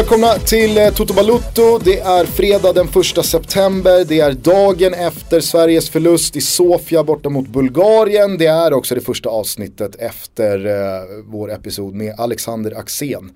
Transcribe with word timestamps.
Välkomna 0.00 0.34
till 0.34 0.78
eh, 0.78 0.90
Toto 0.90 1.14
Balutto. 1.14 1.78
Det 1.84 1.98
är 1.98 2.24
fredag 2.24 2.72
den 2.72 2.88
1 3.18 3.24
september. 3.26 4.04
Det 4.04 4.20
är 4.20 4.32
dagen 4.32 4.94
efter 4.94 5.40
Sveriges 5.40 5.90
förlust 5.90 6.36
i 6.36 6.40
Sofia 6.40 7.04
borta 7.04 7.28
mot 7.28 7.48
Bulgarien. 7.48 8.38
Det 8.38 8.46
är 8.46 8.72
också 8.72 8.94
det 8.94 9.00
första 9.00 9.28
avsnittet 9.28 9.96
efter 9.96 10.66
eh, 10.66 11.22
vår 11.24 11.52
episod 11.52 11.94
med 11.94 12.20
Alexander 12.20 12.78
Axén. 12.78 13.32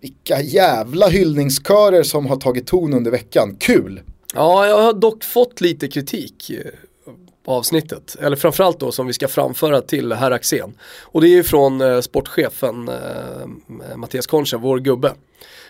Vilka 0.00 0.40
jävla 0.40 1.08
hyllningskörer 1.08 2.02
som 2.02 2.26
har 2.26 2.36
tagit 2.36 2.66
ton 2.66 2.94
under 2.94 3.10
veckan. 3.10 3.56
Kul! 3.60 4.00
Ja, 4.34 4.66
jag 4.66 4.82
har 4.82 4.92
dock 4.92 5.24
fått 5.24 5.60
lite 5.60 5.88
kritik 5.88 6.50
eh, 6.50 6.56
på 7.44 7.52
avsnittet. 7.52 8.16
Eller 8.20 8.36
framförallt 8.36 8.80
då 8.80 8.92
som 8.92 9.06
vi 9.06 9.12
ska 9.12 9.28
framföra 9.28 9.80
till 9.80 10.12
herr 10.12 10.30
Axén. 10.30 10.74
Och 11.02 11.20
det 11.20 11.28
är 11.28 11.36
ju 11.36 11.42
från 11.42 11.80
eh, 11.80 12.00
sportchefen 12.00 12.88
eh, 12.88 13.96
Mattias 13.96 14.26
Concha, 14.26 14.58
vår 14.58 14.78
gubbe. 14.78 15.12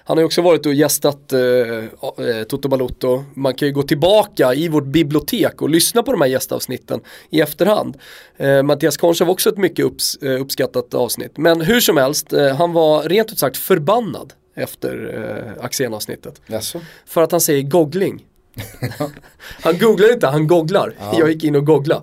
Han 0.09 0.17
har 0.17 0.23
ju 0.23 0.27
också 0.27 0.43
varit 0.43 0.67
och 0.67 0.75
gästat 0.75 1.33
eh, 1.33 1.41
eh, 1.41 2.43
Toto 2.49 2.69
Balotto. 2.69 3.25
Man 3.35 3.55
kan 3.55 3.69
ju 3.69 3.75
gå 3.75 3.83
tillbaka 3.83 4.55
i 4.55 4.69
vårt 4.69 4.85
bibliotek 4.85 5.63
och 5.63 5.71
lyssna 5.71 6.03
på 6.03 6.13
de 6.13 6.21
här 6.21 6.29
gästavsnitten 6.29 7.01
i 7.31 7.41
efterhand. 7.41 7.97
Eh, 8.37 8.63
Mattias 8.63 8.97
Concha 8.97 9.25
var 9.25 9.33
också 9.33 9.49
ett 9.51 9.59
mycket 9.59 9.85
upps, 9.85 10.17
eh, 10.17 10.41
uppskattat 10.41 10.95
avsnitt. 10.95 11.39
Men 11.39 11.61
hur 11.61 11.81
som 11.81 11.97
helst, 11.97 12.33
eh, 12.33 12.57
han 12.57 12.73
var 12.73 13.03
rent 13.03 13.33
ut 13.33 13.39
sagt 13.39 13.57
förbannad 13.57 14.33
efter 14.57 15.15
eh, 15.59 15.65
Axén-avsnittet. 15.65 16.41
För 17.07 17.23
att 17.23 17.33
han 17.33 17.41
säger 17.41 17.63
googling. 17.63 18.25
han 19.63 19.79
googlar 19.79 20.13
inte, 20.13 20.27
han 20.27 20.47
googlar. 20.47 20.95
Jag 21.19 21.31
gick 21.31 21.45
in 21.45 21.57
och 21.57 21.67
googlade. 21.67 22.03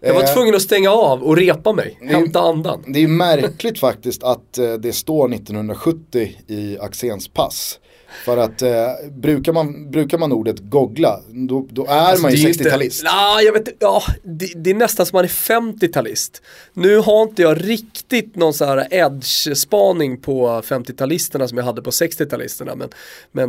Jag 0.00 0.14
var 0.14 0.22
Eh. 0.22 0.34
tvungen 0.34 0.54
att 0.54 0.62
stänga 0.62 0.90
av 0.90 1.22
och 1.22 1.36
repa 1.36 1.72
mig, 1.72 1.98
hämta 2.02 2.40
andan. 2.40 2.84
Det 2.86 3.02
är 3.02 3.08
märkligt 3.08 3.78
faktiskt 3.78 4.22
att 4.22 4.58
eh, 4.58 4.72
det 4.72 4.92
står 4.92 5.34
1970 5.34 6.30
i 6.46 6.78
Axéns 6.80 7.28
pass. 7.28 7.78
För 8.24 8.36
att 8.36 8.62
eh, 8.62 8.70
brukar, 9.12 9.52
man, 9.52 9.90
brukar 9.90 10.18
man 10.18 10.32
ordet 10.32 10.56
googla, 10.58 11.20
då, 11.28 11.66
då 11.70 11.84
är 11.86 11.88
Alltså, 11.88 12.22
man 12.22 12.32
ju 12.34 12.44
är 12.44 12.48
inte- 12.48 12.64
60-talist. 12.64 13.02
Ja, 13.04 13.40
jag 13.42 13.52
vet 13.52 13.60
inte. 13.68 13.72
ja, 13.78 14.02
det, 14.22 14.52
det 14.56 14.70
är 14.70 14.74
nästan 14.74 15.06
som 15.06 15.16
man 15.16 15.24
är 15.24 15.28
50-talist. 15.28 16.42
Nu 16.74 16.96
har 16.96 17.22
inte 17.22 17.42
jag 17.42 17.68
riktigt 17.68 18.36
någon 18.36 18.54
så 18.54 18.64
här 18.64 18.86
edge-spaning 18.90 20.16
på 20.20 20.48
50-talisterna 20.64 21.46
som 21.46 21.58
jag 21.58 21.64
hade 21.64 21.82
på 21.82 21.90
60-talisterna. 21.90 22.76
Men, 22.76 22.88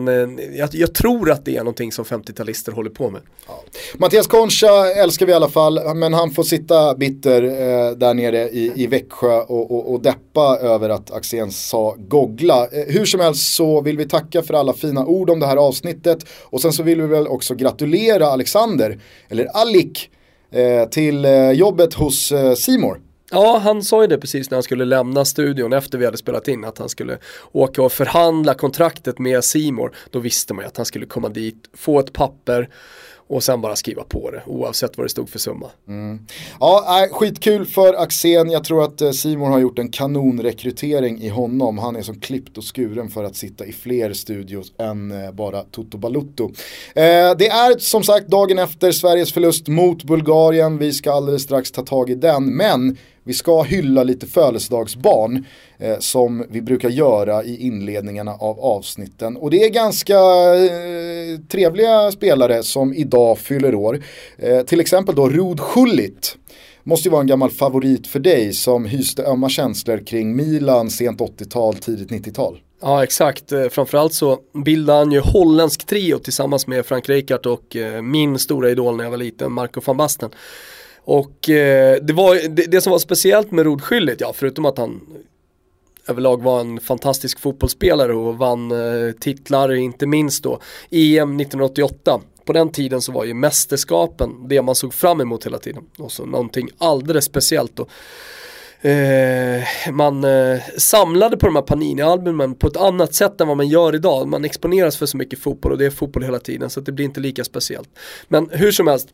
men 0.03 0.37
eh, 0.39 0.45
jag, 0.57 0.69
jag 0.71 0.93
tror 0.93 1.31
att 1.31 1.45
det 1.45 1.55
är 1.55 1.59
någonting 1.59 1.91
som 1.91 2.05
50-talister 2.05 2.71
håller 2.71 2.89
på 2.89 3.09
med. 3.09 3.21
Mattias 3.97 4.27
Concha 4.27 4.91
älskar 4.91 5.25
vi 5.25 5.31
i 5.31 5.35
alla 5.35 5.49
fall, 5.49 5.95
men 5.95 6.13
han 6.13 6.31
får 6.31 6.43
sitta 6.43 6.95
bitter 6.95 7.43
eh, 7.43 7.91
där 7.91 8.13
nere 8.13 8.49
i, 8.49 8.71
i 8.75 8.87
Växjö 8.87 9.37
och, 9.41 9.71
och, 9.71 9.93
och 9.93 10.01
deppa 10.01 10.57
över 10.61 10.89
att 10.89 11.11
Axén 11.11 11.51
sa 11.51 11.95
googla. 11.99 12.67
Eh, 12.71 12.83
hur 12.87 13.05
som 13.05 13.19
helst 13.19 13.53
så 13.55 13.81
vill 13.81 13.97
vi 13.97 14.07
tacka 14.07 14.41
för 14.41 14.50
för 14.51 14.57
alla 14.57 14.73
fina 14.73 15.05
ord 15.05 15.29
om 15.29 15.39
det 15.39 15.45
här 15.45 15.57
avsnittet 15.57 16.25
och 16.43 16.61
sen 16.61 16.73
så 16.73 16.83
vill 16.83 17.01
vi 17.01 17.07
väl 17.07 17.27
också 17.27 17.55
gratulera 17.55 18.27
Alexander, 18.27 18.99
eller 19.29 19.57
Alik 19.61 20.09
eh, 20.51 20.89
till 20.89 21.25
eh, 21.25 21.51
jobbet 21.51 21.93
hos 21.93 22.31
eh, 22.31 22.53
Ja, 23.31 23.57
han 23.57 23.83
sa 23.83 24.01
ju 24.01 24.07
det 24.07 24.17
precis 24.17 24.49
när 24.49 24.55
han 24.55 24.63
skulle 24.63 24.85
lämna 24.85 25.25
studion 25.25 25.73
efter 25.73 25.97
vi 25.97 26.05
hade 26.05 26.17
spelat 26.17 26.47
in 26.47 26.65
att 26.65 26.77
han 26.77 26.89
skulle 26.89 27.17
åka 27.51 27.81
och 27.81 27.91
förhandla 27.91 28.53
kontraktet 28.53 29.19
med 29.19 29.43
Simor. 29.43 29.95
Då 30.09 30.19
visste 30.19 30.53
man 30.53 30.63
ju 30.63 30.67
att 30.67 30.77
han 30.77 30.85
skulle 30.85 31.05
komma 31.05 31.29
dit, 31.29 31.69
få 31.73 31.99
ett 31.99 32.13
papper 32.13 32.69
och 33.31 33.43
sen 33.43 33.61
bara 33.61 33.75
skriva 33.75 34.03
på 34.03 34.31
det 34.31 34.43
oavsett 34.45 34.97
vad 34.97 35.05
det 35.05 35.09
stod 35.09 35.29
för 35.29 35.39
summa. 35.39 35.67
Mm. 35.87 36.19
Ja, 36.59 37.03
äh, 37.03 37.13
skitkul 37.13 37.65
för 37.65 37.93
Axén. 37.93 38.51
Jag 38.51 38.63
tror 38.63 38.83
att 38.83 39.01
eh, 39.01 39.11
Simon 39.11 39.51
har 39.51 39.59
gjort 39.59 39.79
en 39.79 39.89
kanonrekrytering 39.89 41.21
i 41.21 41.29
honom. 41.29 41.77
Han 41.77 41.95
är 41.95 42.01
som 42.01 42.19
klippt 42.19 42.57
och 42.57 42.75
skuren 42.75 43.09
för 43.09 43.23
att 43.23 43.35
sitta 43.35 43.65
i 43.65 43.71
fler 43.71 44.13
studios 44.13 44.73
än 44.77 45.11
eh, 45.11 45.31
bara 45.31 45.61
Toto 45.61 45.97
Balutto. 45.97 46.51
Eh, 46.95 47.03
det 47.37 47.47
är 47.47 47.79
som 47.79 48.03
sagt 48.03 48.27
dagen 48.27 48.59
efter 48.59 48.91
Sveriges 48.91 49.33
förlust 49.33 49.67
mot 49.67 50.03
Bulgarien. 50.03 50.77
Vi 50.77 50.93
ska 50.93 51.11
alldeles 51.11 51.43
strax 51.43 51.71
ta 51.71 51.81
tag 51.81 52.09
i 52.09 52.15
den. 52.15 52.45
Men 52.55 52.97
vi 53.23 53.33
ska 53.33 53.61
hylla 53.61 54.03
lite 54.03 54.27
födelsedagsbarn 54.27 55.45
eh, 55.77 55.99
som 55.99 56.45
vi 56.49 56.61
brukar 56.61 56.89
göra 56.89 57.43
i 57.43 57.67
inledningarna 57.67 58.31
av 58.33 58.59
avsnitten. 58.59 59.37
Och 59.37 59.51
det 59.51 59.63
är 59.65 59.69
ganska 59.69 60.15
eh, 60.55 61.39
trevliga 61.51 62.11
spelare 62.11 62.63
som 62.63 62.93
idag 62.93 63.37
fyller 63.37 63.75
år. 63.75 64.03
Eh, 64.37 64.61
till 64.61 64.79
exempel 64.79 65.15
då 65.15 65.29
Rod 65.29 65.59
Schullit. 65.59 66.37
Måste 66.83 67.07
ju 67.07 67.11
vara 67.11 67.21
en 67.21 67.27
gammal 67.27 67.51
favorit 67.51 68.07
för 68.07 68.19
dig 68.19 68.53
som 68.53 68.85
hyste 68.85 69.23
ömma 69.23 69.49
känslor 69.49 69.97
kring 69.97 70.35
Milan 70.35 70.89
sent 70.89 71.19
80-tal, 71.19 71.75
tidigt 71.75 72.09
90-tal. 72.09 72.59
Ja 72.81 73.03
exakt, 73.03 73.51
eh, 73.51 73.69
framförallt 73.69 74.13
så 74.13 74.39
bildade 74.65 74.99
han 74.99 75.11
ju 75.11 75.19
holländsk 75.19 75.85
trio 75.85 76.19
tillsammans 76.19 76.67
med 76.67 76.85
Frank 76.85 77.09
Rijkaard 77.09 77.45
och 77.45 77.75
eh, 77.75 78.01
min 78.01 78.39
stora 78.39 78.69
idol 78.69 78.97
när 78.97 79.03
jag 79.03 79.11
var 79.11 79.17
liten, 79.17 79.51
Marco 79.51 79.81
van 79.85 79.97
Basten. 79.97 80.29
Och 81.03 81.49
eh, 81.49 81.97
det, 82.01 82.13
var, 82.13 82.49
det, 82.49 82.71
det 82.71 82.81
som 82.81 82.91
var 82.91 82.99
speciellt 82.99 83.51
med 83.51 83.65
Rod 83.65 83.81
ja 84.19 84.33
förutom 84.35 84.65
att 84.65 84.77
han 84.77 85.01
överlag 86.07 86.43
var 86.43 86.59
en 86.59 86.79
fantastisk 86.79 87.39
fotbollsspelare 87.39 88.13
och 88.13 88.37
vann 88.37 88.71
eh, 88.71 89.11
titlar, 89.11 89.73
inte 89.73 90.07
minst 90.07 90.43
då 90.43 90.59
EM 90.91 91.39
1988. 91.39 92.21
På 92.45 92.53
den 92.53 92.71
tiden 92.71 93.01
så 93.01 93.11
var 93.11 93.25
ju 93.25 93.33
mästerskapen 93.33 94.47
det 94.47 94.61
man 94.61 94.75
såg 94.75 94.93
fram 94.93 95.21
emot 95.21 95.45
hela 95.45 95.57
tiden. 95.57 95.83
Och 95.97 96.11
så 96.11 96.25
någonting 96.25 96.69
alldeles 96.77 97.25
speciellt 97.25 97.75
då. 97.75 97.87
Eh, 98.89 99.91
man 99.91 100.23
eh, 100.23 100.59
samlade 100.77 101.37
på 101.37 101.45
de 101.45 101.55
här 101.55 101.63
Panini-albumen 101.63 102.55
på 102.55 102.67
ett 102.67 102.77
annat 102.77 103.13
sätt 103.13 103.41
än 103.41 103.47
vad 103.47 103.57
man 103.57 103.67
gör 103.67 103.95
idag. 103.95 104.27
Man 104.27 104.45
exponeras 104.45 104.97
för 104.97 105.05
så 105.05 105.17
mycket 105.17 105.39
fotboll 105.39 105.71
och 105.71 105.77
det 105.77 105.85
är 105.85 105.89
fotboll 105.89 106.23
hela 106.23 106.39
tiden 106.39 106.69
så 106.69 106.79
att 106.79 106.85
det 106.85 106.91
blir 106.91 107.05
inte 107.05 107.19
lika 107.19 107.43
speciellt. 107.43 107.89
Men 108.27 108.49
hur 108.51 108.71
som 108.71 108.87
helst, 108.87 109.09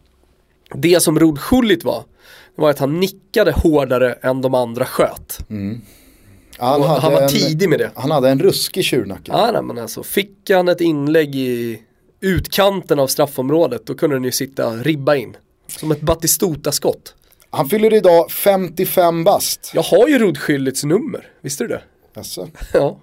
det 0.73 1.03
som 1.03 1.19
Rod 1.19 1.39
Schullit 1.39 1.83
var, 1.83 2.03
var 2.55 2.69
att 2.69 2.79
han 2.79 2.99
nickade 2.99 3.51
hårdare 3.51 4.13
än 4.13 4.41
de 4.41 4.53
andra 4.53 4.85
sköt. 4.85 5.39
Han, 6.57 6.81
Och 6.81 6.87
hade 6.87 7.01
han 7.01 7.13
var 7.13 7.21
en, 7.21 7.29
tidig 7.29 7.69
med 7.69 7.79
det. 7.79 7.91
Han 7.95 8.11
hade 8.11 8.29
en 8.29 8.39
ruskig 8.39 8.83
tjurnacke. 8.85 9.31
Ja, 9.31 9.49
nej, 9.53 9.61
men 9.61 9.77
alltså, 9.77 10.03
fick 10.03 10.49
han 10.49 10.67
ett 10.67 10.81
inlägg 10.81 11.35
i 11.35 11.81
utkanten 12.21 12.99
av 12.99 13.07
straffområdet 13.07 13.85
då 13.85 13.95
kunde 13.95 14.15
den 14.15 14.23
ju 14.23 14.31
sitta 14.31 14.69
ribba 14.75 15.15
in. 15.15 15.37
Som 15.67 15.91
ett 15.91 16.01
Batistuta-skott. 16.01 17.15
Han 17.49 17.69
fyller 17.69 17.93
idag 17.93 18.31
55 18.31 19.23
bast. 19.23 19.71
Jag 19.73 19.83
har 19.83 20.07
ju 20.07 20.19
Rod 20.19 20.37
Schüllits 20.37 20.85
nummer, 20.85 21.31
visste 21.41 21.63
du 21.63 21.67
det? 21.67 21.81
Alltså. 22.15 22.49
Ja. 22.73 22.99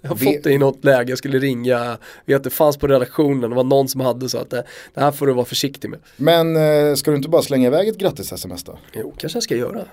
Jag 0.00 0.08
har 0.08 0.16
fått 0.16 0.42
det 0.42 0.52
i 0.52 0.58
något 0.58 0.84
läge, 0.84 1.10
jag 1.10 1.18
skulle 1.18 1.38
ringa, 1.38 1.98
vet 2.24 2.44
det 2.44 2.50
fanns 2.50 2.76
på 2.76 2.86
redaktionen, 2.86 3.50
det 3.50 3.56
var 3.56 3.64
någon 3.64 3.88
som 3.88 4.00
hade 4.00 4.28
så 4.28 4.38
att 4.38 4.50
det, 4.50 4.64
det 4.94 5.00
här 5.00 5.12
får 5.12 5.26
du 5.26 5.32
vara 5.32 5.44
försiktig 5.44 5.90
med. 5.90 5.98
Men 6.16 6.56
eh, 6.56 6.94
ska 6.94 7.10
du 7.10 7.16
inte 7.16 7.28
bara 7.28 7.42
slänga 7.42 7.66
iväg 7.66 7.88
ett 7.88 7.98
grattis-sms 7.98 8.64
då? 8.64 8.78
Jo, 8.92 9.14
kanske 9.18 9.36
jag 9.36 9.42
ska 9.42 9.56
göra. 9.56 9.84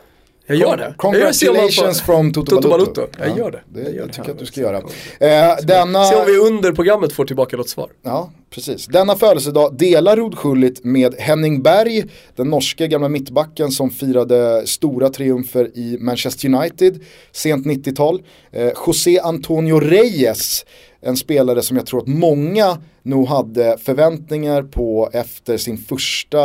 Jag 0.47 0.57
gör 0.57 0.77
det. 0.77 0.83
Jag 0.83 0.89
gör 0.89 0.93
Congratulations 0.97 2.01
from 2.01 2.33
Toto, 2.33 2.61
Balutto. 2.69 3.07
Jag 3.19 3.29
Ja, 3.29 3.37
gör 3.37 3.51
det. 3.51 3.61
Det, 3.73 3.79
Jag 3.81 3.87
jag, 3.89 3.95
gör 3.95 4.05
det 4.07 4.13
tycker 4.13 4.23
här 4.23 4.31
att 4.31 4.39
du 4.39 4.45
ska 4.45 4.61
göra. 4.61 4.77
Eh, 5.19 5.55
denna, 5.63 6.03
Se 6.05 6.15
om 6.15 6.25
vi 6.25 6.37
under 6.37 6.71
programmet 6.71 7.13
får 7.13 7.25
tillbaka 7.25 7.57
något 7.57 7.69
svar. 7.69 7.89
ja, 8.03 8.31
precis. 8.49 8.85
Denna 8.85 9.15
födelsedag 9.15 9.77
delar 9.77 10.15
Rod 10.17 10.37
Schullit 10.37 10.83
med 10.83 11.15
Henning 11.19 11.61
Berg, 11.61 12.03
den 12.35 12.49
norske 12.49 12.87
gamla 12.87 13.09
mittbacken 13.09 13.71
som 13.71 13.89
firade 13.89 14.67
stora 14.67 15.09
triumfer 15.09 15.71
i 15.77 15.97
Manchester 15.99 16.47
United 16.55 16.99
sent 17.31 17.65
90-tal. 17.65 18.21
Eh, 18.51 18.71
José 18.87 19.19
Antonio 19.19 19.79
Reyes, 19.79 20.65
en 21.01 21.17
spelare 21.17 21.61
som 21.61 21.77
jag 21.77 21.85
tror 21.85 21.99
att 22.01 22.07
många 22.07 22.77
nog 23.05 23.27
hade 23.27 23.77
förväntningar 23.77 24.63
på 24.63 25.09
efter 25.13 25.57
sin 25.57 25.77
första 25.77 26.37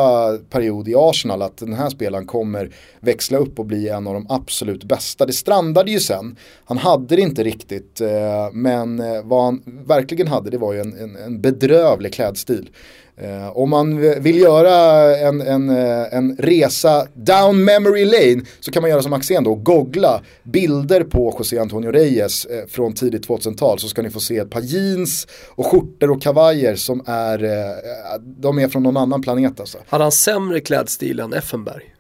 period 0.50 0.88
i 0.88 0.94
Arsenal 0.96 1.42
att 1.42 1.56
den 1.56 1.72
här 1.72 1.90
spelaren 1.90 2.26
kommer 2.26 2.70
växla 3.00 3.38
upp 3.38 3.58
och 3.58 3.66
bli 3.66 3.88
en 3.88 4.06
av 4.06 4.14
de 4.14 4.26
absolut 4.28 4.84
bästa. 4.84 5.26
Det 5.26 5.32
strandade 5.32 5.90
ju 5.90 6.00
sen. 6.00 6.36
Han 6.64 6.78
hade 6.78 7.16
det 7.16 7.22
inte 7.22 7.44
riktigt 7.44 8.00
eh, 8.00 8.52
men 8.52 9.00
eh, 9.00 9.22
vad 9.24 9.44
han 9.44 9.62
verkligen 9.86 10.26
hade 10.26 10.50
det 10.50 10.58
var 10.58 10.72
ju 10.72 10.80
en, 10.80 10.98
en, 10.98 11.16
en 11.16 11.40
bedrövlig 11.40 12.14
klädstil. 12.14 12.70
Eh, 13.16 13.56
om 13.56 13.70
man 13.70 14.20
vill 14.22 14.38
göra 14.38 15.16
en, 15.16 15.40
en, 15.40 15.70
en 16.12 16.36
resa 16.36 17.06
down 17.14 17.64
memory 17.64 18.04
lane 18.04 18.42
så 18.60 18.70
kan 18.70 18.82
man 18.82 18.90
göra 18.90 19.02
som 19.02 19.12
Axén 19.12 19.44
då, 19.44 19.54
googla 19.54 20.20
bilder 20.42 21.04
på 21.04 21.34
José 21.38 21.58
Antonio 21.58 21.90
Reyes 21.90 22.46
från 22.68 22.92
tidigt 22.92 23.28
2000-tal 23.28 23.78
så 23.78 23.88
ska 23.88 24.02
ni 24.02 24.10
få 24.10 24.20
se 24.20 24.36
ett 24.36 24.50
par 24.50 24.60
jeans 24.60 25.26
och 25.48 25.66
skjortor 25.66 26.10
och 26.10 26.22
kavaj 26.22 26.49
kavajer 26.50 26.76
som 26.76 27.02
är, 27.06 27.44
eh, 27.44 28.20
de 28.22 28.58
är 28.58 28.68
från 28.68 28.82
någon 28.82 28.96
annan 28.96 29.22
planet 29.22 29.60
alltså. 29.60 29.78
Hade 29.88 30.04
han 30.04 30.12
sämre 30.12 30.60
klädstil 30.60 31.20
än 31.20 31.32
Effenberg? 31.32 31.84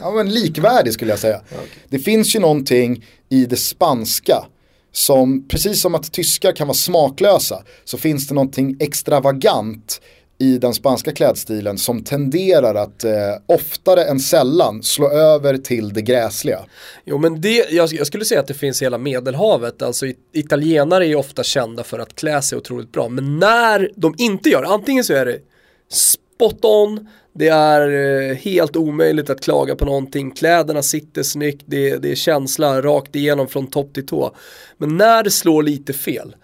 Ja 0.00 0.10
men 0.10 0.30
likvärdig 0.34 0.92
skulle 0.92 1.12
jag 1.12 1.18
säga. 1.18 1.40
Det 1.88 1.98
finns 1.98 2.36
ju 2.36 2.40
någonting 2.40 3.04
i 3.28 3.46
det 3.46 3.56
spanska 3.56 4.44
som, 4.92 5.48
precis 5.48 5.80
som 5.80 5.94
att 5.94 6.12
tyskar 6.12 6.52
kan 6.52 6.66
vara 6.66 6.74
smaklösa, 6.74 7.62
så 7.84 7.98
finns 7.98 8.28
det 8.28 8.34
någonting 8.34 8.76
extravagant 8.80 10.00
i 10.38 10.58
den 10.58 10.74
spanska 10.74 11.12
klädstilen 11.12 11.78
som 11.78 12.04
tenderar 12.04 12.74
att 12.74 13.04
eh, 13.04 13.12
oftare 13.46 14.04
än 14.04 14.20
sällan 14.20 14.82
slå 14.82 15.10
över 15.10 15.56
till 15.56 15.92
det 15.92 16.02
gräsliga. 16.02 16.58
Jo 17.04 17.18
men 17.18 17.40
det, 17.40 17.70
jag, 17.70 17.92
jag 17.92 18.06
skulle 18.06 18.24
säga 18.24 18.40
att 18.40 18.46
det 18.46 18.54
finns 18.54 18.82
i 18.82 18.84
hela 18.84 18.98
medelhavet, 18.98 19.82
alltså 19.82 20.06
italienare 20.32 21.06
är 21.06 21.16
ofta 21.16 21.42
kända 21.42 21.84
för 21.84 21.98
att 21.98 22.14
klä 22.14 22.42
sig 22.42 22.58
otroligt 22.58 22.92
bra, 22.92 23.08
men 23.08 23.38
när 23.38 23.90
de 23.96 24.14
inte 24.18 24.48
gör 24.48 24.62
antingen 24.62 25.04
så 25.04 25.12
är 25.12 25.26
det 25.26 25.38
spot 25.88 26.64
on, 26.64 27.08
det 27.34 27.48
är 27.48 27.90
eh, 27.90 28.36
helt 28.36 28.76
omöjligt 28.76 29.30
att 29.30 29.40
klaga 29.40 29.76
på 29.76 29.84
någonting, 29.84 30.30
kläderna 30.30 30.82
sitter 30.82 31.22
snyggt, 31.22 31.62
det, 31.66 31.96
det 31.96 32.10
är 32.10 32.14
känsla 32.14 32.82
rakt 32.82 33.16
igenom 33.16 33.48
från 33.48 33.66
topp 33.66 33.94
till 33.94 34.06
tå. 34.06 34.36
Men 34.78 34.96
när 34.96 35.22
det 35.22 35.30
slår 35.30 35.62
lite 35.62 35.92
fel, 35.92 36.34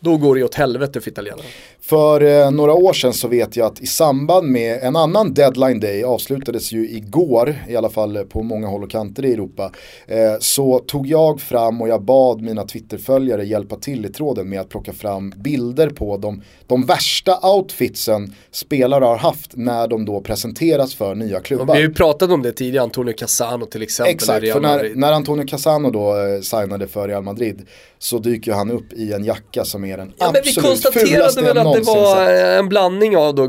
då 0.00 0.16
går 0.16 0.36
det 0.36 0.44
åt 0.44 0.54
helvete 0.54 1.00
för 1.00 1.10
italienarna. 1.10 1.42
För 1.80 2.22
eh, 2.22 2.50
några 2.50 2.72
år 2.72 2.92
sedan 2.92 3.12
så 3.12 3.28
vet 3.28 3.56
jag 3.56 3.66
att 3.66 3.80
i 3.80 3.86
samband 3.86 4.48
med 4.48 4.82
en 4.82 4.96
annan 4.96 5.34
deadline 5.34 5.80
day, 5.80 6.04
avslutades 6.04 6.72
ju 6.72 6.90
igår, 6.90 7.54
i 7.68 7.76
alla 7.76 7.90
fall 7.90 8.24
på 8.24 8.42
många 8.42 8.66
håll 8.66 8.82
och 8.82 8.90
kanter 8.90 9.24
i 9.24 9.32
Europa, 9.32 9.72
eh, 10.06 10.18
så 10.40 10.78
tog 10.78 11.06
jag 11.06 11.40
fram 11.40 11.80
och 11.82 11.88
jag 11.88 12.02
bad 12.02 12.42
mina 12.42 12.64
Twitterföljare 12.64 13.44
hjälpa 13.44 13.76
till 13.76 14.06
i 14.06 14.08
tråden 14.08 14.48
med 14.48 14.60
att 14.60 14.68
plocka 14.68 14.92
fram 14.92 15.32
bilder 15.36 15.90
på 15.90 16.16
de, 16.16 16.42
de 16.66 16.86
värsta 16.86 17.48
outfitsen 17.54 18.34
spelare 18.50 19.04
har 19.04 19.16
haft 19.16 19.56
när 19.56 19.88
de 19.88 20.04
då 20.04 20.20
presenteras 20.20 20.94
för 20.94 21.14
nya 21.14 21.40
klubbar. 21.40 21.64
Och 21.64 21.68
vi 21.68 21.72
har 21.72 21.88
ju 21.88 21.94
pratat 21.94 22.30
om 22.30 22.42
det 22.42 22.52
tidigare, 22.52 22.82
Antonio 22.84 23.12
Cassano 23.12 23.66
till 23.66 23.82
exempel. 23.82 24.14
Exakt, 24.14 24.52
för 24.52 24.60
när, 24.60 24.92
när 24.94 25.12
Antonio 25.12 25.46
Cassano 25.46 25.90
då 25.90 26.16
eh, 26.16 26.40
signade 26.40 26.88
för 26.88 27.08
Real 27.08 27.22
Madrid 27.22 27.66
så 27.98 28.18
dyker 28.18 28.52
han 28.52 28.70
upp 28.70 28.92
i 28.92 29.12
en 29.12 29.24
jacka 29.24 29.64
som 29.64 29.84
är 29.84 29.96
den 29.96 30.12
ja, 30.18 30.26
absolut 30.28 30.54
fulaste 30.54 30.60
Men 30.60 31.04
vi 31.04 31.16
konstaterade 31.16 31.42
väl 31.42 31.66
att 31.66 31.74
det 31.74 31.80
var 31.80 32.26
sett. 32.26 32.58
en 32.58 32.68
blandning 32.68 33.16
av 33.16 33.34
då 33.34 33.46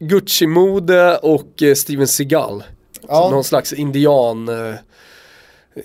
Gucci-mode 0.00 1.16
och 1.16 1.62
eh, 1.62 1.74
Steven 1.74 2.08
Seagal. 2.08 2.64
Ja. 3.08 3.30
Någon 3.30 3.44
slags 3.44 3.72
indian 3.72 4.48
eh, 4.48 4.74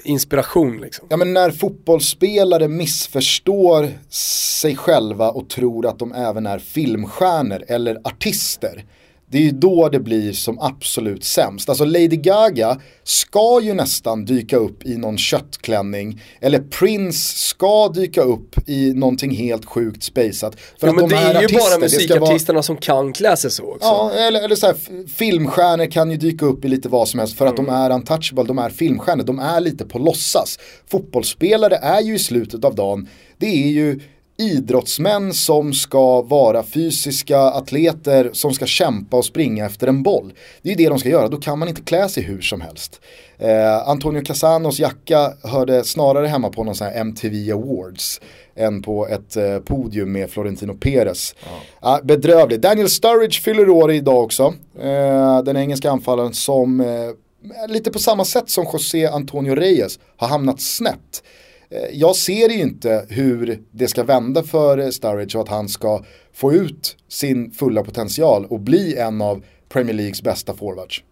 inspiration 0.04 0.78
liksom. 0.82 1.08
Ja 1.10 1.18
men 1.18 1.34
när 1.34 1.52
fotbollsspelare 1.52 2.68
missförstår 2.68 3.90
sig 4.10 4.76
själva 4.76 5.30
och 5.30 5.50
tror 5.50 5.88
att 5.88 6.00
de 6.00 6.14
även 6.14 6.46
är 6.46 6.60
filmstjärnor 6.60 7.64
eller 7.68 8.02
artister 8.04 8.86
det 9.34 9.40
är 9.40 9.44
ju 9.44 9.52
då 9.52 9.90
det 9.90 10.00
blir 10.00 10.34
som 10.34 10.60
absolut 10.60 11.24
sämst. 11.24 11.70
Alltså 11.70 11.86
Lady 11.86 12.08
Gaga 12.08 12.82
ska 13.04 13.62
ju 13.62 13.74
nästan 13.74 14.26
dyka 14.26 14.58
upp 14.58 14.86
i 14.86 14.98
någon 14.98 15.18
köttklänning. 15.18 16.22
Eller 16.42 16.60
Prince 16.60 17.38
ska 17.38 17.88
dyka 17.88 18.22
upp 18.22 18.70
i 18.70 18.94
någonting 18.94 19.32
helt 19.32 19.66
sjukt 19.66 20.04
spejsat. 20.04 20.56
För 20.80 20.88
ja, 20.88 20.90
att 20.90 20.96
men 20.96 21.10
de 21.10 21.16
det 21.16 21.22
är, 21.22 21.36
är 21.36 21.42
ju 21.42 21.58
bara 21.58 21.80
musikartisterna 21.80 22.58
vara... 22.58 22.64
som 22.64 22.78
kan 22.78 23.14
klä 23.14 23.38
sig 23.38 23.52
så 23.52 23.64
också. 23.64 23.88
Ja, 23.88 24.12
eller, 24.12 24.44
eller 24.44 24.56
så 24.56 24.66
här, 24.66 24.76
filmstjärnor 25.08 25.92
kan 25.92 26.12
ju 26.12 26.18
dyka 26.18 26.46
upp 26.46 26.66
i 26.66 26.68
lite 26.68 26.90
vad 26.90 27.08
som 27.08 27.20
helst 27.20 27.38
för 27.38 27.46
att 27.46 27.60
mm. 27.60 27.66
de 27.66 27.72
är 27.72 27.90
untouchable, 27.90 28.44
de 28.44 28.58
är 28.58 28.70
filmstjärnor, 28.70 29.24
de 29.24 29.40
är 29.40 29.60
lite 29.60 29.86
på 29.86 30.00
låtsas. 30.00 30.60
Fotbollsspelare 30.88 31.76
är 31.76 32.02
ju 32.02 32.16
i 32.16 32.20
slutet 32.20 32.66
av 32.66 32.76
dagen, 32.76 33.08
det 33.38 33.48
är 33.48 33.72
ju 33.72 34.00
idrottsmän 34.38 35.34
som 35.34 35.74
ska 35.74 36.22
vara 36.22 36.64
fysiska 36.64 37.40
atleter 37.40 38.30
som 38.34 38.54
ska 38.54 38.66
kämpa 38.66 39.18
och 39.18 39.26
springa 39.26 39.66
efter 39.66 39.88
en 39.88 40.04
boll. 40.04 40.34
Det 40.62 40.72
är 40.72 40.76
det 40.76 40.90
de 40.90 41.00
ska 41.00 41.10
göra, 41.10 41.28
då 41.28 41.38
kan 41.38 41.60
man 41.60 41.68
inte 41.68 41.82
klä 41.82 42.10
sig 42.10 42.24
hur 42.24 42.42
som 42.42 42.62
helst. 42.62 43.02
Eh, 43.38 43.90
Antonio 43.90 44.22
Casanos 44.26 44.80
jacka 44.80 45.34
hörde 45.44 45.84
snarare 45.84 46.28
hemma 46.28 46.50
på 46.50 46.64
någon 46.64 46.76
sån 46.76 46.88
här 46.88 47.00
MTV 47.02 47.52
Awards 47.52 48.22
än 48.56 48.82
på 48.82 49.08
ett 49.08 49.36
eh, 49.36 49.60
podium 49.60 50.12
med 50.12 50.30
Florentino 50.30 50.74
Perez. 50.74 51.36
Ja. 51.44 51.50
Ah, 51.80 52.00
bedrövligt. 52.04 52.62
Daniel 52.62 52.90
Sturridge 52.90 53.42
fyller 53.42 53.70
år 53.70 53.92
idag 53.92 54.24
också. 54.24 54.54
Eh, 54.80 55.44
den 55.44 55.58
engelska 55.58 55.92
anfallaren 55.92 56.34
som 56.34 56.82
eh, 56.82 57.68
lite 57.68 57.92
på 57.92 58.00
samma 58.00 58.26
sätt 58.26 58.50
som 58.50 58.66
José 58.74 59.08
Antonio 59.08 59.56
Reyes 59.56 60.00
har 60.18 60.28
hamnat 60.28 60.62
snett. 60.62 61.24
Eh, 61.74 61.90
jag 61.92 62.16
ser 62.16 62.50
ju 62.50 62.62
inte 62.62 63.06
hur 63.10 63.60
det 63.72 63.88
ska 63.88 64.04
vända 64.04 64.44
för 64.44 64.92
Sturridge 64.92 65.38
och 65.38 65.44
att 65.44 65.50
han 65.50 65.70
ska 65.70 66.04
få 66.34 66.54
ut 66.54 66.98
sin 67.08 67.52
fulla 67.52 67.84
potential 67.84 68.46
och 68.46 68.60
bli 68.60 68.98
en 68.98 69.22
av 69.22 69.44
Premier 69.70 69.94
Leagues 69.94 70.22
bästa 70.22 70.54
forwards. 70.54 71.04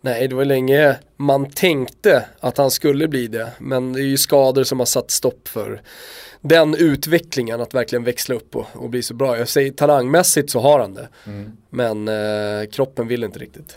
Nej, 0.00 0.28
det 0.28 0.34
var 0.34 0.44
länge 0.44 0.96
man 1.16 1.50
tänkte 1.50 2.24
att 2.40 2.58
han 2.58 2.70
skulle 2.70 3.08
bli 3.08 3.26
det. 3.26 3.52
Men 3.58 3.92
det 3.92 4.00
är 4.00 4.04
ju 4.04 4.16
skador 4.16 4.64
som 4.64 4.78
har 4.78 4.86
satt 4.86 5.10
stopp 5.10 5.48
för 5.48 5.82
den 6.40 6.74
utvecklingen 6.74 7.60
att 7.60 7.74
verkligen 7.74 8.04
växla 8.04 8.34
upp 8.34 8.56
och, 8.56 8.66
och 8.72 8.90
bli 8.90 9.02
så 9.02 9.14
bra. 9.14 9.38
Jag 9.38 9.48
säger 9.48 9.70
talangmässigt 9.70 10.50
så 10.50 10.60
har 10.60 10.80
han 10.80 10.94
det. 10.94 11.08
Mm. 11.26 11.52
Men 11.70 12.08
eh, 12.08 12.68
kroppen 12.70 13.08
vill 13.08 13.24
inte 13.24 13.38
riktigt. 13.38 13.76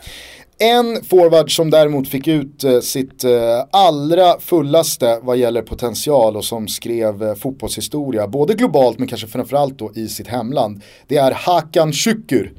En 0.60 1.04
forward 1.04 1.56
som 1.56 1.70
däremot 1.70 2.08
fick 2.08 2.28
ut 2.28 2.64
eh, 2.64 2.80
sitt 2.80 3.24
eh, 3.24 3.30
allra 3.70 4.40
fullaste 4.40 5.18
vad 5.22 5.36
gäller 5.36 5.62
potential 5.62 6.36
och 6.36 6.44
som 6.44 6.68
skrev 6.68 7.22
eh, 7.22 7.34
fotbollshistoria, 7.34 8.28
både 8.28 8.54
globalt 8.54 8.98
men 8.98 9.08
kanske 9.08 9.26
framförallt 9.26 9.78
då 9.78 9.92
i 9.94 10.08
sitt 10.08 10.28
hemland. 10.28 10.82
Det 11.06 11.16
är 11.16 11.32
Hakan 11.32 11.92
Şükür. 11.92 12.52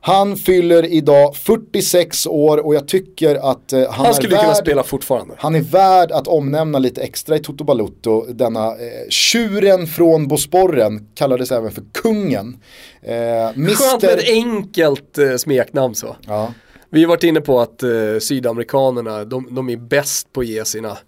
Han 0.00 0.36
fyller 0.36 0.84
idag 0.84 1.36
46 1.36 2.26
år 2.26 2.58
och 2.66 2.74
jag 2.74 2.88
tycker 2.88 3.34
att 3.34 3.72
han, 3.72 4.06
han 4.06 4.14
skulle 4.14 4.36
är 4.36 4.40
kunna 4.40 4.54
spela 4.54 4.82
fortfarande. 4.82 5.34
Han 5.38 5.54
är 5.54 5.60
värd 5.60 6.12
att 6.12 6.28
omnämna 6.28 6.78
lite 6.78 7.02
extra 7.02 7.36
i 7.36 7.38
Toto 7.38 7.64
Balutto. 7.64 8.26
Denna 8.32 8.66
eh, 8.66 9.08
tjuren 9.08 9.86
från 9.86 10.28
Bosporren 10.28 11.08
kallades 11.14 11.52
även 11.52 11.70
för 11.70 11.82
kungen. 11.92 12.56
Eh, 13.02 13.14
Mister... 13.54 13.90
Skönt 13.90 14.02
med 14.02 14.18
ett 14.18 14.28
enkelt 14.28 15.18
eh, 15.18 15.36
smeknamn 15.36 15.94
så. 15.94 16.16
Ja. 16.26 16.52
Vi 16.90 17.02
har 17.02 17.08
varit 17.08 17.24
inne 17.24 17.40
på 17.40 17.60
att 17.60 17.82
eh, 17.82 17.90
sydamerikanerna, 18.20 19.24
de, 19.24 19.48
de 19.50 19.70
är 19.70 19.76
bäst 19.76 20.32
på 20.32 20.40
att 20.40 20.46
ge 20.46 20.64
sina 20.64 20.98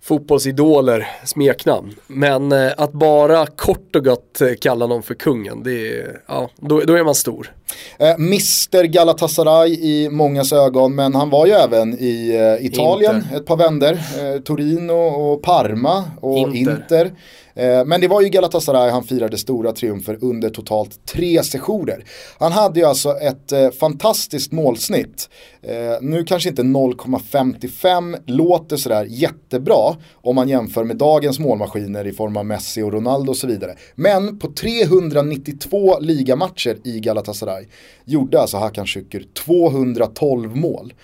fotbollsidoler 0.00 1.08
smeknamn. 1.24 1.94
Men 2.06 2.52
eh, 2.52 2.72
att 2.76 2.92
bara 2.92 3.46
kort 3.46 3.96
och 3.96 4.04
gott 4.04 4.40
eh, 4.40 4.48
kalla 4.60 4.86
någon 4.86 5.02
för 5.02 5.14
kungen, 5.14 5.62
det 5.62 5.88
är, 5.88 6.20
ja, 6.26 6.50
då, 6.56 6.80
då 6.80 6.94
är 6.94 7.04
man 7.04 7.14
stor. 7.14 7.52
Eh, 7.98 8.14
Mr 8.14 8.84
Galatasaray 8.84 9.70
i 9.70 10.08
mångas 10.10 10.52
ögon, 10.52 10.94
men 10.94 11.14
han 11.14 11.30
var 11.30 11.46
ju 11.46 11.52
även 11.52 11.98
i 11.98 12.36
eh, 12.60 12.66
Italien 12.66 13.16
Inter. 13.16 13.36
ett 13.36 13.46
par 13.46 13.56
vänder. 13.56 13.92
Eh, 13.92 14.40
Torino 14.40 14.92
och 14.92 15.42
Parma 15.42 16.04
och 16.20 16.38
Inter. 16.38 16.58
Inter. 16.58 17.10
Eh, 17.58 17.84
men 17.84 18.00
det 18.00 18.08
var 18.08 18.22
ju 18.22 18.28
Galatasaray 18.28 18.90
han 18.90 19.04
firade 19.04 19.38
stora 19.38 19.72
triumfer 19.72 20.18
under 20.20 20.50
totalt 20.50 21.06
tre 21.06 21.42
sessioner. 21.42 22.04
Han 22.38 22.52
hade 22.52 22.80
ju 22.80 22.86
alltså 22.86 23.10
ett 23.10 23.52
eh, 23.52 23.70
fantastiskt 23.70 24.52
målsnitt. 24.52 25.28
Eh, 25.62 25.96
nu 26.00 26.24
kanske 26.24 26.48
inte 26.48 26.62
0,55 26.62 28.18
låter 28.26 28.76
sådär 28.76 29.06
jättebra 29.10 29.96
om 30.14 30.34
man 30.34 30.48
jämför 30.48 30.84
med 30.84 30.96
dagens 30.96 31.38
målmaskiner 31.38 32.06
i 32.06 32.12
form 32.12 32.36
av 32.36 32.46
Messi 32.46 32.82
och 32.82 32.92
Ronaldo 32.92 33.30
och 33.30 33.36
så 33.36 33.46
vidare. 33.46 33.74
Men 33.94 34.38
på 34.38 34.52
392 34.52 35.98
ligamatcher 36.00 36.76
i 36.84 37.00
Galatasaray 37.00 37.66
gjorde 38.04 38.40
alltså 38.40 38.56
Hakan 38.56 38.86
Şükür 38.86 39.26
212 39.44 40.56
mål. 40.56 40.94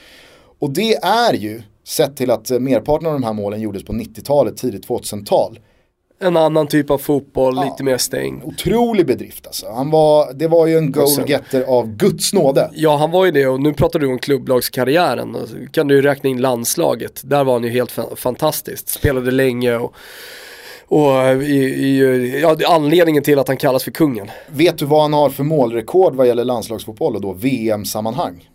Och 0.59 0.71
det 0.71 0.95
är 1.03 1.35
ju, 1.35 1.63
sett 1.85 2.17
till 2.17 2.31
att 2.31 2.51
merparten 2.51 3.07
av 3.07 3.13
de 3.13 3.23
här 3.23 3.33
målen 3.33 3.61
gjordes 3.61 3.85
på 3.85 3.93
90-talet, 3.93 4.57
tidigt 4.57 4.87
2000-tal, 4.87 5.59
en 6.21 6.37
annan 6.37 6.67
typ 6.67 6.91
av 6.91 6.99
fotboll, 6.99 7.57
ja, 7.57 7.65
lite 7.65 7.85
mer 7.85 7.99
stängd. 7.99 8.45
Otrolig 8.45 9.07
bedrift 9.07 9.47
alltså. 9.47 9.67
Han 9.73 9.91
var, 9.91 10.33
det 10.33 10.49
var 10.49 10.67
ju 10.67 10.79
en 10.79 10.93
goalgetter 10.93 11.63
av 11.63 11.97
Guds 11.97 12.33
nåde. 12.33 12.71
Ja, 12.75 12.97
han 12.97 13.11
var 13.11 13.25
ju 13.25 13.31
det 13.31 13.47
och 13.47 13.61
nu 13.61 13.73
pratar 13.73 13.99
du 13.99 14.07
om 14.07 14.19
klubblagskarriären. 14.19 15.37
kan 15.73 15.89
du 15.89 16.03
räkna 16.03 16.31
in 16.31 16.41
landslaget. 16.41 17.21
Där 17.25 17.45
var 17.45 17.53
han 17.53 17.65
ju 17.65 17.71
helt 17.71 17.99
fantastisk. 18.17 18.89
Spelade 18.89 19.31
länge 19.31 19.77
och 19.77 19.95
och 20.87 21.43
i, 21.43 21.55
i, 21.55 22.41
ja, 22.41 22.57
anledningen 22.67 23.23
till 23.23 23.39
att 23.39 23.49
han 23.49 23.57
kallas 23.57 23.85
för 23.85 23.91
kungen. 23.91 24.31
Vet 24.49 24.79
du 24.79 24.85
vad 24.85 25.03
han 25.03 25.13
har 25.13 25.31
för 25.31 25.45
målrekord 25.45 26.15
vad 26.15 26.27
gäller 26.27 26.45
landslagsfotboll 26.45 27.15
och 27.15 27.21
då 27.21 27.33
VM-sammanhang? 27.33 28.49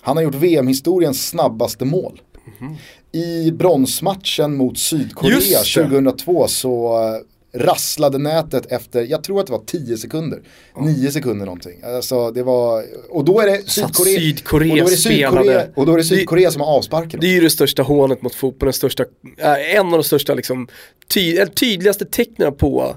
Han 0.00 0.16
har 0.16 0.24
gjort 0.24 0.34
VM-historiens 0.34 1.28
snabbaste 1.28 1.84
mål. 1.84 2.20
Mm 2.60 2.72
-hmm. 2.72 2.76
I 3.12 3.50
bronsmatchen 3.50 4.56
mot 4.56 4.78
Sydkorea 4.78 5.58
2002 5.58 6.48
så 6.48 7.02
eh, 7.02 7.20
rasslade 7.52 8.18
nätet 8.18 8.72
efter, 8.72 9.02
jag 9.02 9.24
tror 9.24 9.40
att 9.40 9.46
det 9.46 9.52
var 9.52 9.64
10 9.66 9.96
sekunder. 9.96 10.42
9 10.80 11.10
sekunder 11.10 11.46
någonting. 11.46 11.82
Alltså 11.84 12.30
det 12.30 12.42
var, 12.42 12.84
och 13.10 13.24
då 13.24 13.40
är 13.40 13.46
det 13.46 13.70
Sydkorea, 13.70 14.20
Sydkorea 14.20 14.72
och 14.72 14.76
då 14.78 14.86
är 14.86 14.90
det 14.90 14.96
Sydkorea, 14.96 15.66
och 15.74 15.86
då 15.86 15.92
är 15.92 15.96
det 15.96 16.04
Sydkorea 16.04 16.48
det, 16.48 16.52
som 16.52 16.60
har 16.60 16.68
avsparken. 16.68 17.20
Det 17.20 17.26
är 17.26 17.32
ju 17.32 17.40
det 17.40 17.50
största 17.50 17.82
hånet 17.82 18.22
mot 18.22 18.34
fotbollen, 18.34 18.72
största, 18.72 19.04
äh, 19.38 19.76
en 19.76 19.86
av 19.86 19.92
de 19.92 20.04
största 20.04 20.34
liksom, 20.34 20.68
ty, 21.14 21.46
tydligaste 21.46 22.04
tecknen 22.04 22.54
på 22.54 22.96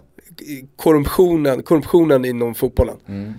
korruptionen, 0.75 1.63
korruptionen 1.63 2.25
inom 2.25 2.55
fotbollen. 2.55 2.97
Mm. 3.07 3.33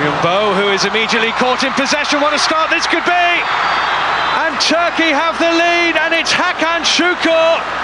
Hong 0.00 0.54
who 0.56 0.72
is 0.72 0.84
immediately 0.84 1.32
caught 1.32 1.62
in 1.62 1.72
possession. 1.72 2.20
What 2.20 2.32
a 2.32 2.38
start 2.38 2.70
this 2.70 2.86
could 2.86 3.04
be! 3.04 3.28
And 4.44 4.52
Turkey 4.60 5.12
have 5.12 5.36
the 5.38 5.52
lead 5.52 5.96
and 5.96 6.14
it's 6.14 6.32
Hakan 6.32 6.84
Şükür 6.84 7.80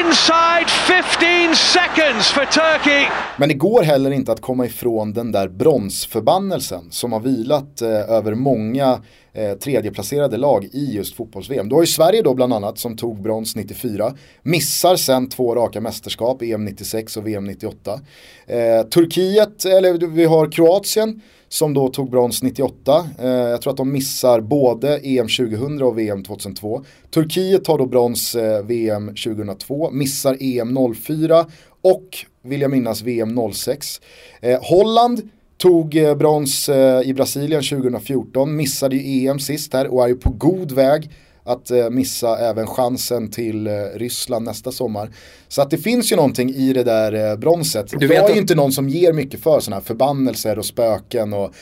inside 0.00 0.70
15 0.70 1.56
seconds 1.56 2.30
for 2.30 2.44
Turkey. 2.44 3.08
Men 3.36 3.48
det 3.48 3.54
går 3.54 3.82
heller 3.82 4.10
inte 4.10 4.32
att 4.32 4.40
komma 4.40 4.66
ifrån 4.66 5.12
den 5.12 5.32
där 5.32 5.48
bronsförbannelsen 5.48 6.90
som 6.90 7.12
har 7.12 7.20
vilat 7.20 7.82
eh, 7.82 7.88
över 7.88 8.34
många 8.34 9.00
eh, 9.32 9.52
tredjeplacerade 9.52 10.36
lag 10.36 10.64
i 10.64 10.94
just 10.94 11.14
fotbolls-VM. 11.16 11.68
Du 11.68 11.74
har 11.74 11.82
ju 11.82 11.86
Sverige 11.86 12.22
då 12.22 12.34
bland 12.34 12.52
annat 12.52 12.78
som 12.78 12.96
tog 12.96 13.22
brons 13.22 13.56
94, 13.56 14.14
missar 14.42 14.96
sen 14.96 15.28
två 15.28 15.54
raka 15.54 15.80
mästerskap, 15.80 16.42
EM 16.42 16.64
96 16.64 17.16
och 17.16 17.26
VM 17.26 17.44
98. 17.44 18.00
Eh, 18.46 18.82
Turkiet, 18.82 19.64
eller 19.64 20.06
vi 20.06 20.24
har 20.24 20.52
Kroatien 20.52 21.20
som 21.52 21.74
då 21.74 21.88
tog 21.88 22.10
brons 22.10 22.42
98. 22.42 23.08
Eh, 23.18 23.28
jag 23.28 23.62
tror 23.62 23.70
att 23.70 23.76
de 23.76 23.92
missar 23.92 24.40
både 24.40 24.98
EM 24.98 25.28
2000 25.28 25.82
och 25.82 25.98
VM 25.98 26.24
2002. 26.24 26.84
Turkiet 27.10 27.64
tar 27.64 27.78
då 27.78 27.86
brons 27.86 28.34
eh, 28.34 28.64
VM 28.64 29.08
2002, 29.08 29.90
missar 29.90 30.36
EM 30.40 30.94
04 30.94 31.46
och 31.82 32.08
vill 32.42 32.60
jag 32.60 32.70
minnas 32.70 33.02
VM 33.02 33.52
06. 33.52 34.00
Eh, 34.40 34.58
Holland 34.62 35.30
tog 35.62 35.96
eh, 35.96 36.14
brons 36.14 36.68
eh, 36.68 37.08
i 37.08 37.14
Brasilien 37.14 37.62
2014, 37.62 38.56
missade 38.56 38.96
ju 38.96 39.28
EM 39.28 39.38
sist 39.38 39.72
här 39.72 39.94
och 39.94 40.04
är 40.04 40.08
ju 40.08 40.16
på 40.16 40.30
god 40.30 40.72
väg 40.72 41.10
att 41.44 41.70
eh, 41.70 41.90
missa 41.90 42.38
även 42.38 42.66
chansen 42.66 43.30
till 43.30 43.68
Ryssland 43.94 44.44
nästa 44.44 44.72
sommar. 44.72 45.10
Så 45.48 45.62
att 45.62 45.70
det 45.70 45.78
finns 45.78 46.12
ju 46.12 46.16
någonting 46.16 46.50
i 46.50 46.72
det 46.72 46.82
där 46.82 47.36
bronset. 47.36 47.86
Du 47.98 48.06
jag 48.06 48.30
är 48.30 48.34
ju 48.34 48.40
inte 48.40 48.54
någon 48.54 48.72
som 48.72 48.88
ger 48.88 49.12
mycket 49.12 49.40
för 49.40 49.60
sådana 49.60 49.76
här 49.76 49.84
förbannelser 49.84 50.58
och 50.58 50.66
spöken 50.66 51.32
och 51.32 51.54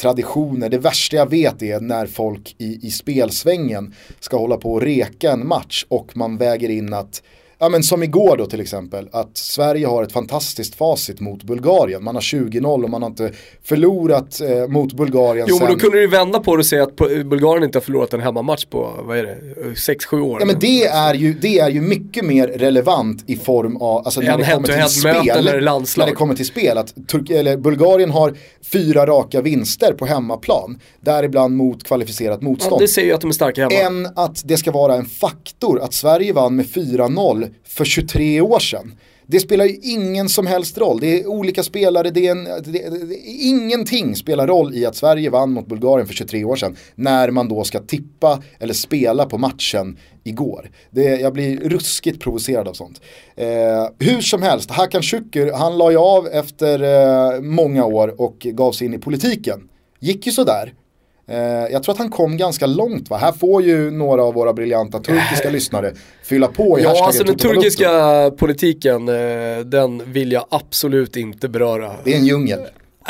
traditioner. 0.00 0.68
Det 0.68 0.78
värsta 0.78 1.16
jag 1.16 1.30
vet 1.30 1.62
är 1.62 1.80
när 1.80 2.06
folk 2.06 2.54
i, 2.58 2.86
i 2.86 2.90
spelsvängen 2.90 3.94
ska 4.20 4.36
hålla 4.36 4.56
på 4.56 4.72
och 4.72 4.82
reka 4.82 5.32
en 5.32 5.46
match 5.46 5.84
och 5.88 6.16
man 6.16 6.36
väger 6.36 6.68
in 6.68 6.94
att 6.94 7.22
Ja 7.58 7.68
men 7.68 7.82
som 7.82 8.02
igår 8.02 8.36
då 8.36 8.46
till 8.46 8.60
exempel, 8.60 9.08
att 9.12 9.36
Sverige 9.36 9.86
har 9.86 10.02
ett 10.02 10.12
fantastiskt 10.12 10.74
facit 10.74 11.20
mot 11.20 11.42
Bulgarien. 11.42 12.04
Man 12.04 12.14
har 12.14 12.22
20-0 12.22 12.84
och 12.84 12.90
man 12.90 13.02
har 13.02 13.10
inte 13.10 13.32
förlorat 13.64 14.40
eh, 14.40 14.68
mot 14.68 14.92
Bulgarien 14.92 15.46
Jo 15.48 15.56
sen... 15.56 15.66
men 15.66 15.74
då 15.74 15.80
kunde 15.80 16.00
du 16.00 16.06
vända 16.06 16.40
på 16.40 16.56
det 16.56 16.60
och 16.60 16.66
säga 16.66 16.82
att 16.82 16.96
Bulgarien 16.96 17.64
inte 17.64 17.78
har 17.78 17.82
förlorat 17.82 18.14
en 18.14 18.20
hemmamatch 18.20 18.64
på, 18.64 18.90
vad 19.04 19.18
är 19.18 19.22
det, 19.22 19.38
6-7 19.62 20.20
år? 20.20 20.40
Ja 20.40 20.46
men 20.46 20.58
det 20.58 20.84
är, 20.84 21.14
ju, 21.14 21.34
det 21.34 21.58
är 21.58 21.70
ju 21.70 21.80
mycket 21.80 22.24
mer 22.24 22.48
relevant 22.48 23.24
i 23.26 23.36
form 23.36 23.76
av, 23.76 24.04
alltså 24.04 24.20
när 24.20 24.32
en 24.32 24.38
det 24.40 24.52
kommer 24.52 24.68
till 24.68 25.00
spel. 25.00 25.28
Eller 25.28 25.60
landslag. 25.60 26.04
När 26.04 26.10
det 26.10 26.16
kommer 26.16 26.34
till 26.34 26.46
spel, 26.46 26.78
att 26.78 26.94
Turk 27.08 27.30
eller 27.30 27.56
Bulgarien 27.56 28.10
har 28.10 28.34
fyra 28.72 29.06
raka 29.06 29.40
vinster 29.40 29.92
på 29.92 30.06
hemmaplan. 30.06 30.78
Däribland 31.00 31.56
mot 31.56 31.84
kvalificerat 31.84 32.42
motstånd. 32.42 32.74
Ja, 32.74 32.78
det 32.78 32.88
säger 32.88 33.08
ju 33.08 33.14
att 33.14 33.20
de 33.20 33.30
är 33.30 33.34
starka 33.34 33.68
hemma. 33.68 33.74
Än 33.74 34.12
att 34.16 34.42
det 34.44 34.56
ska 34.56 34.70
vara 34.70 34.94
en 34.94 35.04
faktor 35.04 35.80
att 35.80 35.94
Sverige 35.94 36.32
vann 36.32 36.56
med 36.56 36.66
4-0 36.66 37.45
för 37.64 37.84
23 37.84 38.40
år 38.40 38.58
sedan. 38.58 38.92
Det 39.28 39.40
spelar 39.40 39.64
ju 39.64 39.76
ingen 39.82 40.28
som 40.28 40.46
helst 40.46 40.78
roll. 40.78 41.00
Det 41.00 41.20
är 41.20 41.26
olika 41.26 41.62
spelare, 41.62 42.10
det 42.10 42.26
är 42.26 42.30
en, 42.30 42.44
det, 42.44 42.62
det, 42.62 43.16
ingenting 43.26 44.16
spelar 44.16 44.46
roll 44.46 44.74
i 44.74 44.86
att 44.86 44.96
Sverige 44.96 45.30
vann 45.30 45.52
mot 45.52 45.66
Bulgarien 45.66 46.06
för 46.06 46.14
23 46.14 46.44
år 46.44 46.56
sedan. 46.56 46.76
När 46.94 47.30
man 47.30 47.48
då 47.48 47.64
ska 47.64 47.80
tippa 47.80 48.42
eller 48.60 48.74
spela 48.74 49.26
på 49.26 49.38
matchen 49.38 49.98
igår. 50.24 50.70
Det, 50.90 51.02
jag 51.02 51.32
blir 51.32 51.56
ruskigt 51.60 52.20
provocerad 52.20 52.68
av 52.68 52.72
sånt. 52.72 53.00
Eh, 53.36 53.46
hur 53.98 54.20
som 54.20 54.42
helst, 54.42 54.70
Hakan 54.70 55.02
Şükür, 55.02 55.52
han 55.52 55.78
la 55.78 55.90
ju 55.90 55.96
av 55.96 56.28
efter 56.28 56.82
eh, 56.82 57.40
många 57.40 57.84
år 57.84 58.20
och 58.20 58.38
gav 58.38 58.72
sig 58.72 58.86
in 58.86 58.94
i 58.94 58.98
politiken. 58.98 59.68
Gick 60.00 60.26
ju 60.26 60.32
sådär. 60.32 60.72
Eh, 61.28 61.38
jag 61.72 61.82
tror 61.82 61.92
att 61.92 61.98
han 61.98 62.10
kom 62.10 62.36
ganska 62.36 62.66
långt 62.66 63.10
va? 63.10 63.16
Här 63.16 63.32
får 63.32 63.62
ju 63.62 63.90
några 63.90 64.22
av 64.22 64.34
våra 64.34 64.52
briljanta 64.52 64.98
turkiska 64.98 65.50
lyssnare 65.52 65.92
fylla 66.22 66.48
på 66.48 66.80
i 66.80 66.82
Ja, 66.82 67.06
alltså 67.06 67.24
den 67.24 67.36
turkiska 67.36 68.30
politiken, 68.38 69.08
eh, 69.08 69.58
den 69.64 70.12
vill 70.12 70.32
jag 70.32 70.46
absolut 70.48 71.16
inte 71.16 71.48
beröra. 71.48 71.96
Det 72.04 72.12
är 72.12 72.16
en 72.16 72.26
djungel. 72.26 72.60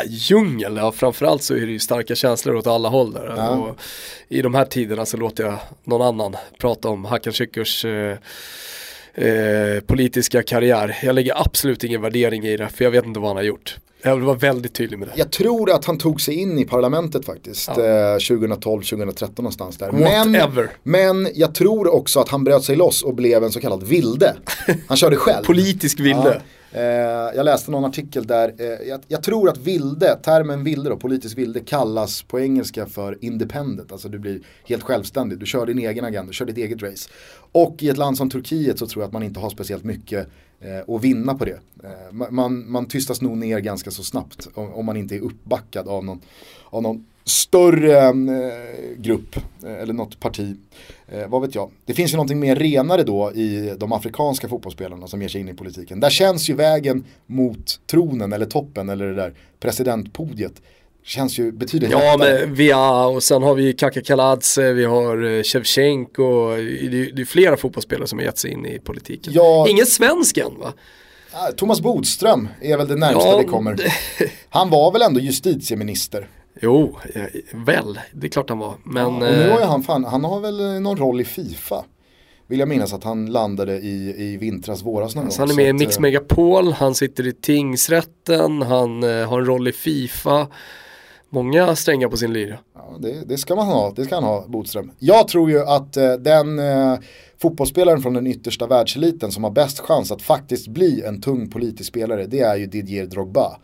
djungel, 0.06 0.76
ja 0.76 0.92
framförallt 0.92 1.42
så 1.42 1.54
är 1.54 1.60
det 1.60 1.72
ju 1.72 1.78
starka 1.78 2.14
känslor 2.14 2.56
åt 2.56 2.66
alla 2.66 2.88
håll 2.88 3.12
där. 3.12 3.34
Ja. 3.36 3.74
I 4.28 4.42
de 4.42 4.54
här 4.54 4.64
tiderna 4.64 5.06
så 5.06 5.16
låter 5.16 5.44
jag 5.44 5.58
någon 5.84 6.02
annan 6.02 6.36
prata 6.58 6.88
om 6.88 7.04
Hakan 7.04 7.32
Şükürs 7.32 8.10
eh, 8.10 8.18
eh, 9.16 9.80
politiska 9.86 10.42
karriär. 10.42 10.98
Jag 11.02 11.14
lägger 11.14 11.40
absolut 11.40 11.84
ingen 11.84 12.02
värdering 12.02 12.44
i 12.44 12.56
det, 12.56 12.68
för 12.68 12.84
jag 12.84 12.90
vet 12.90 13.06
inte 13.06 13.20
vad 13.20 13.28
han 13.28 13.36
har 13.36 13.44
gjort. 13.44 13.76
Jag 14.02 14.16
vill 14.16 14.24
vara 14.24 14.36
väldigt 14.36 14.74
tydlig 14.74 14.98
med 14.98 15.08
det. 15.08 15.14
Jag 15.16 15.30
tror 15.30 15.70
att 15.70 15.84
han 15.84 15.98
tog 15.98 16.20
sig 16.20 16.34
in 16.34 16.58
i 16.58 16.64
parlamentet 16.64 17.26
faktiskt. 17.26 17.70
Ja. 17.76 17.84
Eh, 17.84 18.16
2012-2013 18.16 19.30
någonstans 19.36 19.78
där. 19.78 19.92
Men, 19.92 20.38
men 20.82 21.28
jag 21.34 21.54
tror 21.54 21.94
också 21.94 22.20
att 22.20 22.28
han 22.28 22.44
bröt 22.44 22.64
sig 22.64 22.76
loss 22.76 23.02
och 23.02 23.14
blev 23.14 23.44
en 23.44 23.50
så 23.50 23.60
kallad 23.60 23.82
vilde. 23.82 24.36
Han 24.86 24.96
körde 24.96 25.16
själv. 25.16 25.44
Politisk 25.46 26.00
vilde. 26.00 26.34
Ja. 26.34 26.40
Eh, 26.72 26.82
jag 27.36 27.44
läste 27.44 27.70
någon 27.70 27.84
artikel 27.84 28.26
där, 28.26 28.54
eh, 28.58 28.88
jag, 28.88 29.00
jag, 29.08 29.22
tror 29.22 29.48
att 29.48 29.58
vilde, 29.58 30.16
termen 30.16 30.64
vilde 30.64 30.90
då, 30.90 30.96
politisk 30.96 31.38
vilde 31.38 31.60
kallas 31.60 32.22
på 32.22 32.40
engelska 32.40 32.86
för 32.86 33.24
independent. 33.24 33.92
Alltså 33.92 34.08
du 34.08 34.18
blir 34.18 34.40
helt 34.64 34.82
självständig, 34.82 35.38
du 35.38 35.46
kör 35.46 35.66
din 35.66 35.78
egen 35.78 36.04
agenda, 36.04 36.26
du 36.26 36.32
kör 36.32 36.46
ditt 36.46 36.58
eget 36.58 36.82
race. 36.82 37.10
Och 37.52 37.82
i 37.82 37.88
ett 37.88 37.96
land 37.96 38.16
som 38.16 38.30
Turkiet 38.30 38.78
så 38.78 38.86
tror 38.86 39.02
jag 39.02 39.06
att 39.06 39.12
man 39.12 39.22
inte 39.22 39.40
har 39.40 39.50
speciellt 39.50 39.84
mycket 39.84 40.28
eh, 40.60 40.94
att 40.94 41.04
vinna 41.04 41.34
på 41.34 41.44
det. 41.44 41.60
Eh, 41.84 42.30
man, 42.30 42.70
man 42.70 42.86
tystas 42.86 43.20
nog 43.20 43.36
ner 43.36 43.58
ganska 43.58 43.90
så 43.90 44.02
snabbt 44.02 44.48
om, 44.54 44.74
om 44.74 44.86
man 44.86 44.96
inte 44.96 45.16
är 45.16 45.20
uppbackad 45.20 45.88
av 45.88 46.04
någon, 46.04 46.20
av 46.64 46.82
någon 46.82 47.04
större 47.24 47.98
eh, 47.98 48.98
grupp 48.98 49.36
eh, 49.64 49.82
eller 49.82 49.92
något 49.92 50.20
parti. 50.20 50.56
Eh, 51.12 51.28
vad 51.28 51.42
vet 51.42 51.54
jag. 51.54 51.70
Det 51.84 51.94
finns 51.94 52.12
ju 52.12 52.16
någonting 52.16 52.40
mer 52.40 52.56
renare 52.56 53.02
då 53.02 53.32
i 53.32 53.74
de 53.78 53.92
afrikanska 53.92 54.48
fotbollsspelarna 54.48 55.06
som 55.06 55.22
ger 55.22 55.28
sig 55.28 55.40
in 55.40 55.48
i 55.48 55.54
politiken. 55.54 56.00
Där 56.00 56.10
känns 56.10 56.50
ju 56.50 56.54
vägen 56.54 57.04
mot 57.26 57.80
tronen 57.86 58.32
eller 58.32 58.46
toppen 58.46 58.88
eller 58.88 59.06
det 59.06 59.14
där 59.14 59.34
presidentpodiet 59.60 60.62
känns 61.04 61.38
ju 61.38 61.52
betydligt 61.52 61.90
Ja, 61.90 62.16
lättare. 62.16 62.46
men 62.46 62.54
Via 62.54 63.06
och 63.06 63.22
sen 63.22 63.42
har 63.42 63.54
vi 63.54 63.72
Kaka 63.72 64.02
Kaladze, 64.02 64.72
vi 64.72 64.84
har 64.84 65.42
Shevchenko, 65.42 66.50
det, 66.56 67.10
det 67.16 67.22
är 67.22 67.24
flera 67.24 67.56
fotbollsspelare 67.56 68.06
som 68.06 68.18
har 68.18 68.24
gett 68.26 68.38
sig 68.38 68.50
in 68.50 68.66
i 68.66 68.78
politiken. 68.78 69.32
Ja, 69.36 69.66
Ingen 69.68 69.86
svensk 69.86 70.36
än 70.38 70.58
va? 70.58 70.72
Thomas 71.56 71.80
Bodström 71.80 72.48
är 72.60 72.76
väl 72.76 72.88
det 72.88 72.96
närmsta 72.96 73.28
ja, 73.28 73.38
vi 73.38 73.44
kommer. 73.44 73.76
Han 74.48 74.70
var 74.70 74.92
väl 74.92 75.02
ändå 75.02 75.20
justitieminister? 75.20 76.28
Jo, 76.60 76.96
väl, 77.52 78.00
det 78.12 78.26
är 78.26 78.30
klart 78.30 78.48
han 78.48 78.58
var. 78.58 78.74
Men, 78.84 79.02
ja, 79.02 79.18
nu 79.18 79.50
har 79.50 79.58
ju 79.58 79.64
han, 79.64 79.82
fan, 79.82 80.04
han 80.04 80.24
har 80.24 80.40
väl 80.40 80.80
någon 80.80 80.96
roll 80.96 81.20
i 81.20 81.24
Fifa. 81.24 81.84
Vill 82.46 82.58
jag 82.58 82.68
minnas 82.68 82.92
att 82.92 83.04
han 83.04 83.26
landade 83.26 83.78
i, 83.78 84.14
i 84.18 84.36
vintras, 84.36 84.82
våras 84.82 85.14
någon 85.14 85.24
alltså 85.24 85.42
gång. 85.42 85.48
Han 85.48 85.58
är 85.58 85.62
med 85.62 85.68
i 85.68 85.72
Mix 85.72 85.96
eh, 85.96 86.00
Megapol, 86.00 86.72
han 86.72 86.94
sitter 86.94 87.26
i 87.26 87.32
tingsrätten, 87.32 88.62
han 88.62 89.02
har 89.02 89.38
en 89.38 89.46
roll 89.46 89.68
i 89.68 89.72
Fifa. 89.72 90.46
Många 91.30 91.76
strängar 91.76 92.08
på 92.08 92.16
sin 92.16 92.32
lyra. 92.32 92.58
Ja, 92.74 92.96
det, 93.00 93.28
det, 93.28 93.38
ska 93.38 93.54
man 93.54 93.66
ha, 93.66 93.92
det 93.96 94.04
ska 94.04 94.14
han 94.14 94.24
ha, 94.24 94.44
Bodström. 94.48 94.92
Jag 94.98 95.28
tror 95.28 95.50
ju 95.50 95.60
att 95.60 95.96
uh, 95.96 96.12
den 96.12 96.58
uh, 96.58 96.98
fotbollsspelaren 97.38 98.02
från 98.02 98.14
den 98.14 98.26
yttersta 98.26 98.66
världseliten 98.66 99.32
som 99.32 99.44
har 99.44 99.50
bäst 99.50 99.80
chans 99.80 100.12
att 100.12 100.22
faktiskt 100.22 100.68
bli 100.68 101.02
en 101.02 101.20
tung 101.20 101.50
politisk 101.50 101.88
spelare, 101.88 102.26
det 102.26 102.40
är 102.40 102.56
ju 102.56 102.66
Didier 102.66 103.06
Drogba. 103.06 103.56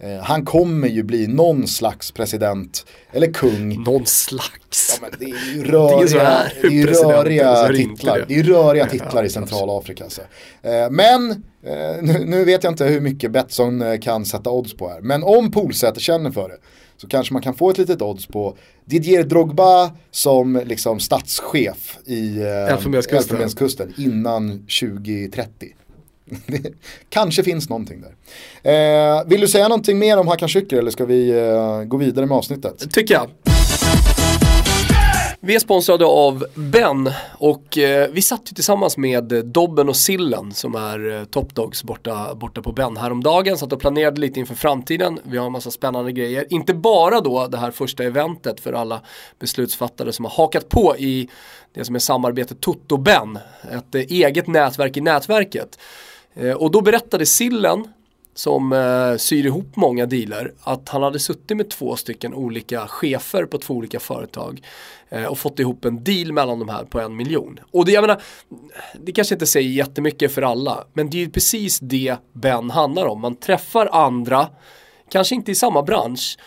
Eh, 0.00 0.18
han 0.22 0.44
kommer 0.44 0.88
ju 0.88 1.02
bli 1.02 1.26
någon 1.26 1.66
slags 1.66 2.10
president 2.10 2.86
eller 3.12 3.32
kung. 3.32 3.82
Någon 3.82 4.06
slags. 4.06 5.00
Ja, 5.02 5.08
det 5.18 5.24
är 5.24 5.54
ju 5.54 5.64
röriga, 5.64 6.42
det 6.62 6.66
är 6.66 6.70
ju 6.70 6.86
röriga 6.86 7.68
titlar. 7.68 8.24
Det. 8.28 8.34
är 8.34 8.42
röriga 8.42 8.86
titlar 8.86 9.24
i 9.24 9.28
Centralafrika. 9.28 10.04
Alltså. 10.04 10.20
Eh, 10.62 10.90
men 10.90 11.30
eh, 11.62 12.02
nu, 12.02 12.24
nu, 12.26 12.44
vet 12.44 12.64
jag 12.64 12.72
inte 12.72 12.84
hur 12.84 13.00
mycket 13.00 13.30
Betsson 13.30 14.00
kan 14.00 14.24
sätta 14.24 14.50
odds 14.50 14.76
på 14.76 14.88
här. 14.88 15.00
Men 15.00 15.22
om 15.22 15.50
Polsäter 15.50 16.00
känner 16.00 16.30
för 16.30 16.48
det 16.48 16.58
så 17.00 17.08
kanske 17.08 17.32
man 17.32 17.42
kan 17.42 17.54
få 17.54 17.70
ett 17.70 17.78
litet 17.78 18.02
odds 18.02 18.26
på 18.26 18.56
Didier 18.84 19.24
Drogba 19.24 19.90
som 20.10 20.62
liksom 20.64 21.00
statschef 21.00 21.98
i 22.04 22.38
Elfenbenskusten 23.28 23.94
innan 23.96 24.58
2030. 24.58 25.68
Det 26.46 26.72
kanske 27.08 27.42
finns 27.42 27.68
någonting 27.68 28.00
där. 28.00 28.14
Eh, 28.72 29.24
vill 29.26 29.40
du 29.40 29.48
säga 29.48 29.68
någonting 29.68 29.98
mer 29.98 30.18
om 30.18 30.28
Hakan 30.28 30.48
Şükür 30.48 30.78
eller 30.78 30.90
ska 30.90 31.04
vi 31.04 31.30
eh, 31.30 31.82
gå 31.82 31.96
vidare 31.96 32.26
med 32.26 32.36
avsnittet? 32.36 32.92
Tycker 32.92 33.14
jag. 33.14 33.47
Vi 35.40 35.54
är 35.54 35.58
sponsrade 35.58 36.04
av 36.04 36.44
Ben 36.54 37.10
och 37.38 37.78
eh, 37.78 38.10
vi 38.10 38.22
satt 38.22 38.50
ju 38.50 38.54
tillsammans 38.54 38.96
med 38.96 39.24
Dobben 39.44 39.88
och 39.88 39.96
Sillen 39.96 40.52
som 40.52 40.74
är 40.74 41.10
eh, 41.10 41.24
Topdogs 41.24 41.84
borta, 41.84 42.34
borta 42.34 42.62
på 42.62 42.72
Ben 42.72 42.96
häromdagen. 42.96 43.58
Satt 43.58 43.72
och 43.72 43.80
planerade 43.80 44.20
lite 44.20 44.40
inför 44.40 44.54
framtiden. 44.54 45.20
Vi 45.22 45.38
har 45.38 45.46
en 45.46 45.52
massa 45.52 45.70
spännande 45.70 46.12
grejer. 46.12 46.46
Inte 46.50 46.74
bara 46.74 47.20
då 47.20 47.46
det 47.46 47.58
här 47.58 47.70
första 47.70 48.04
eventet 48.04 48.60
för 48.60 48.72
alla 48.72 49.00
beslutsfattare 49.38 50.12
som 50.12 50.24
har 50.24 50.32
hakat 50.32 50.68
på 50.68 50.96
i 50.98 51.28
det 51.74 51.84
som 51.84 51.94
är 51.94 51.98
samarbetet 51.98 52.60
Toto-Ben. 52.60 53.38
Ett 53.72 53.94
eh, 53.94 54.00
eget 54.00 54.46
nätverk 54.46 54.96
i 54.96 55.00
nätverket. 55.00 55.78
Eh, 56.34 56.52
och 56.52 56.70
då 56.70 56.80
berättade 56.80 57.26
Sillen 57.26 57.84
som 58.38 58.72
eh, 58.72 59.16
syr 59.16 59.46
ihop 59.46 59.76
många 59.76 60.06
dealer 60.06 60.52
att 60.62 60.88
han 60.88 61.02
hade 61.02 61.18
suttit 61.18 61.56
med 61.56 61.70
två 61.70 61.96
stycken 61.96 62.34
olika 62.34 62.86
chefer 62.86 63.44
på 63.44 63.58
två 63.58 63.74
olika 63.74 64.00
företag 64.00 64.62
eh, 65.08 65.24
och 65.24 65.38
fått 65.38 65.58
ihop 65.58 65.84
en 65.84 66.04
deal 66.04 66.32
mellan 66.32 66.58
de 66.58 66.68
här 66.68 66.84
på 66.84 67.00
en 67.00 67.16
miljon. 67.16 67.60
Och 67.70 67.84
det, 67.84 67.92
jag 67.92 68.02
menar, 68.02 68.22
det 69.04 69.12
kanske 69.12 69.34
inte 69.34 69.46
säger 69.46 69.70
jättemycket 69.70 70.34
för 70.34 70.42
alla, 70.42 70.84
men 70.92 71.10
det 71.10 71.16
är 71.16 71.20
ju 71.20 71.30
precis 71.30 71.78
det 71.80 72.16
Ben 72.32 72.70
handlar 72.70 73.06
om. 73.06 73.20
Man 73.20 73.36
träffar 73.36 73.88
andra, 73.92 74.46
kanske 75.10 75.34
inte 75.34 75.50
i 75.50 75.54
samma 75.54 75.82
bransch, 75.82 76.38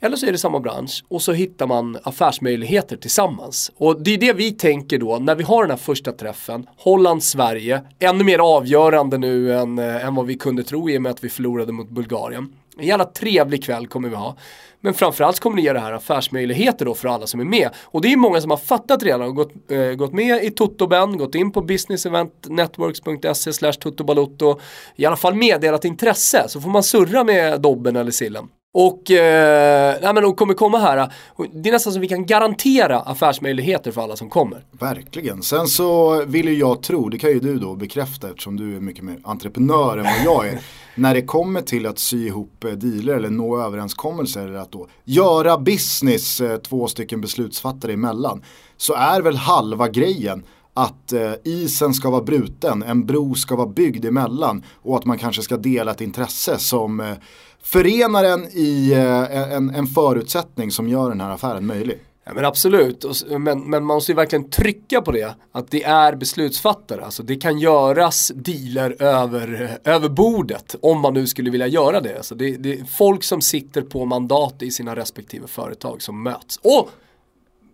eller 0.00 0.16
så 0.16 0.26
är 0.26 0.32
det 0.32 0.38
samma 0.38 0.60
bransch 0.60 1.04
och 1.08 1.22
så 1.22 1.32
hittar 1.32 1.66
man 1.66 1.98
affärsmöjligheter 2.02 2.96
tillsammans. 2.96 3.72
Och 3.76 4.02
det 4.02 4.14
är 4.14 4.18
det 4.18 4.32
vi 4.32 4.52
tänker 4.52 4.98
då 4.98 5.18
när 5.18 5.34
vi 5.34 5.42
har 5.42 5.62
den 5.62 5.70
här 5.70 5.78
första 5.78 6.12
träffen. 6.12 6.66
Holland-Sverige, 6.76 7.80
ännu 7.98 8.24
mer 8.24 8.38
avgörande 8.38 9.18
nu 9.18 9.54
än, 9.54 9.78
eh, 9.78 10.06
än 10.06 10.14
vad 10.14 10.26
vi 10.26 10.34
kunde 10.34 10.62
tro 10.62 10.90
i 10.90 10.98
och 10.98 11.02
med 11.02 11.10
att 11.10 11.24
vi 11.24 11.28
förlorade 11.28 11.72
mot 11.72 11.90
Bulgarien. 11.90 12.52
En 12.78 12.86
jävla 12.86 13.04
trevlig 13.04 13.64
kväll 13.64 13.86
kommer 13.86 14.08
vi 14.08 14.16
ha. 14.16 14.36
Men 14.80 14.94
framförallt 14.94 15.40
kommer 15.40 15.56
det 15.56 15.62
ge 15.62 15.72
det 15.72 15.80
här 15.80 15.92
affärsmöjligheter 15.92 16.84
då 16.84 16.94
för 16.94 17.08
alla 17.08 17.26
som 17.26 17.40
är 17.40 17.44
med. 17.44 17.70
Och 17.82 18.00
det 18.00 18.12
är 18.12 18.16
många 18.16 18.40
som 18.40 18.50
har 18.50 18.58
fattat 18.58 19.02
redan 19.02 19.22
och 19.22 19.34
gått, 19.34 19.52
eh, 19.70 19.92
gått 19.92 20.12
med 20.12 20.44
i 20.44 20.50
Totoben, 20.50 21.18
gått 21.18 21.34
in 21.34 21.52
på 21.52 21.62
businesseventnetworks.se 21.62 23.52
slash 23.52 23.72
totobalotto. 23.72 24.60
I 24.96 25.06
alla 25.06 25.16
fall 25.16 25.34
meddelat 25.34 25.84
intresse 25.84 26.44
så 26.48 26.60
får 26.60 26.70
man 26.70 26.82
surra 26.82 27.24
med 27.24 27.60
Dobben 27.60 27.96
eller 27.96 28.10
Sillen. 28.10 28.48
Och, 28.72 29.10
eh, 29.10 29.96
nej 30.02 30.14
men 30.14 30.22
de 30.22 30.34
kommer 30.34 30.54
komma 30.54 30.78
här. 30.78 31.12
Det 31.52 31.68
är 31.68 31.72
nästan 31.72 31.92
som 31.92 32.02
vi 32.02 32.08
kan 32.08 32.26
garantera 32.26 33.00
affärsmöjligheter 33.00 33.92
för 33.92 34.02
alla 34.02 34.16
som 34.16 34.30
kommer. 34.30 34.64
Verkligen. 34.70 35.42
Sen 35.42 35.66
så 35.66 36.22
vill 36.24 36.48
ju 36.48 36.54
jag 36.54 36.82
tro, 36.82 37.08
det 37.08 37.18
kan 37.18 37.30
ju 37.30 37.40
du 37.40 37.58
då 37.58 37.74
bekräfta 37.74 38.28
eftersom 38.28 38.56
du 38.56 38.76
är 38.76 38.80
mycket 38.80 39.04
mer 39.04 39.18
entreprenör 39.22 39.98
än 39.98 40.04
vad 40.04 40.24
jag 40.24 40.48
är. 40.48 40.60
när 40.94 41.14
det 41.14 41.22
kommer 41.22 41.60
till 41.62 41.86
att 41.86 41.98
sy 41.98 42.26
ihop 42.26 42.64
eh, 42.64 42.70
dealer 42.70 43.14
eller 43.14 43.30
nå 43.30 43.62
överenskommelser 43.62 44.46
eller 44.46 44.58
att 44.58 44.72
då 44.72 44.86
göra 45.04 45.58
business 45.58 46.40
eh, 46.40 46.56
två 46.56 46.86
stycken 46.86 47.20
beslutsfattare 47.20 47.92
emellan. 47.92 48.42
Så 48.76 48.94
är 48.94 49.20
väl 49.20 49.36
halva 49.36 49.88
grejen 49.88 50.42
att 50.74 51.12
eh, 51.12 51.32
isen 51.44 51.94
ska 51.94 52.10
vara 52.10 52.22
bruten, 52.22 52.82
en 52.82 53.06
bro 53.06 53.34
ska 53.34 53.56
vara 53.56 53.68
byggd 53.68 54.04
emellan 54.04 54.64
och 54.82 54.96
att 54.96 55.04
man 55.04 55.18
kanske 55.18 55.42
ska 55.42 55.56
dela 55.56 55.90
ett 55.90 56.00
intresse 56.00 56.58
som 56.58 57.00
eh, 57.00 57.14
förenar 57.62 58.24
en 58.24 58.44
i 58.52 58.92
eh, 58.92 59.52
en, 59.52 59.70
en 59.70 59.86
förutsättning 59.86 60.70
som 60.70 60.88
gör 60.88 61.08
den 61.08 61.20
här 61.20 61.30
affären 61.30 61.66
möjlig. 61.66 61.98
Ja, 62.24 62.34
men 62.34 62.44
absolut, 62.44 63.04
men, 63.28 63.42
men 63.42 63.68
man 63.70 63.84
måste 63.84 64.12
ju 64.12 64.16
verkligen 64.16 64.50
trycka 64.50 65.00
på 65.00 65.12
det. 65.12 65.34
Att 65.52 65.70
det 65.70 65.84
är 65.84 66.16
beslutsfattare. 66.16 67.04
Alltså 67.04 67.22
det 67.22 67.36
kan 67.36 67.58
göras 67.58 68.32
dealer 68.34 69.02
över, 69.02 69.78
eh, 69.84 69.94
över 69.94 70.08
bordet. 70.08 70.76
Om 70.82 71.00
man 71.00 71.14
nu 71.14 71.26
skulle 71.26 71.50
vilja 71.50 71.66
göra 71.66 72.00
det. 72.00 72.16
Alltså 72.16 72.34
det, 72.34 72.56
det 72.56 72.80
är 72.80 72.84
folk 72.84 73.24
som 73.24 73.40
sitter 73.40 73.82
på 73.82 74.04
mandat 74.04 74.62
i 74.62 74.70
sina 74.70 74.96
respektive 74.96 75.46
företag 75.46 76.02
som 76.02 76.22
möts. 76.22 76.56
Och 76.56 76.88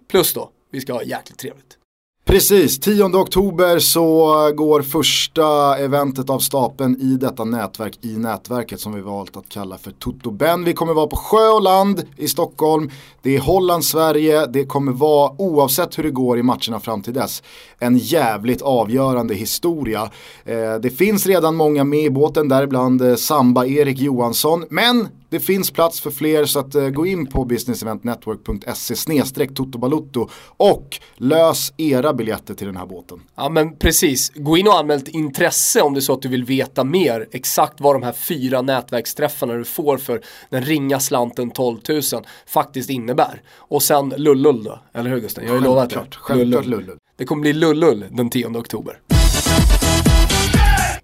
plus 0.09 0.33
då, 0.33 0.50
vi 0.71 0.81
ska 0.81 0.93
ha 0.93 1.03
jäkligt 1.03 1.38
trevligt. 1.38 1.79
Precis, 2.28 2.80
10 2.80 3.04
oktober 3.04 3.78
så 3.78 4.26
går 4.54 4.83
första 4.83 5.78
eventet 5.78 6.30
av 6.30 6.38
stapeln 6.38 6.97
i 7.00 7.16
detta 7.16 7.45
nätverk 7.45 7.99
i 8.02 8.16
nätverket 8.16 8.80
som 8.80 8.95
vi 8.95 9.00
valt 9.00 9.37
att 9.37 9.49
kalla 9.49 9.78
för 9.78 9.90
Toto 9.90 10.30
Ben. 10.30 10.64
Vi 10.64 10.73
kommer 10.73 10.95
vara 10.95 11.06
på 11.06 11.16
sjö 11.16 11.49
och 11.49 11.62
land 11.62 12.02
i 12.16 12.28
Stockholm. 12.28 12.90
Det 13.23 13.37
är 13.37 13.40
Holland, 13.40 13.85
Sverige. 13.85 14.47
Det 14.47 14.64
kommer 14.64 14.92
vara, 14.92 15.33
oavsett 15.38 15.99
hur 15.99 16.02
det 16.02 16.11
går 16.11 16.38
i 16.38 16.42
matcherna 16.42 16.80
fram 16.80 17.02
till 17.02 17.14
dess, 17.14 17.42
en 17.78 17.99
jävligt 17.99 18.62
avgörande 18.62 19.35
historia. 19.35 20.11
Eh, 20.45 20.75
det 20.83 20.90
finns 20.90 21.26
redan 21.26 21.56
många 21.56 21.85
med 21.85 22.04
i 22.04 22.11
båten, 22.11 22.49
däribland 22.49 23.02
eh, 23.02 23.14
Samba-Erik 23.14 23.98
Johansson. 23.98 24.64
Men 24.70 25.09
det 25.37 25.40
finns 25.40 25.70
plats 25.70 26.01
för 26.01 26.11
fler 26.11 26.44
så 26.44 26.59
att 26.59 26.75
uh, 26.75 26.88
gå 26.88 27.07
in 27.07 27.27
på 27.27 27.44
businesseventnetwork.se 27.44 29.46
totobalutto 29.46 30.29
och 30.57 31.01
lös 31.16 31.72
era 31.77 32.12
biljetter 32.12 32.55
till 32.55 32.66
den 32.66 32.77
här 32.77 32.87
båten. 32.87 33.20
Ja 33.35 33.49
men 33.49 33.77
precis, 33.77 34.33
gå 34.35 34.57
in 34.57 34.66
och 34.66 34.79
anmäl 34.79 34.99
ett 34.99 35.09
intresse 35.09 35.83
om 35.83 35.94
det 35.94 35.99
är 35.99 36.03
så 36.03 36.12
att 36.12 36.22
du 36.22 36.29
vill 36.29 36.44
veta 36.44 36.85
mer 36.85 37.29
exakt 37.33 37.81
vad 37.81 37.94
de 37.94 38.03
här 38.03 38.12
fyra 38.12 38.62
nätverksträffarna 38.62 39.55
du 39.55 39.64
får 39.64 39.99
för 39.99 40.20
den 40.51 40.62
ringa 40.62 41.01
slanten 41.01 41.51
12 41.51 41.79
000 41.88 42.03
faktiskt 42.46 42.90
innebär. 42.90 43.42
Och 43.57 43.83
sen 43.83 44.14
lullull 44.16 44.64
då, 44.64 44.81
eller 44.94 45.11
hur 45.11 45.20
Gusten? 45.20 45.44
Jag 45.44 45.53
har 45.53 45.59
ju 45.59 45.64
lovat 45.64 45.90
det. 45.90 46.07
Självklart 46.11 46.66
lullull. 46.66 46.99
Det 47.16 47.25
kommer 47.25 47.40
bli 47.40 47.53
lullull 47.53 48.05
den 48.11 48.31
10 48.31 48.46
oktober. 48.46 49.01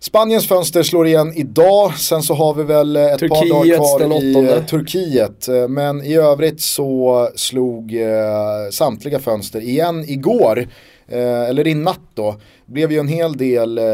Spaniens 0.02 0.48
fönster 0.48 0.82
slår 0.82 1.06
igen 1.06 1.32
idag, 1.34 1.94
sen 1.98 2.22
så 2.22 2.34
har 2.34 2.54
vi 2.54 2.62
väl 2.62 2.96
ett 2.96 3.18
Turkiets 3.18 3.40
par 3.40 3.48
dagar 3.48 3.76
kvar 3.76 4.22
i 4.22 4.52
eh, 4.52 4.64
Turkiet. 4.64 5.48
Eh, 5.48 5.68
men 5.68 6.02
i 6.02 6.14
övrigt 6.14 6.60
så 6.60 7.28
slog 7.36 7.94
eh, 7.94 8.70
samtliga 8.70 9.18
fönster 9.18 9.60
igen 9.60 10.04
igår. 10.08 10.68
Eh, 11.08 11.48
eller 11.48 11.66
i 11.66 11.74
natt 11.74 12.00
då, 12.14 12.36
blev 12.72 12.92
ju 12.92 12.98
en 12.98 13.08
hel 13.08 13.36
del 13.36 13.78
eh, 13.78 13.84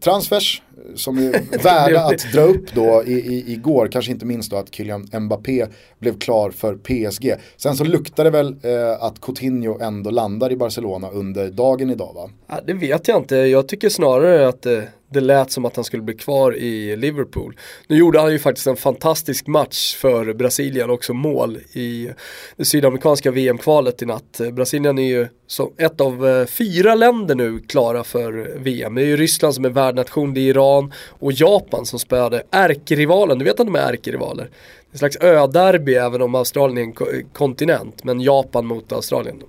transfers 0.00 0.62
som 0.94 1.18
är 1.18 1.62
värda 1.62 2.00
att 2.00 2.32
dra 2.32 2.40
upp 2.40 2.74
då 2.74 3.02
i, 3.06 3.12
i, 3.12 3.52
igår. 3.52 3.88
Kanske 3.92 4.12
inte 4.12 4.26
minst 4.26 4.50
då 4.50 4.56
att 4.56 4.74
Kylian 4.74 5.08
Mbappé 5.20 5.66
blev 5.98 6.18
klar 6.18 6.50
för 6.50 6.74
PSG. 6.76 7.34
Sen 7.56 7.76
så 7.76 7.84
luktar 7.84 8.24
det 8.24 8.30
väl 8.30 8.56
eh, 8.62 9.04
att 9.04 9.20
Coutinho 9.20 9.78
ändå 9.80 10.10
landar 10.10 10.52
i 10.52 10.56
Barcelona 10.56 11.10
under 11.10 11.50
dagen 11.50 11.90
idag 11.90 12.12
va? 12.14 12.30
Ja, 12.46 12.60
det 12.66 12.72
vet 12.72 13.08
jag 13.08 13.16
inte. 13.16 13.36
Jag 13.36 13.68
tycker 13.68 13.88
snarare 13.88 14.48
att 14.48 14.66
eh, 14.66 14.82
det 15.14 15.20
lät 15.20 15.50
som 15.50 15.64
att 15.64 15.76
han 15.76 15.84
skulle 15.84 16.02
bli 16.02 16.14
kvar 16.14 16.56
i 16.56 16.96
Liverpool. 16.96 17.56
Nu 17.86 17.96
gjorde 17.96 18.20
han 18.20 18.32
ju 18.32 18.38
faktiskt 18.38 18.66
en 18.66 18.76
fantastisk 18.76 19.46
match 19.46 19.94
för 19.94 20.32
Brasilien, 20.32 20.90
också 20.90 21.14
mål 21.14 21.58
i 21.72 22.10
det 22.56 22.64
sydamerikanska 22.64 23.30
VM-kvalet 23.30 24.02
i 24.02 24.06
natt. 24.06 24.40
Brasilien 24.52 24.98
är 24.98 25.08
ju 25.08 25.28
ett 25.76 26.00
av 26.00 26.28
eh, 26.28 26.46
fyra 26.46 26.94
länder 26.94 27.34
nu 27.34 27.43
klara 27.68 28.04
för 28.04 28.58
VM. 28.58 28.94
Det 28.94 29.02
är 29.02 29.06
ju 29.06 29.16
Ryssland 29.16 29.54
som 29.54 29.64
är 29.64 29.68
värdnation, 29.68 30.34
det 30.34 30.40
är 30.40 30.42
Iran 30.42 30.92
och 31.08 31.32
Japan 31.32 31.86
som 31.86 31.98
spöade 31.98 32.42
ärkerivalen. 32.50 33.38
Du 33.38 33.44
vet 33.44 33.60
att 33.60 33.66
de 33.66 33.76
är 33.76 33.92
ärkerivaler? 33.92 34.50
En 34.92 34.98
slags 34.98 35.16
öderby 35.16 35.94
även 35.94 36.22
om 36.22 36.34
Australien 36.34 36.78
är 36.78 37.14
en 37.14 37.24
kontinent, 37.32 38.04
men 38.04 38.20
Japan 38.20 38.66
mot 38.66 38.92
Australien. 38.92 39.42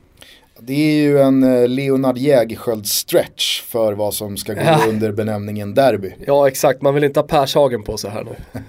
Det 0.60 0.74
är 0.74 1.02
ju 1.02 1.20
en 1.20 1.44
eh, 1.44 1.68
Leonard 1.68 2.18
Jägerskiöld 2.18 2.88
stretch 2.88 3.62
för 3.62 3.94
vad 3.94 4.14
som 4.14 4.38
ska 4.38 4.54
gå 4.54 4.62
ja. 4.62 4.80
under 4.90 5.12
benämningen 5.12 5.74
derby. 5.74 6.14
Ja 6.28 6.48
exakt, 6.48 6.82
man 6.82 6.94
vill 6.94 7.04
inte 7.04 7.20
ha 7.20 7.28
Pershagen 7.28 7.84
på 7.84 7.98
sig 7.98 8.10
här 8.10 8.24
nu. 8.24 8.62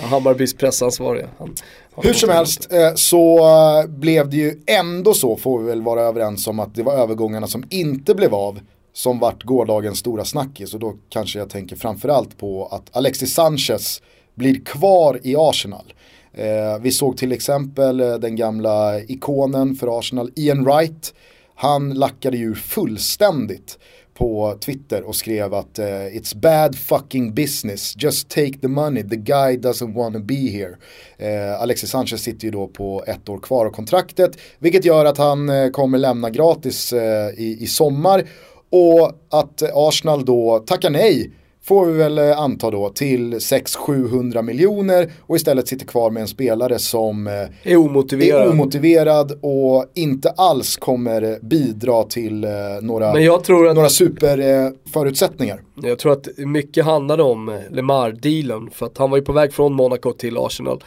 Hammarbys 0.00 0.54
pressansvariga. 0.54 1.28
Han, 1.38 1.54
Hur 1.96 2.12
som 2.12 2.30
helst 2.30 2.72
eh, 2.72 2.94
så 2.94 3.38
eh, 3.38 3.86
blev 3.86 4.30
det 4.30 4.36
ju 4.36 4.62
ändå 4.66 5.14
så, 5.14 5.36
får 5.36 5.58
vi 5.58 5.66
väl 5.66 5.82
vara 5.82 6.02
överens 6.02 6.46
om, 6.46 6.60
att 6.60 6.74
det 6.74 6.82
var 6.82 6.94
övergångarna 6.94 7.46
som 7.46 7.64
inte 7.70 8.14
blev 8.14 8.34
av 8.34 8.60
som 8.92 9.18
vart 9.18 9.42
gårdagens 9.42 9.98
stora 9.98 10.24
snackis. 10.24 10.74
Och 10.74 10.80
då 10.80 10.94
kanske 11.08 11.38
jag 11.38 11.50
tänker 11.50 11.76
framförallt 11.76 12.38
på 12.38 12.66
att 12.66 12.96
Alexis 12.96 13.34
Sanchez 13.34 14.02
blir 14.34 14.64
kvar 14.64 15.20
i 15.22 15.36
Arsenal. 15.38 15.92
Eh, 16.34 16.78
vi 16.80 16.90
såg 16.90 17.16
till 17.16 17.32
exempel 17.32 18.00
eh, 18.00 18.14
den 18.14 18.36
gamla 18.36 19.00
ikonen 19.00 19.74
för 19.74 19.98
Arsenal, 19.98 20.30
Ian 20.36 20.64
Wright. 20.64 21.14
Han 21.54 21.94
lackade 21.94 22.36
ju 22.36 22.54
fullständigt 22.54 23.78
på 24.14 24.58
Twitter 24.60 25.02
och 25.02 25.16
skrev 25.16 25.54
att 25.54 25.78
uh, 25.78 25.84
it's 25.84 26.36
bad 26.36 26.76
fucking 26.76 27.34
business, 27.34 27.94
just 27.96 28.28
take 28.28 28.58
the 28.58 28.68
money, 28.68 29.02
the 29.02 29.16
guy 29.16 29.56
doesn't 29.56 29.94
wanna 29.94 30.18
be 30.18 30.34
here. 30.34 30.76
Uh, 31.22 31.62
Alexis 31.62 31.90
Sanchez 31.90 32.22
sitter 32.22 32.44
ju 32.44 32.50
då 32.50 32.66
på 32.66 33.04
ett 33.06 33.28
år 33.28 33.38
kvar 33.38 33.66
av 33.66 33.70
kontraktet, 33.70 34.38
vilket 34.58 34.84
gör 34.84 35.04
att 35.04 35.18
han 35.18 35.48
uh, 35.48 35.70
kommer 35.70 35.98
lämna 35.98 36.30
gratis 36.30 36.92
i, 37.36 37.58
i 37.60 37.66
sommar 37.66 38.24
och 38.70 39.12
att 39.30 39.62
Arsenal 39.74 40.24
då 40.24 40.58
tackar 40.58 40.90
nej 40.90 41.30
får 41.64 41.86
vi 41.86 41.92
väl 41.92 42.18
eh, 42.18 42.40
anta 42.40 42.70
då 42.70 42.88
till 42.88 43.34
600-700 43.34 44.42
miljoner 44.42 45.12
och 45.20 45.36
istället 45.36 45.68
sitter 45.68 45.86
kvar 45.86 46.10
med 46.10 46.20
en 46.20 46.28
spelare 46.28 46.78
som 46.78 47.26
eh, 47.26 47.72
är 47.72 47.76
omotiverad. 47.76 48.42
är 48.42 48.50
omotiverad 48.50 49.38
och 49.42 49.86
inte 49.94 50.30
alls 50.30 50.76
kommer 50.76 51.38
bidra 51.42 52.02
till 52.02 52.44
eh, 52.44 52.50
några, 52.82 53.12
Men 53.12 53.24
jag 53.24 53.44
tror 53.44 53.68
att, 53.68 53.74
några 53.74 53.88
superförutsättningar. 53.88 55.60
Jag 55.82 55.98
tror 55.98 56.12
att 56.12 56.28
mycket 56.36 56.84
handlade 56.84 57.22
om 57.22 57.60
Lemar-dealen 57.70 58.70
för 58.70 58.86
att 58.86 58.98
han 58.98 59.10
var 59.10 59.18
ju 59.18 59.24
på 59.24 59.32
väg 59.32 59.52
från 59.52 59.74
Monaco 59.74 60.12
till 60.12 60.38
Arsenal. 60.38 60.84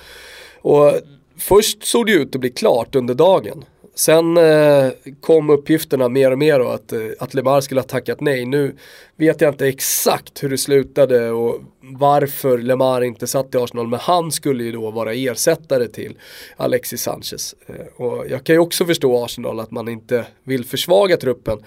Och 0.62 0.94
först 1.40 1.84
såg 1.84 2.06
det 2.06 2.12
ut 2.12 2.36
att 2.36 2.42
bli 2.42 2.50
klart 2.50 2.96
under 2.96 3.14
dagen. 3.14 3.66
Sen 3.98 4.38
eh, 4.38 4.90
kom 5.22 5.50
uppgifterna 5.50 6.10
mer 6.10 6.32
och 6.32 6.38
mer 6.38 6.60
då 6.60 6.68
att, 6.68 6.94
eh, 6.94 7.00
att 7.20 7.34
Lemar 7.34 7.62
skulle 7.62 7.82
ha 7.82 7.88
tackat 7.88 8.22
nej. 8.22 8.46
Nu 8.46 8.76
vet 9.16 9.42
jag 9.42 9.54
inte 9.54 9.68
exakt 9.68 10.44
hur 10.44 10.50
det 10.50 10.58
slutade 10.58 11.32
och 11.32 11.62
varför 11.82 12.58
Lemar 12.58 13.02
inte 13.02 13.28
satt 13.28 13.56
i 13.56 13.58
Arsenal. 13.58 13.88
Men 13.88 14.00
han 14.00 14.32
skulle 14.32 14.64
ju 14.64 14.72
då 14.72 14.92
vara 14.92 15.14
ersättare 15.14 15.88
till 15.88 16.18
Alexis 16.58 17.02
Sanchez. 17.02 17.56
Eh, 17.68 18.04
och 18.04 18.26
jag 18.30 18.44
kan 18.44 18.56
ju 18.56 18.60
också 18.60 18.86
förstå 18.86 19.24
Arsenal 19.24 19.60
att 19.60 19.72
man 19.72 19.88
inte 19.88 20.26
vill 20.44 20.66
försvaga 20.66 21.18
truppen. 21.18 21.60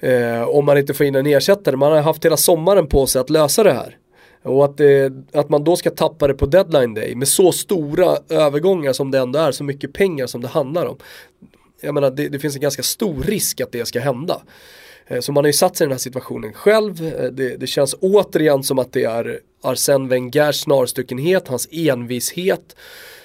Eh, 0.00 0.48
om 0.48 0.64
man 0.64 0.78
inte 0.78 0.94
får 0.94 1.06
in 1.06 1.14
en 1.14 1.26
ersättare. 1.26 1.76
Man 1.76 1.92
har 1.92 2.00
haft 2.00 2.24
hela 2.24 2.36
sommaren 2.36 2.86
på 2.86 3.06
sig 3.06 3.20
att 3.20 3.30
lösa 3.30 3.62
det 3.62 3.72
här. 3.72 3.96
Och 4.42 4.64
att, 4.64 4.76
det, 4.76 5.12
att 5.32 5.48
man 5.48 5.64
då 5.64 5.76
ska 5.76 5.90
tappa 5.90 6.26
det 6.26 6.34
på 6.34 6.46
deadline 6.46 6.94
day 6.94 7.14
med 7.14 7.28
så 7.28 7.52
stora 7.52 8.16
övergångar 8.28 8.92
som 8.92 9.10
det 9.10 9.18
ändå 9.18 9.38
är, 9.38 9.52
så 9.52 9.64
mycket 9.64 9.92
pengar 9.92 10.26
som 10.26 10.40
det 10.40 10.48
handlar 10.48 10.86
om. 10.86 10.96
Jag 11.80 11.94
menar 11.94 12.10
det, 12.10 12.28
det 12.28 12.38
finns 12.38 12.54
en 12.54 12.60
ganska 12.60 12.82
stor 12.82 13.22
risk 13.22 13.60
att 13.60 13.72
det 13.72 13.86
ska 13.86 14.00
hända. 14.00 14.42
Eh, 15.06 15.20
så 15.20 15.32
man 15.32 15.44
har 15.44 15.48
ju 15.48 15.52
satt 15.52 15.76
sig 15.76 15.84
i 15.84 15.86
den 15.86 15.92
här 15.92 15.98
situationen 15.98 16.52
själv. 16.52 17.06
Eh, 17.06 17.24
det, 17.24 17.56
det 17.56 17.66
känns 17.66 17.94
återigen 18.00 18.62
som 18.62 18.78
att 18.78 18.92
det 18.92 19.04
är 19.04 19.40
Arsène 19.62 20.08
Wengers 20.08 20.60
snarstuckenhet, 20.60 21.48
hans 21.48 21.68
envishet 21.70 22.76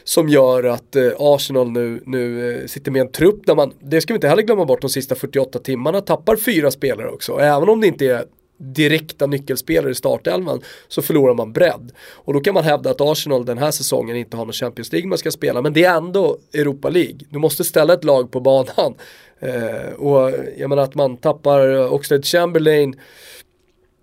som 0.03 0.29
gör 0.29 0.63
att 0.63 0.95
eh, 0.95 1.11
Arsenal 1.19 1.71
nu, 1.71 2.03
nu 2.05 2.63
sitter 2.67 2.91
med 2.91 3.01
en 3.01 3.11
trupp 3.11 3.45
där 3.45 3.55
man, 3.55 3.73
det 3.79 4.01
ska 4.01 4.13
vi 4.13 4.15
inte 4.15 4.27
heller 4.27 4.43
glömma 4.43 4.65
bort, 4.65 4.81
de 4.81 4.89
sista 4.89 5.15
48 5.15 5.59
timmarna 5.59 6.01
tappar 6.01 6.35
fyra 6.35 6.71
spelare 6.71 7.09
också. 7.09 7.39
Även 7.39 7.69
om 7.69 7.81
det 7.81 7.87
inte 7.87 8.05
är 8.05 8.25
direkta 8.63 9.27
nyckelspelare 9.27 9.91
i 9.91 9.95
startelvan 9.95 10.61
så 10.87 11.01
förlorar 11.01 11.33
man 11.33 11.53
bredd. 11.53 11.91
Och 12.11 12.33
då 12.33 12.39
kan 12.39 12.53
man 12.53 12.63
hävda 12.63 12.89
att 12.89 13.01
Arsenal 13.01 13.45
den 13.45 13.57
här 13.57 13.71
säsongen 13.71 14.15
inte 14.15 14.37
har 14.37 14.45
någon 14.45 14.53
Champions 14.53 14.91
League 14.91 15.09
man 15.09 15.17
ska 15.17 15.31
spela, 15.31 15.61
men 15.61 15.73
det 15.73 15.83
är 15.83 15.97
ändå 15.97 16.37
Europa 16.53 16.89
League. 16.89 17.19
Du 17.29 17.39
måste 17.39 17.63
ställa 17.63 17.93
ett 17.93 18.03
lag 18.03 18.31
på 18.31 18.39
banan. 18.39 18.93
Eh, 19.39 19.93
och 19.97 20.31
jag 20.57 20.69
menar 20.69 20.83
att 20.83 20.95
man 20.95 21.17
tappar 21.17 21.93
Oxlade 21.93 22.23
Chamberlain 22.23 22.95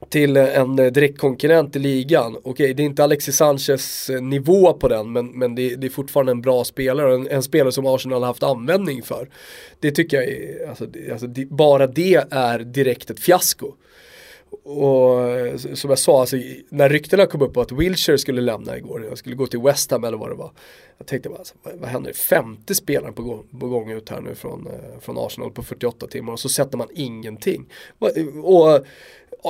till 0.08 0.36
en 0.36 0.76
direktkonkurrent 0.76 1.76
i 1.76 1.78
ligan. 1.78 2.36
Okej, 2.42 2.74
det 2.74 2.82
är 2.82 2.84
inte 2.84 3.04
Alexis 3.04 3.36
Sanchez 3.36 4.10
eh, 4.10 4.22
nivå 4.22 4.72
på 4.72 4.88
den, 4.88 5.12
men, 5.12 5.26
men 5.26 5.54
det, 5.54 5.76
det 5.76 5.86
är 5.86 5.90
fortfarande 5.90 6.32
en 6.32 6.40
bra 6.40 6.64
spelare, 6.64 7.14
en, 7.14 7.28
en, 7.28 7.42
spelare 7.42 7.72
som 7.72 7.86
Arsenal 7.86 8.22
har 8.22 8.26
haft 8.26 8.42
användning 8.42 9.02
för. 9.02 9.28
Det 9.80 9.90
tycker 9.90 10.16
jag 10.16 10.26
är, 10.26 10.68
alltså, 10.68 10.86
alltså, 11.12 11.26
bara 11.50 11.86
det 11.86 12.24
är 12.30 12.58
direkt 12.58 13.10
ett 13.10 13.20
fiasko. 13.20 13.74
Och 14.62 15.28
eh, 15.30 15.56
som 15.56 15.90
jag 15.90 15.98
sa, 15.98 16.20
alltså, 16.20 16.36
när 16.68 16.88
ryktena 16.88 17.26
kom 17.26 17.42
upp 17.42 17.54
på 17.54 17.60
att 17.60 17.72
Wilshire 17.72 18.18
skulle 18.18 18.40
lämna 18.40 18.76
igår, 18.76 19.04
jag 19.04 19.18
skulle 19.18 19.36
gå 19.36 19.46
till 19.46 19.60
West 19.60 19.90
Ham 19.90 20.04
eller 20.04 20.18
vad 20.18 20.30
det 20.30 20.34
var. 20.34 20.52
Jag 20.98 21.06
tänkte 21.06 21.28
bara, 21.28 21.38
alltså, 21.38 21.54
vad, 21.62 21.74
vad 21.74 21.88
händer? 21.88 22.12
50 22.12 22.74
spelare 22.74 23.12
på 23.12 23.22
gång, 23.22 23.46
på 23.60 23.68
gång 23.68 23.90
ut 23.90 24.08
här 24.08 24.20
nu 24.20 24.34
från, 24.34 24.66
eh, 24.66 25.00
från 25.00 25.18
Arsenal 25.18 25.50
på 25.50 25.62
48 25.62 26.06
timmar 26.06 26.32
och 26.32 26.40
så 26.40 26.48
sätter 26.48 26.78
man 26.78 26.88
ingenting. 26.94 27.66
Och 28.42 28.84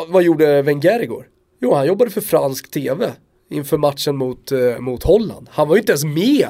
vad 0.09 0.23
gjorde 0.23 0.63
Wenger 0.63 1.03
igår? 1.03 1.29
Jo, 1.61 1.75
han 1.75 1.87
jobbade 1.87 2.11
för 2.11 2.21
fransk 2.21 2.71
tv 2.71 3.13
inför 3.51 3.79
matchen 3.79 4.17
mot, 4.17 4.53
eh, 4.53 4.79
mot 4.79 5.03
Holland. 5.03 5.49
Han 5.51 5.69
var 5.69 5.77
ju 5.77 5.81
inte 5.81 5.93
ens 5.93 6.05
med 6.05 6.49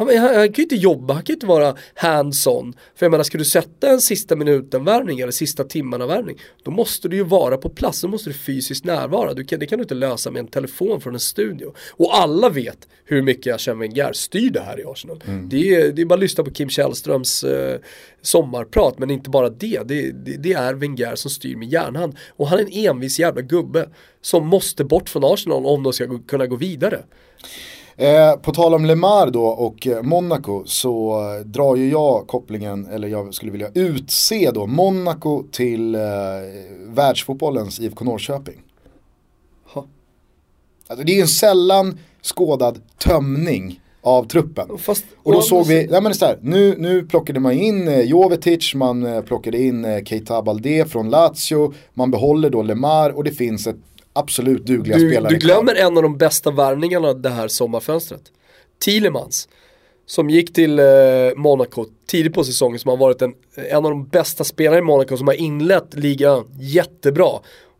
han, 0.00 0.18
han, 0.18 0.34
han, 0.34 0.46
kan 0.46 0.54
ju 0.54 0.62
inte 0.62 0.76
jobba, 0.76 1.14
han 1.14 1.22
kan 1.22 1.32
ju 1.32 1.36
inte 1.36 1.46
vara 1.46 1.76
hands-on. 1.94 2.72
För 2.94 3.06
jag 3.06 3.10
menar, 3.10 3.24
ska 3.24 3.38
du 3.38 3.44
sätta 3.44 3.90
en 3.90 4.00
sista 4.00 4.36
minuten-värvning 4.36 5.20
eller 5.20 5.32
sista 5.32 5.64
timmarna-värvning, 5.64 6.38
då 6.62 6.70
måste 6.70 7.08
du 7.08 7.16
ju 7.16 7.24
vara 7.24 7.56
på 7.56 7.68
plats, 7.68 8.00
då 8.00 8.08
måste 8.08 8.30
du 8.30 8.34
fysiskt 8.34 8.84
närvara. 8.84 9.34
Du 9.34 9.44
kan, 9.44 9.58
det 9.58 9.66
kan 9.66 9.78
du 9.78 9.82
inte 9.82 9.94
lösa 9.94 10.30
med 10.30 10.40
en 10.40 10.46
telefon 10.46 11.00
från 11.00 11.14
en 11.14 11.20
studio. 11.20 11.74
Och 11.90 12.16
alla 12.18 12.48
vet 12.48 12.88
hur 13.04 13.22
mycket 13.22 13.56
Arsène 13.56 13.78
Wenger 13.78 14.12
styr 14.12 14.50
det 14.50 14.60
här 14.60 14.80
i 14.80 14.84
Arsenal. 14.84 15.22
Mm. 15.26 15.48
Det, 15.48 15.74
är, 15.74 15.92
det 15.92 16.02
är 16.02 16.06
bara 16.06 16.14
att 16.14 16.20
lyssna 16.20 16.44
på 16.44 16.50
Kim 16.50 16.68
Källströms 16.68 17.44
eh, 17.44 17.80
sommarprat, 18.22 18.98
men 18.98 19.10
inte 19.10 19.30
bara 19.30 19.50
det. 19.50 19.80
Det, 19.84 20.10
det. 20.10 20.36
det, 20.36 20.52
är 20.52 20.74
Wenger 20.74 21.14
som 21.14 21.30
styr 21.30 21.56
med 21.56 21.68
järnhand. 21.68 22.16
Och 22.28 22.48
han 22.48 22.58
är 22.58 22.62
en 22.62 22.72
envis 22.72 23.18
jävla 23.18 23.40
gubbe 23.40 23.88
som 24.20 24.46
måste 24.46 24.84
bort 24.84 25.08
från 25.08 25.24
Arsenal 25.24 25.66
om 25.66 25.82
de 25.82 25.92
ska 25.92 26.18
kunna 26.28 26.46
gå 26.46 26.56
vidare. 26.56 27.02
Eh, 28.00 28.36
på 28.36 28.52
tal 28.52 28.74
om 28.74 28.84
Lemar 28.84 29.30
då 29.30 29.44
och 29.44 29.86
eh, 29.86 30.02
Monaco 30.02 30.62
så 30.66 31.20
eh, 31.20 31.44
drar 31.44 31.76
ju 31.76 31.90
jag 31.90 32.26
kopplingen, 32.26 32.86
eller 32.86 33.08
jag 33.08 33.34
skulle 33.34 33.52
vilja 33.52 33.68
utse 33.74 34.50
då 34.50 34.66
Monaco 34.66 35.42
till 35.52 35.94
eh, 35.94 36.00
världsfotbollens 36.86 37.80
IFK 37.80 38.04
Norrköping. 38.04 38.62
Ha. 39.74 39.86
Alltså, 40.86 41.04
det 41.04 41.16
är 41.16 41.20
en 41.20 41.28
sällan 41.28 41.98
skådad 42.22 42.80
tömning 42.98 43.80
av 44.02 44.24
truppen. 44.24 44.78
Fast, 44.78 45.04
och 45.22 45.32
då 45.32 45.42
såg 45.42 45.66
vi, 45.66 45.86
nej 45.90 46.02
men 46.02 46.14
så 46.14 46.24
här, 46.24 46.38
nu, 46.42 46.74
nu 46.78 47.02
plockade 47.02 47.40
man 47.40 47.52
in 47.52 47.88
eh, 47.88 48.00
Jovetic, 48.00 48.74
man 48.74 49.22
plockade 49.26 49.58
in 49.62 50.06
Keita 50.06 50.42
Balde 50.42 50.84
från 50.84 51.10
Lazio, 51.10 51.74
man 51.94 52.10
behåller 52.10 52.50
då 52.50 52.62
Lemar 52.62 53.10
och 53.10 53.24
det 53.24 53.32
finns 53.32 53.66
ett 53.66 53.76
absolut 54.12 54.66
dugliga 54.66 54.98
du, 54.98 55.10
spelare 55.10 55.32
Du 55.32 55.38
glömmer 55.38 55.74
kvar. 55.74 55.84
en 55.86 55.96
av 55.96 56.02
de 56.02 56.18
bästa 56.18 56.50
värvningarna 56.50 57.14
det 57.14 57.28
här 57.28 57.48
sommarfönstret. 57.48 58.22
Thielemans. 58.84 59.48
Som 60.06 60.30
gick 60.30 60.52
till 60.52 60.78
eh, 60.78 60.84
Monaco 61.36 61.86
tidigt 62.06 62.34
på 62.34 62.44
säsongen 62.44 62.78
som 62.78 62.88
har 62.88 62.96
varit 62.96 63.22
en, 63.22 63.34
en 63.54 63.76
av 63.76 63.90
de 63.90 64.06
bästa 64.06 64.44
spelarna 64.44 64.78
i 64.78 64.82
Monaco 64.82 65.16
som 65.16 65.26
har 65.26 65.34
inlett 65.34 65.94
ligan 65.94 66.44
jättebra. 66.60 67.30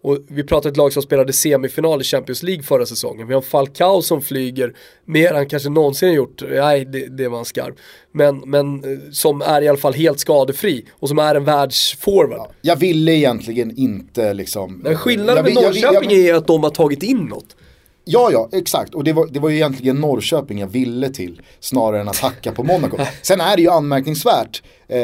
Och 0.02 0.18
vi 0.28 0.44
pratar 0.44 0.70
ett 0.70 0.76
lag 0.76 0.92
som 0.92 1.02
spelade 1.02 1.32
semifinal 1.32 2.00
i 2.00 2.04
Champions 2.04 2.42
League 2.42 2.62
förra 2.62 2.86
säsongen. 2.86 3.26
Vi 3.26 3.34
har 3.34 3.40
Falcao 3.40 4.02
som 4.02 4.22
flyger 4.22 4.74
mer 5.04 5.34
än 5.34 5.48
kanske 5.48 5.68
någonsin 5.68 6.12
gjort. 6.12 6.42
Nej, 6.50 6.84
det, 6.84 7.06
det 7.06 7.28
var 7.28 7.38
en 7.38 7.44
skarv. 7.44 7.74
Men, 8.12 8.38
men 8.38 8.84
eh, 8.84 8.98
som 9.12 9.42
är 9.42 9.62
i 9.62 9.68
alla 9.68 9.78
fall 9.78 9.94
helt 9.94 10.20
skadefri 10.20 10.84
och 10.92 11.08
som 11.08 11.18
är 11.18 11.34
en 11.34 11.44
världsforward. 11.44 12.38
Ja, 12.38 12.50
jag 12.60 12.76
ville 12.76 13.12
egentligen 13.12 13.78
inte 13.78 14.34
liksom... 14.34 14.80
Men 14.84 14.96
skillnaden 14.96 15.44
med 15.44 15.54
Norrköping 15.54 16.12
är 16.12 16.34
att 16.34 16.46
de 16.46 16.62
har 16.62 16.70
tagit 16.70 17.02
in 17.02 17.18
något. 17.18 17.56
Ja, 18.04 18.28
ja, 18.32 18.48
exakt. 18.52 18.94
Och 18.94 19.04
det 19.04 19.12
var, 19.12 19.26
det 19.26 19.40
var 19.40 19.48
ju 19.48 19.56
egentligen 19.56 20.00
Norrköping 20.00 20.58
jag 20.58 20.66
ville 20.66 21.10
till 21.10 21.42
snarare 21.60 22.00
än 22.00 22.08
att 22.08 22.18
hacka 22.18 22.52
på 22.52 22.64
Monaco. 22.64 22.96
Sen 23.22 23.40
är 23.40 23.56
det 23.56 23.62
ju 23.62 23.70
anmärkningsvärt 23.70 24.62
eh, 24.88 24.98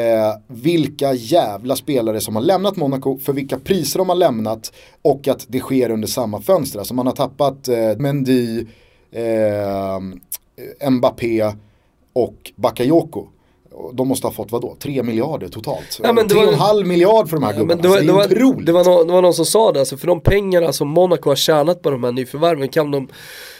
vilka 0.47 1.13
jävla 1.13 1.75
spelare 1.75 2.21
som 2.21 2.35
har 2.35 2.43
lämnat 2.43 2.75
Monaco, 2.75 3.17
för 3.17 3.33
vilka 3.33 3.59
priser 3.59 3.99
de 3.99 4.09
har 4.09 4.15
lämnat 4.15 4.73
och 5.01 5.27
att 5.27 5.45
det 5.47 5.59
sker 5.59 5.89
under 5.89 6.07
samma 6.07 6.41
fönster. 6.41 6.79
Alltså 6.79 6.93
man 6.93 7.07
har 7.07 7.13
tappat 7.13 7.67
eh, 7.67 7.97
Mendy, 7.97 8.65
eh, 9.11 9.99
Mbappé 10.89 11.51
och 12.13 12.51
Bakayoko 12.55 13.27
de 13.93 14.07
måste 14.07 14.27
ha 14.27 14.31
fått 14.31 14.51
vadå, 14.51 14.75
3 14.79 15.03
miljarder 15.03 15.47
totalt. 15.47 15.99
Ja, 16.03 16.11
3,5 16.11 16.83
miljard 16.83 17.29
för 17.29 17.37
de 17.37 17.43
här 17.43 17.53
ja, 17.53 17.59
gubbarna. 17.59 17.81
Det 17.81 17.87
var, 17.87 18.01
det, 18.01 18.11
var, 18.11 18.27
det, 18.27 18.43
var, 18.43 18.61
det, 18.61 18.71
var 18.71 18.83
någon, 18.83 19.07
det 19.07 19.13
var 19.13 19.21
någon 19.21 19.33
som 19.33 19.45
sa 19.45 19.71
det, 19.71 19.79
alltså 19.79 19.97
för 19.97 20.07
de 20.07 20.21
pengarna 20.21 20.73
som 20.73 20.87
Monaco 20.87 21.29
har 21.29 21.35
tjänat 21.35 21.81
på 21.81 21.89
de 21.89 22.03
här 22.03 22.11
nyförvärven 22.11 22.69
kan 22.69 22.91
de, 22.91 23.07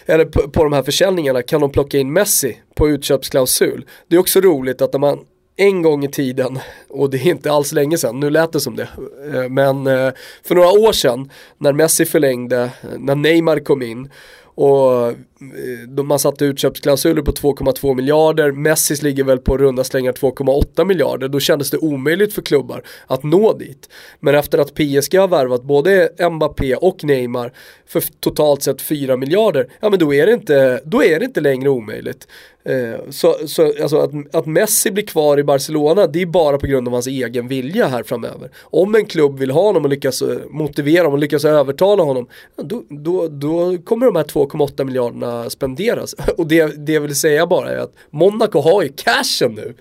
eller 0.06 0.26
på, 0.26 0.50
på 0.50 0.64
de 0.64 0.74
här 0.74 0.84
försäljningarna 0.84 1.42
kan 1.42 1.62
de 1.62 1.72
plocka 1.72 1.98
in 1.98 2.14
Messi 2.14 2.58
på 2.76 2.90
utköpsklausul. 2.90 3.86
Det 4.08 4.16
är 4.16 4.20
också 4.20 4.40
roligt 4.40 4.82
att 4.82 4.94
när 4.94 5.00
man 5.00 5.20
en 5.58 5.82
gång 5.82 6.06
i 6.06 6.12
tiden, 6.12 6.60
och 6.90 7.10
det 7.10 7.18
är 7.18 7.28
inte 7.28 7.52
alls 7.52 7.72
länge 7.72 7.98
sedan, 7.98 8.20
nu 8.20 8.30
lät 8.30 8.52
det 8.52 8.60
som 8.60 8.76
det, 8.76 8.90
eh, 9.34 9.50
men 9.50 9.88
eh, 9.88 10.12
för 10.44 10.56
några 10.56 10.70
år 10.70 10.92
sedan 10.92 11.32
när 11.58 11.74
Messi 11.74 12.06
förlängde, 12.06 12.70
när 12.98 13.16
Neymar 13.16 13.60
kom 13.60 13.82
in 13.82 14.10
och 14.44 15.08
eh, 15.08 15.14
Eh, 15.42 16.04
man 16.04 16.20
satte 16.20 16.46
utköpsklausuler 16.46 17.22
på 17.22 17.32
2,2 17.32 17.96
miljarder, 17.96 18.52
Messis 18.52 19.02
ligger 19.02 19.24
väl 19.24 19.38
på 19.38 19.58
runda 19.58 19.84
slängar 19.84 20.12
2,8 20.12 20.86
miljarder, 20.86 21.28
då 21.28 21.40
kändes 21.40 21.70
det 21.70 21.78
omöjligt 21.78 22.34
för 22.34 22.42
klubbar 22.42 22.84
att 23.08 23.24
nå 23.24 23.54
dit. 23.54 23.90
Men 24.20 24.36
efter 24.36 24.58
att 24.58 24.74
PSG 24.74 25.16
har 25.20 25.28
värvat 25.28 25.64
både 25.64 26.10
Mbappé 26.32 26.76
och 26.76 27.04
Neymar 27.04 27.54
för 27.88 28.04
totalt 28.20 28.64
sett 28.64 28.82
4 28.82 29.18
miljarder, 29.18 29.68
ja 29.80 29.90
men 29.90 30.00
då 30.00 30.14
är 30.14 30.26
det 30.26 30.34
inte, 30.34 30.82
då 30.86 31.04
är 31.04 31.20
det 31.20 31.26
inte 31.26 31.42
längre 31.42 31.70
omöjligt. 31.70 32.28
Eh, 32.68 33.00
så 33.10 33.36
så 33.48 33.74
alltså 33.82 33.98
att, 33.98 34.36
att 34.36 34.46
Messi 34.46 34.92
blir 34.92 35.06
kvar 35.06 35.40
i 35.40 35.44
Barcelona, 35.44 36.08
det 36.08 36.22
är 36.22 36.26
bara 36.26 36.58
på 36.58 36.68
grund 36.68 36.88
av 36.88 36.94
hans 36.94 37.08
egen 37.08 37.48
vilja 37.48 37.88
här 37.88 38.04
framöver. 38.04 38.50
Om 38.64 38.96
en 38.96 39.06
klubb 39.06 39.40
vill 39.40 39.52
ha 39.52 39.62
honom 39.62 39.84
och 39.84 39.90
lyckas 39.90 40.22
eh, 40.22 40.38
motivera 40.50 41.00
honom 41.00 41.14
och 41.14 41.20
lyckas 41.20 41.46
övertala 41.46 42.04
honom, 42.04 42.28
då, 42.56 42.84
då, 42.90 43.28
då 43.28 43.78
kommer 43.78 44.06
de 44.06 44.16
här 44.16 44.24
2,8 44.24 44.84
miljarderna 44.84 45.27
spenderas. 45.50 46.14
Och 46.38 46.48
det, 46.48 46.86
det 46.86 46.94
jag 46.94 47.02
vill 47.02 47.16
säga 47.16 47.48
bara 47.48 47.72
är 47.72 47.78
att 47.78 47.94
Monaco 48.10 48.62
har 48.62 48.84
ju 48.84 48.90
cashen 48.90 49.52
nu 49.52 49.76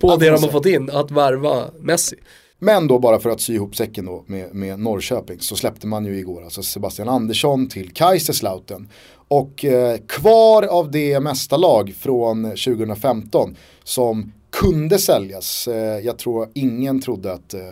på 0.00 0.16
det 0.16 0.30
de 0.30 0.42
har 0.42 0.50
fått 0.50 0.66
in, 0.66 0.90
att 0.90 1.10
värva 1.10 1.70
Messi. 1.78 2.16
Men 2.58 2.86
då 2.86 2.98
bara 2.98 3.18
för 3.18 3.30
att 3.30 3.40
sy 3.40 3.54
ihop 3.54 3.76
säcken 3.76 4.04
då 4.04 4.24
med, 4.26 4.54
med 4.54 4.80
Norrköping 4.80 5.40
så 5.40 5.56
släppte 5.56 5.86
man 5.86 6.04
ju 6.04 6.18
igår 6.18 6.44
alltså 6.44 6.62
Sebastian 6.62 7.08
Andersson 7.08 7.68
till 7.68 7.92
Kaiserslautern. 7.92 8.88
Och 9.28 9.64
eh, 9.64 9.98
kvar 10.08 10.62
av 10.62 10.90
det 10.90 11.20
mesta 11.20 11.56
lag 11.56 11.94
från 11.98 12.44
2015 12.44 13.56
som 13.84 14.32
kunde 14.50 14.98
säljas. 14.98 15.68
Eh, 15.68 15.98
jag 15.98 16.18
tror 16.18 16.48
ingen 16.54 17.00
trodde 17.00 17.32
att 17.32 17.54
eh, 17.54 17.68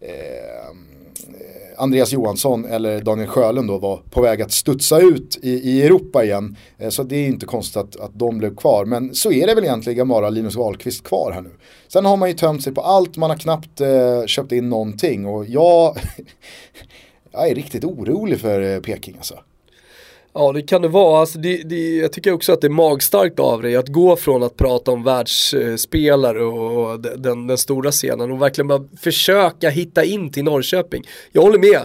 eh 0.00 0.74
Andreas 1.78 2.12
Johansson 2.12 2.64
eller 2.64 3.00
Daniel 3.00 3.28
Sjölund 3.28 3.68
då 3.68 3.78
var 3.78 3.96
på 4.10 4.22
väg 4.22 4.42
att 4.42 4.52
studsa 4.52 5.00
ut 5.00 5.38
i, 5.42 5.50
i 5.50 5.82
Europa 5.82 6.24
igen. 6.24 6.56
Eh, 6.78 6.88
så 6.88 7.02
det 7.02 7.16
är 7.16 7.26
inte 7.26 7.46
konstigt 7.46 7.76
att, 7.76 7.96
att 7.96 8.18
de 8.18 8.38
blev 8.38 8.56
kvar. 8.56 8.84
Men 8.84 9.14
så 9.14 9.32
är 9.32 9.46
det 9.46 9.54
väl 9.54 9.64
egentligen 9.64 10.08
bara 10.08 10.30
Linus 10.30 10.56
Wahlqvist 10.56 11.04
kvar 11.04 11.32
här 11.32 11.42
nu. 11.42 11.50
Sen 11.88 12.04
har 12.04 12.16
man 12.16 12.28
ju 12.28 12.34
tömt 12.34 12.62
sig 12.62 12.74
på 12.74 12.80
allt, 12.80 13.16
man 13.16 13.30
har 13.30 13.36
knappt 13.36 13.80
eh, 13.80 14.26
köpt 14.26 14.52
in 14.52 14.68
någonting 14.68 15.26
och 15.26 15.46
jag, 15.46 15.96
jag 17.32 17.50
är 17.50 17.54
riktigt 17.54 17.84
orolig 17.84 18.40
för 18.40 18.74
eh, 18.74 18.80
Peking 18.80 19.14
alltså. 19.16 19.34
Ja 20.38 20.52
det 20.52 20.62
kan 20.62 20.82
det 20.82 20.88
vara, 20.88 21.20
alltså 21.20 21.38
det, 21.38 21.62
det, 21.62 21.96
jag 21.96 22.12
tycker 22.12 22.32
också 22.32 22.52
att 22.52 22.60
det 22.60 22.66
är 22.66 22.70
magstarkt 22.70 23.40
av 23.40 23.62
dig 23.62 23.76
att 23.76 23.88
gå 23.88 24.16
från 24.16 24.42
att 24.42 24.56
prata 24.56 24.90
om 24.90 25.02
världsspelare 25.04 26.44
och, 26.44 26.90
och 26.90 27.00
den, 27.00 27.46
den, 27.46 27.58
stora 27.58 27.90
scenen 27.90 28.32
och 28.32 28.42
verkligen 28.42 28.68
bara 28.68 28.84
försöka 29.00 29.70
hitta 29.70 30.04
in 30.04 30.32
till 30.32 30.44
Norrköping. 30.44 31.02
Jag 31.32 31.42
håller 31.42 31.58
med, 31.58 31.80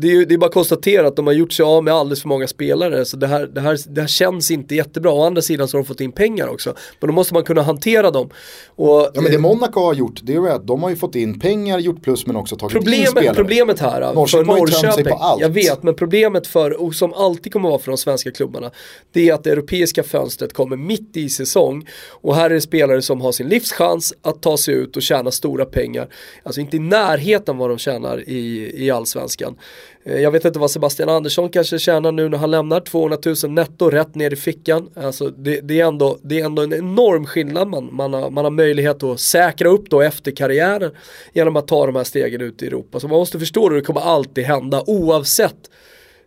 det 0.00 0.12
är, 0.12 0.26
det 0.26 0.34
är 0.34 0.38
bara 0.38 0.46
att 0.46 0.52
konstatera 0.52 1.08
att 1.08 1.16
de 1.16 1.26
har 1.26 1.34
gjort 1.34 1.52
sig 1.52 1.64
av 1.64 1.84
med 1.84 1.94
alldeles 1.94 2.22
för 2.22 2.28
många 2.28 2.46
spelare 2.46 3.04
så 3.04 3.16
det 3.16 3.26
här, 3.26 3.46
det, 3.46 3.60
här, 3.60 3.78
det 3.88 4.00
här 4.00 4.08
känns 4.08 4.50
inte 4.50 4.74
jättebra. 4.74 5.12
Å 5.12 5.24
andra 5.24 5.42
sidan 5.42 5.68
så 5.68 5.76
har 5.76 5.82
de 5.82 5.86
fått 5.86 6.00
in 6.00 6.12
pengar 6.12 6.48
också. 6.48 6.74
Men 7.00 7.08
då 7.08 7.14
måste 7.14 7.34
man 7.34 7.44
kunna 7.44 7.62
hantera 7.62 8.10
dem. 8.10 8.30
Och, 8.66 9.10
ja 9.14 9.20
men 9.20 9.32
det 9.32 9.38
Monaco 9.38 9.80
har 9.80 9.94
gjort 9.94 10.20
det 10.22 10.34
är 10.34 10.48
att 10.48 10.66
de 10.66 10.82
har 10.82 10.90
ju 10.90 10.96
fått 10.96 11.14
in 11.14 11.40
pengar, 11.40 11.78
gjort 11.78 12.02
plus 12.02 12.26
men 12.26 12.36
också 12.36 12.56
tagit 12.56 12.72
problemet, 12.72 13.00
in 13.00 13.06
spelare. 13.06 13.34
Problemet 13.34 13.80
här 13.80 14.14
Norrköping 14.14 14.46
för 14.46 14.58
Norrköping, 14.58 14.92
sig 14.92 15.04
på 15.04 15.14
allt. 15.14 15.40
jag 15.40 15.48
vet 15.48 15.82
men 15.82 15.94
problemet 15.94 16.46
för, 16.46 16.82
och 16.82 16.94
som 16.94 17.12
alltid 17.12 17.52
kommer 17.52 17.68
vara 17.68 17.78
för 17.78 17.90
de 17.90 17.98
svenska 17.98 18.30
klubbarna, 18.30 18.70
det 19.12 19.28
är 19.28 19.34
att 19.34 19.44
det 19.44 19.50
europeiska 19.50 20.02
fönstret 20.02 20.52
kommer 20.52 20.76
mitt 20.76 21.16
i 21.16 21.28
säsong 21.28 21.88
och 22.10 22.36
här 22.36 22.50
är 22.50 22.54
det 22.54 22.60
spelare 22.60 23.02
som 23.02 23.20
har 23.20 23.32
sin 23.32 23.48
livschans 23.48 24.14
att 24.22 24.42
ta 24.42 24.56
sig 24.56 24.74
ut 24.74 24.96
och 24.96 25.02
tjäna 25.02 25.30
stora 25.30 25.64
pengar. 25.64 26.08
Alltså 26.42 26.60
inte 26.60 26.76
i 26.76 26.80
närheten 26.80 27.58
vad 27.58 27.70
de 27.70 27.78
tjänar 27.78 28.28
i, 28.28 28.72
i 28.84 28.90
allsvenskan. 28.90 29.56
Eh, 30.04 30.20
jag 30.20 30.30
vet 30.30 30.44
inte 30.44 30.58
vad 30.58 30.70
Sebastian 30.70 31.08
Andersson 31.08 31.48
kanske 31.48 31.78
tjänar 31.78 32.12
nu 32.12 32.28
när 32.28 32.38
han 32.38 32.50
lämnar 32.50 32.80
200 32.80 33.18
000 33.44 33.52
netto 33.52 33.90
rätt 33.90 34.14
ner 34.14 34.32
i 34.32 34.36
fickan. 34.36 34.90
Alltså 34.94 35.30
det, 35.30 35.60
det, 35.60 35.80
är, 35.80 35.86
ändå, 35.86 36.18
det 36.22 36.40
är 36.40 36.44
ändå 36.44 36.62
en 36.62 36.72
enorm 36.72 37.26
skillnad. 37.26 37.68
Man, 37.68 37.88
man, 37.92 38.12
har, 38.12 38.30
man 38.30 38.44
har 38.44 38.50
möjlighet 38.50 39.02
att 39.02 39.20
säkra 39.20 39.68
upp 39.68 39.90
då 39.90 40.00
efter 40.00 40.30
karriären 40.30 40.90
genom 41.32 41.56
att 41.56 41.68
ta 41.68 41.86
de 41.86 41.96
här 41.96 42.04
stegen 42.04 42.40
ut 42.40 42.62
i 42.62 42.66
Europa. 42.66 43.00
Så 43.00 43.08
man 43.08 43.18
måste 43.18 43.38
förstå 43.38 43.66
att 43.66 43.72
det 43.72 43.80
kommer 43.80 44.00
alltid 44.00 44.44
hända 44.44 44.82
oavsett 44.86 45.70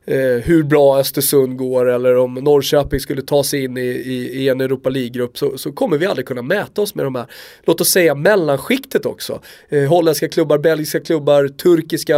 eh, 0.05 0.17
hur 0.17 0.63
bra 0.63 0.99
Östersund 0.99 1.57
går 1.57 1.89
eller 1.89 2.17
om 2.17 2.33
Norrköping 2.33 2.99
skulle 2.99 3.21
ta 3.21 3.43
sig 3.43 3.63
in 3.63 3.77
i, 3.77 3.81
i, 3.81 4.43
i 4.43 4.49
en 4.49 4.61
Europa 4.61 4.89
League-grupp 4.89 5.37
så, 5.37 5.57
så, 5.57 5.71
kommer 5.71 5.97
vi 5.97 6.05
aldrig 6.05 6.27
kunna 6.27 6.41
mäta 6.41 6.81
oss 6.81 6.95
med 6.95 7.05
de 7.05 7.15
här, 7.15 7.25
låt 7.63 7.81
oss 7.81 7.89
säga 7.89 8.15
mellanskiktet 8.15 9.05
också. 9.05 9.41
Eh, 9.69 9.83
holländska 9.83 10.29
klubbar, 10.29 10.57
belgiska 10.57 10.99
klubbar, 10.99 11.47
turkiska 11.47 12.17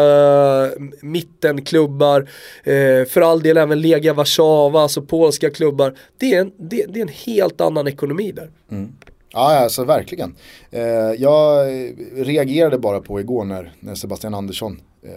mittenklubbar, 1.01 2.29
eh, 2.63 3.05
för 3.05 3.21
all 3.21 3.41
del 3.41 3.57
även 3.57 3.81
Legia 3.81 4.13
Warszawa, 4.13 4.81
alltså 4.81 5.01
polska 5.01 5.49
klubbar. 5.49 5.97
Det 6.17 6.33
är 6.33 6.41
en, 6.41 6.51
det, 6.57 6.85
det 6.89 6.99
är 6.99 7.01
en 7.01 7.07
helt 7.07 7.61
annan 7.61 7.87
ekonomi 7.87 8.31
där. 8.31 8.49
Mm. 8.71 8.91
Ja, 9.33 9.59
alltså 9.59 9.83
verkligen. 9.83 10.35
Eh, 10.71 10.81
jag 11.17 11.67
reagerade 12.15 12.77
bara 12.77 13.01
på 13.01 13.19
igår 13.19 13.45
när, 13.45 13.73
när 13.79 13.95
Sebastian 13.95 14.33
Andersson 14.33 14.81
eh, 15.03 15.11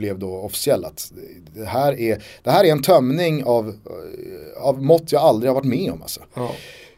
blev 0.00 0.18
då 0.18 0.34
officiell 0.34 0.84
att 0.84 1.12
det 1.54 1.64
här 1.64 2.00
är, 2.00 2.22
det 2.42 2.50
här 2.50 2.64
är 2.64 2.72
en 2.72 2.82
tömning 2.82 3.44
av, 3.44 3.68
eh, 3.68 4.62
av 4.62 4.82
mått 4.82 5.12
jag 5.12 5.22
aldrig 5.22 5.50
har 5.50 5.54
varit 5.54 5.64
med 5.64 5.92
om. 5.92 6.02
Alltså. 6.02 6.20
Ja. 6.34 6.50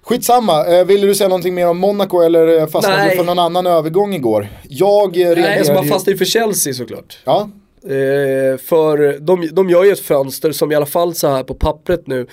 Skitsamma, 0.02 0.66
eh, 0.66 0.84
vill 0.84 1.00
du 1.00 1.14
säga 1.14 1.28
någonting 1.28 1.54
mer 1.54 1.68
om 1.68 1.78
Monaco 1.78 2.20
eller 2.20 2.66
fastnade 2.66 3.10
du 3.10 3.16
för 3.16 3.24
någon 3.24 3.38
annan 3.38 3.66
övergång 3.66 4.14
igår? 4.14 4.48
Jag 4.68 5.16
reagerade 5.16 5.40
Nej, 5.40 5.62
jag 5.66 5.88
fastnade 5.88 6.18
för 6.18 6.24
Chelsea 6.24 6.74
såklart. 6.74 7.18
Ja. 7.24 7.48
Eh, 7.84 8.58
för 8.58 9.18
de, 9.20 9.48
de 9.52 9.70
gör 9.70 9.84
ju 9.84 9.92
ett 9.92 10.00
fönster 10.00 10.52
som 10.52 10.72
i 10.72 10.74
alla 10.74 10.86
fall 10.86 11.14
så 11.14 11.28
här 11.28 11.42
på 11.42 11.54
pappret 11.54 12.06
nu 12.06 12.20
eh, 12.20 12.26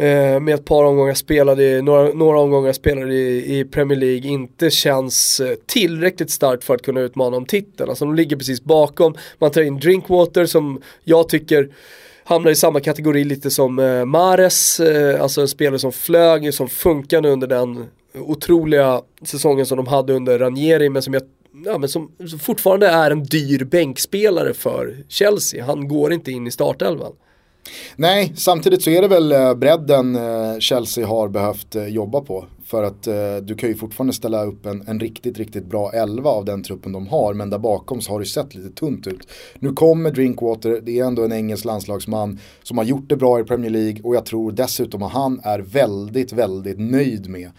Eh, 0.00 0.40
med 0.40 0.54
ett 0.54 0.64
par 0.64 0.84
omgångar 0.84 1.14
spelade, 1.14 1.82
några, 1.82 2.12
några 2.12 2.38
omgångar 2.38 2.72
spelade 2.72 3.14
i, 3.14 3.58
i, 3.58 3.64
Premier 3.64 3.98
League 3.98 4.30
inte 4.30 4.70
känns 4.70 5.40
eh, 5.40 5.54
tillräckligt 5.66 6.30
starkt 6.30 6.64
för 6.64 6.74
att 6.74 6.82
kunna 6.82 7.00
utmana 7.00 7.36
om 7.36 7.46
titeln. 7.46 7.90
Alltså 7.90 8.04
de 8.04 8.14
ligger 8.14 8.36
precis 8.36 8.64
bakom, 8.64 9.14
man 9.38 9.50
tar 9.50 9.62
in 9.62 9.78
Drinkwater 9.78 10.46
som 10.46 10.82
jag 11.04 11.28
tycker 11.28 11.68
hamnar 12.24 12.50
i 12.50 12.54
samma 12.54 12.80
kategori 12.80 13.24
lite 13.24 13.50
som 13.50 13.78
eh, 13.78 14.04
Mares, 14.04 14.80
eh, 14.80 15.22
alltså 15.22 15.40
en 15.40 15.48
spelare 15.48 15.78
som 15.78 15.92
flög, 15.92 16.54
som 16.54 16.68
funkade 16.68 17.28
under 17.28 17.46
den 17.46 17.86
otroliga 18.14 19.02
säsongen 19.22 19.66
som 19.66 19.76
de 19.76 19.86
hade 19.86 20.12
under 20.12 20.38
Ranieri 20.38 20.88
men 20.88 21.02
som 21.02 21.14
jag 21.14 21.22
ja, 21.64 21.78
men 21.78 21.88
som, 21.88 22.10
som 22.28 22.38
fortfarande 22.38 22.88
är 22.88 23.10
en 23.10 23.24
dyr 23.24 23.64
bänkspelare 23.64 24.54
för 24.54 24.96
Chelsea. 25.08 25.64
Han 25.64 25.88
går 25.88 26.12
inte 26.12 26.32
in 26.32 26.46
i 26.46 26.50
startelvan. 26.50 27.12
Nej, 27.96 28.32
samtidigt 28.36 28.82
så 28.82 28.90
är 28.90 29.02
det 29.02 29.08
väl 29.08 29.32
eh, 29.32 29.54
bredden 29.54 30.16
eh, 30.16 30.58
Chelsea 30.58 31.06
har 31.06 31.28
behövt 31.28 31.76
eh, 31.76 31.86
jobba 31.86 32.20
på. 32.20 32.44
För 32.64 32.82
att 32.82 33.02
du 33.42 33.54
kan 33.54 33.68
ju 33.68 33.74
fortfarande 33.74 34.12
ställa 34.12 34.44
upp 34.44 34.66
en, 34.66 34.84
en 34.86 35.00
riktigt, 35.00 35.38
riktigt 35.38 35.64
bra 35.64 35.92
elva 35.92 36.30
av 36.30 36.44
den 36.44 36.62
truppen 36.62 36.92
de 36.92 37.06
har. 37.06 37.34
Men 37.34 37.50
där 37.50 37.58
bakom 37.58 38.00
så 38.00 38.12
har 38.12 38.20
det 38.20 38.26
sett 38.26 38.54
lite 38.54 38.70
tunt 38.70 39.06
ut. 39.06 39.28
Nu 39.58 39.72
kommer 39.72 40.10
Drinkwater, 40.10 40.80
det 40.82 40.98
är 40.98 41.04
ändå 41.04 41.24
en 41.24 41.32
engelsk 41.32 41.64
landslagsman 41.64 42.38
som 42.62 42.78
har 42.78 42.84
gjort 42.84 43.08
det 43.08 43.16
bra 43.16 43.40
i 43.40 43.44
Premier 43.44 43.70
League. 43.70 44.00
Och 44.02 44.14
jag 44.14 44.26
tror 44.26 44.52
dessutom 44.52 45.02
att 45.02 45.12
han 45.12 45.40
är 45.44 45.58
väldigt, 45.58 46.32
väldigt 46.32 46.78
nöjd 46.78 47.28
med 47.28 47.50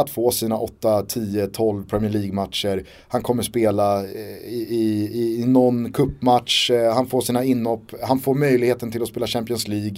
att 0.00 0.10
få 0.10 0.30
sina 0.30 0.58
8, 0.58 1.02
10, 1.02 1.46
12 1.46 1.84
Premier 1.88 2.10
League-matcher. 2.10 2.84
Han 3.08 3.22
kommer 3.22 3.42
spela 3.42 4.04
eh, 4.04 4.08
i, 4.44 5.08
i, 5.12 5.42
i 5.42 5.46
någon 5.46 5.92
kuppmatch, 5.92 6.70
eh, 6.70 6.94
han 6.94 7.06
får 7.06 7.20
sina 7.20 7.44
inhopp, 7.44 7.82
han 8.02 8.18
får 8.20 8.34
möjligheten 8.34 8.92
till 8.92 9.02
att 9.02 9.08
spela 9.08 9.26
Champions 9.26 9.68
League. 9.68 9.96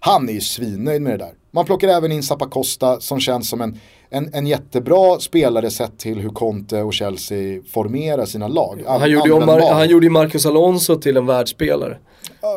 Han 0.00 0.28
är 0.28 0.32
ju 0.32 0.40
svinnöjd 0.40 1.02
med 1.02 1.12
det 1.12 1.24
där. 1.24 1.32
Man 1.50 1.64
plockar 1.64 1.88
även 1.88 2.12
in 2.12 2.22
Zappacosta 2.22 3.00
som 3.00 3.20
känns 3.20 3.48
som 3.48 3.60
en, 3.60 3.80
en, 4.10 4.34
en 4.34 4.46
jättebra 4.46 5.18
spelare 5.20 5.70
sett 5.70 5.98
till 5.98 6.18
hur 6.18 6.30
Conte 6.30 6.82
och 6.82 6.94
Chelsea 6.94 7.62
formerar 7.72 8.26
sina 8.26 8.48
lag. 8.48 8.82
Han 8.86 9.10
gjorde, 9.10 9.28
ju 9.28 9.40
han 9.60 9.88
gjorde 9.88 10.10
Marcus 10.10 10.46
Alonso 10.46 10.96
till 10.96 11.16
en 11.16 11.26
världsspelare. 11.26 11.98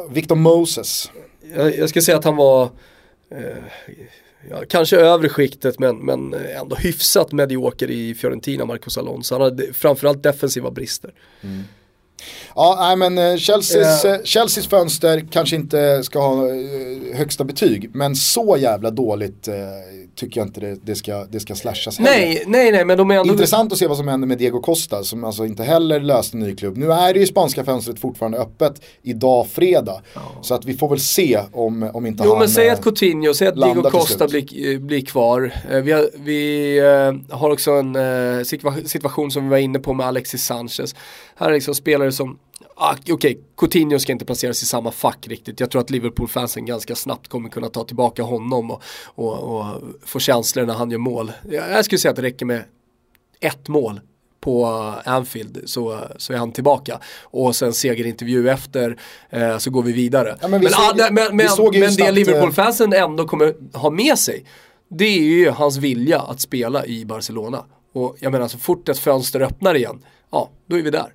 Victor 0.10 0.36
Moses. 0.36 1.12
Jag, 1.56 1.78
jag 1.78 1.90
ska 1.90 2.02
säga 2.02 2.18
att 2.18 2.26
han 2.26 2.36
var 2.36 2.64
eh, 3.32 3.64
ja, 4.50 4.64
kanske 4.70 4.98
övre 4.98 5.30
skiktet 5.30 5.80
men, 5.80 5.98
men 5.98 6.34
ändå 6.34 6.76
hyfsat 6.76 7.32
medioker 7.32 7.92
i 7.92 8.16
Fiorentina, 8.16 8.66
Marcos 8.66 8.98
Alonso. 8.98 9.36
Han 9.36 9.42
hade 9.42 9.74
framförallt 9.74 10.24
defensiva 10.24 10.72
brister. 10.72 11.14
Mm. 11.42 11.64
Ja, 12.56 12.78
nej 12.80 12.96
men 12.96 13.18
eh, 13.18 13.38
Chelseas, 13.38 14.06
uh, 14.06 14.16
Chelseas 14.24 14.68
fönster 14.68 15.26
kanske 15.32 15.56
inte 15.56 16.04
ska 16.04 16.20
ha 16.20 16.48
högsta 17.14 17.44
betyg, 17.44 17.90
men 17.94 18.16
så 18.16 18.58
jävla 18.60 18.92
dåligt 18.92 19.50
tycker 20.16 20.40
jag 20.40 20.48
inte 20.48 20.60
det, 20.60 20.78
det, 20.84 20.96
ska, 20.96 21.26
det 21.26 21.40
ska 21.40 21.56
slashas 21.56 22.00
heller. 22.00 22.12
Nej, 22.12 22.44
nej, 22.48 22.72
nej, 22.72 22.86
men 22.86 22.98
de 22.98 23.12
är 23.12 23.16
ändå... 23.16 23.34
Intressant 23.34 23.72
att 23.72 23.78
se 23.78 23.88
vad 23.88 23.98
som 23.98 24.08
händer 24.08 24.28
med 24.28 24.38
Diego 24.38 24.62
Costa 24.62 25.04
som 25.04 25.24
alltså 25.24 25.46
inte 25.46 25.64
heller 25.64 26.00
löste 26.00 26.38
ny 26.38 26.56
klubb. 26.56 26.78
Nu 26.78 26.92
är 26.92 27.14
det 27.14 27.20
ju 27.20 27.26
spanska 27.26 27.64
fönstret 27.64 28.00
fortfarande 28.00 28.38
öppet 28.38 28.82
idag 29.02 29.48
fredag. 29.48 30.02
Ja. 30.14 30.22
Så 30.42 30.54
att 30.54 30.66
vi 30.66 30.78
får 30.78 30.90
väl 30.90 31.00
se 31.00 31.40
om, 31.52 31.90
om 31.94 32.06
inte 32.06 32.24
jo, 32.26 32.30
han 32.30 32.40
men 32.40 32.50
säg 32.50 32.70
att 32.70 32.84
Coutinho, 32.84 33.34
säg 33.34 33.48
att 33.48 33.56
Diego 33.56 33.90
Costa 33.90 34.28
blir, 34.28 34.80
blir 34.80 35.06
kvar. 35.06 35.54
Vi 35.82 35.92
har, 35.92 36.10
vi 36.18 36.80
har 37.30 37.50
också 37.50 37.72
en 37.72 38.46
situation 38.86 39.32
som 39.32 39.44
vi 39.44 39.50
var 39.50 39.58
inne 39.58 39.80
på 39.80 39.94
med 39.94 40.06
Alexis 40.06 40.46
Sanchez. 40.46 40.96
Här 41.36 41.50
är 41.50 41.54
liksom 41.54 41.76
spelare 41.76 42.12
som 42.12 42.40
ah, 42.76 42.96
Okej, 43.00 43.14
okay, 43.14 43.38
Coutinho 43.58 44.00
ska 44.00 44.12
inte 44.12 44.26
placeras 44.26 44.64
i 44.64 44.66
samma 44.66 44.92
fack 44.92 45.28
riktigt. 45.28 45.60
Jag 45.60 45.72
tror 45.72 45.82
att 45.82 45.90
Liverpool-fansen 45.90 46.66
ganska 46.66 46.96
snabbt 46.96 47.28
kommer 47.28 47.50
kunna 47.50 47.70
ta 47.70 47.84
tillbaka 47.84 48.24
honom 48.24 48.72
och, 48.72 48.84
och, 49.06 49.60
och 49.60 49.66
få 50.06 50.20
känslor 50.20 50.66
när 50.66 50.74
han 50.74 50.92
gör 50.92 50.98
mål. 50.98 51.32
Jag 51.50 51.86
skulle 51.86 52.00
säga 52.00 52.10
att 52.10 52.16
det 52.16 52.22
räcker 52.22 52.46
med 52.46 52.64
ett 53.40 53.68
mål 53.68 54.02
på 54.40 54.66
Anfield 55.06 55.62
så, 55.66 56.00
så 56.18 56.34
är 56.34 56.38
han 56.38 56.52
tillbaka. 56.52 57.00
Och 57.22 57.56
sen 57.56 57.74
segerintervju 57.74 58.50
efter 58.50 58.98
eh, 59.30 59.58
så 59.58 59.72
går 59.72 59.84
vi 59.84 59.92
vidare. 59.92 60.38
Ja, 60.42 60.48
men, 60.48 60.60
vi 60.60 60.64
men, 60.64 60.74
såg, 60.74 61.02
ah, 61.02 61.12
men, 61.12 61.36
men, 61.36 61.38
men 61.80 61.96
det 61.96 62.12
Liverpool-fansen 62.12 62.94
ändå 62.94 63.28
kommer 63.28 63.78
ha 63.78 63.90
med 63.90 64.20
sig 64.20 64.46
det 64.88 65.06
är 65.06 65.24
ju 65.24 65.50
hans 65.50 65.78
vilja 65.78 66.22
att 66.22 66.42
spela 66.42 66.86
i 66.86 67.06
Barcelona. 67.06 67.66
Och 67.94 68.16
jag 68.20 68.32
menar 68.32 68.48
så 68.48 68.58
fort 68.58 68.90
ett 68.90 69.00
fönster 69.00 69.42
öppnar 69.42 69.76
igen, 69.76 70.06
ja 70.32 70.50
då 70.66 70.78
är 70.78 70.82
vi 70.82 70.90
där. 70.90 71.14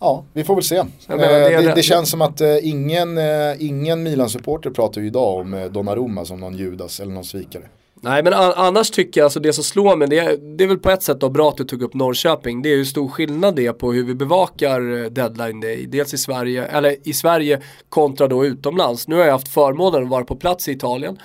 Ja, 0.00 0.24
vi 0.32 0.44
får 0.44 0.54
väl 0.54 0.64
se. 0.64 0.84
Menar, 1.06 1.28
det, 1.28 1.54
eh, 1.54 1.62
det, 1.62 1.74
det, 1.74 1.82
känns 1.82 2.10
som 2.10 2.22
att 2.22 2.40
eh, 2.40 2.68
ingen, 2.68 3.18
eh, 3.18 3.24
ingen 3.58 4.02
Milan-supporter 4.02 4.70
pratar 4.70 5.00
ju 5.00 5.06
idag 5.06 5.40
om 5.40 5.68
Donnarumma 5.72 6.24
som 6.24 6.40
någon 6.40 6.56
Judas 6.56 7.00
eller 7.00 7.12
någon 7.12 7.24
svikare. 7.24 7.62
Nej 8.00 8.22
men 8.22 8.32
annars 8.34 8.90
tycker 8.90 9.20
jag, 9.20 9.24
alltså 9.24 9.40
det 9.40 9.52
som 9.52 9.64
slår 9.64 9.96
mig, 9.96 10.08
det 10.08 10.18
är, 10.18 10.36
det 10.36 10.64
är 10.64 10.68
väl 10.68 10.78
på 10.78 10.90
ett 10.90 11.02
sätt 11.02 11.20
då 11.20 11.28
bra 11.28 11.48
att 11.48 11.56
du 11.56 11.64
tog 11.64 11.82
upp 11.82 11.94
Norrköping. 11.94 12.62
Det 12.62 12.68
är 12.68 12.76
ju 12.76 12.84
stor 12.84 13.08
skillnad 13.08 13.56
det 13.56 13.72
på 13.72 13.92
hur 13.92 14.04
vi 14.04 14.14
bevakar 14.14 15.10
deadline 15.10 15.60
day. 15.60 15.86
Dels 15.86 16.14
i 16.14 16.18
Sverige, 16.18 16.64
eller 16.64 16.96
i 17.08 17.12
Sverige 17.12 17.60
kontra 17.88 18.28
då 18.28 18.46
utomlands. 18.46 19.08
Nu 19.08 19.16
har 19.16 19.24
jag 19.24 19.32
haft 19.32 19.48
förmånen 19.48 20.02
att 20.02 20.08
vara 20.08 20.24
på 20.24 20.36
plats 20.36 20.68
i 20.68 20.72
Italien 20.72 21.18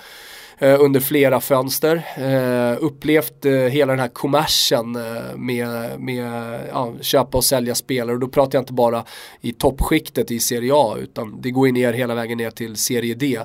Eh, 0.58 0.80
under 0.80 1.00
flera 1.00 1.40
fönster. 1.40 2.04
Eh, 2.16 2.84
upplevt 2.84 3.44
eh, 3.44 3.52
hela 3.52 3.92
den 3.92 4.00
här 4.00 4.08
kommersen 4.08 4.92
med, 5.36 6.00
med 6.00 6.60
ja, 6.72 6.92
köpa 7.00 7.38
och 7.38 7.44
sälja 7.44 7.74
spelare 7.74 8.14
och 8.14 8.20
då 8.20 8.28
pratar 8.28 8.58
jag 8.58 8.62
inte 8.62 8.72
bara 8.72 9.04
i 9.40 9.52
toppskiktet 9.52 10.30
i 10.30 10.40
Serie 10.40 10.72
A 10.74 10.96
utan 10.98 11.40
det 11.40 11.50
går 11.50 11.66
ju 11.66 11.72
ner 11.72 11.92
hela 11.92 12.14
vägen 12.14 12.38
ner 12.38 12.50
till 12.50 12.76
Serie 12.76 13.14
D 13.14 13.38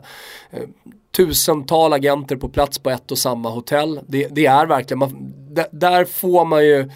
tusental 1.17 1.93
agenter 1.93 2.36
på 2.36 2.50
plats 2.50 2.80
på 2.80 2.89
ett 2.89 3.12
och 3.12 3.17
samma 3.17 3.50
hotell. 3.50 4.00
Det, 4.08 4.28
det 4.32 4.46
är 4.46 4.65
verkligen, 4.65 5.00
man, 5.00 5.34
där 5.72 6.06
får 6.06 6.46
man 6.46 6.65
ju 6.65 6.89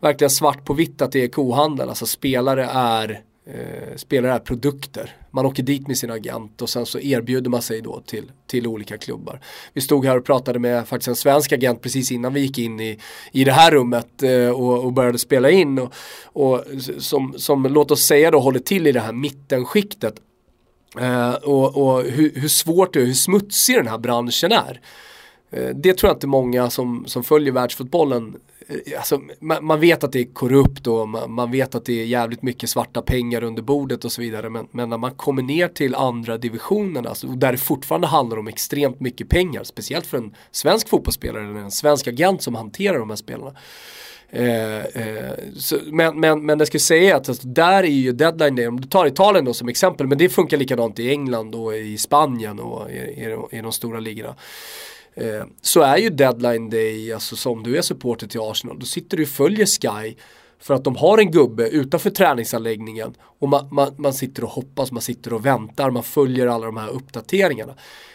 verkligen 0.00 0.30
svart 0.30 0.64
på 0.64 0.74
vitt 0.74 1.02
att 1.02 1.12
det 1.12 1.24
är 1.24 1.28
kohandel. 1.28 1.88
Alltså 1.88 2.06
spelare 2.06 2.68
är 2.72 3.20
eh, 3.46 3.96
spelare 3.96 4.32
är 4.32 4.38
produkter. 4.38 5.16
Man 5.30 5.46
åker 5.46 5.62
dit 5.62 5.88
med 5.88 5.98
sin 5.98 6.10
agent 6.10 6.62
och 6.62 6.70
sen 6.70 6.86
så 6.86 7.00
erbjuder 7.00 7.50
man 7.50 7.62
sig 7.62 7.80
då 7.80 8.00
till, 8.00 8.30
till 8.46 8.66
olika 8.66 8.98
klubbar. 8.98 9.40
Vi 9.72 9.80
stod 9.80 10.06
här 10.06 10.18
och 10.18 10.24
pratade 10.24 10.58
med 10.58 10.88
faktiskt 10.88 11.08
en 11.08 11.16
svensk 11.16 11.52
agent 11.52 11.82
precis 11.82 12.12
innan 12.12 12.34
vi 12.34 12.40
gick 12.40 12.58
in 12.58 12.80
i, 12.80 12.98
i 13.32 13.44
det 13.44 13.52
här 13.52 13.70
rummet 13.70 14.22
eh, 14.22 14.48
och, 14.48 14.84
och, 14.84 14.92
började 14.92 15.18
spela 15.18 15.50
in. 15.50 15.78
Och, 15.78 15.92
och 16.32 16.64
som, 16.98 17.34
som, 17.36 17.62
låt 17.62 17.90
oss 17.90 18.02
säga 18.02 18.30
då, 18.30 18.40
håller 18.40 18.60
till 18.60 18.86
i 18.86 18.92
det 18.92 19.00
här 19.00 19.12
mittenskiktet. 19.12 20.14
Eh, 21.00 21.34
och, 21.34 21.76
och 21.76 22.02
hur, 22.02 22.32
hur, 22.34 22.48
svårt 22.48 22.92
det 22.92 23.00
är, 23.00 23.04
hur 23.04 23.12
smutsig 23.12 23.76
den 23.76 23.88
här 23.88 23.98
branschen 23.98 24.52
är. 24.52 24.80
Eh, 25.50 25.68
det 25.74 25.98
tror 25.98 26.08
jag 26.08 26.16
inte 26.16 26.26
många 26.26 26.70
som, 26.70 27.04
som 27.06 27.24
följer 27.24 27.52
världsfotbollen 27.52 28.36
Eh, 28.68 28.98
alltså, 28.98 29.20
man, 29.40 29.64
man, 29.64 29.80
vet 29.80 30.04
att 30.04 30.12
det 30.12 30.20
är 30.20 30.32
korrupt 30.32 30.86
och 30.86 31.08
man, 31.08 31.32
man, 31.32 31.50
vet 31.50 31.74
att 31.74 31.84
det 31.84 32.00
är 32.00 32.04
jävligt 32.04 32.42
mycket 32.42 32.70
svarta 32.70 33.02
pengar 33.02 33.42
under 33.44 33.62
bordet 33.62 34.04
och 34.04 34.12
så 34.12 34.20
vidare. 34.20 34.50
Men, 34.50 34.66
men 34.70 34.90
när 34.90 34.98
man 34.98 35.14
kommer 35.14 35.42
ner 35.42 35.68
till 35.68 35.94
andra 35.94 36.38
divisionerna, 36.38 37.08
alltså, 37.08 37.26
där 37.26 37.52
det 37.52 37.58
fortfarande 37.58 38.06
handlar 38.06 38.36
om 38.36 38.48
extremt 38.48 39.00
mycket 39.00 39.28
pengar, 39.28 39.64
speciellt 39.64 40.06
för 40.06 40.18
en 40.18 40.34
svensk 40.50 40.88
fotbollsspelare 40.88 41.44
eller 41.44 41.60
en 41.60 41.70
svensk 41.70 42.08
agent 42.08 42.42
som 42.42 42.54
hanterar 42.54 42.98
de 42.98 43.10
här 43.10 43.16
spelarna. 43.16 43.54
Eh, 44.34 44.78
eh, 44.78 45.32
så, 45.56 45.78
men, 45.86 46.20
men, 46.20 46.46
men 46.46 46.58
det 46.58 46.66
ska 46.66 46.78
säga 46.78 47.16
att 47.16 47.28
alltså, 47.28 47.48
där 47.48 47.82
är 47.82 47.86
ju 47.86 48.12
deadline 48.12 48.56
day, 48.56 48.66
om 48.66 48.80
du 48.80 48.88
tar 48.88 49.06
Italien 49.06 49.44
då 49.44 49.54
som 49.54 49.68
exempel, 49.68 50.06
men 50.06 50.18
det 50.18 50.28
funkar 50.28 50.56
likadant 50.56 50.98
i 50.98 51.10
England 51.10 51.54
och 51.54 51.76
i 51.76 51.98
Spanien 51.98 52.60
och 52.60 52.90
i, 52.90 52.94
i, 52.94 53.36
i 53.50 53.60
de 53.60 53.72
stora 53.72 54.00
ligorna 54.00 54.34
Eh, 55.14 55.44
så 55.60 55.80
är 55.80 55.96
ju 55.96 56.10
deadline 56.10 56.70
day, 56.70 57.12
alltså 57.12 57.36
som 57.36 57.62
du 57.62 57.76
är 57.76 57.82
supporter 57.82 58.26
till 58.26 58.40
Arsenal, 58.40 58.78
då 58.78 58.86
sitter 58.86 59.16
du 59.16 59.22
och 59.22 59.28
följer 59.28 59.66
Sky 59.66 60.16
för 60.62 60.74
att 60.74 60.84
de 60.84 60.96
har 60.96 61.18
en 61.18 61.30
gubbe 61.30 61.68
utanför 61.68 62.10
träningsanläggningen 62.10 63.14
och 63.40 63.48
man, 63.48 63.68
man, 63.70 63.94
man 63.98 64.12
sitter 64.12 64.44
och 64.44 64.50
hoppas, 64.50 64.92
man 64.92 65.02
sitter 65.02 65.32
och 65.32 65.46
väntar, 65.46 65.90
man 65.90 66.02
följer 66.02 66.46
alla 66.46 66.66
de 66.66 66.76
här 66.76 66.88
uppdateringarna. 66.88 67.74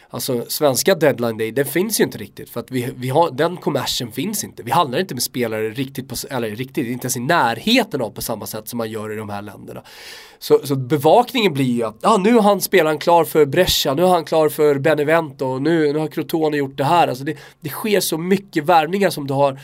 Alltså 0.09 0.45
svenska 0.47 0.95
deadline 0.95 1.37
day, 1.37 1.51
den 1.51 1.65
finns 1.65 1.99
ju 1.99 2.03
inte 2.03 2.17
riktigt 2.17 2.49
för 2.49 2.59
att 2.59 2.71
vi, 2.71 2.93
vi 2.95 3.09
har, 3.09 3.31
den 3.31 3.57
kommersen 3.57 4.11
finns 4.11 4.43
inte. 4.43 4.63
Vi 4.63 4.71
handlar 4.71 4.99
inte 4.99 5.13
med 5.13 5.23
spelare 5.23 5.69
riktigt, 5.69 6.09
på, 6.09 6.15
eller 6.29 6.49
riktigt, 6.49 6.87
inte 6.87 7.05
ens 7.05 7.17
i 7.17 7.19
närheten 7.19 8.01
av 8.01 8.09
på 8.09 8.21
samma 8.21 8.45
sätt 8.45 8.67
som 8.67 8.77
man 8.77 8.91
gör 8.91 9.13
i 9.13 9.15
de 9.15 9.29
här 9.29 9.41
länderna. 9.41 9.83
Så, 10.39 10.59
så 10.63 10.75
bevakningen 10.75 11.53
blir 11.53 11.65
ju 11.65 11.83
att, 11.83 12.05
ah, 12.05 12.17
nu 12.17 12.33
har 12.33 12.41
han 12.41 12.61
spelaren 12.61 12.99
klar 12.99 13.23
för 13.23 13.45
Brescia, 13.45 13.93
nu 13.93 14.01
har 14.01 14.09
han 14.09 14.25
klar 14.25 14.49
för 14.49 14.79
Benevento, 14.79 15.59
nu, 15.59 15.93
nu 15.93 15.99
har 15.99 16.07
Crotone 16.07 16.57
gjort 16.57 16.77
det 16.77 16.83
här. 16.83 17.07
Alltså 17.07 17.23
det, 17.23 17.37
det 17.59 17.69
sker 17.69 17.99
så 17.99 18.17
mycket 18.17 18.65
värvningar 18.65 19.09
som 19.09 19.27
du 19.27 19.33
har 19.33 19.59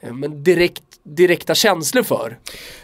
eh, 0.00 0.12
men 0.12 0.42
direkt 0.42 0.85
direkta 1.06 1.54
känslor 1.54 2.02
för. 2.02 2.38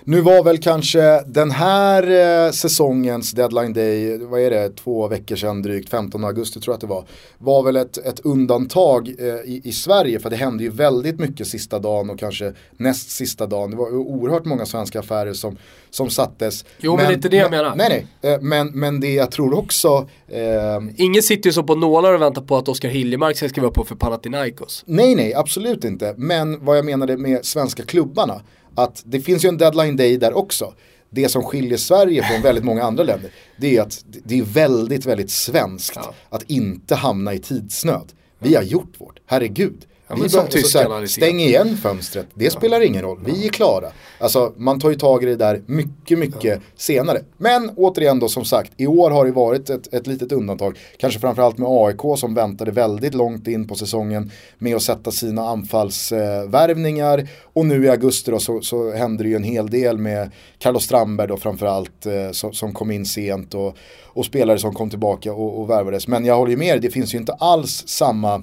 Nu 0.04 0.20
var 0.20 0.44
väl 0.44 0.58
kanske 0.58 1.22
den 1.26 1.50
här 1.50 2.10
eh, 2.46 2.52
säsongens 2.52 3.32
deadline 3.32 3.72
day, 3.72 4.18
vad 4.18 4.40
är 4.40 4.50
det, 4.50 4.76
två 4.76 5.08
veckor 5.08 5.36
sedan 5.36 5.62
drygt, 5.62 5.88
15 5.88 6.24
augusti 6.24 6.60
tror 6.60 6.72
jag 6.72 6.74
att 6.74 6.80
det 6.80 6.86
var, 6.86 7.04
var 7.38 7.62
väl 7.62 7.76
ett, 7.76 7.98
ett 7.98 8.20
undantag 8.20 9.08
eh, 9.08 9.26
i, 9.26 9.60
i, 9.64 9.72
Sverige 9.72 10.20
för 10.20 10.30
det 10.30 10.36
hände 10.36 10.64
ju 10.64 10.70
väldigt 10.70 11.18
mycket 11.18 11.46
sista 11.46 11.78
dagen 11.78 12.10
och 12.10 12.18
kanske 12.18 12.52
näst 12.76 13.10
sista 13.10 13.46
dagen. 13.46 13.70
Det 13.70 13.76
var 13.76 13.94
oerhört 13.96 14.44
många 14.44 14.66
svenska 14.66 15.00
affärer 15.00 15.32
som, 15.32 15.56
som 15.92 16.10
sattes. 16.10 16.64
Jo 16.78 16.96
men, 16.96 17.04
men 17.04 17.14
inte 17.14 17.28
det 17.28 17.36
jag 17.36 17.50
menar. 17.50 17.76
Nej 17.76 18.06
nej, 18.20 18.32
eh, 18.32 18.40
men, 18.40 18.68
men 18.68 19.00
det 19.00 19.14
jag 19.14 19.30
tror 19.30 19.58
också. 19.58 20.08
Eh, 20.28 20.82
Ingen 20.96 21.22
sitter 21.22 21.48
ju 21.48 21.52
så 21.52 21.62
på 21.62 21.74
nålar 21.74 22.12
och 22.14 22.22
väntar 22.22 22.42
på 22.42 22.56
att 22.56 22.68
Oskar 22.68 22.88
Hiljemark 22.88 23.36
ska 23.36 23.48
skriva 23.48 23.70
på 23.70 23.84
för 23.84 23.94
Panathinaikos. 23.94 24.84
Nej 24.86 25.14
nej, 25.14 25.34
absolut 25.34 25.84
inte. 25.84 26.14
Men 26.16 26.64
vad 26.64 26.78
jag 26.78 26.84
menade 26.84 27.16
med 27.16 27.44
svenska 27.44 27.82
klubbar 27.82 28.02
klubbarna. 28.02 28.42
Att 28.74 29.02
det 29.04 29.20
finns 29.20 29.44
ju 29.44 29.48
en 29.48 29.58
deadline 29.58 29.96
day 29.96 30.16
där 30.16 30.36
också. 30.36 30.74
Det 31.10 31.28
som 31.28 31.42
skiljer 31.42 31.78
Sverige 31.78 32.22
från 32.22 32.42
väldigt 32.42 32.64
många 32.64 32.82
andra 32.82 33.04
länder 33.04 33.30
det 33.56 33.76
är 33.76 33.82
att 33.82 34.04
det 34.24 34.38
är 34.38 34.42
väldigt, 34.42 35.06
väldigt 35.06 35.30
svenskt 35.30 35.92
ja. 35.96 36.14
att 36.30 36.42
inte 36.50 36.94
hamna 36.94 37.34
i 37.34 37.38
tidsnöd. 37.38 38.12
Vi 38.38 38.54
har 38.54 38.62
gjort 38.62 38.94
vårt, 38.98 39.20
herregud. 39.26 39.86
Ja, 40.16 40.18
vi 40.22 40.28
som 40.28 40.46
tyskarna 40.46 41.06
stäng 41.06 41.40
igen 41.40 41.76
fönstret, 41.76 42.26
det 42.34 42.44
ja. 42.44 42.50
spelar 42.50 42.80
ingen 42.80 43.02
roll, 43.02 43.20
vi 43.24 43.46
är 43.46 43.50
klara. 43.50 43.86
Alltså 44.18 44.52
man 44.56 44.80
tar 44.80 44.90
ju 44.90 44.96
tag 44.96 45.22
i 45.22 45.26
det 45.26 45.36
där 45.36 45.62
mycket, 45.66 46.18
mycket 46.18 46.44
ja. 46.44 46.56
senare. 46.76 47.20
Men 47.36 47.70
återigen 47.76 48.18
då 48.18 48.28
som 48.28 48.44
sagt, 48.44 48.72
i 48.76 48.86
år 48.86 49.10
har 49.10 49.24
det 49.24 49.32
varit 49.32 49.70
ett, 49.70 49.94
ett 49.94 50.06
litet 50.06 50.32
undantag. 50.32 50.78
Kanske 50.98 51.20
framförallt 51.20 51.58
med 51.58 51.68
AIK 51.70 52.18
som 52.18 52.34
väntade 52.34 52.70
väldigt 52.70 53.14
långt 53.14 53.48
in 53.48 53.68
på 53.68 53.74
säsongen 53.74 54.30
med 54.58 54.76
att 54.76 54.82
sätta 54.82 55.10
sina 55.10 55.48
anfallsvärvningar. 55.48 57.18
Eh, 57.18 57.24
och 57.52 57.66
nu 57.66 57.84
i 57.84 57.88
augusti 57.88 58.30
då 58.30 58.38
så, 58.38 58.60
så 58.60 58.92
händer 58.92 59.24
det 59.24 59.30
ju 59.30 59.36
en 59.36 59.44
hel 59.44 59.70
del 59.70 59.98
med 59.98 60.30
Carlos 60.58 60.84
Strandberg 60.84 61.28
då 61.28 61.36
framförallt 61.36 62.06
eh, 62.06 62.30
som, 62.32 62.52
som 62.52 62.72
kom 62.72 62.90
in 62.90 63.06
sent 63.06 63.54
och, 63.54 63.76
och 64.04 64.24
spelare 64.24 64.58
som 64.58 64.74
kom 64.74 64.90
tillbaka 64.90 65.32
och, 65.32 65.60
och 65.60 65.70
värvades. 65.70 66.08
Men 66.08 66.24
jag 66.24 66.36
håller 66.36 66.50
ju 66.50 66.56
med 66.56 66.82
det 66.82 66.90
finns 66.90 67.14
ju 67.14 67.18
inte 67.18 67.32
alls 67.32 67.84
samma 67.86 68.42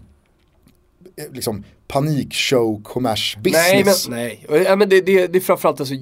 liksom 1.32 1.64
panikshow 1.88 2.84
kommers 2.84 3.38
business. 3.38 4.08
Nej, 4.10 4.44
men, 4.50 4.56
nej. 4.58 4.64
Ja, 4.66 4.76
men 4.76 4.90
det, 4.90 5.02
det, 5.02 5.28
det 5.28 5.38
är 5.38 5.42
framförallt 5.42 5.80
alltså 5.80 5.96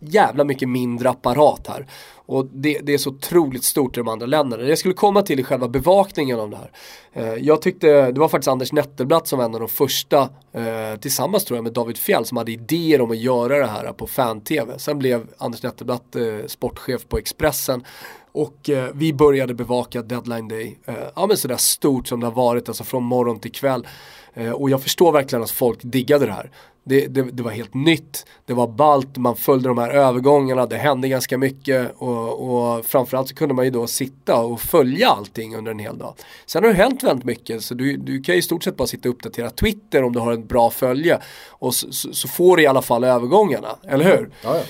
jävla 0.00 0.44
mycket 0.44 0.68
mindre 0.68 1.10
apparat 1.10 1.66
här. 1.66 1.86
Och 2.26 2.46
det, 2.46 2.78
det, 2.82 2.94
är 2.94 2.98
så 2.98 3.10
otroligt 3.10 3.64
stort 3.64 3.96
i 3.96 4.00
de 4.00 4.08
andra 4.08 4.26
länderna. 4.26 4.62
Jag 4.62 4.78
skulle 4.78 4.94
komma 4.94 5.22
till 5.22 5.40
i 5.40 5.44
själva 5.44 5.68
bevakningen 5.68 6.40
av 6.40 6.50
det 6.50 6.56
här. 6.56 6.70
Eh, 7.12 7.34
jag 7.34 7.62
tyckte, 7.62 8.12
det 8.12 8.20
var 8.20 8.28
faktiskt 8.28 8.48
Anders 8.48 8.72
Nettelblatt 8.72 9.28
som 9.28 9.38
var 9.38 9.44
en 9.46 9.54
av 9.54 9.60
de 9.60 9.68
första, 9.68 10.28
eh, 10.52 11.00
tillsammans 11.00 11.44
tror 11.44 11.56
jag 11.56 11.64
med 11.64 11.72
David 11.72 11.98
Fjell, 11.98 12.24
som 12.24 12.36
hade 12.36 12.52
idéer 12.52 13.00
om 13.00 13.10
att 13.10 13.18
göra 13.18 13.58
det 13.58 13.66
här 13.66 13.92
på 13.92 14.06
fan-tv. 14.06 14.78
Sen 14.78 14.98
blev 14.98 15.26
Anders 15.38 15.62
Nettelblatt 15.62 16.16
eh, 16.16 16.46
sportchef 16.46 17.08
på 17.08 17.18
Expressen 17.18 17.84
och 18.32 18.70
eh, 18.70 18.90
vi 18.94 19.12
började 19.12 19.54
bevaka 19.54 20.02
deadline 20.02 20.48
day, 20.48 20.78
eh, 20.86 20.94
ja 21.16 21.26
men 21.26 21.36
sådär 21.36 21.56
stort 21.56 22.08
som 22.08 22.20
det 22.20 22.26
har 22.26 22.34
varit, 22.34 22.68
alltså 22.68 22.84
från 22.84 23.02
morgon 23.02 23.40
till 23.40 23.52
kväll. 23.52 23.86
Eh, 24.34 24.50
och 24.50 24.70
jag 24.70 24.82
förstår 24.82 25.12
verkligen 25.12 25.42
att 25.42 25.50
folk 25.50 25.78
diggade 25.82 26.26
det 26.26 26.32
här. 26.32 26.50
Det, 26.84 27.06
det, 27.06 27.22
det, 27.22 27.42
var 27.42 27.50
helt 27.50 27.74
nytt, 27.74 28.26
det 28.46 28.54
var 28.54 28.66
balt, 28.66 29.16
man 29.16 29.36
följde 29.36 29.68
de 29.68 29.78
här 29.78 29.90
övergångarna, 29.90 30.66
det 30.66 30.76
hände 30.76 31.08
ganska 31.08 31.38
mycket 31.38 31.94
och, 31.96 32.50
och 32.50 32.86
framförallt 32.86 33.28
så 33.28 33.34
kunde 33.34 33.54
man 33.54 33.64
ju 33.64 33.70
då 33.70 33.86
sitta 33.86 34.36
och 34.36 34.60
följa 34.60 35.08
allting 35.08 35.56
under 35.56 35.70
en 35.70 35.78
hel 35.78 35.98
dag. 35.98 36.14
Sen 36.46 36.64
har 36.64 36.70
det 36.70 36.76
hänt 36.76 37.02
väldigt 37.02 37.24
mycket 37.24 37.62
så 37.62 37.74
du, 37.74 37.96
du 37.96 38.22
kan 38.22 38.34
ju 38.34 38.38
i 38.38 38.42
stort 38.42 38.64
sett 38.64 38.76
bara 38.76 38.88
sitta 38.88 39.08
och 39.08 39.14
uppdatera 39.14 39.50
Twitter 39.50 40.04
om 40.04 40.12
du 40.12 40.18
har 40.18 40.32
ett 40.32 40.48
bra 40.48 40.70
följe 40.70 41.20
och 41.48 41.74
så, 41.74 41.92
så, 41.92 42.12
så 42.12 42.28
får 42.28 42.56
du 42.56 42.62
i 42.62 42.66
alla 42.66 42.82
fall 42.82 43.04
övergångarna, 43.04 43.76
eller 43.88 44.04
hur? 44.04 44.30
Ja, 44.42 44.56
ja. 44.56 44.62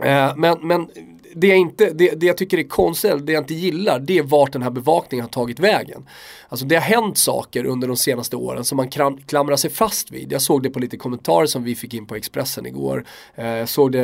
Eh, 0.00 0.36
men, 0.36 0.58
men 0.60 0.88
det, 1.34 1.46
jag 1.46 1.58
inte, 1.58 1.90
det, 1.90 2.20
det 2.20 2.26
jag 2.26 2.36
tycker 2.36 2.58
är 2.58 2.62
konstigt, 2.62 3.26
det 3.26 3.32
jag 3.32 3.42
inte 3.42 3.54
gillar, 3.54 3.98
det 3.98 4.18
är 4.18 4.22
vart 4.22 4.52
den 4.52 4.62
här 4.62 4.70
bevakningen 4.70 5.24
har 5.24 5.30
tagit 5.30 5.60
vägen. 5.60 6.06
Alltså 6.48 6.66
det 6.66 6.74
har 6.74 6.82
hänt 6.82 7.18
saker 7.18 7.64
under 7.64 7.88
de 7.88 7.96
senaste 7.96 8.36
åren 8.36 8.64
som 8.64 8.76
man 8.76 8.88
kram, 8.88 9.18
klamrar 9.26 9.56
sig 9.56 9.70
fast 9.70 10.10
vid. 10.10 10.32
Jag 10.32 10.42
såg 10.42 10.62
det 10.62 10.70
på 10.70 10.78
lite 10.78 10.96
kommentarer 10.96 11.46
som 11.46 11.64
vi 11.64 11.74
fick 11.74 11.94
in 11.94 12.06
på 12.06 12.14
Expressen 12.14 12.66
igår. 12.66 13.04
Eh, 13.34 13.46
jag 13.46 13.68
såg 13.68 13.92
det 13.92 14.02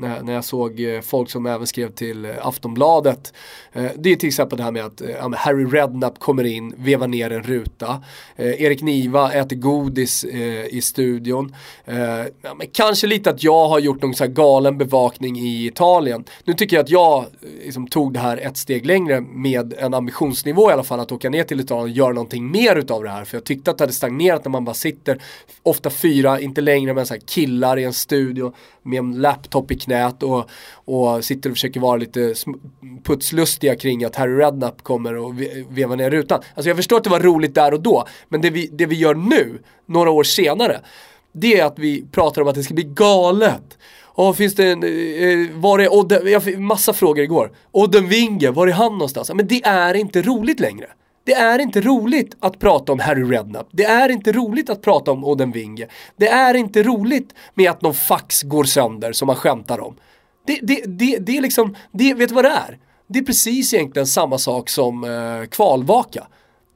när, 0.00 0.22
när 0.22 0.32
jag 0.32 0.44
såg 0.44 0.80
eh, 0.80 1.00
folk 1.00 1.30
som 1.30 1.46
även 1.46 1.66
skrev 1.66 1.90
till 1.90 2.24
eh, 2.24 2.30
Aftonbladet. 2.42 3.32
Eh, 3.72 3.86
det 3.96 4.12
är 4.12 4.16
till 4.16 4.26
exempel 4.26 4.58
det 4.58 4.64
här 4.64 4.72
med 4.72 4.84
att 4.84 5.00
eh, 5.00 5.32
Harry 5.32 5.64
Redknapp 5.64 6.18
kommer 6.18 6.44
in, 6.44 6.74
vevar 6.78 7.08
ner 7.08 7.30
en 7.32 7.42
ruta. 7.42 8.02
Eh, 8.36 8.62
Erik 8.62 8.82
Niva 8.82 9.32
äter 9.32 9.56
godis 9.56 10.24
i 10.24 10.80
studion. 10.82 11.54
Ja, 11.84 12.24
kanske 12.72 13.06
lite 13.06 13.30
att 13.30 13.42
jag 13.42 13.68
har 13.68 13.78
gjort 13.78 14.02
någon 14.02 14.14
så 14.14 14.24
här 14.24 14.30
galen 14.30 14.78
bevakning 14.78 15.38
i 15.38 15.66
Italien. 15.66 16.24
Nu 16.44 16.54
tycker 16.66 16.76
jag 16.76 16.84
att 16.84 16.90
jag 16.90 17.26
liksom, 17.64 17.86
tog 17.86 18.12
det 18.12 18.20
här 18.20 18.36
ett 18.36 18.56
steg 18.56 18.86
längre 18.86 19.20
med 19.20 19.74
en 19.78 19.94
ambitionsnivå 19.94 20.70
i 20.70 20.72
alla 20.72 20.82
fall 20.82 21.00
att 21.00 21.12
åka 21.12 21.30
ner 21.30 21.44
till 21.44 21.60
Italien 21.60 21.82
och 21.82 21.88
göra 21.88 22.12
någonting 22.12 22.50
mer 22.50 22.76
utav 22.76 23.02
det 23.02 23.10
här. 23.10 23.24
För 23.24 23.36
jag 23.36 23.44
tyckte 23.44 23.70
att 23.70 23.78
det 23.78 23.82
hade 23.82 23.92
stagnerat 23.92 24.44
när 24.44 24.50
man 24.50 24.64
bara 24.64 24.74
sitter, 24.74 25.22
ofta 25.62 25.90
fyra, 25.90 26.40
inte 26.40 26.60
längre 26.60 26.94
men 26.94 27.06
så 27.06 27.14
här 27.14 27.20
killar 27.20 27.78
i 27.78 27.84
en 27.84 27.92
studio 27.92 28.54
med 28.82 28.98
en 28.98 29.20
laptop 29.20 29.70
i 29.70 29.78
knät 29.78 30.22
och, 30.22 30.50
och 30.72 31.24
sitter 31.24 31.50
och 31.50 31.56
försöker 31.56 31.80
vara 31.80 31.96
lite 31.96 32.34
putslustiga 33.04 33.76
kring 33.76 34.04
att 34.04 34.16
Harry 34.16 34.36
Redknapp 34.36 34.82
kommer 34.82 35.16
och 35.16 35.34
vevar 35.68 35.96
ner 35.96 36.10
rutan. 36.10 36.40
Alltså 36.54 36.70
jag 36.70 36.76
förstår 36.76 36.96
att 36.96 37.04
det 37.04 37.10
var 37.10 37.20
roligt 37.20 37.54
där 37.54 37.74
och 37.74 37.82
då, 37.82 38.06
men 38.28 38.40
det 38.40 38.50
vi, 38.50 38.66
det 38.72 38.86
vi 38.86 38.96
gör 38.96 39.14
nu, 39.14 39.58
några 39.86 40.10
år 40.10 40.24
senare, 40.24 40.80
det 41.40 41.60
är 41.60 41.64
att 41.64 41.78
vi 41.78 42.04
pratar 42.12 42.42
om 42.42 42.48
att 42.48 42.54
det 42.54 42.62
ska 42.62 42.74
bli 42.74 42.84
galet. 42.84 43.78
Och 44.02 44.36
finns 44.36 44.54
det 44.54 44.70
en, 44.70 44.82
eh, 44.82 45.56
var 45.60 45.78
är 45.78 45.94
Odden, 45.94 46.32
jag 46.32 46.42
fick 46.42 46.58
massa 46.58 46.92
frågor 46.92 47.24
igår. 47.24 47.52
Odden 47.72 48.08
Winge, 48.08 48.50
var 48.50 48.66
är 48.66 48.72
han 48.72 48.92
någonstans? 48.92 49.30
Men 49.34 49.46
det 49.46 49.64
är 49.64 49.94
inte 49.94 50.22
roligt 50.22 50.60
längre. 50.60 50.86
Det 51.24 51.34
är 51.34 51.58
inte 51.58 51.80
roligt 51.80 52.36
att 52.40 52.58
prata 52.58 52.92
om 52.92 53.00
Harry 53.00 53.24
Redknapp. 53.24 53.68
Det 53.70 53.84
är 53.84 54.08
inte 54.08 54.32
roligt 54.32 54.70
att 54.70 54.82
prata 54.82 55.10
om 55.10 55.24
Odden 55.24 55.52
Winge. 55.52 55.86
Det 56.16 56.28
är 56.28 56.54
inte 56.54 56.82
roligt 56.82 57.34
med 57.54 57.70
att 57.70 57.82
någon 57.82 57.94
fax 57.94 58.42
går 58.42 58.64
sönder 58.64 59.12
som 59.12 59.26
man 59.26 59.36
skämtar 59.36 59.80
om. 59.80 59.96
Det, 60.46 60.58
det, 60.62 60.82
det, 60.86 61.18
det 61.18 61.36
är 61.36 61.40
liksom, 61.40 61.74
det, 61.92 62.14
vet 62.14 62.28
du 62.28 62.34
vad 62.34 62.44
det 62.44 62.50
är? 62.68 62.78
Det 63.06 63.18
är 63.18 63.22
precis 63.22 63.74
egentligen 63.74 64.06
samma 64.06 64.38
sak 64.38 64.68
som 64.68 65.04
eh, 65.04 65.48
kvalvaka. 65.48 66.26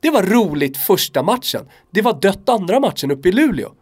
Det 0.00 0.10
var 0.10 0.22
roligt 0.22 0.76
första 0.76 1.22
matchen. 1.22 1.68
Det 1.90 2.02
var 2.02 2.20
dött 2.20 2.48
andra 2.48 2.80
matchen 2.80 3.10
uppe 3.10 3.28
i 3.28 3.32
Luleå. 3.32 3.72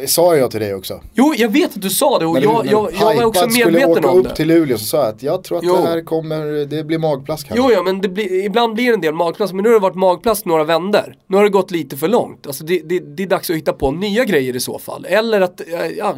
Det 0.00 0.06
sa 0.08 0.36
jag 0.36 0.50
till 0.50 0.60
dig 0.60 0.74
också. 0.74 1.00
Jo, 1.14 1.34
jag 1.36 1.48
vet 1.48 1.76
att 1.76 1.82
du 1.82 1.90
sa 1.90 2.18
det 2.18 2.26
och 2.26 2.34
När 2.34 2.42
jag, 2.42 2.64
du, 2.64 2.70
jag, 2.70 2.92
jag 3.00 3.16
var 3.16 3.24
också 3.24 3.46
medveten 3.46 3.72
skulle 3.72 3.86
åka 3.86 4.08
om 4.10 4.18
upp 4.18 4.28
det. 4.28 4.36
till 4.36 4.48
Luleå 4.48 4.78
så 4.78 4.84
sa 4.84 4.96
jag 4.96 5.08
att 5.08 5.22
jag 5.22 5.44
tror 5.44 5.58
att 5.58 5.64
Jo. 5.64 5.76
det 5.76 5.82
här 5.82 6.00
kommer, 6.02 6.66
det 6.66 6.84
blir 6.84 6.98
magplask 6.98 7.48
här. 7.48 7.56
Jo, 7.56 7.70
ja, 7.72 7.82
men 7.82 8.00
det 8.00 8.08
blir, 8.08 8.44
ibland 8.44 8.74
blir 8.74 8.86
det 8.86 8.94
en 8.94 9.00
del 9.00 9.14
magplast, 9.14 9.52
men 9.54 9.62
nu 9.62 9.68
har 9.68 9.74
det 9.74 9.82
varit 9.82 9.96
magplast 9.96 10.44
några 10.46 10.64
vänder. 10.64 11.16
Nu 11.26 11.36
har 11.36 11.44
det 11.44 11.50
gått 11.50 11.70
lite 11.70 11.96
för 11.96 12.08
långt. 12.08 12.46
Alltså 12.46 12.64
det, 12.64 12.82
det, 12.84 12.98
det 13.16 13.22
är 13.22 13.26
dags 13.26 13.50
att 13.50 13.56
hitta 13.56 13.72
på 13.72 13.90
nya 13.90 14.24
grejer 14.24 14.56
i 14.56 14.60
så 14.60 14.78
fall. 14.78 15.04
Eller 15.08 15.40
att, 15.40 15.60
ja, 15.96 16.16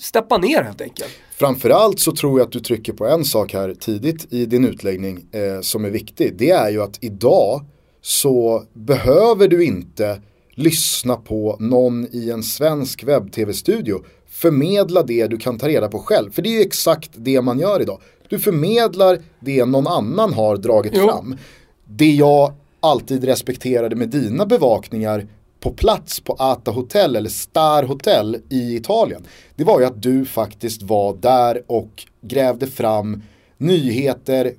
steppa 0.00 0.38
ner 0.38 0.62
helt 0.62 0.80
enkelt. 0.80 1.10
Framförallt 1.36 2.00
så 2.00 2.12
tror 2.12 2.38
jag 2.38 2.46
att 2.46 2.52
du 2.52 2.60
trycker 2.60 2.92
på 2.92 3.06
en 3.06 3.24
sak 3.24 3.52
här 3.52 3.74
tidigt 3.80 4.32
i 4.32 4.46
din 4.46 4.64
utläggning 4.64 5.26
eh, 5.32 5.60
som 5.60 5.84
är 5.84 5.90
viktig. 5.90 6.34
Det 6.38 6.50
är 6.50 6.70
ju 6.70 6.82
att 6.82 6.98
idag 7.00 7.64
så 8.02 8.62
behöver 8.72 9.48
du 9.48 9.64
inte 9.64 10.20
lyssna 10.54 11.16
på 11.16 11.56
någon 11.60 12.06
i 12.12 12.30
en 12.30 12.42
svensk 12.42 13.04
webb-tv-studio 13.04 14.04
förmedla 14.28 15.02
det 15.02 15.26
du 15.26 15.36
kan 15.36 15.58
ta 15.58 15.68
reda 15.68 15.88
på 15.88 15.98
själv. 15.98 16.30
För 16.32 16.42
det 16.42 16.48
är 16.48 16.58
ju 16.58 16.60
exakt 16.60 17.10
det 17.14 17.42
man 17.42 17.58
gör 17.58 17.82
idag. 17.82 18.00
Du 18.28 18.38
förmedlar 18.38 19.18
det 19.40 19.64
någon 19.64 19.86
annan 19.86 20.32
har 20.32 20.56
dragit 20.56 20.92
Jo. 20.96 21.08
fram. 21.08 21.36
Det 21.84 22.10
jag 22.10 22.52
alltid 22.80 23.24
respekterade 23.24 23.96
med 23.96 24.08
dina 24.08 24.46
bevakningar 24.46 25.26
på 25.60 25.70
plats 25.70 26.20
på 26.20 26.36
Ata 26.38 26.70
Hotel 26.70 27.16
eller 27.16 27.30
Star 27.30 27.82
Hotel 27.82 28.36
i 28.48 28.76
Italien. 28.76 29.26
Det 29.56 29.64
var 29.64 29.80
ju 29.80 29.86
att 29.86 30.02
du 30.02 30.24
faktiskt 30.24 30.82
var 30.82 31.16
där 31.20 31.62
och 31.66 32.04
grävde 32.20 32.66
fram 32.66 33.22
nyheter, 33.58 34.52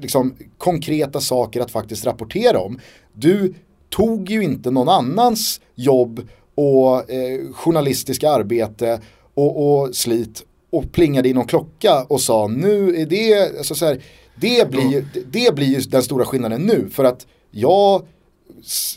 liksom 0.00 0.34
konkreta 0.58 1.20
saker 1.20 1.60
att 1.60 1.70
faktiskt 1.70 2.06
rapportera 2.06 2.58
om. 2.58 2.80
Du 3.12 3.54
tog 3.96 4.30
ju 4.30 4.44
inte 4.44 4.70
någon 4.70 4.88
annans 4.88 5.60
jobb 5.74 6.28
och 6.54 7.10
eh, 7.10 7.52
journalistiska 7.52 8.30
arbete 8.30 9.00
och, 9.34 9.82
och 9.82 9.94
slit 9.94 10.42
och 10.70 10.92
plingade 10.92 11.28
i 11.28 11.32
någon 11.32 11.46
klocka 11.46 12.04
och 12.08 12.20
sa 12.20 12.46
nu 12.46 12.96
är 13.00 13.06
det, 13.06 13.58
alltså 13.58 13.74
så 13.74 13.86
här, 13.86 14.02
det 14.40 14.70
blir, 14.70 15.04
det 15.30 15.54
blir 15.54 15.66
ju 15.66 15.80
den 15.80 16.02
stora 16.02 16.24
skillnaden 16.24 16.62
nu 16.62 16.88
för 16.90 17.04
att 17.04 17.26
jag 17.50 18.02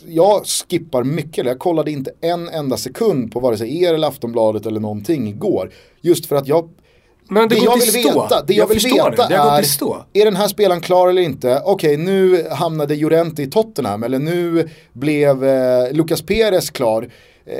jag 0.06 0.46
skippar 0.46 1.04
mycket, 1.04 1.46
jag 1.46 1.58
kollade 1.58 1.90
inte 1.90 2.12
en 2.20 2.48
enda 2.48 2.76
sekund 2.76 3.32
på 3.32 3.40
vare 3.40 3.56
sig 3.56 3.82
er 3.82 3.94
eller 3.94 4.08
Aftonbladet 4.08 4.66
eller 4.66 4.80
någonting 4.80 5.28
igår. 5.28 5.72
Just 6.00 6.26
för 6.26 6.36
att 6.36 6.48
jag 6.48 6.68
Men 7.28 7.48
det, 7.48 7.54
det 7.54 7.60
går 7.60 7.68
jag 7.68 7.76
vill 7.76 7.90
stå. 7.90 8.22
veta, 8.22 8.42
det 8.42 8.54
jag, 8.54 8.66
vill 8.66 8.80
förstår 8.80 9.10
veta 9.10 9.28
det, 9.28 9.34
det 9.34 9.40
är, 9.40 9.62
stå. 9.62 10.04
är 10.12 10.24
den 10.24 10.36
här 10.36 10.48
spelaren 10.48 10.80
klar 10.80 11.08
eller 11.08 11.22
inte? 11.22 11.62
Okej, 11.64 11.96
nu 11.96 12.48
hamnade 12.50 12.96
Llorente 12.96 13.42
i 13.42 13.46
Tottenham 13.46 14.02
eller 14.02 14.18
nu 14.18 14.68
blev 14.92 15.44
eh, 15.44 15.92
Lucas 15.92 16.22
Perez 16.22 16.70
klar. 16.70 17.08
Eh, 17.46 17.54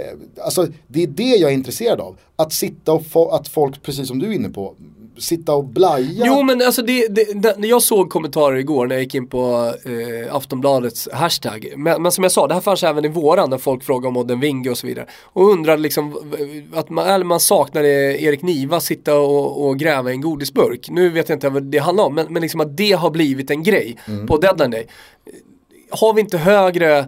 alltså 0.44 0.66
det 0.86 1.02
är 1.02 1.06
det 1.06 1.36
jag 1.36 1.50
är 1.50 1.54
intresserad 1.54 2.00
av. 2.00 2.18
Att 2.36 2.52
sitta 2.52 2.92
och 2.92 3.06
få, 3.06 3.30
att 3.30 3.48
folk, 3.48 3.82
precis 3.82 4.08
som 4.08 4.18
du 4.18 4.26
är 4.26 4.32
inne 4.32 4.48
på, 4.48 4.74
sitta 5.20 5.54
och 5.54 5.64
blaja. 5.64 6.24
Jo 6.26 6.42
men 6.42 6.62
alltså 6.62 6.82
det, 6.82 7.08
det, 7.08 7.58
när 7.58 7.68
jag 7.68 7.82
såg 7.82 8.10
kommentarer 8.10 8.56
igår 8.56 8.86
när 8.86 8.94
jag 8.94 9.02
gick 9.02 9.14
in 9.14 9.26
på 9.26 9.72
eh, 9.84 10.34
Aftonbladets 10.34 11.08
hashtag. 11.12 11.72
Men, 11.76 12.02
men 12.02 12.12
som 12.12 12.24
jag 12.24 12.32
sa, 12.32 12.46
det 12.46 12.54
här 12.54 12.60
fanns 12.60 12.82
även 12.82 13.04
i 13.04 13.08
våran 13.08 13.50
när 13.50 13.58
folk 13.58 13.84
frågade 13.84 14.08
om 14.08 14.16
Odden 14.16 14.40
Winge 14.40 14.70
och 14.70 14.78
så 14.78 14.86
vidare. 14.86 15.06
Och 15.24 15.50
undrade 15.50 15.82
liksom 15.82 16.30
v- 16.38 16.62
att 16.74 16.90
man, 16.90 17.06
eller 17.06 17.24
man 17.24 17.40
saknade 17.40 17.88
Erik 18.22 18.42
Niva 18.42 18.80
sitta 18.80 19.18
och, 19.18 19.66
och 19.66 19.78
gräva 19.78 20.10
i 20.10 20.12
en 20.14 20.20
godisburk. 20.20 20.90
Nu 20.90 21.08
vet 21.08 21.28
jag 21.28 21.36
inte 21.36 21.48
vad 21.48 21.62
det 21.62 21.78
handlar 21.78 22.04
om, 22.04 22.14
men, 22.14 22.26
men 22.30 22.42
liksom 22.42 22.60
att 22.60 22.76
det 22.76 22.92
har 22.92 23.10
blivit 23.10 23.50
en 23.50 23.62
grej 23.62 23.96
på 24.26 24.36
deadline 24.36 24.70
day. 24.70 24.86
Har 25.90 26.14
vi 26.14 26.20
inte 26.20 26.38
högre 26.38 27.06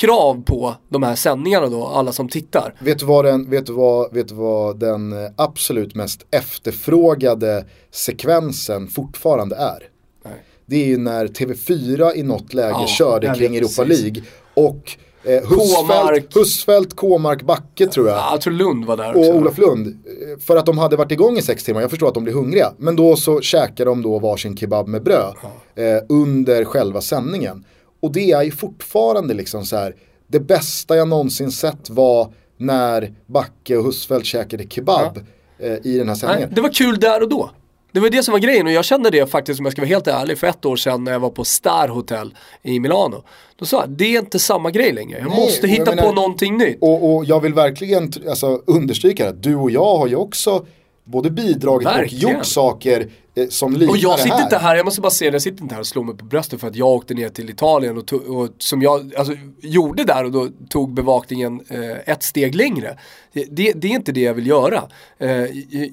krav 0.00 0.42
på 0.46 0.74
de 0.88 1.02
här 1.02 1.14
sändningarna 1.14 1.66
då, 1.66 1.86
alla 1.86 2.12
som 2.12 2.28
tittar? 2.28 2.74
Vet 2.80 2.98
du, 2.98 3.06
vad 3.06 3.24
den, 3.24 3.50
vet, 3.50 3.66
du 3.66 3.72
vad, 3.72 4.14
vet 4.14 4.28
du 4.28 4.34
vad 4.34 4.78
den 4.80 5.12
eh, 5.12 5.30
absolut 5.36 5.94
mest 5.94 6.26
efterfrågade 6.30 7.64
sekvensen 7.90 8.88
fortfarande 8.88 9.56
är? 9.56 9.88
Nej. 10.24 10.32
Det 10.66 10.76
är 10.76 10.86
ju 10.86 10.98
när 10.98 11.26
TV4 11.26 12.14
i 12.14 12.22
något 12.22 12.54
läge 12.54 12.76
Ja, 12.80 12.86
körde 12.86 13.34
kring 13.34 13.56
Europa 13.56 13.84
precis. 13.84 14.02
League 14.04 14.22
och 14.54 14.90
eh. 15.24 15.48
Husfeldt, 15.48 16.36
Husfeldt, 16.36 16.96
Kåmark, 16.96 17.42
Backe 17.42 17.86
tror 17.86 18.08
jag. 18.08 18.16
Ja, 18.16 18.28
jag 18.32 18.40
tror 18.40 18.52
Lund 18.54 18.84
var 18.84 18.96
där 18.96 19.08
också. 19.16 19.30
och 19.30 19.36
Olof 19.36 19.58
Lund. 19.58 19.86
eh, 19.86 20.38
För 20.40 20.56
att 20.56 20.66
de 20.66 20.78
hade 20.78 20.96
varit 20.96 21.12
igång 21.12 21.36
i 21.38 21.42
sex 21.42 21.64
timmar, 21.64 21.80
jag 21.80 21.90
förstår 21.90 22.08
att 22.08 22.14
de 22.14 22.24
blir 22.24 22.34
hungriga. 22.34 22.72
Men 22.78 22.96
då 22.96 23.16
så 23.16 23.40
käkar 23.40 23.84
de 23.84 24.02
då 24.02 24.18
varsin 24.18 24.56
kebab 24.56 24.88
med 24.88 25.02
bröd 25.02 25.34
eh, 25.74 25.84
under 26.08 26.64
själva 26.64 27.00
sändningen. 27.00 27.64
Och 28.00 28.12
det 28.12 28.30
är 28.30 28.42
ju 28.42 28.50
fortfarande 28.50 29.34
liksom 29.34 29.64
så 29.64 29.76
här, 29.76 29.94
det 30.26 30.40
bästa 30.40 30.96
jag 30.96 31.08
någonsin 31.08 31.50
sett 31.52 31.90
var 31.90 32.32
när 32.56 33.14
Backe 33.26 33.76
och 33.76 33.84
Husfeldt 33.84 34.26
käkade 34.26 34.64
kebab 34.68 35.18
eh, 35.58 35.72
i 35.72 35.98
den 35.98 35.98
här 35.98 36.04
Nej, 36.06 36.16
sändningen. 36.16 36.50
det 36.54 36.60
var 36.60 36.72
kul 36.72 37.00
där 37.00 37.22
och 37.22 37.28
då. 37.28 37.50
Det 37.92 38.00
var 38.00 38.10
det 38.10 38.22
som 38.22 38.32
var 38.32 38.38
grejen 38.38 38.66
och 38.66 38.72
jag 38.72 38.84
kände 38.84 39.10
det 39.10 39.26
faktiskt 39.30 39.60
om 39.60 39.66
jag 39.66 39.72
ska 39.72 39.82
vara 39.82 39.88
helt 39.88 40.06
ärlig 40.06 40.38
för 40.38 40.46
ett 40.46 40.64
år 40.64 40.76
sedan 40.76 41.04
när 41.04 41.12
jag 41.12 41.20
var 41.20 41.30
på 41.30 41.44
Star 41.44 41.88
Hotel 41.88 42.34
i 42.62 42.80
Milano. 42.80 43.22
Då 43.56 43.64
sa 43.64 43.80
jag, 43.80 43.90
det 43.90 44.04
är 44.16 44.18
inte 44.20 44.38
samma 44.38 44.70
grej 44.70 44.92
längre. 44.92 45.18
Jag 45.18 45.28
Nej, 45.30 45.40
måste 45.40 45.60
och 45.62 45.68
jag 45.68 45.72
hitta 45.72 45.84
menar- 45.90 46.02
på 46.02 46.12
någonting 46.12 46.56
nytt. 46.58 46.78
Och, 46.80 47.14
och 47.16 47.24
jag 47.24 47.40
vill 47.40 47.54
verkligen 47.54 48.12
alltså, 48.28 48.62
understryka 48.66 49.28
att 49.28 49.42
du 49.42 49.54
och 49.56 49.70
jag 49.70 49.96
har 49.96 50.06
ju 50.06 50.16
också 50.16 50.66
både 51.04 51.30
bidragit 51.30 51.86
Verkligen. 51.88 52.26
och 52.26 52.32
gjort 52.32 52.46
saker 52.46 53.08
som 53.48 53.72
liknar 53.72 53.88
Och 53.88 53.96
jag 53.96 54.18
sitter 54.18 54.36
här. 54.36 54.42
inte 54.42 54.58
här, 54.58 54.76
jag 54.76 54.84
måste 54.84 55.00
bara 55.00 55.10
säga 55.10 55.30
det, 55.30 55.34
jag 55.34 55.42
sitter 55.42 55.62
inte 55.62 55.74
här 55.74 55.80
och 55.80 55.86
slår 55.86 56.04
mig 56.04 56.16
på 56.16 56.24
bröstet 56.24 56.60
för 56.60 56.68
att 56.68 56.76
jag 56.76 56.88
åkte 56.88 57.14
ner 57.14 57.28
till 57.28 57.50
Italien 57.50 57.98
och, 57.98 58.06
tog, 58.06 58.28
och 58.28 58.48
som 58.58 58.82
jag 58.82 59.14
alltså, 59.16 59.34
gjorde 59.60 60.04
där 60.04 60.24
och 60.24 60.30
då 60.30 60.48
tog 60.68 60.94
bevakningen 60.94 61.60
eh, 61.68 62.12
ett 62.12 62.22
steg 62.22 62.54
längre. 62.54 62.98
Det, 63.32 63.72
det 63.72 63.88
är 63.88 63.92
inte 63.92 64.12
det 64.12 64.20
jag 64.20 64.34
vill 64.34 64.46
göra. 64.46 64.82
Eh, 65.18 65.28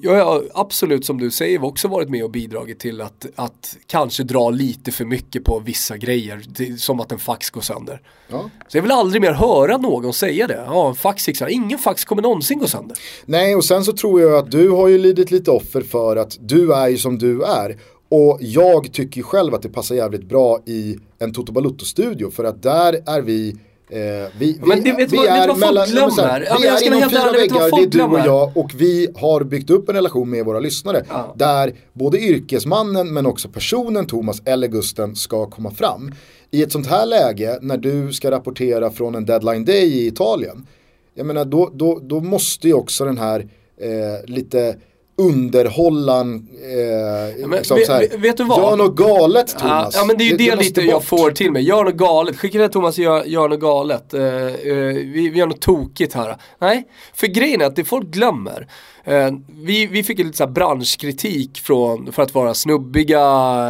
jag 0.02 0.24
har 0.24 0.44
absolut 0.54 1.04
som 1.04 1.18
du 1.18 1.30
säger 1.30 1.64
också 1.64 1.88
varit 1.88 2.08
med 2.08 2.24
och 2.24 2.30
bidragit 2.30 2.78
till 2.78 3.00
att, 3.00 3.26
att 3.36 3.76
kanske 3.86 4.22
dra 4.22 4.50
lite 4.50 4.92
för 4.92 5.04
mycket 5.04 5.44
på 5.44 5.58
vissa 5.58 5.96
grejer. 5.96 6.42
Som 6.78 7.00
att 7.00 7.12
en 7.12 7.18
fax 7.18 7.50
går 7.50 7.60
sönder. 7.60 8.00
Ja. 8.28 8.50
Så 8.68 8.76
jag 8.76 8.82
vill 8.82 8.92
aldrig 8.92 9.22
mer 9.22 9.32
höra 9.32 9.76
någon 9.76 10.12
säga 10.12 10.46
det. 10.46 10.64
Ja, 10.66 10.88
en 10.88 10.94
fax 10.94 11.28
gick. 11.28 11.40
Ingen 11.48 11.78
fax 11.78 12.04
kommer 12.04 12.22
någonsin 12.22 12.58
gå 12.58 12.66
sönder. 12.66 12.96
Nej, 13.24 13.54
och 13.54 13.64
sen 13.64 13.84
så 13.84 13.92
tror 13.92 14.20
jag 14.20 14.34
att 14.34 14.50
du 14.50 14.70
har 14.70 14.88
ju 14.88 14.98
lidit 14.98 15.30
lite 15.30 15.50
offer 15.50 15.80
för 15.80 16.16
att 16.16 16.36
du 16.40 16.74
är 16.74 16.88
ju 16.88 16.98
som 16.98 17.18
du 17.18 17.27
är. 17.32 17.76
Och 18.10 18.38
jag 18.40 18.92
tycker 18.92 19.22
själv 19.22 19.54
att 19.54 19.62
det 19.62 19.68
passar 19.68 19.94
jävligt 19.94 20.28
bra 20.28 20.58
i 20.66 20.96
en 21.18 21.32
Toto 21.32 21.52
Balutto-studio 21.52 22.30
för 22.30 22.44
att 22.44 22.62
där 22.62 23.02
är 23.06 23.22
vi 23.22 23.56
Eh, 23.90 23.98
vi, 24.38 24.60
Men 24.66 24.82
det- 24.82 24.92
vet 24.92 25.10
du 25.10 25.16
vad- 25.16 25.26
vet 25.26 25.42
du 25.42 25.48
vad 25.48 25.58
folk 25.60 26.12
så 26.14 26.22
här, 26.22 26.40
glömmer? 26.40 26.46
Ja, 26.50 26.56
vi 26.60 26.66
är 26.66 26.86
inom 26.86 27.10
fyra 27.10 27.32
du 27.32 27.38
väggar, 27.38 27.58
det 27.60 27.66
är 27.66 27.70
du 27.70 27.84
och 27.84 27.90
glömmer? 27.90 28.26
jag 28.26 28.56
och 28.56 28.70
vi 28.76 29.08
har 29.16 29.44
byggt 29.44 29.70
upp 29.70 29.88
en 29.88 29.94
relation 29.94 30.30
med 30.30 30.44
våra 30.44 30.60
lyssnare. 30.60 31.04
Ja. 31.08 31.34
Där 31.36 31.72
både 31.92 32.18
yrkesmannen 32.18 33.12
men 33.12 33.26
också 33.26 33.48
personen 33.48 34.06
Thomas 34.06 34.42
eller 34.44 34.68
Gusten 34.68 35.16
ska 35.16 35.46
komma 35.46 35.70
fram. 35.70 36.12
I 36.50 36.62
ett 36.62 36.72
sånt 36.72 36.86
här 36.86 37.06
läge 37.06 37.58
när 37.62 37.76
du 37.76 38.12
ska 38.12 38.30
rapportera 38.30 38.90
från 38.90 39.14
en 39.14 39.24
deadline 39.26 39.64
day 39.64 39.84
i 39.84 40.06
Italien. 40.06 40.66
Jag 41.14 41.26
menar 41.26 41.44
då, 41.44 41.70
då, 41.74 41.98
då 42.02 42.20
måste 42.20 42.66
ju 42.68 42.74
också 42.74 43.04
den 43.04 43.18
här 43.18 43.40
eh, 43.80 44.26
lite 44.30 44.76
underhållan, 45.18 46.48
eh, 46.62 47.48
men 47.48 47.58
liksom 47.58 47.76
vet- 47.78 47.88
här, 47.88 48.18
vet 48.18 48.36
du 48.36 48.44
vad? 48.44 48.58
gör 48.58 48.76
något 48.76 48.96
galet 48.96 49.50
Ja, 49.54 49.60
Thomas. 49.60 49.94
ja 49.96 50.04
men 50.04 50.18
det 50.18 50.24
är 50.24 50.30
ju 50.30 50.36
det, 50.36 50.44
måste 50.56 50.64
lite 50.64 50.80
jag 50.80 50.94
bort. 50.94 51.04
får 51.04 51.30
till 51.30 51.52
mig. 51.52 51.62
Gör 51.62 51.84
något 51.84 51.94
galet. 51.94 52.36
Skicka 52.38 52.58
det 52.58 52.68
Thomas, 52.68 52.98
gör, 52.98 53.24
gör 53.24 53.48
något 53.48 53.60
galet. 53.60 54.14
Eh, 54.14 54.22
eh, 54.22 54.52
vi, 54.94 55.30
vi 55.32 55.38
gör 55.38 55.46
något 55.46 55.60
tokigt 55.60 56.14
här. 56.14 56.36
Nej, 56.58 56.88
för 57.14 57.26
grejen 57.26 57.60
är 57.60 57.64
att 57.66 57.76
det 57.76 57.84
folk 57.84 58.06
glömmer. 58.06 58.68
Eh, 59.04 59.30
vi, 59.62 59.86
vi 59.86 60.02
fick 60.02 60.18
lite 60.18 60.36
så 60.36 60.46
branschkritik 60.46 61.58
från, 61.60 62.12
för 62.12 62.22
att 62.22 62.34
vara 62.34 62.54
snubbiga 62.54 63.20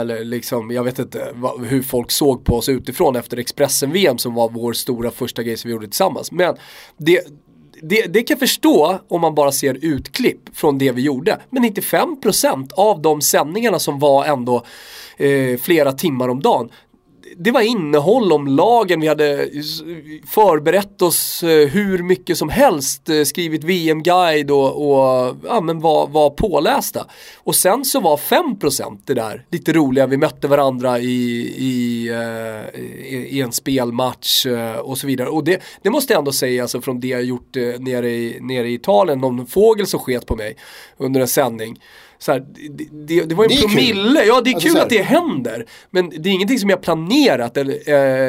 eller 0.00 0.24
liksom, 0.24 0.70
jag 0.70 0.84
vet 0.84 0.98
inte 0.98 1.28
vad, 1.34 1.64
hur 1.66 1.82
folk 1.82 2.10
såg 2.10 2.44
på 2.44 2.56
oss 2.56 2.68
utifrån 2.68 3.16
efter 3.16 3.36
Expressen-VM 3.36 4.18
som 4.18 4.34
var 4.34 4.48
vår 4.48 4.72
stora 4.72 5.10
första 5.10 5.42
grej 5.42 5.56
som 5.56 5.68
vi 5.68 5.72
gjorde 5.72 5.86
tillsammans. 5.86 6.32
Men 6.32 6.56
det, 6.96 7.20
det, 7.82 8.06
det 8.06 8.22
kan 8.22 8.34
jag 8.34 8.38
förstå 8.38 8.98
om 9.08 9.20
man 9.20 9.34
bara 9.34 9.52
ser 9.52 9.78
utklipp 9.84 10.56
från 10.56 10.78
det 10.78 10.92
vi 10.92 11.02
gjorde. 11.02 11.38
Men 11.50 11.64
95% 11.64 12.72
av 12.72 13.02
de 13.02 13.20
sändningarna 13.20 13.78
som 13.78 13.98
var 13.98 14.24
ändå 14.24 14.64
eh, 15.16 15.58
flera 15.60 15.92
timmar 15.92 16.28
om 16.28 16.40
dagen 16.40 16.70
det 17.40 17.50
var 17.50 17.60
innehåll 17.60 18.32
om 18.32 18.46
lagen, 18.46 19.00
vi 19.00 19.08
hade 19.08 19.48
förberett 20.26 21.02
oss 21.02 21.42
eh, 21.42 21.68
hur 21.68 22.02
mycket 22.02 22.38
som 22.38 22.48
helst, 22.48 23.08
eh, 23.08 23.22
skrivit 23.22 23.64
VM-guide 23.64 24.50
och, 24.50 24.88
och 24.88 25.36
ja, 25.44 25.60
men 25.60 25.80
var, 25.80 26.06
var 26.06 26.30
pålästa. 26.30 27.06
Och 27.36 27.54
sen 27.54 27.84
så 27.84 28.00
var 28.00 28.16
5% 28.16 28.98
det 29.04 29.14
där 29.14 29.44
lite 29.50 29.72
roliga, 29.72 30.06
vi 30.06 30.16
mötte 30.16 30.48
varandra 30.48 30.98
i, 30.98 31.54
i, 31.58 32.08
eh, 32.08 32.80
i, 32.80 33.28
i 33.30 33.40
en 33.40 33.52
spelmatch 33.52 34.46
och 34.82 34.98
så 34.98 35.06
vidare. 35.06 35.28
Och 35.28 35.44
det, 35.44 35.62
det 35.82 35.90
måste 35.90 36.12
jag 36.12 36.18
ändå 36.18 36.32
säga, 36.32 36.62
alltså 36.62 36.80
från 36.80 37.00
det 37.00 37.08
jag 37.08 37.24
gjort 37.24 37.56
nere, 37.78 38.10
i, 38.10 38.38
nere 38.40 38.68
i 38.68 38.74
Italien, 38.74 39.18
någon 39.18 39.46
fågel 39.46 39.86
som 39.86 40.00
sket 40.00 40.26
på 40.26 40.36
mig 40.36 40.56
under 40.96 41.20
en 41.20 41.28
sändning 41.28 41.78
så 42.18 42.32
här, 42.32 42.44
det, 42.70 42.88
det, 43.06 43.24
det 43.24 43.34
var 43.34 43.44
en 43.44 43.48
Det 43.48 43.54
är 43.54 43.58
kul. 43.60 43.68
promille, 43.70 44.24
ja 44.24 44.40
det 44.40 44.50
är 44.50 44.54
Alltså, 44.54 44.68
kul 44.68 44.78
att 44.78 44.88
det 44.90 45.02
händer. 45.02 45.66
Men 45.90 46.10
det 46.18 46.28
är 46.28 46.32
ingenting 46.32 46.58
som 46.58 46.70
jag 46.70 46.82
planerat. 46.82 47.56
Eller, 47.56 47.74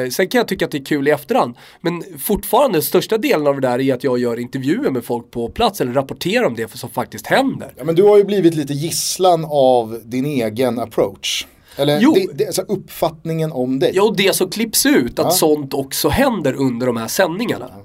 eh, 0.04 0.08
sen 0.10 0.28
kan 0.28 0.38
jag 0.38 0.48
tycka 0.48 0.64
att 0.64 0.70
det 0.70 0.78
är 0.78 0.84
kul 0.84 1.08
i 1.08 1.10
efterhand. 1.10 1.54
Men 1.80 2.02
fortfarande, 2.18 2.82
största 2.82 3.18
delen 3.18 3.46
av 3.46 3.60
det 3.60 3.68
där 3.68 3.80
är 3.80 3.94
att 3.94 4.04
jag 4.04 4.18
gör 4.18 4.38
intervjuer 4.38 4.90
med 4.90 5.04
folk 5.04 5.30
på 5.30 5.48
plats 5.48 5.80
eller 5.80 5.92
rapporterar 5.92 6.44
om 6.44 6.54
det 6.54 6.70
som 6.78 6.90
faktiskt 6.90 7.26
händer. 7.26 7.72
Ja, 7.78 7.84
men 7.84 7.94
du 7.94 8.02
har 8.02 8.16
ju 8.18 8.24
blivit 8.24 8.54
lite 8.54 8.72
gisslan 8.72 9.46
av 9.48 10.00
din 10.04 10.24
egen 10.26 10.78
approach. 10.78 11.46
Eller 11.76 12.00
Jo. 12.00 12.12
det, 12.14 12.26
det, 12.34 12.46
alltså 12.46 12.62
uppfattningen 12.62 13.52
om 13.52 13.78
dig. 13.78 13.90
Ja, 13.94 14.02
och 14.02 14.16
det 14.16 14.36
som 14.36 14.50
klipps 14.50 14.86
ut, 14.86 15.18
att 15.18 15.24
Ja. 15.26 15.30
sånt 15.30 15.74
också 15.74 16.08
händer 16.08 16.52
under 16.54 16.86
de 16.86 16.96
här 16.96 17.08
sändningarna. 17.08 17.70
Ja, 17.70 17.82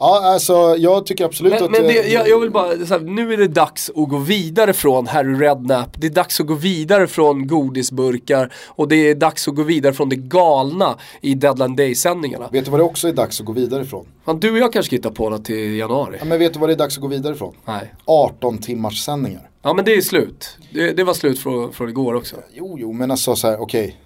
alltså 0.00 0.76
jag 0.78 1.06
tycker 1.06 1.24
absolut 1.24 1.52
Men, 1.52 1.64
att... 1.64 1.70
men 1.70 1.82
det, 1.82 1.98
eh, 1.98 2.12
jag, 2.12 2.28
jag 2.28 2.40
vill 2.40 2.50
bara, 2.50 2.66
här, 2.66 3.00
nu 3.00 3.32
är 3.32 3.36
det 3.36 3.48
dags 3.48 3.90
att 3.90 4.08
gå 4.08 4.18
vidare 4.18 4.72
från 4.72 5.06
Harry 5.06 5.34
Redknapp, 5.34 6.00
det 6.00 6.06
är 6.06 6.10
dags 6.10 6.40
att 6.40 6.46
gå 6.46 6.54
vidare 6.54 7.06
från 7.06 7.46
godisburkar 7.46 8.52
och 8.66 8.88
det 8.88 8.96
är 8.96 9.14
dags 9.14 9.48
att 9.48 9.54
gå 9.54 9.62
vidare 9.62 9.92
från 9.92 10.08
det 10.08 10.16
galna 10.16 10.98
i 11.20 11.34
Deadline 11.34 11.76
Day-sändningarna. 11.76 12.48
Vet 12.52 12.64
du 12.64 12.70
vad 12.70 12.80
det 12.80 12.84
också 12.84 13.08
är 13.08 13.12
dags 13.12 13.40
att 13.40 13.46
gå 13.46 13.52
vidare 13.52 13.82
ifrån? 13.82 14.06
Fan, 14.24 14.40
du 14.40 14.52
och 14.52 14.58
jag 14.58 14.72
kanske 14.72 14.86
ska 14.86 14.96
hitta 14.96 15.10
på 15.10 15.30
något 15.30 15.44
till 15.44 15.76
januari. 15.76 16.16
Ja, 16.18 16.24
men 16.24 16.38
vet 16.38 16.52
du 16.52 16.58
vad 16.60 16.68
det 16.68 16.72
är 16.72 16.78
dags 16.78 16.96
att 16.96 17.02
gå 17.02 17.08
vidare 17.08 17.34
ifrån? 17.34 17.54
Nej. 17.64 17.94
18 18.04 18.58
timmars 18.58 19.04
sändningar. 19.04 19.50
Ja 19.62 19.74
men 19.74 19.84
det 19.84 19.94
är 19.94 20.00
slut. 20.00 20.56
Det, 20.72 20.92
det 20.92 21.04
var 21.04 21.14
slut 21.14 21.38
från, 21.38 21.72
från 21.72 21.88
igår 21.88 22.14
också. 22.14 22.36
Jo, 22.52 22.76
jo, 22.80 22.92
men 22.92 23.10
alltså 23.10 23.36
så 23.36 23.48
här, 23.48 23.60
okej. 23.60 23.96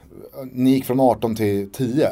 Ni 0.53 0.70
gick 0.70 0.84
från 0.84 1.01
18 1.01 1.36
till 1.36 1.70
10. 1.72 2.09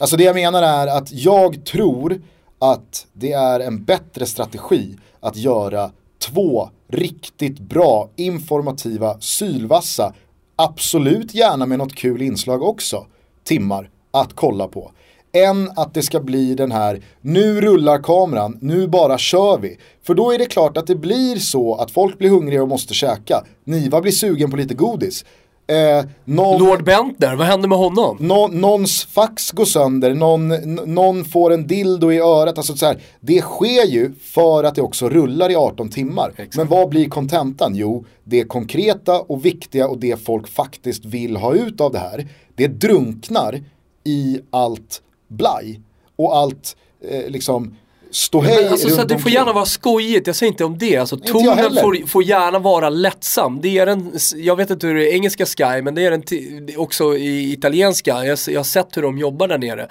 Alltså 0.00 0.16
det 0.16 0.24
jag 0.24 0.34
menar 0.34 0.62
är 0.62 0.86
att 0.86 1.12
jag 1.12 1.64
tror 1.64 2.22
att 2.58 3.06
det 3.12 3.32
är 3.32 3.60
en 3.60 3.84
bättre 3.84 4.26
strategi 4.26 4.96
att 5.20 5.36
göra 5.36 5.90
två 6.18 6.68
riktigt 6.88 7.58
bra, 7.58 8.10
informativa, 8.16 9.20
sylvassa, 9.20 10.14
absolut 10.56 11.34
gärna 11.34 11.66
med 11.66 11.78
något 11.78 11.94
kul 11.94 12.22
inslag 12.22 12.62
också, 12.62 13.06
timmar 13.44 13.90
att 14.10 14.34
kolla 14.34 14.68
på. 14.68 14.92
Än 15.32 15.70
att 15.76 15.94
det 15.94 16.02
ska 16.02 16.20
bli 16.20 16.54
den 16.54 16.72
här, 16.72 17.02
nu 17.20 17.60
rullar 17.60 18.02
kameran, 18.02 18.58
nu 18.60 18.88
bara 18.88 19.18
kör 19.18 19.58
vi. 19.58 19.78
För 20.02 20.14
då 20.14 20.32
är 20.32 20.38
det 20.38 20.46
klart 20.46 20.76
att 20.76 20.86
det 20.86 20.96
blir 20.96 21.36
så 21.36 21.74
att 21.74 21.90
folk 21.90 22.18
blir 22.18 22.30
hungriga 22.30 22.62
och 22.62 22.68
måste 22.68 22.94
käka. 22.94 23.44
Niva 23.64 24.00
blir 24.00 24.12
sugen 24.12 24.50
på 24.50 24.56
lite 24.56 24.74
godis. 24.74 25.24
Eh, 25.70 26.04
någon, 26.24 26.58
Lord 26.58 26.84
Bentner, 26.84 27.36
vad 27.36 27.46
hände 27.46 27.68
med 27.68 27.78
honom? 27.78 28.16
nå, 28.20 28.48
någons 28.48 29.04
fax 29.04 29.50
går 29.50 29.64
sönder, 29.64 30.14
någon, 30.14 30.48
någon 30.94 31.24
får 31.24 31.52
en 31.52 31.66
dildo 31.66 32.12
i 32.12 32.18
örat. 32.18 32.58
Alltså 32.58 32.76
så 32.76 32.86
här, 32.86 33.02
det 33.20 33.40
sker 33.40 33.86
ju 33.86 34.12
för 34.20 34.64
att 34.64 34.74
det 34.74 34.82
också 34.82 35.08
rullar 35.08 35.50
i 35.50 35.56
18 35.56 35.88
timmar. 35.88 36.32
Men 36.56 36.68
vad 36.68 36.88
blir 36.88 37.08
kontentan? 37.08 37.74
Jo, 37.74 38.04
det 38.24 38.44
konkreta 38.44 39.20
och 39.20 39.44
viktiga 39.44 39.88
och 39.88 39.98
det 39.98 40.24
folk 40.24 40.48
faktiskt 40.48 41.04
vill 41.04 41.36
ha 41.36 41.54
ut 41.54 41.80
av 41.80 41.92
det 41.92 41.98
här. 41.98 42.28
Det 42.54 42.66
drunknar 42.66 43.62
i 44.04 44.40
allt 44.50 45.02
blaj 45.28 45.80
och 46.16 46.36
allt 46.36 46.76
eh, 47.10 47.30
liksom 47.30 47.76
ståhej 48.10 48.68
alltså, 48.68 48.88
så 48.88 48.94
runt 48.94 49.00
att 49.00 49.08
det 49.08 49.18
får 49.18 49.30
gärna 49.30 49.52
vara 49.52 49.64
skojigt, 49.64 50.26
jag 50.26 50.36
säger 50.36 50.52
inte 50.52 50.64
om 50.64 50.78
det. 50.78 50.96
Alltså, 50.96 51.16
Inte 51.16 51.28
tonen 51.28 51.74
får, 51.74 52.06
får 52.06 52.22
gärna 52.22 52.58
vara 52.58 52.88
lättsam. 52.88 53.60
Det 53.60 53.78
är 53.78 53.86
en, 53.86 54.12
jag 54.36 54.56
vet 54.56 54.70
inte 54.70 54.86
hur 54.86 54.94
det 54.94 55.10
är 55.10 55.14
engelska 55.14 55.46
Sky, 55.46 55.82
men 55.82 55.94
det 55.94 56.06
är 56.06 56.10
är 56.12 56.80
också 56.80 57.16
i 57.16 57.52
italienska. 57.52 58.24
Jag, 58.24 58.38
jag 58.48 58.58
har 58.58 58.64
sett 58.64 58.96
hur 58.96 59.02
de 59.02 59.18
jobbar 59.18 59.48
där 59.48 59.58
nere. 59.58 59.82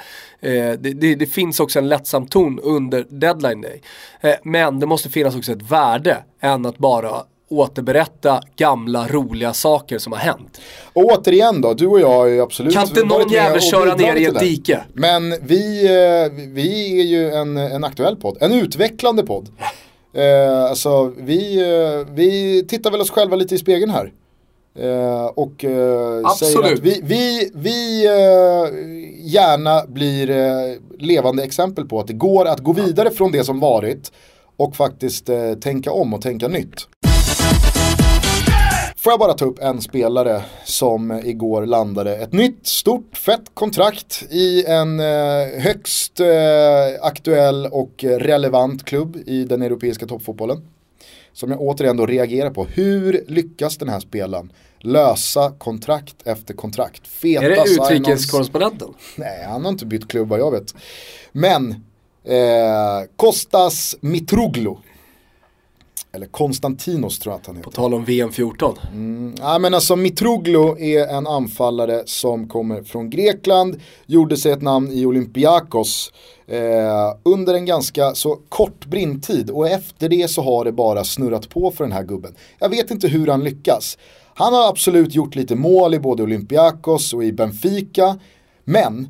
Eh, 0.41 0.79
det, 0.79 0.93
det, 0.93 1.15
det 1.15 1.25
finns 1.25 1.59
också 1.59 1.79
en 1.79 1.89
lättsam 1.89 2.27
ton 2.27 2.59
under 2.59 3.05
deadline 3.09 3.61
day. 3.61 3.81
Eh, 4.21 4.35
men 4.43 4.79
det 4.79 4.85
måste 4.85 5.09
finnas 5.09 5.35
också 5.35 5.51
ett 5.51 5.71
värde 5.71 6.23
än 6.41 6.65
att 6.65 6.77
bara 6.77 7.23
återberätta 7.49 8.41
gamla 8.55 9.07
roliga 9.07 9.53
saker 9.53 9.97
som 9.97 10.13
har 10.13 10.19
hänt. 10.19 10.61
Och 10.93 11.03
återigen 11.03 11.61
då, 11.61 11.73
du 11.73 11.87
och 11.87 11.99
jag 11.99 12.29
ju 12.29 12.41
absolut 12.41 12.73
Kan 12.73 12.87
inte 12.87 13.03
någon 13.03 13.29
jävel 13.29 13.61
köra 13.61 13.95
ner 13.95 14.15
i 14.15 14.25
ett 14.25 14.39
dike? 14.39 14.83
Men 14.93 15.35
vi, 15.41 15.85
eh, 15.85 16.31
vi 16.53 16.99
är 16.99 17.03
ju 17.03 17.31
en, 17.31 17.57
en 17.57 17.83
aktuell 17.83 18.15
podd, 18.15 18.37
en 18.41 18.53
utvecklande 18.53 19.23
podd. 19.23 19.49
Eh, 20.13 20.63
alltså 20.63 21.13
vi, 21.17 21.59
eh, 21.59 22.13
vi 22.13 22.63
tittar 22.67 22.91
väl 22.91 23.01
oss 23.01 23.09
själva 23.09 23.35
lite 23.35 23.55
i 23.55 23.57
spegeln 23.57 23.91
här. 23.91 24.13
Eh, 24.79 25.25
och 25.25 25.65
eh, 25.65 26.29
säger 26.39 26.73
att 26.73 26.79
vi, 26.79 27.01
vi, 27.03 27.51
vi 27.55 28.05
eh, 28.05 28.11
gärna 29.25 29.85
blir 29.87 30.29
eh, 30.29 30.75
levande 30.99 31.43
exempel 31.43 31.85
på 31.85 31.99
att 31.99 32.07
det 32.07 32.13
går 32.13 32.45
att 32.45 32.59
gå 32.59 32.73
vidare 32.73 33.11
från 33.11 33.31
det 33.31 33.43
som 33.43 33.59
varit 33.59 34.11
och 34.57 34.75
faktiskt 34.75 35.29
eh, 35.29 35.53
tänka 35.53 35.91
om 35.91 36.13
och 36.13 36.21
tänka 36.21 36.47
nytt. 36.47 36.87
Får 38.99 39.11
jag 39.11 39.19
bara 39.19 39.33
ta 39.33 39.45
upp 39.45 39.59
en 39.59 39.81
spelare 39.81 40.43
som 40.63 41.11
igår 41.11 41.65
landade 41.65 42.15
ett 42.15 42.33
nytt 42.33 42.67
stort 42.67 43.17
fett 43.17 43.51
kontrakt 43.53 44.23
i 44.29 44.65
en 44.65 44.99
eh, 44.99 45.61
högst 45.61 46.19
eh, 46.19 46.27
aktuell 47.01 47.65
och 47.65 48.03
relevant 48.03 48.85
klubb 48.85 49.17
i 49.25 49.43
den 49.43 49.61
europeiska 49.61 50.05
toppfotbollen. 50.05 50.67
Som 51.33 51.51
jag 51.51 51.61
återigen 51.61 51.97
då 51.97 52.05
reagerar 52.05 52.49
på. 52.49 52.65
Hur 52.65 53.23
lyckas 53.27 53.77
den 53.77 53.89
här 53.89 53.99
spelaren 53.99 54.51
lösa 54.79 55.51
kontrakt 55.51 56.15
efter 56.27 56.53
kontrakt? 56.53 57.07
Feta 57.07 57.45
Är 57.45 57.49
det 57.49 57.63
utrikeskorrespondenten? 57.69 58.93
Nej, 59.15 59.45
han 59.47 59.65
har 59.65 59.71
inte 59.71 59.85
bytt 59.85 60.07
klubb 60.07 60.29
vad 60.29 60.39
jag 60.39 60.51
vet. 60.51 60.75
Men 61.31 61.71
eh, 62.23 63.09
Kostas 63.15 63.95
Mitroglou. 64.01 64.77
Eller 66.11 66.25
Konstantinos 66.25 67.19
tror 67.19 67.33
jag 67.33 67.39
att 67.39 67.47
han 67.47 67.55
heter. 67.55 67.65
På 67.65 67.75
tal 67.75 67.93
om 67.93 68.05
VM 68.05 68.31
14. 68.31 68.75
Ja 69.39 69.59
men 69.59 69.73
alltså 69.73 69.95
Mitroglou 69.95 70.79
är 70.79 71.07
en 71.07 71.27
anfallare 71.27 72.03
som 72.05 72.47
kommer 72.47 72.83
från 72.83 73.09
Grekland, 73.09 73.79
gjorde 74.05 74.37
sig 74.37 74.51
ett 74.51 74.61
namn 74.61 74.91
i 74.91 75.05
Olympiakos 75.05 76.11
eh, 76.47 77.15
under 77.23 77.53
en 77.53 77.65
ganska 77.65 78.15
så 78.15 78.39
kort 78.49 78.85
brintid 78.85 79.49
och 79.49 79.67
efter 79.67 80.09
det 80.09 80.27
så 80.27 80.41
har 80.41 80.65
det 80.65 80.71
bara 80.71 81.03
snurrat 81.03 81.49
på 81.49 81.71
för 81.71 81.83
den 81.83 81.93
här 81.93 82.03
gubben. 82.03 82.35
Jag 82.59 82.69
vet 82.69 82.91
inte 82.91 83.07
hur 83.07 83.27
han 83.27 83.43
lyckas. 83.43 83.97
Han 84.33 84.53
har 84.53 84.69
absolut 84.69 85.15
gjort 85.15 85.35
lite 85.35 85.55
mål 85.55 85.93
i 85.93 85.99
både 85.99 86.23
Olympiakos 86.23 87.13
och 87.13 87.23
i 87.23 87.31
Benfica, 87.31 88.19
men 88.63 89.07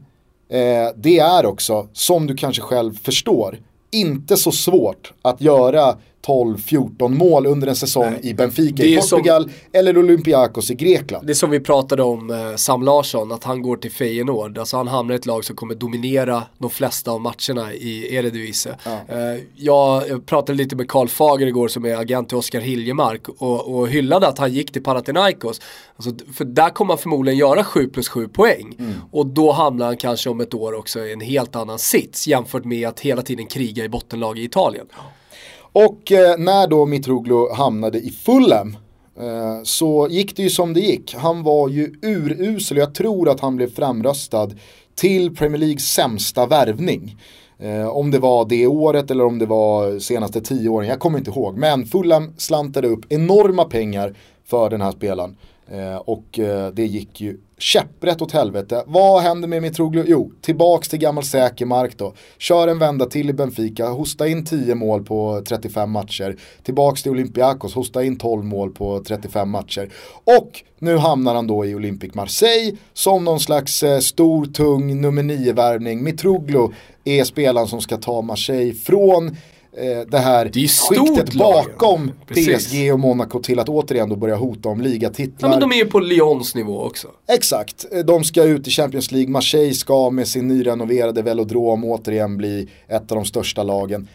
eh, 0.49 0.87
det 0.95 1.19
är 1.19 1.45
också, 1.45 1.87
som 1.93 2.27
du 2.27 2.35
kanske 2.35 2.61
själv 2.61 2.93
förstår, 3.03 3.59
inte 3.91 4.37
så 4.37 4.51
svårt 4.51 5.13
att 5.21 5.41
göra 5.41 5.97
12-14 6.27 7.09
mål 7.09 7.45
under 7.45 7.67
en 7.67 7.75
säsong 7.75 8.17
i 8.21 8.33
Benfica 8.33 8.83
i 8.83 8.95
är 8.95 9.01
som- 9.01 9.19
Portugal 9.19 9.51
eller 9.73 9.97
Olympiakos 9.97 10.71
i 10.71 10.75
Grekland. 10.75 11.27
Det 11.27 11.33
är 11.33 11.35
som 11.35 11.49
vi 11.49 11.59
pratade 11.59 12.03
om 12.03 12.29
eh, 12.29 12.55
Sam 12.55 12.83
Larsson, 12.83 13.31
att 13.31 13.43
han 13.43 13.61
går 13.61 13.77
till 13.77 13.91
Feyenoord. 13.91 14.57
Alltså 14.57 14.77
han 14.77 14.87
hamnar 14.87 15.13
i 15.13 15.17
ett 15.17 15.25
lag 15.25 15.45
som 15.45 15.55
kommer 15.55 15.75
dominera 15.75 16.43
de 16.57 16.69
flesta 16.69 17.11
av 17.11 17.21
matcherna 17.21 17.73
i 17.73 18.15
Eredivisie. 18.15 18.75
Eh, 19.07 19.43
jag 19.55 20.03
pratade 20.25 20.57
lite 20.57 20.75
med 20.75 20.89
Karl 20.89 21.07
Fager 21.07 21.47
igår 21.47 21.67
som 21.67 21.85
är 21.85 21.95
agent 21.95 22.27
till 22.29 22.37
Oskar 22.37 22.59
Hiljemark 22.61 23.29
och, 23.29 23.75
och 23.75 23.87
hyllade 23.89 24.27
att 24.27 24.37
han 24.37 24.53
gick 24.53 24.71
till 24.71 24.83
Panathinaikos. 24.83 25.61
Alltså, 25.95 26.11
för 26.33 26.45
där 26.45 26.69
kommer 26.69 26.93
han 26.93 26.97
förmodligen 26.97 27.37
göra 27.39 27.63
7 27.63 27.87
plus 27.87 28.07
7 28.09 28.27
poäng. 28.27 28.75
Och 29.11 29.25
då 29.25 29.51
hamnar 29.51 29.85
han 29.85 29.97
kanske 29.97 30.29
om 30.29 30.39
ett 30.41 30.53
år 30.53 30.73
också 30.73 30.99
i 30.99 31.13
en 31.13 31.21
helt 31.21 31.55
annan 31.55 31.79
sits 31.79 32.27
jämfört 32.27 32.65
med 32.65 32.87
att 32.87 32.99
hela 32.99 33.21
tiden 33.21 33.45
kriga 33.47 33.83
i 33.83 33.89
bottenlag 33.89 34.39
i 34.39 34.43
Italien. 34.43 34.85
Och 35.85 36.11
eh, 36.11 36.37
när 36.37 36.67
då 36.67 36.85
Mitroglou 36.85 37.53
hamnade 37.53 37.99
i 37.99 38.11
Fulham 38.11 38.77
eh, 39.19 39.63
så 39.63 40.07
gick 40.09 40.35
det 40.35 40.43
ju 40.43 40.49
som 40.49 40.73
det 40.73 40.79
gick. 40.79 41.15
Han 41.15 41.43
var 41.43 41.69
ju 41.69 41.93
urusel 42.01 42.77
och 42.77 42.81
jag 42.81 42.95
tror 42.95 43.29
att 43.29 43.39
han 43.39 43.55
blev 43.55 43.75
framröstad 43.75 44.49
till 44.95 45.35
Premier 45.35 45.57
Leagues 45.57 45.93
sämsta 45.93 46.45
värvning. 46.45 47.17
Eh, 47.59 47.87
om 47.87 48.11
det 48.11 48.19
var 48.19 48.45
det 48.45 48.67
året 48.67 49.11
eller 49.11 49.25
om 49.25 49.39
det 49.39 49.45
var 49.45 49.99
senaste 49.99 50.41
tio 50.41 50.69
åren, 50.69 50.87
jag 50.87 50.99
kommer 50.99 51.17
inte 51.19 51.31
ihåg. 51.31 51.57
Men 51.57 51.85
Fulham 51.85 52.33
slantade 52.37 52.87
upp 52.87 53.05
enorma 53.09 53.65
pengar 53.65 54.15
för 54.45 54.69
den 54.69 54.81
här 54.81 54.91
spelaren. 54.91 55.37
Eh, 55.71 55.95
och 55.95 56.39
eh, 56.39 56.71
det 56.73 56.85
gick 56.85 57.21
ju 57.21 57.37
käpprätt 57.57 58.21
åt 58.21 58.31
helvete. 58.31 58.83
Vad 58.87 59.21
händer 59.21 59.47
med 59.47 59.61
Mitroglou? 59.61 60.03
Jo, 60.07 60.31
tillbaks 60.41 60.89
till 60.89 60.99
gammal 60.99 61.23
säker 61.23 61.65
mark 61.65 61.97
då. 61.97 62.13
Kör 62.37 62.67
en 62.67 62.79
vända 62.79 63.05
till 63.05 63.29
i 63.29 63.33
Benfica, 63.33 63.87
hosta 63.87 64.27
in 64.27 64.45
10 64.45 64.75
mål 64.75 65.03
på 65.03 65.41
35 65.47 65.91
matcher. 65.91 66.35
Tillbaks 66.63 67.03
till 67.03 67.11
Olympiakos, 67.11 67.73
hosta 67.73 68.03
in 68.03 68.17
12 68.17 68.43
mål 68.43 68.71
på 68.71 69.03
35 69.07 69.49
matcher. 69.49 69.89
Och 70.23 70.63
nu 70.79 70.97
hamnar 70.97 71.35
han 71.35 71.47
då 71.47 71.65
i 71.65 71.75
Olympic 71.75 72.13
Marseille 72.13 72.77
som 72.93 73.23
någon 73.23 73.39
slags 73.39 73.83
eh, 73.83 73.99
stor, 73.99 74.45
tung 74.45 75.01
nummer 75.01 75.23
9-värvning. 75.23 76.03
Mitroglou 76.03 76.73
är 77.03 77.23
spelaren 77.23 77.67
som 77.67 77.81
ska 77.81 77.97
ta 77.97 78.21
Marseille 78.21 78.73
från 78.73 79.37
det 80.07 80.17
här 80.17 80.49
Det 80.53 80.67
skiktet 80.67 81.33
bakom. 81.33 82.11
PSG 82.27 82.93
och 82.93 82.99
Monaco 82.99 83.39
till 83.39 83.59
att 83.59 83.69
återigen 83.69 84.09
då 84.09 84.15
börja 84.15 84.35
hota 84.35 84.69
om 84.69 84.81
ligatitlar. 84.81 85.49
Ja 85.49 85.49
men 85.49 85.59
de 85.59 85.71
är 85.71 85.75
ju 85.75 85.85
på 85.85 85.99
Lyons 85.99 86.55
nivå 86.55 86.83
också. 86.83 87.07
Exakt, 87.27 87.85
de 88.05 88.23
ska 88.23 88.43
ut 88.43 88.67
i 88.67 88.71
Champions 88.71 89.11
League, 89.11 89.29
Marseille 89.29 89.73
ska 89.73 90.09
med 90.09 90.27
sin 90.27 90.47
nyrenoverade 90.47 91.21
velodrom 91.21 91.83
återigen 91.83 92.37
bli 92.37 92.69
ett 92.87 93.11
av 93.11 93.15
de 93.15 93.25
största 93.25 93.63
lagen. 93.63 94.07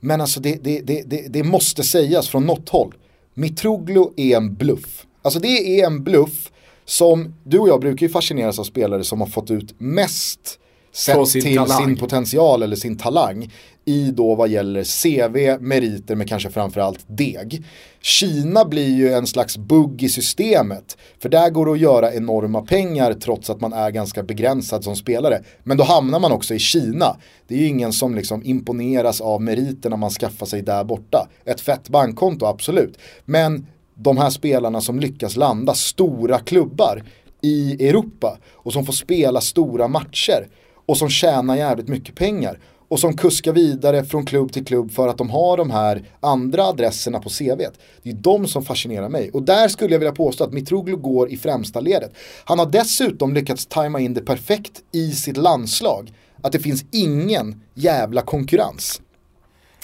Men 0.00 0.20
alltså 0.20 0.40
det, 0.40 0.64
det, 0.64 0.80
det, 0.80 1.02
det, 1.06 1.26
det 1.28 1.42
måste 1.42 1.82
sägas 1.82 2.28
från 2.28 2.46
något 2.46 2.68
håll. 2.68 2.94
Mitroglou 3.34 4.12
är 4.16 4.36
en 4.36 4.54
bluff. 4.54 5.06
Alltså 5.22 5.40
det 5.40 5.80
är 5.80 5.86
en 5.86 6.04
bluff 6.04 6.50
som, 6.84 7.34
du 7.44 7.58
och 7.58 7.68
jag 7.68 7.80
brukar 7.80 8.06
ju 8.06 8.12
fascineras 8.12 8.58
av 8.58 8.64
spelare 8.64 9.04
som 9.04 9.20
har 9.20 9.28
fått 9.28 9.50
ut 9.50 9.74
mest 9.78 10.58
sett 10.92 11.28
sin 11.28 11.42
till 11.42 11.56
talang. 11.56 11.86
sin 11.86 11.96
potential 11.96 12.62
eller 12.62 12.76
sin 12.76 12.98
talang 12.98 13.50
i 13.84 14.10
då 14.10 14.34
vad 14.34 14.48
gäller 14.48 14.84
CV, 14.84 15.62
meriter 15.62 16.14
men 16.14 16.26
kanske 16.26 16.50
framförallt 16.50 17.04
deg. 17.06 17.64
Kina 18.00 18.64
blir 18.64 18.96
ju 18.96 19.12
en 19.12 19.26
slags 19.26 19.56
bugg 19.56 20.02
i 20.02 20.08
systemet. 20.08 20.96
För 21.18 21.28
där 21.28 21.50
går 21.50 21.66
det 21.66 21.72
att 21.72 21.78
göra 21.78 22.14
enorma 22.14 22.62
pengar 22.62 23.14
trots 23.14 23.50
att 23.50 23.60
man 23.60 23.72
är 23.72 23.90
ganska 23.90 24.22
begränsad 24.22 24.84
som 24.84 24.96
spelare. 24.96 25.42
Men 25.62 25.76
då 25.76 25.84
hamnar 25.84 26.20
man 26.20 26.32
också 26.32 26.54
i 26.54 26.58
Kina. 26.58 27.16
Det 27.48 27.54
är 27.54 27.58
ju 27.58 27.66
ingen 27.66 27.92
som 27.92 28.14
liksom 28.14 28.44
imponeras 28.44 29.20
av 29.20 29.42
meriterna 29.42 29.96
man 29.96 30.10
skaffar 30.10 30.46
sig 30.46 30.62
där 30.62 30.84
borta. 30.84 31.28
Ett 31.44 31.60
fett 31.60 31.88
bankkonto, 31.88 32.46
absolut. 32.46 32.98
Men 33.24 33.66
de 33.94 34.18
här 34.18 34.30
spelarna 34.30 34.80
som 34.80 35.00
lyckas 35.00 35.36
landa 35.36 35.74
stora 35.74 36.38
klubbar 36.38 37.02
i 37.42 37.88
Europa 37.88 38.38
och 38.52 38.72
som 38.72 38.86
får 38.86 38.92
spela 38.92 39.40
stora 39.40 39.88
matcher 39.88 40.48
och 40.90 40.96
som 40.96 41.08
tjänar 41.08 41.56
jävligt 41.56 41.88
mycket 41.88 42.14
pengar 42.14 42.58
och 42.88 43.00
som 43.00 43.16
kuskar 43.16 43.52
vidare 43.52 44.04
från 44.04 44.26
klubb 44.26 44.52
till 44.52 44.64
klubb 44.64 44.92
för 44.92 45.08
att 45.08 45.18
de 45.18 45.30
har 45.30 45.56
de 45.56 45.70
här 45.70 46.02
andra 46.20 46.64
adresserna 46.64 47.18
på 47.18 47.28
CVt. 47.28 47.78
Det 48.02 48.10
är 48.10 48.14
de 48.14 48.46
som 48.46 48.64
fascinerar 48.64 49.08
mig. 49.08 49.30
Och 49.30 49.42
där 49.42 49.68
skulle 49.68 49.94
jag 49.94 49.98
vilja 49.98 50.12
påstå 50.12 50.44
att 50.44 50.52
Mitroglou 50.52 50.96
går 50.96 51.30
i 51.30 51.36
främsta 51.36 51.80
ledet. 51.80 52.12
Han 52.44 52.58
har 52.58 52.66
dessutom 52.66 53.34
lyckats 53.34 53.66
tajma 53.66 54.00
in 54.00 54.14
det 54.14 54.20
perfekt 54.20 54.72
i 54.92 55.12
sitt 55.12 55.36
landslag. 55.36 56.12
Att 56.42 56.52
det 56.52 56.58
finns 56.58 56.84
ingen 56.92 57.62
jävla 57.74 58.22
konkurrens. 58.22 59.00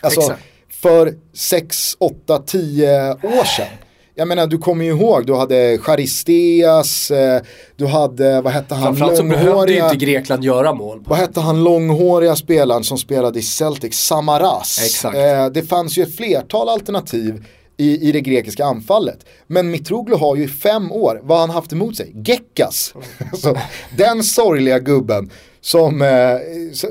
Alltså 0.03 0.21
Exakt. 0.21 0.43
för 0.69 1.15
6, 1.33 1.97
8, 1.99 2.39
10 2.47 3.13
år 3.13 3.45
sedan. 3.45 3.86
Jag 4.19 4.29
menar 4.29 4.47
du 4.47 4.59
kommer 4.59 4.85
ju 4.85 4.91
ihåg, 4.91 5.27
du 5.27 5.35
hade 5.35 5.79
Charisteas, 5.79 7.11
eh, 7.11 7.43
du 7.77 7.87
hade, 7.87 8.41
vad 8.41 8.53
hette 8.53 8.75
han, 8.75 8.83
Framförallt 8.85 9.17
så 9.17 9.23
behövde 9.23 9.73
ju 9.73 9.85
inte 9.85 9.97
Grekland 9.97 10.45
göra 10.45 10.75
mål. 10.75 11.03
vad 11.07 11.19
hette 11.19 11.41
han 11.41 11.65
långhåriga 11.65 12.37
spelaren 12.37 12.85
som 12.85 12.99
spelade 12.99 13.39
i 13.39 13.43
Celtic, 13.43 13.95
Samaras. 13.95 14.81
Exakt. 14.85 15.17
Eh, 15.17 15.47
det 15.47 15.63
fanns 15.63 15.99
ju 15.99 16.03
ett 16.03 16.17
flertal 16.17 16.69
alternativ 16.69 17.45
i, 17.77 18.09
i 18.09 18.13
det 18.13 18.21
grekiska 18.21 18.65
anfallet. 18.65 19.27
Men 19.47 19.71
Mitroglou 19.71 20.19
har 20.19 20.37
ju 20.37 20.45
i 20.45 20.49
fem 20.49 20.93
år, 20.93 21.21
vad 21.23 21.39
han 21.39 21.51
haft 21.51 21.73
emot 21.73 21.97
sig? 21.97 22.13
Gekas. 22.15 22.95
alltså, 23.33 23.57
den 23.97 24.23
sorgliga 24.23 24.79
gubben 24.79 25.31
som, 25.61 26.03
eh, 26.03 26.39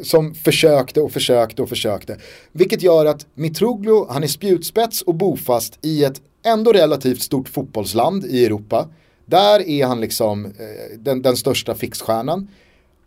som 0.04 0.36
försökte 0.36 1.02
och 1.02 1.12
försökte 1.12 1.62
och 1.62 1.70
försökte. 1.70 2.18
Vilket 2.52 2.82
gör 2.82 3.06
att 3.06 3.26
Mitroglou, 3.36 4.08
han 4.10 4.24
är 4.24 4.28
spjutspets 4.28 5.02
och 5.02 5.16
bofast 5.16 5.80
i 5.82 6.04
ett 6.04 6.22
ändå 6.46 6.72
relativt 6.72 7.22
stort 7.22 7.50
fotbollsland 7.50 8.26
i 8.26 8.46
Europa. 8.46 8.88
Där 9.26 9.70
är 9.70 9.86
han 9.86 10.02
liksom 10.02 10.46
eh, 10.46 10.52
den, 11.00 11.22
den 11.22 11.38
största 11.38 11.76
fixstjärnan. 11.76 12.48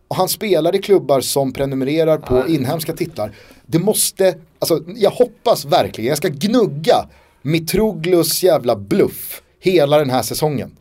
Och 0.09 0.16
han 0.16 0.28
spelar 0.28 0.74
i 0.74 0.78
klubbar 0.78 1.20
som 1.20 1.53
prenumererar 1.53 2.18
på 2.18 2.49
inhemska 2.49 2.93
titlar. 2.93 3.32
Det 3.66 3.78
måste, 3.78 4.34
alltså 4.59 4.84
jag 4.97 5.11
hoppas 5.11 5.64
verkligen, 5.64 6.09
jag 6.09 6.18
ska 6.18 6.28
gnugga 6.28 7.09
Mitroglous 7.43 8.43
jävla 8.43 8.76
bluff 8.76 9.43
hela 9.61 9.99
den 9.99 10.11
här 10.11 10.22
säsongen. 10.22 10.76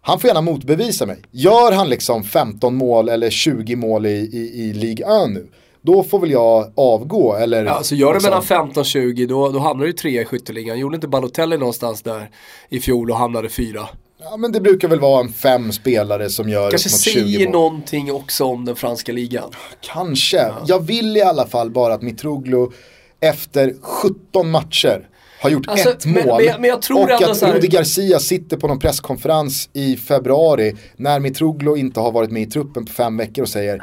Han 0.00 0.20
får 0.20 0.28
gärna 0.28 0.40
motbevisa 0.40 1.06
mig. 1.06 1.18
Gör 1.30 1.72
han 1.72 1.88
liksom 1.88 2.24
15 2.24 2.74
mål 2.74 3.08
eller 3.08 3.30
20 3.30 3.76
mål 3.76 4.06
i, 4.06 4.10
i, 4.10 4.62
i 4.62 4.72
Ligue 4.72 5.24
1 5.24 5.30
nu, 5.30 5.46
då 5.82 6.02
får 6.02 6.18
väl 6.18 6.30
jag 6.30 6.72
avgå 6.76 7.34
eller... 7.36 7.64
Ja, 7.64 7.82
så 7.82 7.94
gör 7.94 8.08
det 8.08 8.12
liksom- 8.14 8.30
mellan 8.30 8.42
15 8.44 8.80
och 8.80 8.86
20 8.86 9.26
då, 9.26 9.48
då 9.48 9.58
hamnar 9.58 9.86
du 9.86 9.92
trea 9.92 10.22
i 10.22 10.24
skytteligan. 10.24 10.78
Gjorde 10.78 10.94
inte 10.94 11.08
Balotelli 11.08 11.58
någonstans 11.58 12.02
där 12.02 12.30
i 12.68 12.80
fjol 12.80 13.10
och 13.10 13.16
hamnade 13.16 13.48
fyra? 13.48 13.88
Ja 14.24 14.36
men 14.36 14.52
det 14.52 14.60
brukar 14.60 14.88
väl 14.88 15.00
vara 15.00 15.20
en 15.20 15.32
fem 15.32 15.72
spelare 15.72 16.28
som 16.30 16.48
gör 16.48 16.70
Kanske 16.70 16.88
mot 16.90 17.00
20 17.00 17.10
säger 17.22 17.44
mål. 17.46 17.52
någonting 17.52 18.12
också 18.12 18.44
om 18.44 18.64
den 18.64 18.76
franska 18.76 19.12
ligan. 19.12 19.50
Kanske. 19.80 20.52
Jag 20.66 20.80
vill 20.86 21.16
i 21.16 21.22
alla 21.22 21.46
fall 21.46 21.70
bara 21.70 21.94
att 21.94 22.02
Mitroglou 22.02 22.72
efter 23.20 23.74
17 23.82 24.50
matcher 24.50 25.08
har 25.40 25.50
gjort 25.50 25.68
Alltså, 25.68 25.90
ett 25.90 26.06
men- 26.06 26.26
mål. 26.26 26.42
men 26.46 26.60
men 26.62 26.72
och 26.72 27.10
att 27.12 27.42
Rudi 27.54 27.66
Garcia 27.68 28.18
sitter 28.18 28.56
på 28.56 28.68
någon 28.68 28.78
presskonferens 28.78 29.68
i 29.72 29.96
februari 29.96 30.76
när 30.96 31.20
Mitroglou 31.20 31.76
inte 31.76 32.00
har 32.00 32.12
varit 32.12 32.30
med 32.30 32.42
i 32.42 32.46
truppen 32.46 32.84
på 32.86 32.92
fem 32.92 33.16
veckor 33.16 33.42
och 33.42 33.48
säger 33.48 33.82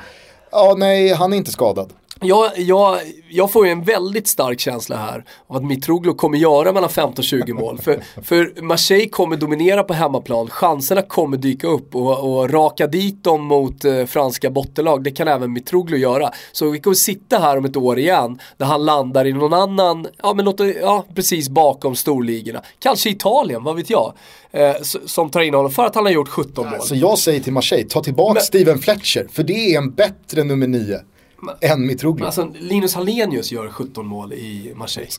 Ja 0.51 0.75
nej, 0.77 1.13
han 1.13 1.33
är 1.33 1.37
inte 1.37 1.51
skadad. 1.51 1.93
Jag, 2.21 2.51
jag, 2.57 2.99
jag 3.29 3.51
får 3.51 3.65
ju 3.65 3.71
en 3.71 3.83
väldigt 3.83 4.27
stark 4.27 4.59
känsla 4.59 4.97
här 4.97 5.25
av 5.47 5.55
att 5.55 5.63
Mitroglou 5.63 6.13
kommer 6.13 6.37
göra 6.37 6.73
mellan 6.73 6.89
15 6.89 7.13
och 7.17 7.23
20 7.23 7.53
mål. 7.53 7.77
För, 7.81 7.99
för 8.23 8.61
Marseille 8.61 9.09
kommer 9.09 9.37
dominera 9.37 9.83
på 9.83 9.93
hemmaplan, 9.93 10.47
chanserna 10.47 11.01
kommer 11.01 11.37
dyka 11.37 11.67
upp 11.67 11.95
och, 11.95 12.19
och 12.19 12.49
raka 12.49 12.87
dit 12.87 13.23
dem 13.23 13.43
mot 13.45 13.85
eh, 13.85 14.05
franska 14.05 14.49
bottenlag. 14.49 15.03
Det 15.03 15.11
kan 15.11 15.27
även 15.27 15.53
Mitroglou 15.53 15.97
göra. 15.99 16.31
Så 16.51 16.69
vi 16.69 16.79
kommer 16.79 16.95
sitta 16.95 17.39
här 17.39 17.57
om 17.57 17.65
ett 17.65 17.75
år 17.77 17.99
igen 17.99 18.39
där 18.57 18.65
han 18.65 18.85
landar 18.85 19.27
i 19.27 19.33
någon 19.33 19.53
annan, 19.53 20.07
ja 20.23 20.33
men 20.33 20.45
låt 20.45 20.59
ja 20.81 21.05
precis 21.15 21.49
bakom 21.49 21.95
storligorna. 21.95 22.61
Kanske 22.79 23.09
Italien, 23.09 23.63
vad 23.63 23.75
vet 23.75 23.89
jag. 23.89 24.13
Eh, 24.51 24.75
som 25.05 25.29
tar 25.29 25.41
in 25.41 25.53
honom 25.53 25.71
för 25.71 25.85
att 25.85 25.95
han 25.95 26.05
har 26.05 26.11
gjort 26.11 26.29
17 26.29 26.69
mål. 26.69 26.81
Så 26.81 26.95
jag 26.95 27.17
säger 27.17 27.39
till 27.39 27.53
Marseille, 27.53 27.89
ta 27.89 28.03
tillbaka 28.03 28.33
Men- 28.33 28.43
Steven 28.43 28.79
Fletcher, 28.79 29.27
för 29.31 29.43
det 29.43 29.73
är 29.73 29.77
en 29.77 29.91
bättre 29.91 30.43
nummer 30.43 30.67
nio 30.67 30.99
än 31.61 31.87
Mitroglou. 31.87 32.25
Alltså 32.25 32.51
Linus 32.59 32.95
Hallenius 32.95 33.51
gör 33.51 33.69
17 33.69 34.07
mål 34.07 34.33
i 34.33 34.73
Marseille. 34.75 35.11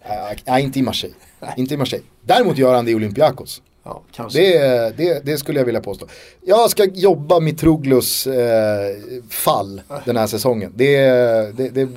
Äh, 0.00 0.38
Nej, 0.46 0.62
inte 0.62 0.78
i 0.78 0.82
Marseille. 0.82 1.16
Inte 1.56 1.74
i 1.74 1.76
Marseille. 1.76 2.04
Däremot 2.22 2.58
gör 2.58 2.74
han 2.74 2.84
det 2.84 2.90
i 2.90 2.94
Olympiakos. 2.94 3.62
Ja. 3.84 4.02
Det, 4.32 4.96
det, 4.96 5.24
det 5.24 5.38
skulle 5.38 5.60
jag 5.60 5.64
vilja 5.64 5.80
påstå. 5.80 6.06
Jag 6.44 6.70
ska 6.70 6.84
jobba 6.84 7.40
Mitroglous 7.40 8.26
eh, 8.26 8.96
fall 9.30 9.80
den 10.04 10.16
här 10.16 10.26
säsongen. 10.26 10.72
Det, 10.74 11.00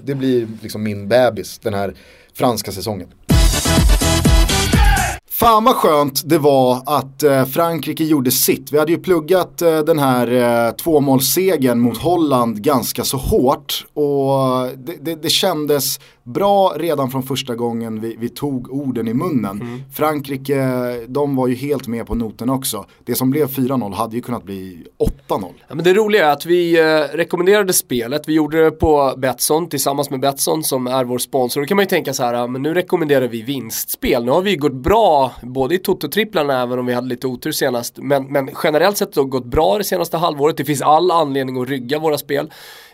det 0.04 0.16
blir 0.16 0.47
liksom 0.62 0.84
min 0.84 1.08
bebis 1.08 1.60
den 1.60 1.74
här 1.74 1.95
franska 2.34 2.72
säsongen. 2.72 3.08
Fan 5.41 5.63
vad 5.63 5.75
skönt 5.75 6.21
det 6.25 6.37
var 6.37 6.83
att 6.85 7.23
eh, 7.23 7.45
Frankrike 7.45 8.03
gjorde 8.03 8.31
sitt. 8.31 8.71
Vi 8.71 8.79
hade 8.79 8.91
ju 8.91 8.97
pluggat 8.97 9.61
eh, 9.61 9.79
den 9.79 9.99
här 9.99 10.31
eh, 10.67 10.71
tvåmålssegern 10.71 11.79
mot 11.79 11.97
Holland 11.97 12.63
ganska 12.63 13.03
så 13.03 13.17
hårt. 13.17 13.85
Och 13.93 14.65
eh, 14.65 14.71
det, 14.77 14.95
det, 15.01 15.15
det 15.15 15.29
kändes 15.29 15.99
bra 16.34 16.73
redan 16.77 17.11
från 17.11 17.23
första 17.23 17.55
gången 17.55 18.01
vi, 18.01 18.15
vi 18.19 18.29
tog 18.29 18.73
orden 18.73 19.07
i 19.07 19.13
munnen. 19.13 19.84
Frankrike, 19.93 20.57
de 21.07 21.36
var 21.36 21.47
ju 21.47 21.55
helt 21.55 21.88
med 21.88 22.07
på 22.07 22.15
noten 22.15 22.49
också. 22.49 22.86
Det 23.03 23.15
som 23.15 23.29
blev 23.29 23.47
4-0 23.47 23.93
hade 23.93 24.15
ju 24.15 24.21
kunnat 24.21 24.43
bli 24.43 24.86
8-0. 25.29 25.51
Ja, 25.67 25.75
men 25.75 25.84
det 25.84 25.93
roliga 25.93 26.27
är 26.27 26.32
att 26.34 26.45
vi 26.45 26.79
eh, 26.79 27.17
rekommenderade 27.17 27.73
spelet, 27.73 28.21
vi 28.27 28.34
gjorde 28.34 28.63
det 28.63 28.71
på 28.71 29.13
Betsson 29.17 29.69
tillsammans 29.69 30.09
med 30.09 30.19
Betsson 30.19 30.63
som 30.63 30.88
är 30.88 31.03
vår 31.03 31.17
sponsor. 31.17 31.61
Då 31.61 31.67
kan 31.67 31.75
man 31.77 31.84
ju 31.84 31.89
tänka 31.89 32.13
så 32.13 32.23
här, 32.23 32.47
men 32.47 32.61
nu 32.61 32.73
rekommenderar 32.73 33.27
vi 33.27 33.41
vinstspel. 33.41 34.25
Nu 34.25 34.32
har 34.32 34.41
vi 34.41 34.55
gått 34.55 34.73
bra, 34.73 35.32
både 35.41 35.75
i 35.75 35.77
Toto-tripplarna 35.77 36.61
även 36.61 36.79
om 36.79 36.86
vi 36.86 36.93
hade 36.93 37.07
lite 37.07 37.27
otur 37.27 37.51
senast. 37.51 37.97
Men, 37.97 38.23
men 38.23 38.49
generellt 38.63 38.97
sett 38.97 39.15
har 39.15 39.23
det 39.23 39.29
gått 39.29 39.45
bra 39.45 39.77
det 39.77 39.84
senaste 39.84 40.17
halvåret. 40.17 40.57
Det 40.57 40.65
finns 40.65 40.82
all 40.82 41.11
anledning 41.11 41.61
att 41.61 41.69
rygga 41.69 41.99
våra 41.99 42.17
spel. 42.17 42.51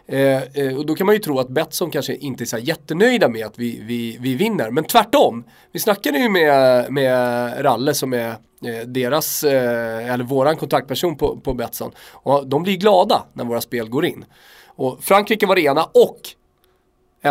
Eh, 0.07 0.43
eh, 0.43 0.77
och 0.77 0.85
då 0.85 0.95
kan 0.95 1.05
man 1.05 1.15
ju 1.15 1.19
tro 1.19 1.39
att 1.39 1.49
Betsson 1.49 1.91
kanske 1.91 2.15
inte 2.15 2.43
är 2.43 2.45
så 2.45 2.57
jättenöjda 2.57 3.29
med 3.29 3.45
att 3.45 3.59
vi, 3.59 3.81
vi, 3.83 4.17
vi 4.19 4.35
vinner. 4.35 4.71
Men 4.71 4.83
tvärtom. 4.83 5.43
Vi 5.71 5.79
snackade 5.79 6.17
ju 6.17 6.29
med, 6.29 6.91
med 6.91 7.53
Ralle 7.65 7.93
som 7.93 8.13
är 8.13 8.29
eh, 8.29 8.87
deras, 8.87 9.43
eh, 9.43 10.13
eller 10.13 10.23
våran 10.23 10.57
kontaktperson 10.57 11.17
på, 11.17 11.37
på 11.37 11.53
Betsson. 11.53 11.91
Och 12.11 12.47
de 12.47 12.63
blir 12.63 12.77
glada 12.77 13.25
när 13.33 13.45
våra 13.45 13.61
spel 13.61 13.89
går 13.89 14.05
in. 14.05 14.25
Och 14.65 15.03
Frankrike 15.03 15.45
var 15.45 15.55
det 15.55 15.61
ena 15.61 15.83
och 15.83 16.19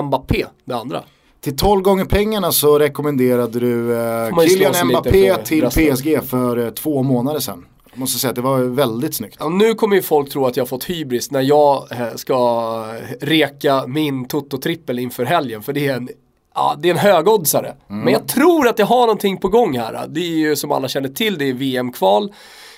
Mbappé 0.02 0.46
det 0.64 0.74
andra. 0.74 1.02
Till 1.40 1.56
12 1.56 1.82
gånger 1.82 2.04
pengarna 2.04 2.52
så 2.52 2.78
rekommenderade 2.78 3.60
du 3.60 3.96
eh, 3.98 4.38
Kylian 4.48 4.88
Mbappé 4.88 5.36
till. 5.36 5.68
PSG 5.68 6.24
för 6.24 6.56
eh, 6.56 6.70
två 6.70 7.02
månader 7.02 7.40
sedan. 7.40 7.66
Jag 7.96 8.00
måste 8.00 8.18
säga 8.18 8.28
att 8.28 8.36
det 8.36 8.42
var 8.42 8.58
väldigt 8.58 9.14
snyggt. 9.14 9.36
Ja, 9.40 9.48
nu 9.48 9.74
kommer 9.74 9.96
ju 9.96 10.02
folk 10.02 10.30
tro 10.30 10.46
att 10.46 10.56
jag 10.56 10.64
har 10.64 10.68
fått 10.68 10.84
hybris 10.84 11.30
när 11.30 11.40
jag 11.40 11.92
eh, 11.92 12.14
ska 12.14 12.84
reka 13.20 13.86
min 13.86 14.28
Toto-trippel 14.28 14.98
inför 14.98 15.24
helgen. 15.24 15.62
För 15.62 15.72
det 15.72 15.88
är 15.88 15.96
en, 15.96 16.08
ja, 16.54 16.76
det 16.78 16.88
är 16.88 16.90
en 16.90 16.98
högoddsare. 16.98 17.76
Men 17.86 18.12
jag 18.12 18.28
tror 18.28 18.68
att 18.68 18.78
jag 18.78 18.86
har 18.86 19.00
någonting 19.00 19.36
på 19.36 19.48
gång 19.48 19.78
här. 19.78 20.06
Det 20.08 20.20
är 20.20 20.36
ju 20.36 20.56
som 20.56 20.72
alla 20.72 20.88
känner 20.88 21.08
till, 21.08 21.38
det 21.38 21.48
är 21.48 21.52
VM-kval. 21.52 22.32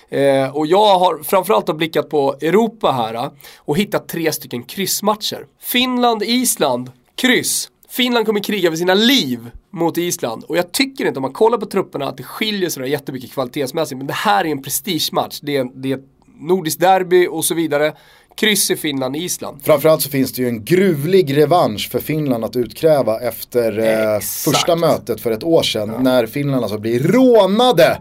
Eh, 0.08 0.56
och 0.56 0.66
jag 0.66 0.98
har 0.98 1.22
framförallt 1.22 1.68
har 1.68 1.74
blickat 1.74 2.08
på 2.10 2.36
Europa 2.40 2.92
här 2.92 3.14
eh, 3.14 3.28
och 3.58 3.78
hittat 3.78 4.08
tre 4.08 4.32
stycken 4.32 4.62
kryssmatcher. 4.62 5.46
Finland, 5.60 6.22
Island, 6.22 6.90
kryss. 7.14 7.68
Finland 7.90 8.26
kommer 8.26 8.40
kriga 8.40 8.70
för 8.70 8.76
sina 8.76 8.94
liv 8.94 9.50
mot 9.70 9.98
Island 9.98 10.44
och 10.44 10.56
jag 10.56 10.72
tycker 10.72 11.06
inte 11.06 11.18
om 11.18 11.22
man 11.22 11.32
kollar 11.32 11.58
på 11.58 11.66
trupperna 11.66 12.08
att 12.08 12.16
det 12.16 12.22
skiljer 12.22 12.70
sådär 12.70 12.86
jättemycket 12.86 13.32
kvalitetsmässigt 13.32 13.98
men 13.98 14.06
det 14.06 14.12
här 14.12 14.44
är 14.44 14.48
en 14.48 14.62
prestigematch. 14.62 15.40
Det 15.42 15.56
är, 15.56 15.66
det 15.74 15.92
är 15.92 15.98
nordiskt 16.40 16.80
derby 16.80 17.26
och 17.26 17.44
så 17.44 17.54
vidare. 17.54 17.92
Kryss 18.36 18.70
i 18.70 18.76
Finland, 18.76 19.16
Island. 19.16 19.62
Framförallt 19.62 20.02
så 20.02 20.10
finns 20.10 20.32
det 20.32 20.42
ju 20.42 20.48
en 20.48 20.64
gruvlig 20.64 21.36
revansch 21.36 21.90
för 21.90 21.98
Finland 21.98 22.44
att 22.44 22.56
utkräva 22.56 23.20
efter 23.20 23.78
eh, 23.78 24.20
första 24.20 24.76
mötet 24.76 25.20
för 25.20 25.30
ett 25.30 25.44
år 25.44 25.62
sedan. 25.62 25.90
Ja. 25.94 26.02
När 26.02 26.26
Finland 26.26 26.62
alltså 26.62 26.78
blir 26.78 27.00
rånade 27.00 27.98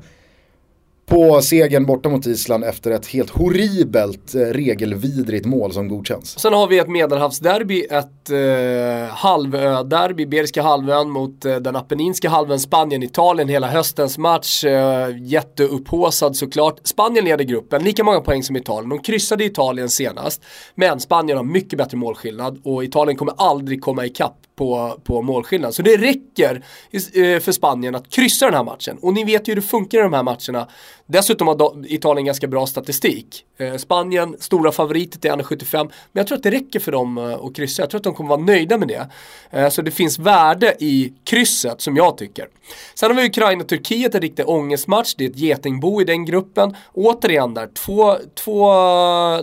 på 1.09 1.41
segern 1.41 1.85
borta 1.85 2.09
mot 2.09 2.25
Island 2.25 2.63
efter 2.63 2.91
ett 2.91 3.07
helt 3.07 3.29
horribelt 3.29 4.35
eh, 4.35 4.39
regelvidrigt 4.39 5.45
mål 5.45 5.73
som 5.73 5.87
godkänns. 5.87 6.39
Sen 6.39 6.53
har 6.53 6.67
vi 6.67 6.79
ett 6.79 6.89
medelhavsderby, 6.89 7.81
ett 7.81 8.29
eh, 8.29 9.15
halvö-derby, 9.15 10.25
Beriska 10.25 10.61
halvön 10.61 11.09
mot 11.09 11.45
eh, 11.45 11.55
den 11.55 11.75
Apenninska 11.75 12.29
halvön, 12.29 12.59
Spanien, 12.59 13.03
Italien, 13.03 13.49
hela 13.49 13.67
höstens 13.67 14.17
match. 14.17 14.63
Eh, 14.63 15.07
jätteupphåsad 15.21 16.35
såklart. 16.35 16.79
Spanien 16.83 17.25
leder 17.25 17.43
gruppen, 17.43 17.83
lika 17.83 18.03
många 18.03 18.21
poäng 18.21 18.43
som 18.43 18.55
Italien. 18.55 18.89
De 18.89 18.99
kryssade 18.99 19.45
Italien 19.45 19.89
senast, 19.89 20.41
men 20.75 20.99
Spanien 20.99 21.37
har 21.37 21.45
mycket 21.45 21.77
bättre 21.77 21.97
målskillnad 21.97 22.61
och 22.63 22.83
Italien 22.83 23.17
kommer 23.17 23.33
aldrig 23.37 23.81
komma 23.81 24.05
ikapp 24.05 24.37
på, 24.57 24.99
på 25.03 25.21
målskillnad. 25.21 25.75
Så 25.75 25.81
det 25.81 25.97
räcker 25.97 26.55
eh, 26.91 27.39
för 27.39 27.51
Spanien 27.51 27.95
att 27.95 28.09
kryssa 28.09 28.45
den 28.45 28.53
här 28.53 28.63
matchen. 28.63 28.97
Och 29.01 29.13
ni 29.13 29.23
vet 29.23 29.47
ju 29.47 29.51
hur 29.51 29.55
det 29.55 29.67
funkar 29.67 29.99
i 29.99 30.01
de 30.01 30.13
här 30.13 30.23
matcherna. 30.23 30.67
Dessutom 31.09 31.47
har 31.47 31.85
Italien 31.85 32.25
ganska 32.25 32.47
bra 32.47 32.67
statistik. 32.67 33.45
Eh, 33.57 33.75
Spanien, 33.75 34.35
stora 34.39 34.71
favoriter 34.71 35.19
till 35.19 35.31
1,75. 35.31 35.77
Men 35.83 35.91
jag 36.11 36.27
tror 36.27 36.37
att 36.37 36.43
det 36.43 36.51
räcker 36.51 36.79
för 36.79 36.91
dem 36.91 37.17
eh, 37.17 37.33
att 37.33 37.55
kryssa. 37.55 37.81
Jag 37.81 37.89
tror 37.89 37.99
att 37.99 38.03
de 38.03 38.13
kommer 38.13 38.29
vara 38.29 38.41
nöjda 38.41 38.77
med 38.77 38.87
det. 38.87 39.07
Eh, 39.51 39.69
så 39.69 39.81
det 39.81 39.91
finns 39.91 40.19
värde 40.19 40.75
i 40.79 41.13
krysset 41.23 41.81
som 41.81 41.95
jag 41.95 42.17
tycker. 42.17 42.47
Sen 42.95 43.11
har 43.11 43.21
vi 43.21 43.27
Ukraina-Turkiet, 43.27 44.15
en 44.15 44.21
riktig 44.21 44.49
ångestmatch. 44.49 45.15
Det 45.17 45.25
är 45.25 45.29
ett 45.29 45.37
getingbo 45.37 46.01
i 46.01 46.03
den 46.03 46.25
gruppen. 46.25 46.75
Återigen 46.93 47.53
där, 47.53 47.67
två, 47.67 48.17
två, 48.35 48.71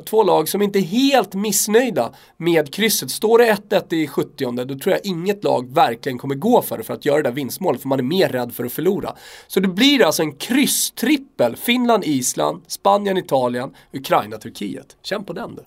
två 0.05 0.23
lag 0.23 0.49
som 0.49 0.63
inte 0.63 0.79
är 0.79 0.83
helt 0.83 1.35
missnöjda 1.35 2.13
med 2.37 2.75
krysset. 2.75 3.11
Står 3.11 3.39
det 3.39 3.57
1-1 3.71 3.95
i 3.95 4.07
70 4.07 4.65
då 4.65 4.79
tror 4.79 4.95
jag 4.95 5.07
inget 5.07 5.45
lag 5.45 5.75
verkligen 5.75 6.19
kommer 6.19 6.35
gå 6.35 6.63
för 6.63 6.79
det 6.79 6.85
för 6.85 6.95
att 6.95 7.05
göra 7.05 7.17
det 7.17 7.23
där 7.23 7.31
vinstmålet 7.31 7.83
för 7.83 7.89
man 7.89 7.99
är 7.99 8.03
mer 8.03 8.29
rädd 8.29 8.55
för 8.55 8.65
att 8.65 8.73
förlora. 8.73 9.15
Så 9.47 9.61
det 9.61 9.69
blir 9.69 10.05
alltså 10.05 10.23
en 10.23 10.33
krysstrippel. 10.33 11.54
Finland, 11.55 12.05
Island, 12.05 12.63
Spanien, 12.67 13.17
Italien, 13.17 13.71
Ukraina, 13.93 14.39
Turkiet. 14.39 14.97
Känn 15.03 15.25
på 15.25 15.33
den 15.33 15.55
du. 15.55 15.63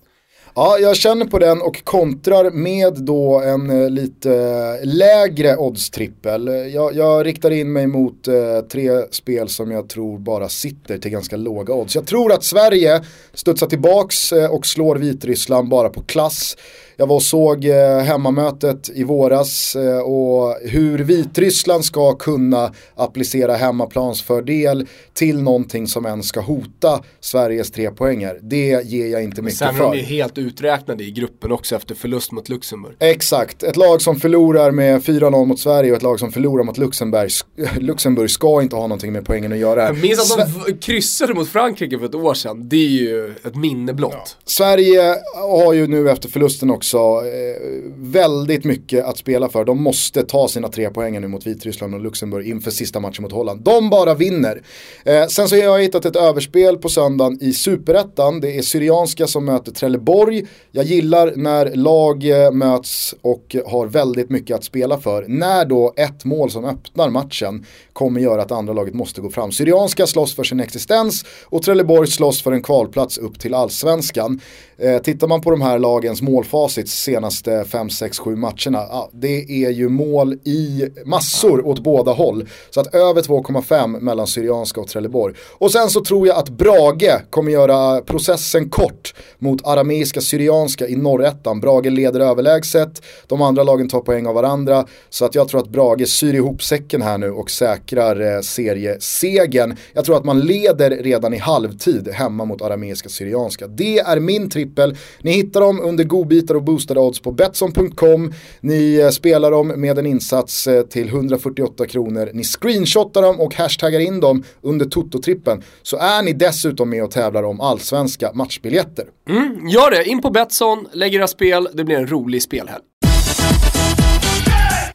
Ja, 0.58 0.78
jag 0.78 0.98
känner 0.98 1.26
på 1.26 1.40
den 1.40 1.62
och 1.62 1.84
kontrar 1.84 2.52
med 2.52 2.94
då 2.94 3.42
en 3.42 3.70
eh, 3.84 3.90
lite 3.90 4.34
eh, 4.34 4.88
lägre 4.88 5.56
oddstrippel. 5.56 6.48
Jag, 6.74 6.96
jag 6.96 7.26
riktar 7.26 7.52
in 7.52 7.74
mig 7.74 7.88
mot 7.88 8.28
eh, 8.28 8.60
tre 8.72 8.90
spel 9.12 9.50
som 9.50 9.72
jag 9.72 9.90
tror 9.90 10.20
bara 10.20 10.50
sitter 10.50 10.98
till 10.98 11.12
ganska 11.12 11.38
låga 11.38 11.74
odds. 11.74 11.96
Jag 11.96 12.08
tror 12.08 12.34
att 12.34 12.44
Sverige 12.44 13.02
studsar 13.34 13.68
tillbaks 13.68 14.32
och 14.32 14.66
slår 14.66 14.96
Vitryssland 14.96 15.70
bara 15.70 15.90
på 15.90 16.02
klass. 16.02 16.58
Jag 17.00 17.08
var 17.08 17.16
och 17.16 17.24
såg 17.24 17.66
eh, 17.66 18.00
hemmamötet 18.00 18.89
i 18.95 19.04
våras 19.04 19.76
eh, 19.76 20.00
och 20.00 20.56
hur 20.62 21.00
Vitryssland 21.00 21.86
ska 21.86 22.16
kunna 22.16 22.74
applicera 22.95 23.56
hemmaplansfördel 23.56 24.88
till 25.14 25.41
någonting 25.41 25.88
som 25.88 26.06
ens 26.06 26.28
ska 26.28 26.39
hota 26.39 27.04
Sveriges 27.20 27.72
tre 27.72 27.91
poänger. 27.91 28.39
Det 28.41 28.86
ger 28.86 29.08
jag 29.08 29.24
inte 29.24 29.41
mycket 29.41 29.60
Sen 29.60 29.76
för. 29.76 29.84
Sen 29.84 29.93
är 29.93 29.95
de 29.95 30.02
helt 30.02 30.38
uträknade 30.38 31.04
i 31.04 31.12
gruppen 31.12 31.52
också 31.52 31.76
efter 31.76 31.95
förlust 31.95 32.32
mot 32.32 32.50
Luxemburg. 32.50 32.95
Exakt, 33.00 33.64
ett 33.64 33.78
lag 33.78 34.02
som 34.02 34.16
förlorar 34.16 34.72
med 34.72 35.02
4-0 35.02 35.45
mot 35.45 35.60
Sverige 35.60 35.91
och 35.91 35.98
ett 35.98 36.04
lag 36.04 36.20
som 36.20 36.32
förlorar 36.32 36.64
mot 36.64 36.78
Luxemburg, 36.78 37.32
Luxemburg 37.80 38.30
ska 38.30 38.62
inte 38.62 38.76
ha 38.76 38.84
någonting 38.84 39.14
med 39.14 39.26
poängen 39.26 39.52
att 39.54 39.60
göra. 39.60 39.84
Jag 39.84 39.98
minns 40.02 40.38
att 40.38 40.66
de 40.66 40.74
kryssade 40.74 41.34
mot 41.34 41.50
Frankrike 41.50 42.00
för 42.00 42.06
ett 42.06 42.16
år 42.16 42.34
sedan. 42.34 42.70
Det 42.70 42.76
är 42.76 42.89
ju 42.89 43.36
ett 43.45 43.56
minne 43.56 43.93
blott. 43.93 44.14
Ja. 44.14 44.26
Sverige 44.45 45.16
har 45.36 45.74
ju 45.74 45.88
nu 45.88 46.10
efter 46.10 46.30
förlusten 46.30 46.70
också 46.70 46.87
också 46.88 47.28
eh, 47.28 47.62
väldigt 47.96 48.64
mycket 48.64 49.06
att 49.06 49.18
spela 49.18 49.50
för. 49.50 49.66
De 49.66 49.84
måste 49.84 50.24
ta 50.24 50.48
sina 50.48 50.68
tre 50.68 50.90
poäng 50.90 51.22
nu 51.22 51.28
mot 51.28 51.48
Vitryssland 51.48 51.94
och 51.94 52.02
Luxemburg 52.02 52.48
inför 52.48 52.72
sista 52.72 53.00
matchen 53.00 53.24
mot 53.24 53.32
Holland. 53.32 53.62
De 53.62 53.90
bara 53.90 54.14
vinner. 54.14 54.62
Eh, 55.06 55.28
sen 55.28 55.50
så 55.50 55.56
har 55.56 55.64
jag 55.64 55.82
hittat 55.82 56.06
ett 56.06 56.16
överspel 56.16 56.78
på 56.78 56.90
söndagen 56.90 57.38
i 57.42 57.54
Superettan. 57.54 58.40
Det 58.40 58.58
är 58.58 58.62
Syrianska 58.62 59.28
som 59.28 59.46
möter 59.46 59.72
Trelleborg. 59.72 60.46
Jag 60.72 60.86
gillar 60.86 61.34
när 61.36 61.76
lag 61.76 62.30
eh, 62.30 62.52
möts 62.52 63.16
och 63.22 63.56
har 63.66 63.88
väldigt 63.88 64.30
mycket 64.30 64.56
att 64.56 64.64
spela 64.64 64.98
för. 64.98 65.26
När 65.28 65.66
då 65.66 65.94
ett 65.98 66.26
mål 66.26 66.52
som 66.52 66.66
öppnar 66.66 67.10
matchen 67.10 67.66
kommer 67.94 68.22
göra 68.22 68.42
att 68.42 68.52
andra 68.52 68.74
laget 68.74 68.94
måste 68.94 69.22
gå 69.22 69.30
fram. 69.30 69.52
Syrianska 69.52 70.08
slåss 70.08 70.36
för 70.36 70.44
sin 70.44 70.60
existens 70.60 71.26
och 71.44 71.64
Trelleborg 71.64 72.08
slåss 72.08 72.42
för 72.42 72.52
en 72.52 72.62
kvalplats 72.62 73.18
upp 73.18 73.40
till 73.40 73.54
allsvenskan. 73.54 74.42
Eh, 74.80 74.97
tittar 75.01 75.28
man 75.28 75.41
på 75.41 75.51
de 75.51 75.61
här 75.61 75.80
lagens 75.80 76.21
målfacit 76.21 76.89
senaste 76.89 77.65
5, 77.65 77.89
6, 77.89 78.19
7 78.19 78.36
matcherna, 78.36 78.86
ja, 78.89 79.09
det 79.13 79.65
är 79.65 79.69
ju 79.69 79.89
mål 79.89 80.34
i 80.34 80.89
massor 81.05 81.67
åt 81.67 81.80
båda 81.80 82.11
håll. 82.11 82.49
Så 82.69 82.80
att 82.80 82.95
över 82.95 83.21
2,5 83.21 83.99
mellan 83.99 84.28
Syrianska 84.28 84.82
och 84.82 84.88
Trelleborg. 84.88 85.36
Och 85.51 85.71
sen 85.71 85.89
så 85.89 86.01
tror 86.01 86.28
jag 86.28 86.38
att 86.38 86.49
Brage 86.49 87.30
kommer 87.30 87.51
göra 87.51 88.01
processen 88.01 88.69
kort 88.69 89.13
mot 89.39 89.67
arameiska 89.67 90.21
Syrianska 90.21 90.88
i 90.88 90.95
norrettan. 90.95 91.59
Brage 91.59 91.91
leder 91.91 92.19
överlägset, 92.19 93.01
de 93.28 93.41
andra 93.41 93.63
lagen 93.63 93.89
tar 93.89 94.01
poäng 94.01 94.28
av 94.28 94.36
varandra. 94.36 94.86
Så 95.09 95.25
att 95.25 95.36
jag 95.36 95.47
tror 95.47 95.61
att 95.61 95.69
Brage 95.69 96.07
syr 96.07 96.34
ihop 96.34 96.63
säcken 96.63 97.01
här 97.01 97.17
nu 97.17 97.32
och 97.32 97.51
säkrar 97.51 98.36
eh, 98.36 98.41
seriesegen. 98.41 99.75
Jag 99.93 100.05
tror 100.05 100.17
att 100.17 100.25
man 100.25 100.39
leder 100.39 100.89
redan 100.89 101.34
i 101.34 101.38
halvtid 101.38 102.07
hemma 102.07 102.45
mot 102.45 102.61
arameiska 102.61 103.09
Syrianska. 103.09 103.67
Det 103.67 103.99
är 103.99 104.19
min 104.19 104.49
tripp 104.49 104.66
trippel. 104.68 104.95
Ni 105.22 105.32
hittar 105.32 105.61
dem 105.61 105.82
under 105.82 106.03
godbitar 106.03 106.55
och 106.55 106.63
boostade 106.63 106.99
odds 106.99 107.20
på 107.20 107.32
Betsson.com. 107.32 108.34
Ni 108.61 108.95
eh, 108.95 109.09
spelar 109.09 109.51
dem 109.51 109.68
med 109.68 109.97
en 109.97 110.05
insats 110.05 110.68
eh, 110.68 110.82
till 110.82 111.07
148 111.07 111.86
kronor. 111.86 112.30
Ni 112.34 112.43
screenshotar 112.43 113.22
dem 113.22 113.39
och 113.39 113.55
hashtaggar 113.55 113.99
in 113.99 114.20
dem 114.20 114.43
under 114.61 114.86
Toto-trippen. 114.86 115.63
Så 115.84 115.97
är 115.97 116.24
ni 116.24 116.34
dessutom 116.34 116.89
med 116.89 117.03
och 117.03 117.11
tävlar 117.11 117.43
om 117.43 117.61
allsvenska 117.61 118.32
matchbiljetter. 118.34 119.05
Mm, 119.30 119.68
gör 119.70 119.91
det, 119.91 120.05
in 120.05 120.22
på 120.22 120.30
Betsson, 120.30 120.88
lägg 120.93 121.15
era 121.15 121.28
spel, 121.28 121.68
det 121.74 121.84
blir 121.84 121.95
en 121.95 122.07
rolig 122.07 122.41
spelhelg. 122.41 122.84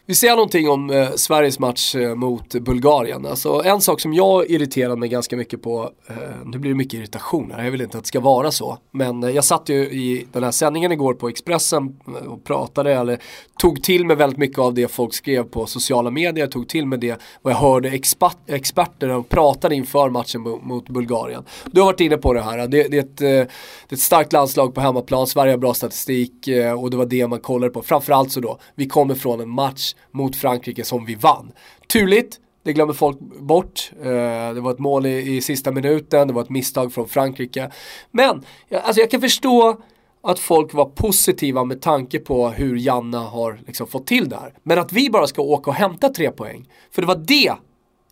Vi 0.06 0.14
säger 0.14 0.36
någonting 0.36 0.68
om 0.68 0.90
eh, 0.90 1.10
Sveriges 1.10 1.58
match 1.58 1.94
eh, 1.94 2.14
mot 2.14 2.54
Bulgarien. 2.54 3.26
Alltså, 3.26 3.62
en 3.64 3.80
sak 3.80 4.00
som 4.00 4.14
jag 4.14 4.50
irriterade 4.50 4.96
mig 4.96 5.08
ganska 5.08 5.36
mycket 5.36 5.62
på, 5.62 5.90
eh, 6.06 6.16
nu 6.44 6.58
blir 6.58 6.70
det 6.70 6.76
mycket 6.76 6.94
irritation 6.94 7.52
här, 7.56 7.64
jag 7.64 7.70
vill 7.70 7.80
inte 7.80 7.98
att 7.98 8.04
det 8.04 8.08
ska 8.08 8.20
vara 8.20 8.50
så. 8.50 8.78
Men 8.90 9.22
eh, 9.22 9.30
jag 9.30 9.44
satt 9.44 9.68
ju 9.68 9.74
i 9.74 10.26
den 10.32 10.44
här 10.44 10.50
sändningen 10.50 10.92
igår 10.92 11.14
på 11.14 11.28
Expressen 11.28 11.96
eh, 12.06 12.28
och 12.28 12.44
pratade, 12.44 12.94
eller 12.94 13.18
tog 13.58 13.82
till 13.82 14.06
mig 14.06 14.16
väldigt 14.16 14.38
mycket 14.38 14.58
av 14.58 14.74
det 14.74 14.88
folk 14.88 15.14
skrev 15.14 15.44
på 15.44 15.66
sociala 15.66 16.10
medier, 16.10 16.46
tog 16.46 16.68
till 16.68 16.86
mig 16.86 16.98
det 16.98 17.20
vad 17.42 17.52
jag 17.52 17.58
hörde 17.58 17.88
expert, 17.88 18.36
experter 18.46 19.08
och 19.08 19.28
pratade 19.28 19.74
inför 19.74 20.10
matchen 20.10 20.40
mot 20.40 20.88
Bulgarien. 20.88 21.44
Du 21.66 21.80
har 21.80 21.86
varit 21.86 22.00
inne 22.00 22.16
på 22.16 22.32
det 22.32 22.42
här, 22.42 22.58
det, 22.68 22.88
det, 22.88 22.96
är, 22.96 23.02
ett, 23.02 23.20
eh, 23.20 23.28
det 23.28 23.92
är 23.92 23.94
ett 23.94 24.00
starkt 24.00 24.32
landslag 24.32 24.74
på 24.74 24.80
hemmaplan, 24.80 25.26
Sverige 25.26 25.52
har 25.52 25.58
bra 25.58 25.74
statistik 25.74 26.48
eh, 26.48 26.82
och 26.82 26.90
det 26.90 26.96
var 26.96 27.06
det 27.06 27.26
man 27.26 27.40
kollade 27.40 27.72
på. 27.72 27.82
Framförallt 27.82 28.32
så 28.32 28.40
då, 28.40 28.58
vi 28.74 28.86
kommer 28.86 29.14
från 29.14 29.40
en 29.40 29.48
match 29.48 29.91
mot 30.10 30.36
Frankrike 30.36 30.84
som 30.84 31.04
vi 31.04 31.14
vann. 31.14 31.52
Turligt, 31.92 32.38
det 32.64 32.72
glömmer 32.72 32.92
folk 32.92 33.18
bort. 33.20 33.92
Eh, 34.00 34.54
det 34.54 34.60
var 34.60 34.70
ett 34.70 34.78
mål 34.78 35.06
i, 35.06 35.36
i 35.36 35.40
sista 35.40 35.72
minuten, 35.72 36.28
det 36.28 36.34
var 36.34 36.42
ett 36.42 36.50
misstag 36.50 36.92
från 36.92 37.08
Frankrike. 37.08 37.70
Men 38.10 38.44
alltså 38.70 39.00
jag 39.00 39.10
kan 39.10 39.20
förstå 39.20 39.80
att 40.22 40.38
folk 40.38 40.74
var 40.74 40.84
positiva 40.84 41.64
med 41.64 41.80
tanke 41.80 42.18
på 42.18 42.48
hur 42.48 42.76
Janna 42.76 43.18
har 43.18 43.60
liksom 43.66 43.86
fått 43.86 44.06
till 44.06 44.28
det 44.28 44.36
här. 44.36 44.54
Men 44.62 44.78
att 44.78 44.92
vi 44.92 45.10
bara 45.10 45.26
ska 45.26 45.42
åka 45.42 45.70
och 45.70 45.76
hämta 45.76 46.08
tre 46.08 46.30
poäng. 46.30 46.68
För 46.90 47.02
det 47.02 47.08
var 47.08 47.16
det 47.16 47.52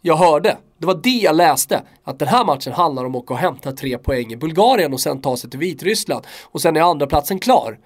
jag 0.02 0.16
hörde. 0.16 0.56
Det 0.78 0.86
var 0.86 1.00
det 1.02 1.08
jag 1.10 1.36
läste. 1.36 1.82
Att 2.04 2.18
den 2.18 2.28
här 2.28 2.44
matchen 2.44 2.72
handlar 2.72 3.04
om 3.04 3.14
att 3.14 3.22
åka 3.22 3.34
och 3.34 3.40
hämta 3.40 3.72
tre 3.72 3.98
poäng 3.98 4.32
i 4.32 4.36
Bulgarien 4.36 4.92
och 4.92 5.00
sen 5.00 5.22
ta 5.22 5.36
sig 5.36 5.50
till 5.50 5.58
Vitryssland. 5.58 6.26
Och 6.42 6.60
sen 6.60 6.76
är 6.76 6.80
andra 6.80 7.06
platsen 7.06 7.38
klar. 7.38 7.78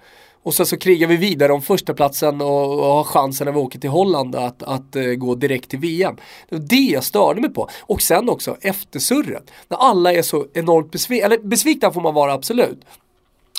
Och 0.45 0.53
sen 0.53 0.65
så 0.65 0.77
krigar 0.77 1.07
vi 1.07 1.17
vidare 1.17 1.53
om 1.53 1.61
första 1.61 1.93
platsen 1.93 2.41
och, 2.41 2.79
och 2.79 2.85
har 2.85 3.03
chansen 3.03 3.45
när 3.45 3.51
vi 3.51 3.59
åker 3.59 3.79
till 3.79 3.89
Holland 3.89 4.35
att, 4.35 4.63
att 4.63 4.95
uh, 4.95 5.13
gå 5.13 5.35
direkt 5.35 5.69
till 5.69 5.79
VM. 5.79 6.15
Det 6.49 6.55
var 6.55 6.65
det 6.67 6.75
jag 6.75 7.03
störde 7.03 7.41
mig 7.41 7.49
på. 7.49 7.69
Och 7.81 8.01
sen 8.01 8.29
också 8.29 8.57
eftersurret. 8.61 9.51
När 9.67 9.77
alla 9.77 10.13
är 10.13 10.21
så 10.21 10.45
enormt 10.53 10.91
besvikna, 10.91 11.25
eller 11.25 11.37
besvikna 11.37 11.91
får 11.91 12.01
man 12.01 12.13
vara 12.13 12.33
absolut. 12.33 12.79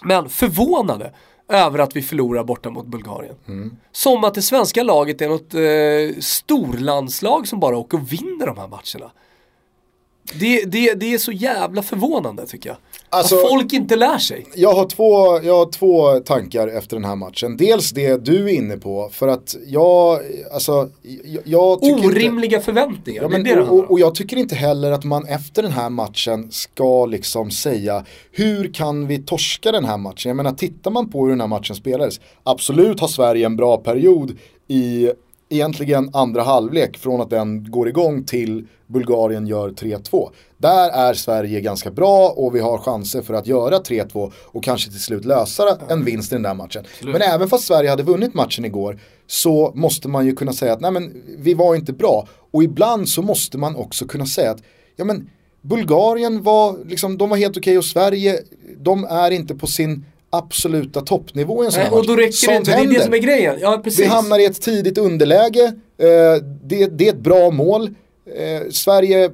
Men 0.04 0.28
förvånade 0.28 1.12
över 1.48 1.78
att 1.78 1.96
vi 1.96 2.02
förlorar 2.02 2.44
borta 2.44 2.70
mot 2.70 2.86
Bulgarien. 2.86 3.34
Mm. 3.48 3.76
Som 3.92 4.24
att 4.24 4.34
det 4.34 4.42
svenska 4.42 4.82
laget 4.82 5.20
är 5.20 5.28
något 5.28 5.54
eh, 5.54 6.20
storlandslag 6.20 7.48
som 7.48 7.60
bara 7.60 7.76
åker 7.76 7.98
och 7.98 8.12
vinner 8.12 8.46
de 8.46 8.58
här 8.58 8.68
matcherna. 8.68 9.10
Det, 10.34 10.64
det, 10.64 10.94
det 10.94 11.14
är 11.14 11.18
så 11.18 11.32
jävla 11.32 11.82
förvånande 11.82 12.46
tycker 12.46 12.68
jag. 12.68 12.76
Alltså- 13.08 13.34
att 13.34 13.48
folk 13.48 13.72
inte 13.72 13.96
lär 13.96 14.18
sig. 14.18 14.46
Jag 14.54 14.72
har, 14.72 14.88
två, 14.88 15.40
jag 15.42 15.54
har 15.54 15.70
två 15.70 16.20
tankar 16.20 16.68
efter 16.68 16.96
den 16.96 17.04
här 17.04 17.16
matchen. 17.16 17.56
Dels 17.56 17.90
det 17.90 18.24
du 18.24 18.44
är 18.44 18.54
inne 18.54 18.76
på, 18.76 19.08
för 19.12 19.28
att 19.28 19.56
jag, 19.66 20.20
alltså, 20.52 20.88
jag, 21.24 21.42
jag 21.44 21.80
tycker 21.80 21.96
inte... 21.96 22.08
Orimliga 22.08 22.60
förväntningar. 22.60 23.22
Ja, 23.22 23.28
det 23.28 23.34
är 23.34 23.38
men, 23.38 23.56
det 23.56 23.62
och, 23.62 23.90
och 23.90 24.00
jag 24.00 24.14
tycker 24.14 24.36
inte 24.36 24.54
heller 24.54 24.90
att 24.90 25.04
man 25.04 25.26
efter 25.26 25.62
den 25.62 25.72
här 25.72 25.90
matchen 25.90 26.48
ska 26.50 27.06
liksom 27.06 27.50
säga 27.50 28.04
hur 28.32 28.74
kan 28.74 29.06
vi 29.06 29.18
torska 29.18 29.72
den 29.72 29.84
här 29.84 29.98
matchen? 29.98 30.28
Jag 30.28 30.36
menar 30.36 30.52
tittar 30.52 30.90
man 30.90 31.10
på 31.10 31.22
hur 31.22 31.30
den 31.30 31.40
här 31.40 31.48
matchen 31.48 31.76
spelades, 31.76 32.20
absolut 32.42 33.00
har 33.00 33.08
Sverige 33.08 33.46
en 33.46 33.56
bra 33.56 33.76
period 33.76 34.36
i 34.68 35.10
egentligen 35.48 36.10
andra 36.12 36.42
halvlek 36.42 36.96
från 36.98 37.20
att 37.20 37.30
den 37.30 37.70
går 37.70 37.88
igång 37.88 38.24
till 38.24 38.66
Bulgarien 38.86 39.46
gör 39.46 39.70
3-2. 39.70 40.30
Där 40.58 40.90
är 40.90 41.14
Sverige 41.14 41.60
ganska 41.60 41.90
bra 41.90 42.28
och 42.28 42.54
vi 42.54 42.60
har 42.60 42.78
chanser 42.78 43.22
för 43.22 43.34
att 43.34 43.46
göra 43.46 43.78
3-2 43.78 44.32
och 44.36 44.64
kanske 44.64 44.90
till 44.90 45.00
slut 45.00 45.24
lösa 45.24 45.78
en 45.88 46.04
vinst 46.04 46.32
i 46.32 46.34
den 46.34 46.42
där 46.42 46.54
matchen. 46.54 46.84
Men 47.02 47.22
även 47.22 47.48
fast 47.48 47.64
Sverige 47.64 47.90
hade 47.90 48.02
vunnit 48.02 48.34
matchen 48.34 48.64
igår 48.64 48.98
så 49.26 49.72
måste 49.74 50.08
man 50.08 50.26
ju 50.26 50.36
kunna 50.36 50.52
säga 50.52 50.72
att 50.72 50.80
nej 50.80 50.90
men 50.90 51.22
vi 51.38 51.54
var 51.54 51.74
inte 51.74 51.92
bra. 51.92 52.28
Och 52.50 52.62
ibland 52.62 53.08
så 53.08 53.22
måste 53.22 53.58
man 53.58 53.76
också 53.76 54.06
kunna 54.06 54.26
säga 54.26 54.50
att 54.50 54.62
ja 54.96 55.04
men 55.04 55.30
Bulgarien 55.62 56.42
var, 56.42 56.84
liksom, 56.84 57.18
de 57.18 57.28
var 57.30 57.36
helt 57.36 57.56
okej 57.56 57.78
och 57.78 57.84
Sverige, 57.84 58.38
de 58.78 59.04
är 59.04 59.30
inte 59.30 59.54
på 59.54 59.66
sin 59.66 60.04
absoluta 60.30 61.00
toppnivå 61.00 61.62
i 61.62 61.66
en 61.66 61.72
sån 61.72 61.82
här 61.82 61.94
och 61.94 62.06
då 62.06 62.16
räcker 62.16 62.26
det 62.26 62.32
Sånt 62.32 62.58
inte, 62.58 62.70
det 62.70 62.76
är 62.76 62.76
det 62.76 62.82
händer. 62.82 63.00
som 63.00 63.14
är 63.14 63.18
grejen. 63.18 63.56
Ja, 63.60 63.80
precis. 63.84 64.00
Vi 64.00 64.04
hamnar 64.06 64.38
i 64.38 64.44
ett 64.44 64.62
tidigt 64.62 64.98
underläge, 64.98 65.64
eh, 65.98 66.42
det, 66.62 66.86
det 66.86 67.08
är 67.08 67.12
ett 67.12 67.20
bra 67.20 67.50
mål. 67.50 67.90
Eh, 68.36 68.70
Sverige 68.70 69.30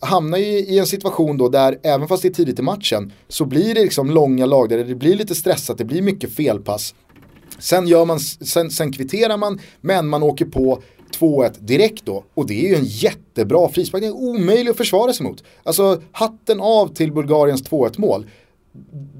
hamnar 0.00 0.38
ju 0.38 0.44
i 0.44 0.78
en 0.78 0.86
situation 0.86 1.38
då 1.38 1.48
där 1.48 1.78
även 1.82 2.08
fast 2.08 2.22
det 2.22 2.28
är 2.28 2.32
tidigt 2.32 2.58
i 2.58 2.62
matchen 2.62 3.12
så 3.28 3.44
blir 3.44 3.74
det 3.74 3.82
liksom 3.82 4.10
långa 4.10 4.46
lag 4.46 4.68
där 4.68 4.84
det 4.84 4.94
blir 4.94 5.16
lite 5.16 5.34
stressat, 5.34 5.78
det 5.78 5.84
blir 5.84 6.02
mycket 6.02 6.34
felpass. 6.34 6.94
Sen, 7.58 7.88
gör 7.88 8.04
man, 8.04 8.20
sen, 8.20 8.70
sen 8.70 8.92
kvitterar 8.92 9.36
man, 9.36 9.60
men 9.80 10.08
man 10.08 10.22
åker 10.22 10.44
på 10.44 10.82
2-1 11.18 11.52
direkt 11.60 12.06
då. 12.06 12.24
Och 12.34 12.46
det 12.46 12.64
är 12.64 12.68
ju 12.68 12.74
en 12.74 12.84
jättebra 12.84 13.68
frispark, 13.68 14.02
det 14.02 14.06
är 14.06 14.16
omöjligt 14.16 14.70
att 14.70 14.76
försvara 14.76 15.12
sig 15.12 15.26
mot. 15.26 15.44
Alltså 15.62 16.02
hatten 16.12 16.60
av 16.60 16.94
till 16.94 17.12
Bulgariens 17.12 17.64
2-1 17.64 18.00
mål. 18.00 18.26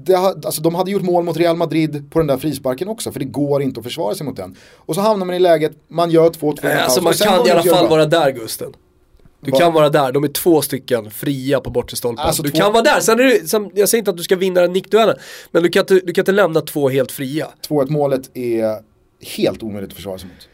Det, 0.05 0.15
alltså, 0.15 0.61
de 0.61 0.75
hade 0.75 0.91
gjort 0.91 1.01
mål 1.01 1.23
mot 1.23 1.37
Real 1.37 1.55
Madrid 1.55 2.11
på 2.11 2.19
den 2.19 2.27
där 2.27 2.37
frisparken 2.37 2.87
också, 2.87 3.11
för 3.11 3.19
det 3.19 3.25
går 3.25 3.61
inte 3.61 3.79
att 3.79 3.83
försvara 3.83 4.15
sig 4.15 4.25
mot 4.25 4.35
den. 4.37 4.55
Och 4.75 4.95
så 4.95 5.01
hamnar 5.01 5.25
man 5.25 5.35
i 5.35 5.39
läget, 5.39 5.71
man 5.87 6.11
gör 6.11 6.29
2-2 6.29 6.59
Nej, 6.63 6.73
Alltså 6.75 7.01
man 7.01 7.13
kan 7.13 7.47
i 7.47 7.49
alla 7.49 7.63
fall 7.63 7.87
vara 7.89 8.05
där 8.05 8.31
Gusten. 8.31 8.73
Du 9.41 9.51
Va? 9.51 9.57
kan 9.59 9.73
vara 9.73 9.89
där, 9.89 10.11
de 10.11 10.23
är 10.23 10.27
två 10.27 10.61
stycken 10.61 11.11
fria 11.11 11.59
på 11.59 11.69
bortre 11.69 11.97
stolpen. 11.97 12.25
Alltså 12.25 12.43
du 12.43 12.49
två- 12.49 12.57
kan 12.57 12.73
vara 12.73 12.83
där, 12.83 12.99
sen 12.99 13.19
är 13.19 13.23
det, 13.23 13.47
sen, 13.49 13.71
jag 13.73 13.89
säger 13.89 13.99
inte 13.99 14.11
att 14.11 14.17
du 14.17 14.23
ska 14.23 14.35
vinna 14.35 14.61
den 14.61 14.73
nickduellen, 14.73 15.15
men 15.51 15.63
du 15.63 15.69
kan, 15.69 15.79
inte, 15.81 15.93
du 15.93 16.13
kan 16.13 16.21
inte 16.21 16.31
lämna 16.31 16.61
två 16.61 16.89
helt 16.89 17.11
fria. 17.11 17.47
2-1 17.69 17.89
målet 17.89 18.37
är 18.37 18.75
helt 19.37 19.63
omöjligt 19.63 19.89
att 19.89 19.95
försvara 19.95 20.17
sig 20.17 20.29
mot. 20.29 20.47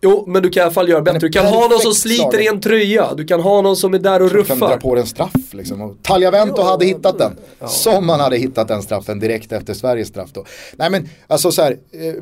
Jo, 0.00 0.24
men 0.26 0.42
du 0.42 0.50
kan 0.50 0.60
i 0.60 0.64
alla 0.64 0.72
fall 0.74 0.88
göra 0.88 1.00
bättre. 1.02 1.18
Du 1.18 1.28
kan 1.28 1.46
ha 1.46 1.68
någon 1.68 1.80
som 1.80 1.94
sliter 1.94 2.40
i 2.40 2.46
en 2.46 2.60
tröja, 2.60 3.14
du 3.14 3.24
kan 3.24 3.40
ha 3.40 3.62
någon 3.62 3.76
som 3.76 3.94
är 3.94 3.98
där 3.98 4.22
och 4.22 4.30
Du 4.30 4.44
kan 4.44 4.58
dra 4.58 4.66
ruffar. 4.66 4.76
på 4.80 4.94
den 4.94 5.06
straff 5.06 5.32
liksom. 5.50 5.80
Och 5.80 5.96
Tagliavento 6.02 6.62
hade 6.62 6.84
hittat 6.86 7.18
den. 7.18 7.36
Som 7.68 8.08
han 8.08 8.20
hade 8.20 8.36
hittat 8.36 8.68
den 8.68 8.82
straffen 8.82 9.18
direkt 9.20 9.52
efter 9.52 9.74
Sveriges 9.74 10.08
straff 10.08 10.30
då. 10.32 10.44
Nej 10.76 10.90
men 10.90 11.08
alltså 11.26 11.52
så 11.52 11.62
här, 11.62 11.72
eh, 11.72 12.14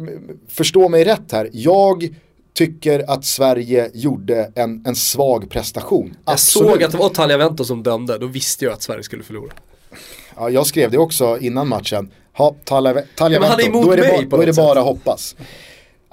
förstå 0.49 0.89
mig 0.89 1.05
rätt 1.05 1.33
här. 1.33 1.51
Jag 1.53 2.09
tycker 2.55 3.11
att 3.11 3.25
Sverige 3.25 3.91
gjorde 3.95 4.51
en, 4.55 4.85
en 4.87 4.97
svag 4.97 5.51
prestation. 5.51 6.17
Jag 6.25 6.33
Absolut. 6.33 6.71
såg 6.71 6.83
att 6.83 6.93
det 6.93 6.99
var 6.99 7.09
Tagliavento 7.09 7.65
som 7.65 7.83
dömde, 7.83 8.19
då 8.19 8.27
visste 8.27 8.65
jag 8.65 8.75
att 8.75 8.83
Sverige 8.83 9.03
skulle 9.03 9.23
förlora. 9.23 9.53
Ja, 10.37 10.51
jag 10.51 10.67
skrev 10.67 10.91
det 10.91 10.99
också 10.99 11.39
innan 11.41 11.69
matchen. 11.69 12.11
Ha, 12.37 12.45
Ja, 12.45 12.55
Tagliavento, 13.17 13.61
emot 13.67 13.85
då 13.87 13.93
är 13.93 13.97
det, 13.97 14.03
bara, 14.03 14.37
då 14.37 14.43
är 14.43 14.47
det 14.47 14.53
bara 14.57 14.81
hoppas. 14.81 15.37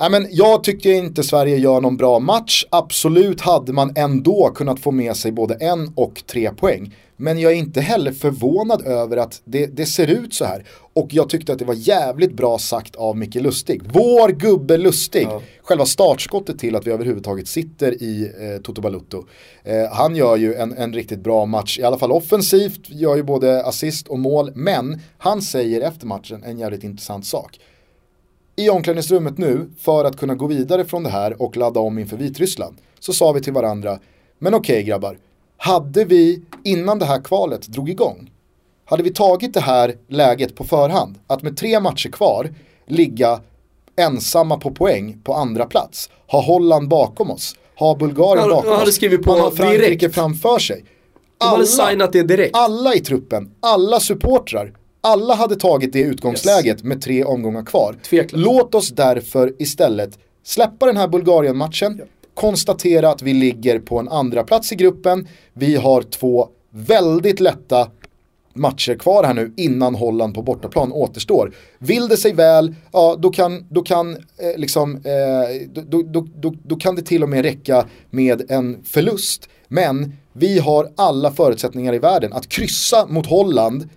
Nej, 0.04 0.10
men 0.12 0.28
jag 0.32 0.64
tycker 0.64 0.94
inte 0.94 1.24
Sverige 1.24 1.58
gör 1.58 1.82
någon 1.82 1.98
bra 1.98 2.20
match. 2.20 2.66
Absolut 2.70 3.42
hade 3.42 3.74
man 3.74 3.94
ändå 3.96 4.52
kunnat 4.56 4.80
få 4.80 4.92
med 4.92 5.16
sig 5.16 5.32
både 5.32 5.54
en 5.54 5.92
och 5.96 6.24
tre 6.28 6.52
poäng. 6.52 6.96
Men 7.18 7.40
jag 7.40 7.52
är 7.52 7.56
inte 7.56 7.82
heller 7.82 8.12
förvånad 8.12 8.82
över 8.82 9.18
att 9.18 9.42
det, 9.46 9.66
det 9.66 9.86
ser 9.86 10.08
ut 10.08 10.34
så 10.34 10.46
här. 10.46 10.66
Och 10.94 11.08
jag 11.12 11.30
tyckte 11.30 11.54
att 11.54 11.60
det 11.60 11.66
var 11.66 11.74
jävligt 11.74 12.34
bra 12.34 12.60
sagt 12.60 12.96
av 12.96 13.18
Micke 13.18 13.36
Lustig. 13.36 13.82
Vår 13.94 14.30
gubbe 14.30 14.78
Lustig. 14.78 15.28
Själva 15.62 15.86
startskottet 15.86 16.60
till 16.60 16.76
att 16.76 16.88
vi 16.88 16.92
överhuvudtaget 16.92 17.48
sitter 17.48 18.04
i 18.04 18.32
eh, 18.40 18.62
Toto 18.62 18.82
Balutto. 18.82 19.26
Eh, 19.64 19.92
han 19.92 20.16
gör 20.16 20.38
ju 20.38 20.56
en, 20.56 20.78
en 20.78 20.94
riktigt 20.94 21.20
bra 21.20 21.46
match, 21.46 21.80
i 21.80 21.84
alla 21.84 21.98
fall 21.98 22.12
offensivt, 22.12 22.90
gör 22.90 23.16
ju 23.16 23.24
både 23.24 23.66
assist 23.66 24.08
och 24.08 24.20
mål. 24.20 24.52
Men 24.56 25.02
han 25.18 25.42
säger 25.42 25.82
efter 25.82 26.08
matchen 26.08 26.44
en 26.44 26.60
jävligt 26.60 26.84
intressant 26.84 27.26
sak 27.26 27.60
i 28.56 28.70
omklädningsrummet 28.70 29.38
nu 29.38 29.70
för 29.80 30.06
att 30.06 30.18
kunna 30.18 30.36
gå 30.36 30.48
vidare 30.48 30.86
från 30.86 31.04
det 31.04 31.10
här 31.10 31.42
och 31.42 31.58
ladda 31.58 31.80
om 31.80 32.00
inför 32.00 32.18
Vitryssland 32.18 32.76
så 33.00 33.14
sa 33.14 33.32
vi 33.32 33.42
till 33.42 33.54
varandra 33.54 34.00
men 34.40 34.54
okej 34.54 34.84
grabbar, 34.84 35.18
hade 35.58 36.06
vi 36.06 36.42
innan 36.64 37.00
det 37.00 37.06
här 37.06 37.22
kvalet 37.22 37.68
drog 37.68 37.90
igång 37.90 38.32
hade 38.86 39.04
vi 39.04 39.14
tagit 39.14 39.54
det 39.54 39.60
här 39.60 39.96
läget 40.08 40.56
på 40.56 40.64
förhand 40.64 41.20
att 41.28 41.44
med 41.44 41.58
tre 41.58 41.80
matcher 41.80 42.10
kvar 42.10 42.50
ligga 42.86 43.40
ensamma 43.96 44.58
på 44.58 44.72
poäng 44.72 45.18
på 45.24 45.34
andra 45.34 45.66
plats 45.66 46.10
ha 46.28 46.42
Holland 46.42 46.88
bakom 46.88 47.32
oss 47.32 47.56
ha 47.76 47.96
Bulgarien 47.96 48.50
bakom 48.50 48.70
jag 48.70 48.78
hade 48.78 48.90
oss 48.90 48.96
skrivit 48.96 49.24
på 49.24 49.32
man 49.32 49.40
har 49.40 49.52
Frankrike 49.52 49.96
direkt. 49.96 50.16
framför 50.16 50.60
sig 50.60 50.86
De 51.38 51.46
hade 51.46 51.66
signat 51.66 52.14
det 52.14 52.24
direkt. 52.24 52.56
alla 52.56 52.94
i 52.96 53.00
truppen, 53.00 53.52
alla 53.60 54.00
supportrar, 54.00 54.74
alla 55.04 55.36
hade 55.36 55.56
tagit 55.56 55.94
det 55.94 56.02
utgångsläget 56.02 56.84
med 56.84 57.02
tre 57.02 57.24
omgångar 57.24 57.66
kvar. 57.66 57.96
Tveklöst. 58.10 58.46
Låt 58.46 58.76
oss 58.76 58.90
därför 58.90 59.54
istället 59.60 60.20
släppa 60.44 60.86
den 60.86 60.98
här 60.98 61.08
Bulgarien-matchen, 61.08 62.02
konstatera 62.34 63.10
att 63.10 63.22
vi 63.22 63.34
ligger 63.34 63.80
på 63.80 64.00
en 64.00 64.10
andra 64.10 64.44
plats 64.44 64.72
i 64.72 64.76
gruppen. 64.76 65.28
Vi 65.54 65.76
har 65.76 66.02
två 66.02 66.48
väldigt 66.70 67.40
lätta 67.40 67.88
matcher 68.54 68.96
kvar 68.96 69.24
här 69.24 69.34
nu 69.34 69.54
innan 69.58 69.96
Holland 69.96 70.36
på 70.36 70.42
bortaplan 70.42 70.92
återstår. 70.92 71.54
Vill 71.80 72.08
det 72.08 72.18
sig 72.18 72.34
väl, 72.34 72.76
ja 72.92 73.16
då 73.20 73.30
kan, 73.30 73.66
då 73.70 73.82
kan, 73.82 74.12
eh, 74.12 74.58
liksom, 74.58 74.96
eh, 74.96 75.68
då, 75.74 75.82
då, 75.82 76.04
då, 76.04 76.28
då, 76.36 76.54
då 76.64 76.76
kan 76.76 76.96
det 76.96 77.02
till 77.02 77.24
och 77.24 77.30
med 77.30 77.42
räcka 77.46 77.86
med 78.10 78.52
en 78.52 78.84
förlust. 78.84 79.50
Men 79.68 80.14
vi 80.34 80.60
har 80.60 80.92
alla 80.96 81.32
förutsättningar 81.32 81.94
i 81.94 82.00
världen 82.00 82.34
att 82.34 82.50
kryssa 82.50 83.06
mot 83.10 83.26
Holland 83.26 83.90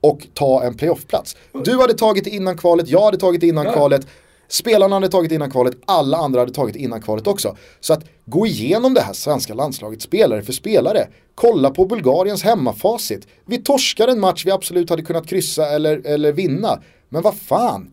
och 0.00 0.26
ta 0.34 0.62
en 0.62 0.74
playoffplats. 0.76 1.36
Du 1.64 1.78
hade 1.80 1.94
tagit 1.94 2.24
det 2.24 2.30
innan 2.30 2.56
kvalet, 2.58 2.88
jag 2.88 3.00
hade 3.04 3.16
tagit 3.18 3.40
det 3.40 3.46
innan 3.46 3.64
Ja. 3.66 3.72
kvalet. 3.72 4.06
Spelarna 4.48 4.96
hade 4.96 5.08
tagit 5.08 5.32
innan 5.32 5.50
kvalet, 5.50 5.74
alla 5.86 6.16
andra 6.16 6.40
hade 6.40 6.52
tagit 6.52 6.76
innan 6.76 7.02
kvalet 7.02 7.26
också. 7.26 7.56
Så 7.80 7.92
att 7.92 8.04
gå 8.26 8.46
igenom 8.46 8.94
det 8.94 9.00
här 9.00 9.12
svenska 9.12 9.54
landslaget 9.54 10.02
spelare 10.02 10.42
för 10.42 10.52
spelare. 10.52 11.08
Kolla 11.34 11.70
på 11.70 11.84
Bulgariens 11.84 12.42
hemmafacit. 12.42 13.26
Vi 13.46 13.58
torskar 13.58 14.08
en 14.08 14.20
match 14.20 14.46
vi 14.46 14.50
absolut 14.50 14.90
hade 14.90 15.02
kunnat 15.02 15.26
kryssa 15.26 15.68
eller, 15.70 16.06
eller 16.06 16.32
vinna. 16.32 16.82
Men 17.08 17.22
vad 17.22 17.34
fan. 17.36 17.92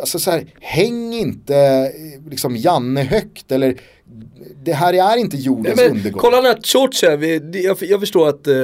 Alltså 0.00 0.18
så 0.18 0.30
här, 0.30 0.54
häng 0.60 1.14
inte 1.14 1.56
eh, 1.56 2.30
liksom 2.30 2.56
Janne 2.56 3.02
högt 3.02 3.52
eller 3.52 3.80
det 4.64 4.72
här 4.72 4.92
är 4.94 5.16
inte 5.16 5.36
jordens 5.36 5.76
Men, 5.80 5.90
undergång. 5.90 6.20
kolla 6.20 6.36
den 6.36 6.44
här 6.46 6.60
det- 7.38 7.58
jag, 7.60 7.76
jag 7.80 8.00
förstår 8.00 8.28
att 8.28 8.46
eh, 8.46 8.54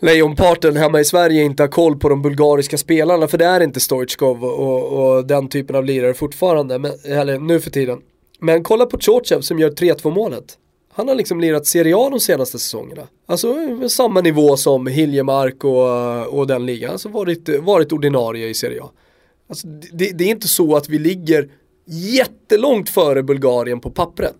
lejonparten 0.00 0.76
hemma 0.76 1.00
i 1.00 1.04
Sverige 1.04 1.42
inte 1.42 1.62
har 1.62 1.68
koll 1.68 1.96
på 1.98 2.08
de 2.08 2.22
bulgariska 2.22 2.78
spelarna 2.78 3.28
för 3.28 3.38
det 3.38 3.44
är 3.44 3.60
inte 3.60 3.80
Stoichkov 3.80 4.44
och, 4.44 4.58
och, 4.58 5.16
och 5.16 5.26
den 5.26 5.48
typen 5.48 5.76
av 5.76 5.84
lirare 5.84 6.14
fortfarande, 6.14 6.78
men, 6.78 6.92
eller 7.04 7.38
nu 7.38 7.60
för 7.60 7.70
tiden. 7.70 7.98
Men 8.40 8.62
kolla 8.62 8.86
på 8.86 8.98
Tjotjev 8.98 9.40
som 9.40 9.58
gör 9.58 9.70
3-2 9.70 10.14
målet. 10.14 10.56
Han 10.92 11.08
har 11.08 11.14
liksom 11.14 11.40
lirat 11.40 11.66
Serie 11.66 11.96
A 11.96 12.08
de 12.10 12.20
senaste 12.20 12.58
säsongerna. 12.58 13.02
Alltså 13.26 13.54
samma 13.88 14.20
nivå 14.20 14.56
som 14.56 14.86
Hiljemark 14.86 15.64
och, 15.64 16.38
och 16.38 16.46
den 16.46 16.66
ligan. 16.66 16.90
Alltså 16.90 17.08
varit, 17.08 17.48
varit 17.60 17.92
ordinarie 17.92 18.48
i 18.48 18.54
Serie 18.54 18.82
A. 18.82 18.90
Alltså, 19.48 19.66
det, 19.66 20.18
det 20.18 20.24
är 20.24 20.28
inte 20.28 20.48
så 20.48 20.76
att 20.76 20.88
vi 20.88 20.98
ligger 20.98 21.50
jättelångt 21.86 22.88
före 22.88 23.22
Bulgarien 23.22 23.80
på 23.80 23.90
pappret. 23.90 24.36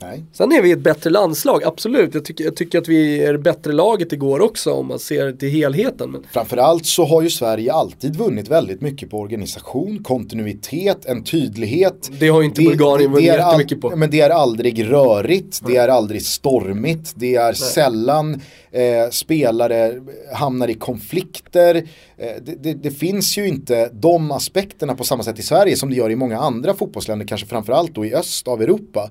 Nej. 0.00 0.24
Sen 0.32 0.52
är 0.52 0.62
vi 0.62 0.72
ett 0.72 0.78
bättre 0.78 1.10
landslag, 1.10 1.64
absolut. 1.64 2.14
Jag 2.14 2.24
tycker, 2.24 2.44
jag 2.44 2.56
tycker 2.56 2.78
att 2.78 2.88
vi 2.88 3.24
är 3.24 3.32
det 3.32 3.38
bättre 3.38 3.72
laget 3.72 4.12
igår 4.12 4.40
också 4.40 4.72
om 4.72 4.86
man 4.86 4.98
ser 4.98 5.32
till 5.32 5.48
helheten. 5.48 6.10
Men 6.10 6.26
Framförallt 6.30 6.86
så 6.86 7.04
har 7.04 7.22
ju 7.22 7.30
Sverige 7.30 7.72
alltid 7.72 8.16
vunnit 8.16 8.48
väldigt 8.48 8.80
mycket 8.80 9.10
på 9.10 9.20
organisation, 9.20 10.02
kontinuitet, 10.02 11.06
en 11.06 11.24
tydlighet. 11.24 12.10
Det 12.20 12.28
har 12.28 12.40
ju 12.40 12.46
inte 12.46 12.62
Bulgarien 12.62 13.12
vunnit 13.12 13.26
jättemycket 13.26 13.80
på. 13.80 13.96
Men 13.96 14.10
det 14.10 14.20
är 14.20 14.30
aldrig 14.30 14.90
rörigt, 14.90 15.60
det 15.66 15.76
är 15.76 15.88
aldrig 15.88 16.22
stormigt, 16.22 17.12
det 17.16 17.36
är 17.36 17.52
sällan 17.52 18.40
eh, 18.70 19.10
spelare 19.10 20.00
hamnar 20.34 20.68
i 20.68 20.74
konflikter. 20.74 21.76
Eh, 22.16 22.26
det, 22.42 22.62
det, 22.62 22.74
det 22.74 22.90
finns 22.90 23.38
ju 23.38 23.48
inte 23.48 23.90
de 23.92 24.30
aspekterna 24.30 24.94
på 24.94 25.04
samma 25.04 25.22
sätt 25.22 25.38
i 25.38 25.42
Sverige 25.42 25.76
som 25.76 25.90
det 25.90 25.96
gör 25.96 26.10
i 26.10 26.16
många 26.16 26.38
andra 26.38 26.74
fotbollsländer, 26.74 27.26
kanske 27.26 27.46
framförallt 27.46 27.94
då 27.94 28.04
i 28.04 28.14
öst 28.14 28.48
av 28.48 28.62
Europa. 28.62 29.10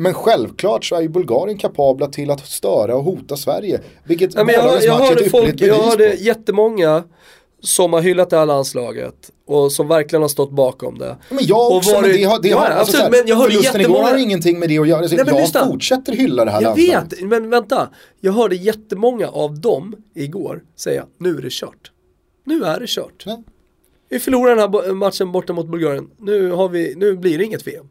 Men 0.00 0.14
självklart 0.14 0.84
så 0.84 0.94
är 0.96 1.00
ju 1.00 1.08
Bulgarien 1.08 1.58
kapabla 1.58 2.06
till 2.06 2.30
att 2.30 2.46
störa 2.46 2.96
och 2.96 3.04
hota 3.04 3.36
Sverige. 3.36 3.80
Vilket 4.04 4.34
Ja, 4.34 4.44
men 4.44 4.54
jag, 4.54 4.62
gårdagens 4.62 4.84
jag, 4.84 4.94
hörde 4.94 5.30
folk, 5.30 5.60
jag 5.60 5.74
hörde 5.74 6.14
jättemånga 6.14 7.02
som 7.62 7.92
har 7.92 8.00
hyllat 8.00 8.30
det 8.30 8.36
här 8.38 8.46
landslaget 8.46 9.14
och 9.46 9.72
som 9.72 9.88
verkligen 9.88 10.22
har 10.22 10.28
stått 10.28 10.50
bakom 10.50 10.98
det. 10.98 11.16
Men 11.28 11.38
jag 11.46 11.66
Och 11.70 11.76
också, 11.76 11.92
men 11.92 12.02
varit- 12.02 12.14
det 12.16 12.24
har, 12.24 12.42
det 12.42 12.48
Ja, 12.48 12.58
har 12.58 12.66
alltså, 12.66 12.80
absolut, 12.96 13.02
här, 13.02 13.10
men 13.10 13.28
jag 13.28 13.36
hörde 13.36 13.50
förlusten 13.52 13.80
igår 13.80 14.02
har 14.02 14.16
ingenting 14.16 14.58
med 14.58 14.68
det 14.68 14.78
att 14.78 14.88
göra. 14.88 15.08
Så 15.08 15.16
Nej, 15.16 15.24
men 15.24 15.34
jag 15.34 15.42
lyssna. 15.42 15.66
fortsätter 15.66 16.12
hylla 16.12 16.44
det 16.44 16.50
här 16.50 16.62
Jag 16.62 16.76
landslaget. 16.78 17.12
vet, 17.12 17.28
men 17.28 17.50
vänta. 17.50 17.88
Jag 18.20 18.32
hörde 18.32 18.56
jättemånga 18.56 19.28
av 19.28 19.60
dem 19.60 19.94
igår 20.14 20.62
säga 20.76 21.06
nu 21.18 21.36
är 21.38 21.42
det 21.42 21.52
kört. 21.52 21.92
Nu 22.44 22.64
är 22.64 22.80
det 22.80 22.86
kört. 22.88 23.22
Ja. 23.26 23.42
Vi 24.08 24.18
förlorar 24.18 24.56
den 24.56 24.58
här 24.72 24.92
matchen 24.92 25.32
borta 25.32 25.52
mot 25.52 25.66
Bulgarien. 25.66 26.10
Nu, 26.18 26.50
har 26.50 26.68
vi, 26.68 26.94
nu 26.96 27.16
blir 27.16 27.38
det 27.38 27.44
inget 27.44 27.66
VM. 27.66 27.86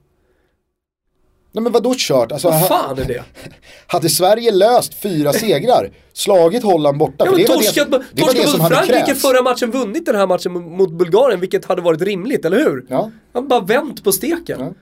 Nej 1.52 1.64
men 1.64 1.72
vadå 1.72 1.94
kört? 1.98 2.32
Alltså, 2.32 2.48
Vad 2.50 2.68
fan 2.68 3.00
är 3.00 3.06
det? 3.06 3.24
hade 3.88 4.10
Sverige 4.10 4.52
löst 4.52 4.94
fyra 4.94 5.34
segrar, 5.34 5.92
slagit 6.14 6.64
Holland 6.64 6.98
borta, 6.98 7.14
Ja, 7.18 7.26
för 7.26 7.32
men 7.32 7.42
det 7.42 7.48
var 7.50 7.58
det, 7.58 7.64
torskat, 7.66 7.90
som- 7.92 8.04
det, 8.14 8.22
var 8.22 8.34
det 8.34 8.42
som 8.48 8.52
mot 8.52 8.62
hade 8.62 8.76
Frankrike 8.76 9.06
krävts. 9.06 9.22
förra 9.22 9.42
matchen, 9.42 9.72
vunnit 9.72 10.06
den 10.06 10.16
här 10.16 10.28
matchen 10.28 10.52
mot- 10.54 10.92
Bulgarien, 10.92 11.40
vilket 11.40 11.66
hade 11.66 11.82
varit 11.82 12.02
rimligt, 12.02 12.46
eller 12.46 12.58
hur? 12.58 12.86
Ja. 12.90 13.12
Han 13.34 13.48
bara 13.48 13.60
vänt 13.60 14.04
på 14.04 14.12
steken. 14.12 14.60
Ja. 14.60 14.74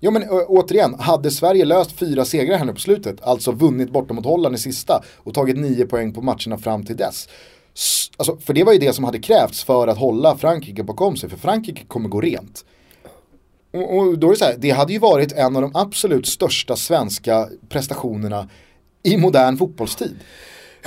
Ja 0.00 0.10
men 0.10 0.22
återigen, 0.30 0.94
hade 0.94 1.30
Sverige 1.30 1.64
löst 1.64 1.92
fyra 1.92 2.24
segrar 2.24 2.58
här 2.58 2.64
nu 2.64 2.72
på 2.72 2.80
slutet, 2.80 3.16
alltså 3.22 3.52
vunnit 3.52 3.90
borta 3.90 4.14
mot 4.14 4.24
Holland 4.24 4.54
i 4.54 4.58
sista 4.58 5.02
och 5.16 5.34
tagit 5.34 5.56
nio 5.58 5.86
poäng 5.86 6.12
på 6.14 6.22
matcherna 6.22 6.58
fram 6.58 6.84
till 6.86 6.96
dess. 6.96 7.28
Alltså, 8.16 8.36
för 8.36 8.54
det 8.54 8.64
var 8.64 8.72
ju 8.72 8.78
det 8.78 8.92
som 8.92 9.04
hade 9.04 9.18
krävts 9.18 9.64
för 9.64 9.86
att 9.86 9.98
hålla 9.98 10.36
Frankrike 10.36 10.82
bakom 10.82 11.16
sig, 11.16 11.30
för 11.30 11.36
Frankrike 11.36 11.84
kommer 11.88 12.08
gå 12.08 12.20
rent. 12.20 12.64
Och, 13.78 13.98
och 13.98 14.18
då 14.18 14.26
är 14.26 14.30
det 14.30 14.38
så 14.38 14.44
här, 14.44 14.56
det 14.58 14.70
hade 14.70 14.92
ju 14.92 14.98
varit 14.98 15.32
en 15.32 15.56
av 15.56 15.62
de 15.62 15.70
absolut 15.74 16.26
största 16.26 16.76
svenska 16.76 17.48
prestationerna 17.68 18.48
i 19.02 19.16
modern 19.16 19.56
fotbollstid. 19.56 20.16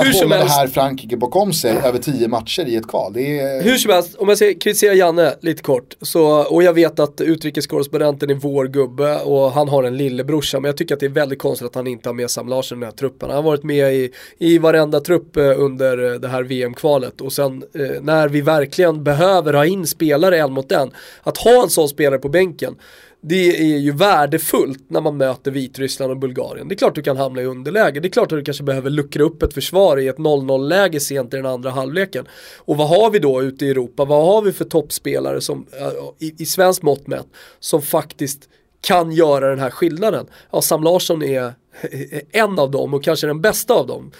Hur 0.06 0.14
som 0.14 0.32
hålla 0.32 0.36
det 0.36 0.41
helst. 0.41 0.58
här 0.58 0.68
Frankrike 0.68 1.18
bakom 1.18 1.54
sig 1.54 1.72
över 1.72 1.99
tio 1.99 2.28
matcher 2.28 2.68
i 2.68 2.76
ett 2.76 2.88
kval. 2.88 3.18
Är, 3.18 3.64
Hur 3.64 3.78
som 3.78 3.91
helst, 3.91 4.16
om 4.16 4.30
jag 4.30 4.38
ska 4.38 4.45
kritisera 4.45 4.93
Janne 4.93 5.34
lite 5.41 5.64
kort, 5.64 5.95
så, 6.02 6.43
och 6.43 6.64
jag 6.64 6.74
vet 6.74 6.99
att 6.99 7.22
utrikeskorrespondenten 7.22 8.30
är 8.30 8.34
vår 8.34 8.66
gubbe 8.66 9.20
och 9.20 9.52
han 9.52 9.70
har 9.70 9.84
en 9.84 9.97
lillebrorsa, 9.97 10.60
men 10.60 10.70
jag 10.70 10.78
tycker 10.78 10.93
att 10.93 10.99
det 10.99 11.06
är 11.06 11.10
väldigt 11.10 11.39
konstigt 11.39 11.68
att 11.68 11.76
han 11.76 11.88
inte 11.88 12.10
har 12.10 12.14
med 12.14 12.32
Sam 12.32 12.47
Larsson 12.47 12.78
i 12.78 12.80
den 12.80 12.88
här 12.88 12.97
truppen. 12.97 13.30
Han 13.30 13.36
har 13.36 13.43
varit 13.43 13.64
med 13.64 13.93
i, 13.93 14.12
i 14.38 14.58
varenda 14.58 14.99
trupp 14.99 15.38
eh, 15.38 15.60
under 15.60 16.14
eh, 16.14 16.20
det 16.20 16.28
här 16.28 16.43
VM-kvalet 16.43 17.22
och 17.22 17.34
sen 17.34 17.64
eh, 17.76 18.02
när 18.02 18.28
vi 18.28 18.41
verkligen 18.41 19.04
behöver 19.04 19.54
ha 19.54 19.66
in 19.66 19.88
spelare 19.88 20.38
en 20.39 20.54
mot 20.54 20.72
en, 20.72 20.91
att 21.24 21.38
ha 21.38 21.64
en 21.64 21.70
sån 21.70 21.89
spelare 21.89 22.20
på 22.20 22.30
bänken, 22.30 22.76
det 23.24 23.74
är 23.74 23.78
ju 23.78 23.91
värdefullt 23.91 24.89
när 24.89 25.01
man 25.01 25.17
möter 25.17 25.51
Vitryssland 25.51 26.11
och 26.11 26.17
Bulgarien. 26.17 26.67
Det 26.67 26.76
är 26.76 26.78
klart 26.78 26.95
du 26.95 27.01
kan 27.01 27.17
hamna 27.17 27.41
i 27.41 27.45
underläge, 27.45 27.99
det 27.99 28.07
är 28.07 28.09
klart 28.09 28.32
att 28.32 28.39
du 28.39 28.43
kanske 28.43 28.63
behöver 28.63 28.89
luckra 28.89 29.24
upp 29.24 29.43
ett 29.43 29.53
försvar 29.53 29.97
i 29.97 30.07
ett 30.07 30.17
0-0-läge 30.17 30.99
sent 30.99 31.34
i 31.34 31.38
den 31.38 31.45
andra 31.45 31.69
halvleken. 31.69 32.26
Och 32.57 32.78
vad 32.78 32.89
har 32.89 33.11
vi 33.11 33.19
då 33.19 33.43
ute 33.43 33.65
i 33.65 33.69
Europa? 33.69 34.05
Vad 34.05 34.26
har 34.26 34.41
vi 34.41 34.51
för 34.51 34.65
toppspelare 34.65 35.41
som, 35.41 35.65
äh, 35.80 36.28
i, 36.28 36.36
i 36.38 36.45
svensk 36.45 36.82
mått 36.82 37.07
mätt, 37.07 37.28
som 37.59 37.82
faktiskt 37.82 38.49
kan 38.82 39.11
göra 39.11 39.49
den 39.49 39.59
här 39.59 39.69
skillnaden? 39.69 40.28
Ja, 40.51 40.61
Sam 40.61 40.84
Larsson 40.84 41.24
är 41.24 41.53
en 42.32 42.59
av 42.59 42.72
dem 42.72 42.93
och 42.93 43.03
kanske 43.03 43.28
den 43.28 43.41
bästa 43.41 43.74
av 43.74 43.88
dem. 43.88 44.11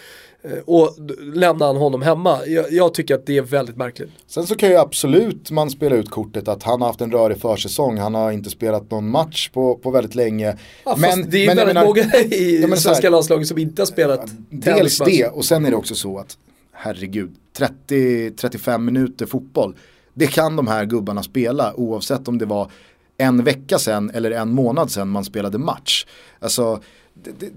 Eh, 0.44 0.52
Och 0.66 0.96
lämnar 1.36 1.68
han 1.68 1.76
honom 1.78 2.02
hemma, 2.02 2.46
jag, 2.48 2.72
jag 2.72 2.94
tycker 2.94 3.16
att 3.16 3.26
det 3.26 3.38
är 3.38 3.42
väldigt 3.42 3.78
märkligt. 3.78 4.10
Sen 4.28 4.48
så 4.48 4.56
kan 4.56 4.70
ju 4.70 4.76
absolut 4.76 5.52
man 5.52 5.70
spela 5.70 5.96
ut 5.96 6.10
kortet 6.10 6.48
att 6.48 6.64
han 6.64 6.82
har 6.82 6.88
haft 6.88 7.02
en 7.02 7.12
rörig 7.12 7.38
försäsong, 7.42 7.98
han 7.98 8.14
har 8.16 8.32
inte 8.32 8.50
spelat 8.50 8.92
någon 8.92 9.10
match 9.10 9.50
på, 9.50 9.76
på 9.76 9.92
väldigt 9.92 10.16
länge. 10.16 10.58
Ja, 10.86 10.96
men, 10.98 11.30
det 11.30 11.38
är 11.44 11.48
men 11.48 11.58
väldigt 11.58 11.76
menar, 11.76 11.88
många 11.88 12.02
i 12.36 12.62
Ja, 12.62 12.68
men 12.68 12.78
så 12.78 12.90
här- 12.90 12.94
svenska 12.96 13.10
landslaget 13.10 13.48
som 13.48 13.58
inte 13.58 13.82
har 13.82 13.88
spelat 13.88 14.32
Dels 14.50 14.98
det 15.00 15.26
och 15.28 15.46
sen 15.46 15.66
är 15.66 15.70
det 15.70 15.76
också 15.78 15.96
så 15.96 16.18
att 16.18 16.38
herregud, 16.74 17.32
30-35 17.58 18.78
minuter 18.78 19.26
fotboll, 19.26 19.76
det 20.14 20.28
kan 20.28 20.56
de 20.56 20.68
här 20.68 20.86
gubbarna 20.86 21.24
spela 21.24 21.74
oavsett 21.76 22.28
om 22.28 22.38
det 22.38 22.46
var 22.46 22.72
en 23.18 23.44
vecka 23.44 23.80
sedan 23.80 24.12
eller 24.14 24.32
en 24.32 24.50
månad 24.54 24.92
sedan 24.92 25.10
man 25.10 25.26
spelade 25.26 25.58
match. 25.58 26.06
Alltså, 26.40 26.82
det, 27.24 27.52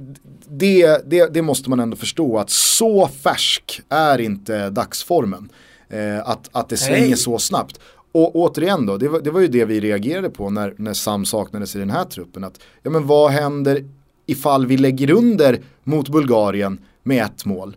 det, 0.48 1.10
det, 1.10 1.34
det 1.34 1.42
måste 1.42 1.70
man 1.70 1.80
ändå 1.80 1.96
förstå 1.96 2.38
att 2.38 2.50
så 2.50 3.08
färsk 3.08 3.80
är 3.88 4.18
inte 4.18 4.70
dagsformen. 4.70 5.48
Eh, 5.88 6.28
att, 6.28 6.48
att 6.52 6.68
det 6.68 6.76
svänger 6.76 7.08
Nej. 7.08 7.16
så 7.16 7.38
snabbt. 7.38 7.80
Och 8.12 8.36
återigen 8.36 8.86
då, 8.86 8.96
det 8.96 9.08
var, 9.08 9.20
det 9.20 9.30
var 9.30 9.40
ju 9.40 9.48
det 9.48 9.64
vi 9.64 9.80
reagerade 9.80 10.30
på 10.30 10.50
när, 10.50 10.74
när 10.76 10.94
Sam 10.94 11.24
saknades 11.24 11.76
i 11.76 11.78
den 11.78 11.90
här 11.90 12.04
truppen. 12.04 12.44
Att, 12.44 12.60
ja 12.82 12.90
men 12.90 13.06
vad 13.06 13.30
händer 13.30 13.84
ifall 14.26 14.66
vi 14.66 14.76
lägger 14.76 15.10
under 15.10 15.62
mot 15.82 16.08
Bulgarien 16.08 16.78
med 17.02 17.24
ett 17.24 17.44
mål? 17.44 17.76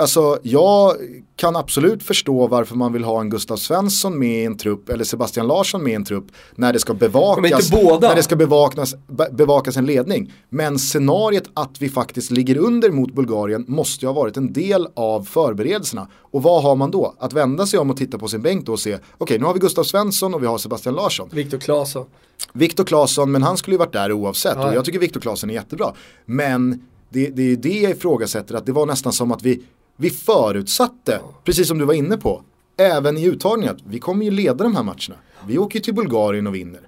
Alltså 0.00 0.38
jag 0.42 0.96
kan 1.36 1.56
absolut 1.56 2.02
förstå 2.02 2.46
varför 2.46 2.76
man 2.76 2.92
vill 2.92 3.04
ha 3.04 3.20
en 3.20 3.30
Gustav 3.30 3.56
Svensson 3.56 4.18
med 4.18 4.42
i 4.42 4.44
en 4.44 4.56
trupp 4.56 4.88
eller 4.88 5.04
Sebastian 5.04 5.46
Larsson 5.46 5.82
med 5.82 5.92
i 5.92 5.94
en 5.94 6.04
trupp 6.04 6.24
när 6.54 6.72
det 6.72 6.78
ska 6.78 6.94
bevakas, 6.94 7.70
när 8.00 8.16
det 8.16 8.22
ska 8.22 8.36
bevakas, 8.36 8.94
be- 9.06 9.28
bevakas 9.32 9.76
en 9.76 9.86
ledning. 9.86 10.32
Men 10.48 10.78
scenariet 10.78 11.44
att 11.54 11.82
vi 11.82 11.88
faktiskt 11.88 12.30
ligger 12.30 12.56
under 12.56 12.90
mot 12.90 13.14
Bulgarien 13.14 13.64
måste 13.68 14.04
ju 14.04 14.08
ha 14.08 14.14
varit 14.14 14.36
en 14.36 14.52
del 14.52 14.88
av 14.94 15.22
förberedelserna. 15.22 16.08
Och 16.20 16.42
vad 16.42 16.62
har 16.62 16.76
man 16.76 16.90
då? 16.90 17.14
Att 17.18 17.32
vända 17.32 17.66
sig 17.66 17.78
om 17.78 17.90
och 17.90 17.96
titta 17.96 18.18
på 18.18 18.28
sin 18.28 18.42
bänk 18.42 18.66
då 18.66 18.72
och 18.72 18.80
se, 18.80 18.98
okej 19.18 19.38
nu 19.38 19.44
har 19.44 19.54
vi 19.54 19.60
Gustav 19.60 19.84
Svensson 19.84 20.34
och 20.34 20.42
vi 20.42 20.46
har 20.46 20.58
Sebastian 20.58 20.94
Larsson. 20.94 21.28
Viktor 21.32 21.58
Claesson. 21.58 22.06
Viktor 22.52 22.84
Claesson, 22.84 23.32
men 23.32 23.42
han 23.42 23.56
skulle 23.56 23.74
ju 23.74 23.78
varit 23.78 23.92
där 23.92 24.12
oavsett. 24.12 24.56
Ja. 24.56 24.68
Och 24.68 24.74
jag 24.74 24.84
tycker 24.84 24.98
Viktor 24.98 25.20
Claesson 25.20 25.50
är 25.50 25.54
jättebra. 25.54 25.92
Men 26.24 26.82
det, 27.12 27.26
det 27.26 27.42
är 27.42 27.46
ju 27.46 27.56
det 27.56 27.80
jag 27.80 27.90
ifrågasätter, 27.90 28.54
att 28.54 28.66
det 28.66 28.72
var 28.72 28.86
nästan 28.86 29.12
som 29.12 29.32
att 29.32 29.42
vi, 29.42 29.62
vi 30.00 30.10
förutsatte, 30.10 31.20
precis 31.44 31.68
som 31.68 31.78
du 31.78 31.84
var 31.84 31.94
inne 31.94 32.16
på, 32.16 32.42
även 32.76 33.18
i 33.18 33.24
uttagningen, 33.24 33.74
att 33.74 33.82
vi 33.84 33.98
kommer 33.98 34.24
ju 34.24 34.30
leda 34.30 34.64
de 34.64 34.76
här 34.76 34.82
matcherna. 34.82 35.16
Vi 35.46 35.58
åker 35.58 35.78
ju 35.78 35.82
till 35.82 35.94
Bulgarien 35.94 36.46
och 36.46 36.54
vinner. 36.54 36.80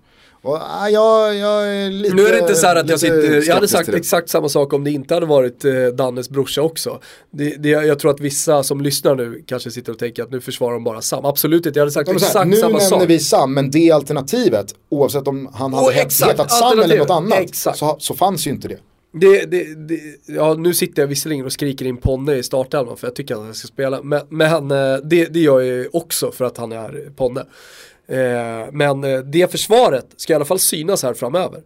Och 0.42 0.58
ah, 0.60 0.88
jag, 0.88 1.36
jag 1.36 1.76
är 1.76 1.90
lite 1.90 2.14
Nu 2.14 2.26
är 2.26 2.32
det 2.32 2.38
inte 2.38 2.54
så 2.54 2.66
här 2.66 2.76
att 2.76 2.88
jag 2.88 3.00
sitter, 3.00 3.48
jag 3.48 3.54
hade 3.54 3.68
sagt 3.68 3.88
exakt 3.88 4.28
samma 4.28 4.48
sak 4.48 4.72
om 4.72 4.84
det 4.84 4.90
inte 4.90 5.14
hade 5.14 5.26
varit 5.26 5.64
eh, 5.64 5.72
Dannes 5.94 6.30
brorsa 6.30 6.62
också. 6.62 7.00
Det, 7.30 7.56
det, 7.56 7.68
jag 7.68 7.98
tror 7.98 8.10
att 8.10 8.20
vissa 8.20 8.62
som 8.62 8.80
lyssnar 8.80 9.14
nu 9.14 9.42
kanske 9.46 9.70
sitter 9.70 9.92
och 9.92 9.98
tänker 9.98 10.22
att 10.22 10.30
nu 10.30 10.40
försvarar 10.40 10.72
de 10.72 10.84
bara 10.84 11.00
Sam. 11.00 11.24
Absolut 11.24 11.66
inte, 11.66 11.78
jag 11.78 11.82
hade 11.82 11.92
sagt 11.92 12.08
här, 12.08 12.16
exakt 12.16 12.46
nu 12.46 12.56
samma 12.56 12.68
nämner 12.68 12.80
sak. 12.88 13.04
vi 13.08 13.18
Sam, 13.18 13.54
men 13.54 13.70
det 13.70 13.90
alternativet, 13.90 14.74
oavsett 14.88 15.28
om 15.28 15.48
han 15.54 15.74
hade 15.74 15.92
exakt, 15.92 16.32
hetat 16.32 16.50
Sam 16.50 16.80
eller 16.80 16.98
något 16.98 17.10
annat, 17.10 17.54
så, 17.54 17.96
så 17.98 18.14
fanns 18.14 18.46
ju 18.46 18.50
inte 18.50 18.68
det. 18.68 18.78
Det, 19.12 19.44
det, 19.44 19.74
det, 19.74 20.00
ja, 20.26 20.54
nu 20.54 20.74
sitter 20.74 21.02
jag 21.02 21.06
visserligen 21.06 21.44
och 21.44 21.52
skriker 21.52 21.86
in 21.86 21.96
Ponne 21.96 22.34
i 22.34 22.42
startelvan 22.42 22.96
för 22.96 23.06
jag 23.06 23.14
tycker 23.14 23.34
att 23.34 23.40
han 23.40 23.54
ska 23.54 23.68
spela. 23.68 24.02
Men, 24.02 24.20
men 24.28 24.70
eh, 24.70 24.96
det, 25.04 25.24
det 25.24 25.40
gör 25.40 25.60
jag 25.60 25.76
ju 25.76 25.88
också 25.92 26.32
för 26.32 26.44
att 26.44 26.56
han 26.56 26.72
är 26.72 27.10
Ponne. 27.16 27.44
Eh, 28.06 28.72
men 28.72 29.04
eh, 29.04 29.18
det 29.18 29.50
försvaret 29.50 30.06
ska 30.16 30.32
i 30.32 30.36
alla 30.36 30.44
fall 30.44 30.58
synas 30.58 31.02
här 31.02 31.14
framöver. 31.14 31.62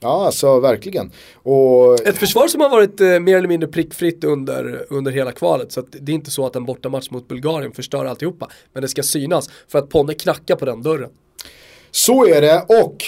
Ja, 0.00 0.26
alltså 0.26 0.60
verkligen. 0.60 1.10
Och 1.34 2.06
Ett 2.06 2.18
försvar 2.18 2.48
som 2.48 2.60
har 2.60 2.70
varit 2.70 3.00
eh, 3.00 3.20
mer 3.20 3.36
eller 3.36 3.48
mindre 3.48 3.68
prickfritt 3.68 4.24
under, 4.24 4.86
under 4.90 5.12
hela 5.12 5.32
kvalet. 5.32 5.72
Så 5.72 5.82
det 5.90 6.12
är 6.12 6.14
inte 6.14 6.30
så 6.30 6.46
att 6.46 6.56
en 6.56 6.64
bortamatch 6.64 7.10
mot 7.10 7.28
Bulgarien 7.28 7.72
förstör 7.72 8.04
alltihopa. 8.04 8.48
Men 8.72 8.82
det 8.82 8.88
ska 8.88 9.02
synas 9.02 9.50
för 9.68 9.78
att 9.78 9.88
Ponne 9.88 10.14
knackar 10.14 10.56
på 10.56 10.64
den 10.64 10.82
dörren. 10.82 11.10
Så 11.90 12.26
är 12.26 12.40
det 12.40 12.64
och 12.68 13.04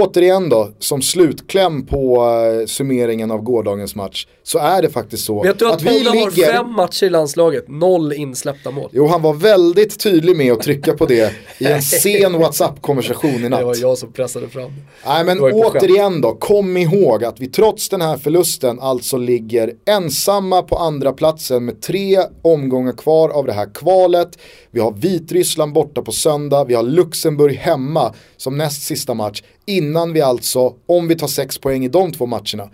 återigen 0.00 0.48
då, 0.48 0.70
som 0.78 1.02
slutkläm 1.02 1.86
på 1.86 2.24
eh, 2.60 2.66
summeringen 2.66 3.30
av 3.30 3.42
gårdagens 3.42 3.94
match 3.94 4.26
så 4.42 4.58
är 4.58 4.82
det 4.82 4.90
faktiskt 4.90 5.24
så 5.24 5.42
Vet 5.42 5.58
du 5.58 5.66
att, 5.68 5.74
att 5.74 5.82
vi 5.82 6.04
Ponne 6.04 6.20
har 6.20 6.30
ligger... 6.30 6.52
fem 6.52 6.72
matcher 6.72 7.06
i 7.06 7.10
landslaget, 7.10 7.68
noll 7.68 8.12
insläppta 8.12 8.70
mål. 8.70 8.90
Jo, 8.92 9.06
han 9.06 9.22
var 9.22 9.34
väldigt 9.34 10.00
tydlig 10.00 10.36
med 10.36 10.52
att 10.52 10.60
trycka 10.60 10.92
på 10.92 11.06
det 11.06 11.32
i 11.58 11.66
en 11.66 11.82
sen 11.82 12.38
WhatsApp-konversation 12.38 13.30
i 13.30 13.38
Det 13.38 13.48
var 13.48 13.64
natt. 13.64 13.78
jag 13.78 13.98
som 13.98 14.12
pressade 14.12 14.48
fram. 14.48 14.70
Nej 15.06 15.24
men 15.24 15.40
återigen 15.40 16.20
då, 16.20 16.34
kom 16.34 16.76
ihåg 16.76 17.24
att 17.24 17.40
vi 17.40 17.46
trots 17.46 17.88
den 17.88 18.00
här 18.00 18.16
förlusten 18.16 18.80
alltså 18.80 19.16
ligger 19.16 19.72
ensamma 19.86 20.62
på 20.62 20.76
andra 20.76 21.12
platsen 21.12 21.64
med 21.64 21.82
tre 21.82 22.18
omgångar 22.42 22.92
kvar 22.92 23.28
av 23.28 23.46
det 23.46 23.52
här 23.52 23.74
kvalet. 23.74 24.38
Vi 24.70 24.80
har 24.80 24.92
Vitryssland 24.92 25.72
borta 25.72 26.02
på 26.02 26.12
söndag, 26.12 26.64
vi 26.64 26.74
har 26.74 26.82
Luxemburg 26.82 27.56
hemma 27.56 28.14
som 28.36 28.58
näst 28.58 28.82
sista 28.82 29.14
match. 29.14 29.42
Innan 29.66 30.12
vi 30.12 30.20
alltså, 30.20 30.74
om 30.86 31.08
vi 31.08 31.16
tar 31.16 31.26
sex 31.26 31.58
poäng 31.58 31.84
i 31.84 31.88
de 31.88 32.12
två 32.12 32.26
matcherna, 32.26 32.70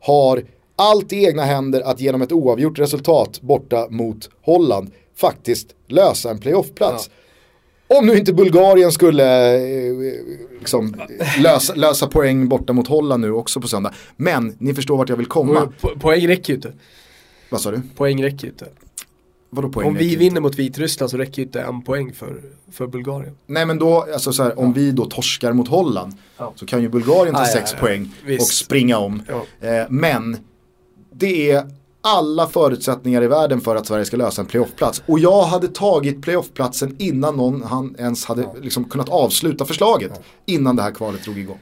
har 0.00 0.42
allt 0.76 1.12
i 1.12 1.24
egna 1.24 1.44
händer 1.44 1.80
att 1.80 2.00
genom 2.00 2.22
ett 2.22 2.32
oavgjort 2.32 2.78
resultat 2.78 3.40
borta 3.40 3.86
mot 3.90 4.30
Holland 4.42 4.90
faktiskt 5.16 5.66
lösa 5.88 6.30
en 6.30 6.38
playoffplats. 6.38 7.10
Om 7.98 8.06
nu 8.06 8.16
inte 8.16 8.32
Bulgarien 8.32 8.92
skulle 8.92 9.54
eh, 9.56 9.92
liksom, 10.58 10.94
lösa, 11.42 11.74
lösa 11.74 12.06
poäng 12.06 12.48
borta 12.48 12.72
mot 12.72 12.88
Holland 12.88 13.20
nu 13.20 13.32
också 13.32 13.60
på 13.60 13.68
söndag. 13.68 13.94
Men 14.16 14.56
ni 14.58 14.74
förstår 14.74 14.96
vart 14.96 15.08
jag 15.08 15.16
vill 15.16 15.26
komma. 15.26 15.72
Po- 15.80 15.98
Poäng 16.00 16.28
räcker 16.28 16.48
ju 16.52 16.54
inte. 16.54 16.72
Vad 17.50 17.60
sa 17.60 17.70
du? 17.70 17.80
Poäng 17.96 18.22
räcker 18.22 18.44
ju 18.44 18.50
inte. 18.50 18.66
Vadå 19.54 19.68
poäng 19.68 19.88
Om 19.88 19.94
vi 19.94 20.16
vinner 20.16 20.40
mot 20.40 20.58
Vitryssland 20.58 21.10
så 21.10 21.16
räcker 21.16 21.38
ju 21.38 21.46
inte 21.46 21.60
en 21.60 21.82
poäng 21.82 22.12
för, 22.12 22.40
för 22.70 22.86
Bulgarien. 22.86 23.36
Nej 23.46 23.66
men 23.66 23.78
då, 23.78 24.06
alltså 24.14 24.32
så 24.32 24.42
här, 24.42 24.58
om 24.58 24.72
vi 24.72 24.90
då 24.92 25.04
torskar 25.06 25.52
mot 25.52 25.68
Holland 25.68 26.14
Ja. 26.38 26.52
så 26.56 26.66
kan 26.66 26.82
ju 26.82 26.88
Bulgarien 26.88 27.34
ta 27.34 27.40
Ja, 27.40 27.46
ja, 27.46 27.52
sex 27.52 27.72
ja. 27.72 27.78
poäng 27.80 28.14
Visst. 28.26 28.40
och 28.42 28.46
springa 28.48 28.98
om. 28.98 29.22
Ja. 29.60 29.68
Eh, 29.68 29.86
men 29.90 30.36
det 31.12 31.50
är 31.50 31.70
alla 32.00 32.46
förutsättningar 32.48 33.22
i 33.22 33.26
världen 33.26 33.60
för 33.60 33.76
att 33.76 33.86
Sverige 33.86 34.04
ska 34.04 34.16
lösa 34.16 34.42
en 34.42 34.46
playoffplats. 34.46 35.02
Och 35.06 35.18
jag 35.18 35.42
hade 35.42 35.68
tagit 35.68 36.22
playoffplatsen 36.22 36.96
innan 36.98 37.36
någon 37.36 37.62
han 37.62 37.96
ens 37.98 38.24
hade 38.24 38.46
liksom 38.62 38.84
kunnat 38.84 39.08
avsluta 39.08 39.64
förslaget. 39.64 40.20
Innan 40.46 40.76
det 40.76 40.82
här 40.82 40.90
kvalet 40.90 41.24
drog 41.24 41.38
igång. 41.38 41.58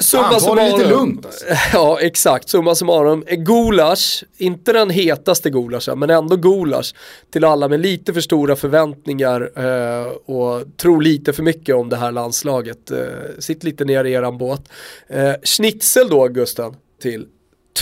Summa 0.00 0.28
det 0.28 0.34
lite 0.34 0.40
summarum. 0.40 0.90
lugnt, 0.90 1.26
alltså. 1.26 1.44
Ja 1.72 2.00
exakt, 2.00 2.48
summa 2.48 2.74
summarum. 2.74 3.24
Gulasch, 3.28 4.24
inte 4.36 4.72
den 4.72 4.90
hetaste 4.90 5.50
gulaschen 5.50 5.98
men 5.98 6.10
ändå 6.10 6.36
gulasch 6.36 6.94
till 7.30 7.44
alla 7.44 7.68
med 7.68 7.80
lite 7.80 8.14
för 8.14 8.20
stora 8.20 8.56
förväntningar 8.56 9.50
eh, 9.56 10.06
och 10.06 10.76
tror 10.76 11.02
lite 11.02 11.32
för 11.32 11.42
mycket 11.42 11.74
om 11.74 11.88
det 11.88 11.96
här 11.96 12.12
landslaget. 12.12 12.90
Eh, 12.90 12.98
sitt 13.38 13.64
lite 13.64 13.84
ner 13.84 14.04
i 14.04 14.12
eran 14.12 14.38
båt. 14.38 14.68
Eh, 15.08 15.32
schnitzel 15.42 16.08
då 16.08 16.28
Gusten 16.28 16.74
till 17.02 17.26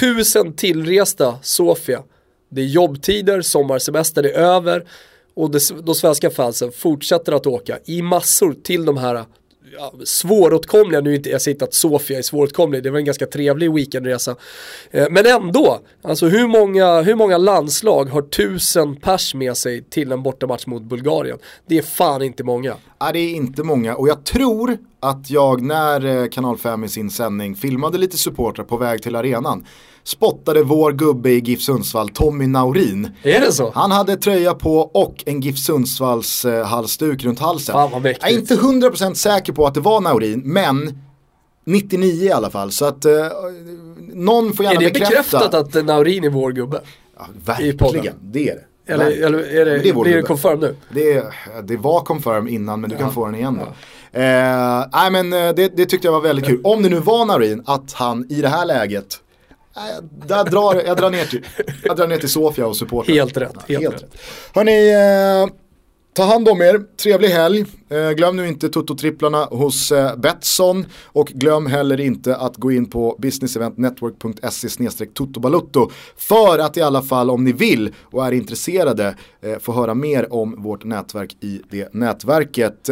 tusen 0.00 0.52
tillresta 0.52 1.38
Sofia. 1.42 2.02
Det 2.50 2.60
är 2.60 2.66
jobbtider, 2.66 3.42
sommarsemester 3.42 4.22
är 4.22 4.32
över 4.32 4.84
och 5.34 5.50
det, 5.50 5.60
de 5.82 5.94
svenska 5.94 6.30
fansen 6.30 6.72
fortsätter 6.72 7.32
att 7.32 7.46
åka 7.46 7.78
i 7.84 8.02
massor 8.02 8.54
till 8.62 8.84
de 8.84 8.96
här 8.96 9.24
ja, 9.72 9.92
svåråtkomliga, 10.04 11.00
nu 11.00 11.10
är 11.10 11.14
inte 11.14 11.30
jag 11.30 11.42
säger 11.42 11.54
inte 11.54 11.64
att 11.64 11.74
Sofia 11.74 12.18
är 12.18 12.22
svåråtkomlig, 12.22 12.82
det 12.82 12.90
var 12.90 12.98
en 12.98 13.04
ganska 13.04 13.26
trevlig 13.26 13.74
weekendresa. 13.74 14.36
Eh, 14.90 15.06
men 15.10 15.26
ändå, 15.26 15.80
alltså 16.02 16.26
hur 16.26 16.46
många, 16.46 17.02
hur 17.02 17.14
många 17.14 17.38
landslag 17.38 18.04
har 18.04 18.22
tusen 18.22 18.96
pers 18.96 19.34
med 19.34 19.56
sig 19.56 19.82
till 19.82 20.12
en 20.12 20.22
bortamatch 20.22 20.66
mot 20.66 20.82
Bulgarien? 20.82 21.38
Det 21.66 21.78
är 21.78 21.82
fan 21.82 22.22
inte 22.22 22.44
många. 22.44 22.74
Ja, 22.98 23.12
det 23.12 23.18
är 23.18 23.34
inte 23.34 23.62
många 23.62 23.96
och 23.96 24.08
jag 24.08 24.24
tror 24.24 24.78
att 25.00 25.30
jag 25.30 25.62
när 25.62 26.22
eh, 26.22 26.28
Kanal 26.28 26.58
5 26.58 26.84
i 26.84 26.88
sin 26.88 27.10
sändning 27.10 27.56
filmade 27.56 27.98
lite 27.98 28.16
supportrar 28.16 28.64
på 28.64 28.76
väg 28.76 29.02
till 29.02 29.16
arenan 29.16 29.66
spottade 30.08 30.62
vår 30.62 30.92
gubbe 30.92 31.30
i 31.30 31.38
GIF 31.38 31.60
Sundsvall, 31.60 32.08
Tommy 32.08 32.46
Naurin. 32.46 33.10
Är 33.22 33.40
det 33.40 33.52
så? 33.52 33.70
Han 33.74 33.90
hade 33.90 34.16
tröja 34.16 34.54
på 34.54 34.78
och 34.78 35.22
en 35.26 35.40
GIF 35.40 35.58
Sundsvalls 35.58 36.44
eh, 36.44 36.66
halsduk 36.66 37.24
runt 37.24 37.38
halsen. 37.38 37.72
Fan, 37.72 37.90
vad 37.90 38.02
mäktigt. 38.02 38.22
jag 38.22 38.32
är 38.32 38.38
inte 38.38 38.54
100% 38.54 39.14
säker 39.14 39.52
på 39.52 39.66
att 39.66 39.74
det 39.74 39.80
var 39.80 40.00
Naurin, 40.00 40.42
men 40.44 40.98
99 41.66 42.24
i 42.24 42.32
alla 42.32 42.50
fall. 42.50 42.70
Så 42.72 42.84
att 42.84 43.04
eh, 43.04 43.12
någon 43.98 44.52
får 44.52 44.64
Är 44.64 44.68
gärna 44.68 44.80
det 44.80 44.92
bekräfta. 44.92 45.38
bekräftat 45.38 45.76
att 45.76 45.86
Naurin 45.86 46.24
är 46.24 46.30
vår 46.30 46.52
gubbe? 46.52 46.80
Ja, 47.18 47.26
verkligen, 47.44 48.14
det 48.20 48.48
är 48.48 48.54
det. 48.54 48.92
Eller, 48.92 49.26
eller 49.26 49.38
är 49.38 49.64
det, 49.64 49.78
det 49.78 49.88
är 49.88 50.02
blir 50.02 50.16
det 50.16 50.22
confirm 50.22 50.60
nu? 50.60 50.76
Det, 50.94 51.24
det 51.64 51.76
var 51.76 52.00
confirm 52.00 52.48
innan 52.48 52.80
men 52.80 52.90
du 52.90 52.96
kan 52.96 53.12
få 53.12 53.26
den 53.26 53.34
igen 53.34 53.60
då. 53.60 53.66
Eh, 54.20 54.84
nej 54.92 55.10
men 55.10 55.32
eh, 55.32 55.54
det, 55.54 55.76
det 55.76 55.86
tyckte 55.86 56.06
jag 56.06 56.12
var 56.12 56.20
väldigt 56.20 56.46
kul. 56.46 56.60
Om 56.64 56.82
det 56.82 56.88
nu 56.88 57.00
var 57.00 57.24
Naurin 57.24 57.62
att 57.66 57.92
han 57.92 58.26
i 58.28 58.40
det 58.40 58.48
här 58.48 58.66
läget 58.66 59.20
där 60.26 60.44
drar, 60.44 60.82
jag, 60.86 60.96
drar 60.96 61.10
ner 61.10 61.24
till, 61.24 61.46
jag 61.82 61.96
drar 61.96 62.06
ner 62.06 62.16
till 62.16 62.28
Sofia 62.28 62.66
och 62.66 62.76
supporten. 62.76 63.14
Helt 63.14 63.36
rätt, 63.36 63.56
helt 63.68 63.82
helt 63.82 63.94
rätt. 63.94 64.02
rätt. 64.02 64.20
Hörni, 64.54 64.90
eh, 64.90 65.54
ta 66.18 66.24
hand 66.24 66.48
om 66.48 66.62
er, 66.62 66.80
trevlig 67.02 67.28
helg. 67.28 67.64
Eh, 67.88 68.10
glöm 68.10 68.36
nu 68.36 68.48
inte 68.48 68.68
Toto-tripplarna 68.68 69.44
hos 69.44 69.92
eh, 69.92 70.16
Betsson 70.16 70.86
och 71.04 71.26
glöm 71.26 71.66
heller 71.66 72.00
inte 72.00 72.36
att 72.36 72.56
gå 72.56 72.72
in 72.72 72.86
på 72.86 73.16
businesseventnetwork.se 73.18 75.06
totobalutto 75.06 75.90
för 76.16 76.58
att 76.58 76.76
i 76.76 76.82
alla 76.82 77.02
fall 77.02 77.30
om 77.30 77.44
ni 77.44 77.52
vill 77.52 77.94
och 78.02 78.26
är 78.26 78.32
intresserade 78.32 79.14
eh, 79.40 79.58
få 79.58 79.72
höra 79.72 79.94
mer 79.94 80.32
om 80.32 80.62
vårt 80.62 80.84
nätverk 80.84 81.36
i 81.40 81.62
det 81.70 81.94
nätverket. 81.94 82.90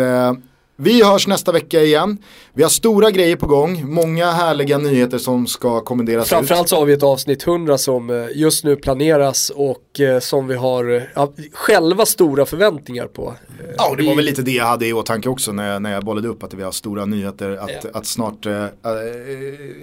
Eh, 0.79 0.85
vi 0.85 1.05
hörs 1.05 1.27
nästa 1.27 1.53
vecka 1.53 1.83
igen. 1.83 2.19
Vi 2.55 2.63
har 2.63 2.71
stora 2.71 3.11
grejer 3.11 3.37
på 3.37 3.47
gång, 3.47 3.93
många 3.95 4.31
härliga 4.31 4.79
nyheter 4.79 5.19
som 5.19 5.47
ska 5.47 5.81
kommenderas 5.81 6.25
ut. 6.25 6.29
Framförallt 6.29 6.69
så 6.69 6.77
har 6.77 6.85
vi 6.87 6.93
ett 6.93 7.03
avsnitt 7.03 7.47
100 7.47 7.79
som 7.79 8.11
eh, 8.11 8.27
just 8.35 8.65
nu 8.65 8.77
planeras 8.77 9.51
och 9.55 10.01
eh, 10.01 10.21
som 10.21 10.47
vi 10.49 10.55
har 10.55 10.95
eh, 10.97 11.03
ja, 11.15 11.33
själva 11.53 12.07
stora 12.07 12.47
förväntningar 12.47 13.07
på. 13.07 13.29
Eh, 13.29 13.75
Ja, 13.79 13.95
det 13.97 14.03
var 14.03 14.11
vi- 14.11 14.17
väl 14.17 14.25
lite 14.25 14.43
det 14.43 14.51
jag 14.51 14.65
hade 14.65 14.87
i 14.87 14.93
åtanke 14.93 15.29
också 15.29 15.53
när 15.53 15.73
jag, 15.73 15.83
när 15.83 15.93
jag 15.93 16.05
bollade 16.05 16.29
upp 16.29 16.43
att 16.43 16.55
vi 16.55 16.63
har 16.63 16.73
stora 16.73 17.05
nyheter 17.05 17.51
att, 17.57 17.71
Ja. 17.85 17.91
att 17.93 18.07
snart 18.07 18.47
äh, 18.47 18.65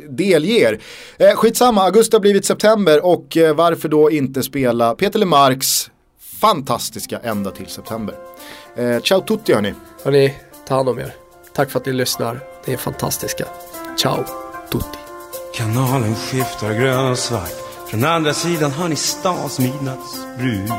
delger. 0.09 0.79
Eh, 1.17 1.35
skitsamma, 1.35 1.83
augusti 1.83 2.15
har 2.15 2.21
blivit 2.21 2.45
september 2.45 3.05
och 3.05 3.37
eh, 3.37 3.55
varför 3.55 3.89
då 3.89 4.11
inte 4.11 4.43
spela 4.43 4.95
Peter 4.95 5.19
Lemarks 5.19 5.89
fantastiska 6.41 7.19
ända 7.23 7.51
till 7.51 7.67
september. 7.67 8.15
Eh, 8.75 8.99
ciao 9.01 9.21
tutti 9.21 9.53
hörni. 9.53 9.73
Hörni, 10.03 10.33
ta 10.67 10.75
hand 10.75 10.89
om 10.89 10.99
er. 10.99 11.15
Tack 11.53 11.71
för 11.71 11.79
att 11.79 11.85
ni 11.85 11.93
lyssnar. 11.93 12.39
Ni 12.65 12.73
är 12.73 12.77
fantastiska. 12.77 13.45
Ciao, 13.97 14.23
tutti. 14.71 14.97
Kanalen 15.55 16.15
skiftar 16.15 16.73
grön 16.73 17.11
och 17.11 17.17
svart. 17.17 17.53
Från 17.89 18.03
andra 18.05 18.33
sidan 18.33 18.71
hör 18.71 18.87
ni 18.87 18.95
stans 18.95 19.59
midnattsbrus. 19.59 20.69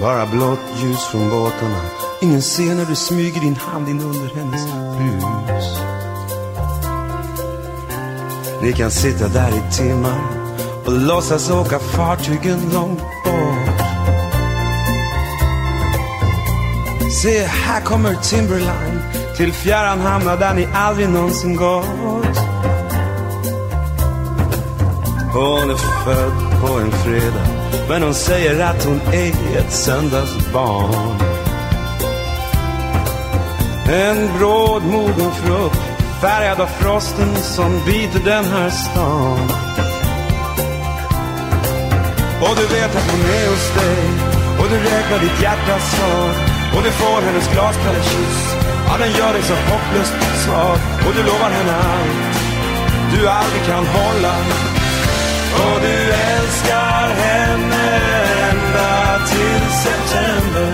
Bara 0.00 0.26
blått 0.26 0.58
ljus 0.82 1.04
från 1.04 1.30
båtarna. 1.30 1.80
Ingen 2.22 2.42
ser 2.42 2.74
när 2.74 2.84
du 2.84 2.96
smyger 2.96 3.40
din 3.40 3.56
hand 3.56 3.88
in 3.88 4.00
under 4.00 4.34
hennes 4.34 4.64
blus. 4.96 5.78
Ni 8.62 8.72
kan 8.72 8.90
sitta 8.90 9.28
där 9.28 9.48
i 9.48 9.76
timmar 9.76 10.20
och 10.86 10.92
låtsas 10.92 11.50
åka 11.50 11.78
fartygen 11.78 12.70
långt 12.72 13.00
bort. 13.24 13.67
Se, 17.10 17.44
här 17.44 17.80
kommer 17.80 18.14
Timberline 18.14 19.00
till 19.36 19.52
fjärran 19.52 20.00
hamnar 20.00 20.36
där 20.36 20.54
ni 20.54 20.68
aldrig 20.74 21.08
någonsin 21.08 21.56
gått. 21.56 21.86
Hon 25.32 25.70
är 25.70 25.76
född 26.04 26.60
på 26.60 26.74
en 26.78 26.92
fredag, 26.92 27.46
men 27.88 28.02
hon 28.02 28.14
säger 28.14 28.64
att 28.64 28.84
hon 28.84 29.00
är 29.12 29.58
ett 29.58 29.72
söndagsbarn. 29.72 31.18
En 33.92 34.38
brådmogen 34.38 35.32
frukt, 35.32 35.82
färgad 36.20 36.60
av 36.60 36.66
frosten 36.66 37.36
som 37.36 37.80
biter 37.86 38.20
den 38.24 38.44
här 38.44 38.70
stan. 38.70 39.40
Och 42.40 42.56
du 42.56 42.74
vet 42.74 42.96
att 42.96 43.10
hon 43.10 43.20
är 43.20 43.48
hos 43.50 43.74
dig 43.74 44.28
och 44.58 44.66
du 44.70 44.76
räknar 44.76 45.18
ditt 45.18 45.42
hjärtas 45.42 45.90
svar 45.90 46.47
och 46.78 46.84
du 46.84 46.90
får 46.90 47.20
hennes 47.22 47.48
glaskalla 47.52 48.02
kyss. 48.02 48.38
Ja, 48.86 48.96
den 48.98 49.12
gör 49.18 49.32
dig 49.32 49.42
så 49.42 49.54
hopplöst 49.54 50.14
svag 50.44 50.78
och 51.06 51.14
du 51.16 51.22
lovar 51.22 51.50
henne 51.50 51.74
allt 51.74 52.38
du 53.12 53.28
aldrig 53.28 53.62
kan 53.66 53.86
hålla. 53.86 54.34
Och 55.54 55.80
du 55.80 56.12
älskar 56.12 57.08
henne 57.08 58.00
ända 58.50 59.18
till 59.26 59.62
september. 59.84 60.72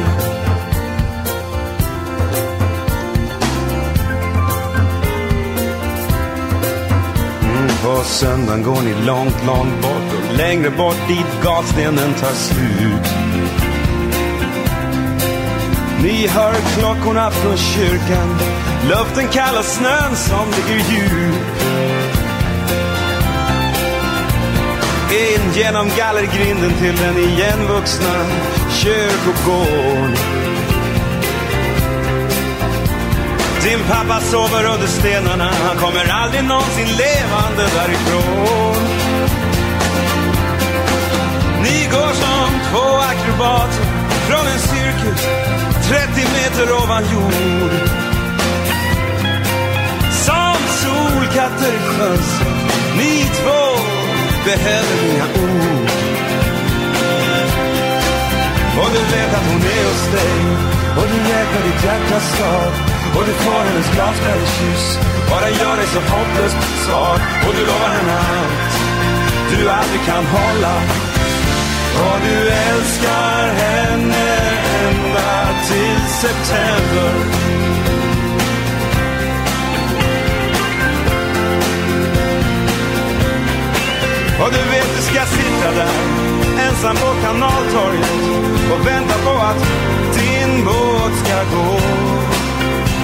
Mm, 7.42 7.68
på 7.84 8.04
söndagen 8.04 8.62
går 8.62 8.82
ni 8.82 9.06
långt, 9.06 9.46
långt 9.46 9.82
bort 9.82 10.30
och 10.30 10.36
längre 10.36 10.70
bort 10.70 11.08
dit 11.08 11.42
gatstenen 11.42 12.14
tar 12.14 12.32
slut. 12.32 13.23
Ni 16.04 16.26
hör 16.26 16.54
klockorna 16.54 17.30
från 17.30 17.56
kyrkan, 17.56 18.28
luften 18.88 19.28
kall 19.28 19.56
och 19.58 19.64
snön 19.64 20.16
som 20.16 20.46
ligger 20.50 20.84
djup. 20.90 21.34
In 25.10 25.52
genom 25.54 25.88
gallergrinden 25.98 26.72
till 26.80 26.96
den 26.96 27.18
igenvuxna 27.18 28.14
kyrkogården. 28.70 30.16
Din 33.64 33.80
pappa 33.88 34.20
sover 34.20 34.64
under 34.74 34.86
stenarna, 34.86 35.50
han 35.66 35.76
kommer 35.76 36.12
aldrig 36.12 36.44
någonsin 36.44 36.88
levande 36.88 37.64
därifrån. 37.76 38.84
Ni 41.62 41.88
går 41.92 42.12
som 42.12 42.50
två 42.70 42.96
akrobater 43.12 43.84
från 44.28 44.46
en 44.46 44.58
cirkus 44.58 45.33
30 45.88 46.26
meter 46.36 46.72
ovan 46.72 47.04
jord. 47.12 47.72
Som 50.26 50.56
solkatter 50.82 51.72
i 51.72 51.78
sjöns, 51.78 52.30
ni 52.98 53.12
två 53.38 53.62
behöver 54.44 54.96
mina 55.02 55.26
ord. 55.44 55.90
Och 58.80 58.90
du 58.94 59.00
vet 59.16 59.34
att 59.34 59.46
hon 59.50 59.62
är 59.76 59.84
hos 59.90 60.04
dig. 60.12 60.36
Och 60.98 61.06
du 61.12 61.18
räknar 61.32 61.62
ditt 61.66 61.84
hjärtas 61.84 62.36
slag 62.36 62.72
och 63.16 63.24
du 63.26 63.32
får 63.32 63.60
hennes 63.68 63.90
glaskalla 63.94 64.46
kyss. 64.56 64.98
Och 65.32 65.40
den 65.40 65.54
gör 65.60 65.76
dig 65.76 65.86
så 65.86 66.00
hopplöst 66.00 66.56
svag. 66.86 67.18
Och 67.46 67.54
du 67.54 67.60
lovar 67.66 67.88
henne 67.88 68.12
allt 68.12 68.84
du 69.50 69.70
aldrig 69.70 70.04
kan 70.06 70.24
hålla. 70.26 70.76
Och 72.04 72.18
du 72.26 72.48
älskar 72.48 73.54
henne 73.62 74.54
ända 74.84 75.03
till 75.68 76.00
september 76.08 77.44
Och 84.40 84.50
du 84.52 84.70
vet 84.70 84.96
du 84.96 85.02
ska 85.02 85.26
sitta 85.26 85.70
där 85.70 86.24
ensam 86.68 86.96
på 86.96 87.14
kanaltorget 87.22 88.10
och 88.72 88.86
vänta 88.86 89.14
på 89.24 89.30
att 89.30 89.60
din 90.14 90.64
båt 90.64 91.14
ska 91.24 91.36
gå. 91.56 91.80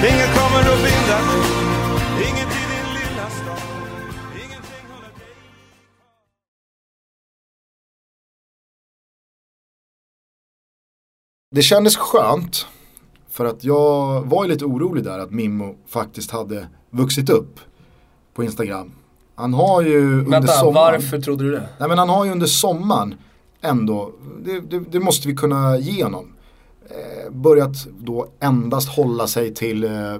Ingen 0.09 0.29
kommer 0.37 0.59
att 0.59 0.83
binda 0.83 1.17
dig, 1.27 1.60
Det 11.55 11.61
kändes 11.61 11.97
skönt. 11.97 12.65
För 13.29 13.45
att 13.45 13.63
jag 13.63 14.21
var 14.21 14.43
ju 14.43 14.49
lite 14.49 14.65
orolig 14.65 15.03
där 15.03 15.19
att 15.19 15.31
Mimmo 15.31 15.75
faktiskt 15.87 16.31
hade 16.31 16.67
vuxit 16.89 17.29
upp 17.29 17.59
på 18.33 18.43
Instagram. 18.43 18.91
Han 19.35 19.53
har 19.53 19.81
ju 19.81 20.19
under 20.19 20.31
Vänta, 20.31 20.53
sommaren. 20.53 20.73
varför 21.01 21.19
trodde 21.19 21.43
du 21.43 21.51
det? 21.51 21.69
Nej 21.77 21.89
men 21.89 21.97
han 21.97 22.09
har 22.09 22.25
ju 22.25 22.31
under 22.31 22.47
sommaren 22.47 23.15
ändå, 23.61 24.11
det, 24.45 24.59
det, 24.59 24.79
det 24.91 24.99
måste 24.99 25.27
vi 25.27 25.35
kunna 25.35 25.77
ge 25.77 26.03
honom. 26.03 26.33
Eh, 26.89 27.31
börjat 27.31 27.87
då 27.99 28.27
endast 28.39 28.89
hålla 28.89 29.27
sig 29.27 29.53
till 29.53 29.83
eh, 29.83 29.91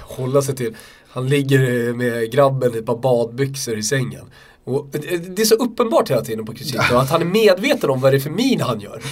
Hålla 0.00 0.42
sig 0.42 0.56
till. 0.56 0.76
Han 1.08 1.28
ligger 1.28 1.92
med 1.94 2.32
grabben 2.32 2.74
i 2.74 2.78
ett 2.78 2.86
par 2.86 2.96
badbyxor 2.96 3.78
i 3.78 3.82
sängen. 3.82 4.24
Och 4.64 4.88
det 4.92 4.98
det 5.36 5.42
är 5.42 5.46
så 5.46 5.54
uppenbart 5.54 6.10
hela 6.10 6.22
tiden 6.22 6.46
på 6.46 6.54
Crescito 6.54 6.94
att 6.96 7.10
han 7.10 7.20
är 7.20 7.26
medveten 7.26 7.90
om 7.90 8.00
vad 8.00 8.12
det 8.12 8.16
är 8.16 8.20
för 8.20 8.30
min 8.30 8.60
han 8.60 8.80
gör. 8.80 9.02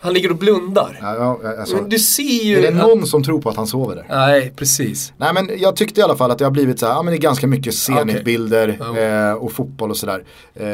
Han 0.00 0.12
ligger 0.12 0.30
och 0.30 0.36
blundar. 0.36 0.98
ja, 1.02 1.38
ja, 1.42 1.54
alltså, 1.60 1.76
Men 1.76 1.88
du 1.88 1.98
ser 1.98 2.22
ju... 2.44 2.58
Är 2.58 2.62
det 2.62 2.68
att- 2.68 2.88
någon 2.88 3.06
som 3.06 3.22
tror 3.22 3.40
på 3.40 3.48
att 3.48 3.56
han 3.56 3.66
sover 3.66 3.96
där? 3.96 4.06
Nej, 4.08 4.52
precis. 4.56 5.12
Nej 5.16 5.34
men 5.34 5.50
jag 5.58 5.76
tyckte 5.76 6.00
i 6.00 6.02
alla 6.04 6.16
fall 6.16 6.30
att 6.30 6.38
det 6.38 6.44
har 6.44 6.50
blivit 6.50 6.78
så 6.80 6.86
här, 6.86 6.92
ja 6.92 7.02
men 7.02 7.12
det 7.12 7.18
är 7.18 7.20
ganska 7.20 7.46
mycket 7.46 7.74
Zenit-bilder 7.74 8.76
Ja. 8.80 8.98
eh, 8.98 9.32
och 9.32 9.52
fotboll 9.52 9.90
och 9.90 9.96
sådär. 9.96 10.24
Eh, 10.54 10.66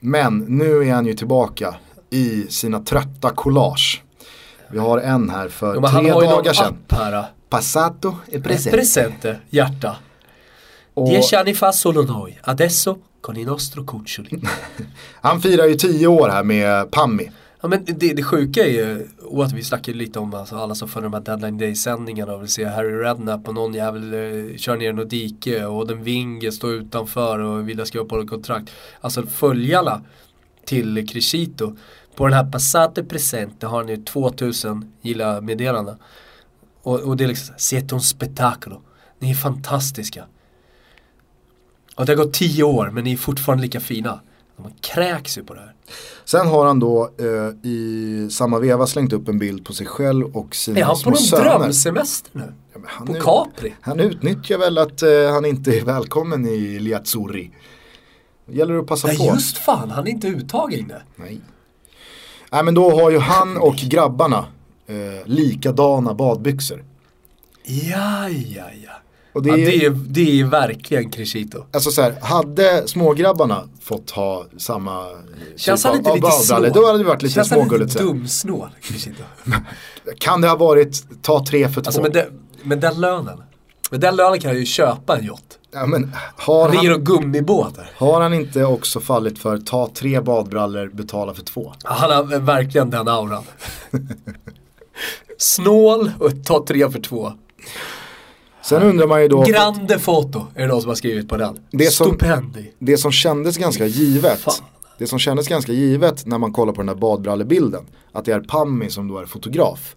men 0.00 0.38
nu 0.48 0.88
är 0.88 0.92
han 0.94 1.06
ju 1.06 1.14
tillbaka 1.14 1.74
i 2.10 2.46
sina 2.48 2.80
trötta 2.80 3.30
collage. 3.30 4.02
Vi 4.70 4.78
har 4.78 4.98
en 4.98 5.30
här 5.30 5.48
för 5.48 5.80
han 5.80 5.82
tre 6.04 6.10
har 6.10 6.22
ju 6.22 6.28
dagar 6.28 6.44
någon 6.44 6.54
sedan. 6.54 6.76
app 6.88 6.92
här. 6.98 7.24
Passato 7.50 8.14
e 8.32 8.40
presente. 8.40 8.76
Presente, 8.76 9.36
hjärta. 9.50 9.96
Och 10.94 11.08
Dieci 11.08 11.36
anni 11.36 11.54
fa 11.54 11.72
solo 11.72 12.02
noi, 12.02 12.38
adesso 12.42 12.96
con 13.20 13.36
i 13.36 13.44
nostro 13.44 13.84
cuccioli. 13.84 14.40
han 15.20 15.40
firar 15.40 15.66
ju 15.66 15.74
tio 15.74 16.06
år 16.06 16.28
här 16.28 16.42
med 16.42 16.90
Pammi. 16.90 17.30
Ja 17.60 17.68
men 17.68 17.84
det, 17.84 18.12
det 18.12 18.22
sjuka 18.22 18.64
är 18.64 18.70
ju, 18.70 19.08
och 19.22 19.44
att 19.44 19.52
vi 19.52 19.62
snackade 19.62 19.98
lite 19.98 20.18
om 20.18 20.34
alltså, 20.34 20.56
alla 20.56 20.74
som 20.74 20.88
följer 20.88 21.10
de 21.10 21.14
här 21.14 21.20
deadline 21.20 21.58
day 21.58 21.74
sändningarna 21.74 22.34
och 22.34 22.42
vill 22.42 22.48
se 22.48 22.64
Harry 22.64 22.92
Redknapp 22.92 23.48
och 23.48 23.54
någon 23.54 23.74
jävel 23.74 24.14
eh, 24.14 24.56
kör 24.56 24.76
ner 24.76 24.92
något 24.92 25.10
dike 25.10 25.64
och 25.64 25.86
den 25.86 26.02
Winge 26.02 26.52
står 26.52 26.72
utanför 26.72 27.38
och 27.38 27.68
vill 27.68 27.86
skriva 27.86 28.04
på 28.04 28.20
ett 28.20 28.28
kontrakt. 28.28 28.70
Alltså 29.00 29.26
följarna 29.26 30.02
till 30.64 31.08
Crescito 31.08 31.76
på 32.16 32.26
den 32.26 32.32
här 32.32 32.50
Passate 32.50 33.04
Presente 33.04 33.66
har 33.66 33.78
han 33.78 33.88
ju 33.88 33.96
2000 33.96 34.92
gilla 35.02 35.40
meddelanden. 35.40 35.96
Och, 36.82 37.00
och 37.00 37.16
det 37.16 37.24
är 37.24 37.28
liksom, 37.28 37.54
siete 37.58 37.94
un 37.94 38.00
spettacolo. 38.00 38.82
Ni 39.18 39.30
är 39.30 39.34
fantastiska. 39.34 40.24
Och 41.94 42.06
det 42.06 42.12
har 42.12 42.24
gått 42.24 42.34
10 42.34 42.62
år 42.62 42.90
men 42.90 43.04
ni 43.04 43.12
är 43.12 43.16
fortfarande 43.16 43.62
lika 43.62 43.80
fina. 43.80 44.20
Man 44.58 44.72
kräks 44.80 45.38
ju 45.38 45.44
på 45.44 45.54
det 45.54 45.60
här. 45.60 45.72
Sen 46.24 46.46
har 46.46 46.66
han 46.66 46.80
då 46.80 47.10
eh, 47.18 47.70
i 47.70 48.28
samma 48.30 48.58
veva 48.58 48.86
slängt 48.86 49.12
upp 49.12 49.28
en 49.28 49.38
bild 49.38 49.64
på 49.66 49.72
sig 49.72 49.86
själv 49.86 50.36
och 50.36 50.54
sina 50.54 50.78
Är 50.80 50.84
han 50.84 50.94
på 50.94 50.98
små 51.00 51.10
någon 51.10 51.18
söner. 51.18 51.58
drömsemester 51.58 52.30
nu? 52.32 52.52
Ja, 52.74 52.80
han 52.86 53.06
På 53.06 53.16
är- 53.16 53.20
Capri? 53.20 53.74
Han 53.80 54.00
utnyttjar 54.00 54.58
väl 54.58 54.78
att 54.78 55.02
eh, 55.02 55.08
han 55.32 55.44
inte 55.44 55.70
är 55.78 55.84
välkommen 55.84 56.46
i 56.46 56.78
Liazzurri. 56.78 57.50
Det 58.46 58.56
gäller 58.56 58.78
att 58.78 58.86
passa 58.86 59.06
Nej 59.08 59.16
på. 59.18 59.24
just 59.24 59.58
fan, 59.58 59.90
han 59.90 60.06
är 60.06 60.10
inte 60.10 60.26
uttagen 60.28 60.84
nu. 60.88 61.00
Nej. 61.16 61.40
Nej 62.52 62.64
men 62.64 62.74
då 62.74 62.90
har 63.00 63.10
ju 63.10 63.18
han 63.18 63.56
och 63.56 63.74
grabbarna 63.76 64.46
eh, 64.86 64.94
likadana 65.26 66.14
badbyxor. 66.14 66.84
Ja, 67.64 68.28
ja, 68.28 68.64
ja. 68.84 68.92
Och 69.36 69.42
det 69.42 69.48
ja 69.48 69.56
är, 69.56 69.66
det, 69.66 69.84
är, 69.86 69.90
det 69.90 70.40
är 70.40 70.44
verkligen 70.44 71.10
Crescito. 71.10 71.64
Alltså 71.72 71.90
så 71.90 72.02
här, 72.02 72.14
hade 72.22 72.88
smågrabbarna 72.88 73.68
fått 73.82 74.10
ha 74.10 74.46
samma 74.58 75.06
Känns 75.56 75.82
typ 75.82 75.88
han 75.90 75.98
inte 75.98 76.10
av- 76.10 76.16
lite 76.16 76.30
snål? 76.30 76.70
Då 76.74 76.86
hade 76.86 76.98
det 76.98 77.04
varit 77.04 77.22
lite 77.22 77.34
Känns 77.34 77.50
han 77.50 77.60
smågulligt. 77.60 77.90
lite 77.92 77.98
så 78.04 78.08
här. 78.08 78.14
dumsnål, 78.14 78.68
Crescito? 78.82 79.22
Kan 80.18 80.40
det 80.40 80.48
ha 80.48 80.56
varit 80.56 81.22
ta 81.22 81.44
tre 81.46 81.68
för 81.68 81.80
två? 81.80 81.88
alltså 81.88 82.02
med, 82.02 82.12
den- 82.12 82.40
med 82.62 82.80
den 82.80 83.00
lönen. 83.00 83.42
Med 83.90 84.00
den 84.00 84.16
lönen 84.16 84.40
kan 84.40 84.50
jag 84.50 84.60
ju 84.60 84.66
köpa 84.66 85.18
en 85.18 85.24
yacht. 85.24 85.58
ja, 85.72 85.86
men, 85.86 86.12
har, 86.36 86.62
Han 86.62 86.70
ligger 86.76 86.90
han, 86.90 87.00
och 87.00 87.06
gummibåtar. 87.06 87.90
har 87.96 88.20
han 88.20 88.34
inte 88.34 88.64
också 88.64 89.00
fallit 89.00 89.38
för 89.38 89.58
ta 89.58 89.90
tre 89.94 90.20
badbrallor, 90.20 90.90
betala 90.94 91.34
för 91.34 91.42
två? 91.42 91.72
Han 91.84 92.10
har 92.10 92.38
verkligen 92.38 92.90
den 92.90 93.08
auran. 93.08 93.44
Snål 95.38 96.10
och 96.20 96.44
ta 96.44 96.64
tre 96.66 96.90
för 96.90 97.00
två. 97.00 97.32
Sen 98.68 98.82
undrar 98.82 99.06
man 99.06 99.22
ju 99.22 99.28
då, 99.28 99.42
Grande 99.42 99.98
foto 99.98 100.46
är 100.54 100.60
det 100.60 100.66
någon 100.66 100.80
som 100.80 100.88
har 100.88 100.94
skrivit 100.94 101.28
på 101.28 101.36
den. 101.36 101.58
Det 101.70 101.86
som- 101.86 102.06
Stupendi. 102.06 102.72
det 102.78 102.96
som 102.96 103.12
kändes 103.12 103.56
ganska 103.56 103.86
givet 103.86 104.38
Fan. 104.40 104.54
Det 104.98 105.06
som 105.06 105.18
kändes 105.18 105.48
ganska 105.48 105.72
givet 105.72 106.26
när 106.26 106.38
man 106.38 106.52
kollar 106.52 106.72
på 106.72 106.80
den 106.80 106.88
här 106.88 106.96
badbrallebilden 106.96 107.84
Att 108.12 108.24
det 108.24 108.32
är 108.32 108.40
Pammi 108.40 108.90
som 108.90 109.08
då 109.08 109.18
är 109.18 109.26
fotograf 109.26 109.96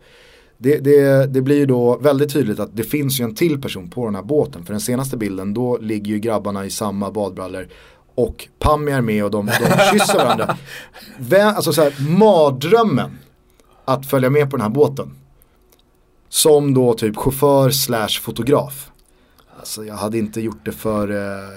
det, 0.57 0.77
det, 0.77 1.25
det 1.33 1.41
blir 1.41 1.55
ju 1.57 1.65
då 1.65 1.97
väldigt 1.97 2.33
tydligt 2.33 2.59
att 2.59 2.69
det 2.77 2.83
finns 2.83 3.19
ju 3.19 3.23
en 3.23 3.35
till 3.35 3.61
person 3.61 3.89
på 3.89 4.05
den 4.05 4.15
här 4.15 4.23
båten 4.23 4.65
För 4.65 4.73
den 4.73 4.81
senaste 4.81 5.17
bilden 5.17 5.53
då 5.53 5.77
ligger 5.77 6.11
ju 6.11 6.19
grabbarna 6.19 6.65
i 6.65 6.69
samma 6.69 7.11
badbrallor 7.11 7.67
Och 8.15 8.47
Pammi 8.59 8.91
är 8.91 9.01
med 9.01 9.23
och 9.23 9.31
de, 9.31 9.45
de 9.45 9.51
kysser 9.99 10.17
varandra 10.17 10.57
Vem, 11.19 11.47
Alltså 11.55 11.73
så 11.73 11.81
här, 11.81 11.93
mardrömmen 12.17 13.17
Att 13.85 14.05
följa 14.05 14.29
med 14.29 14.51
på 14.51 14.57
den 14.57 14.63
här 14.63 14.69
båten 14.69 15.11
Som 16.29 16.73
då 16.73 16.93
typ 16.93 17.17
chaufför 17.17 17.69
slash 17.69 18.21
fotograf 18.21 18.91
Alltså 19.59 19.85
jag 19.85 19.95
hade 19.95 20.17
inte 20.17 20.41
gjort 20.41 20.65
det 20.65 20.71
för 20.71 21.11
eh, 21.11 21.49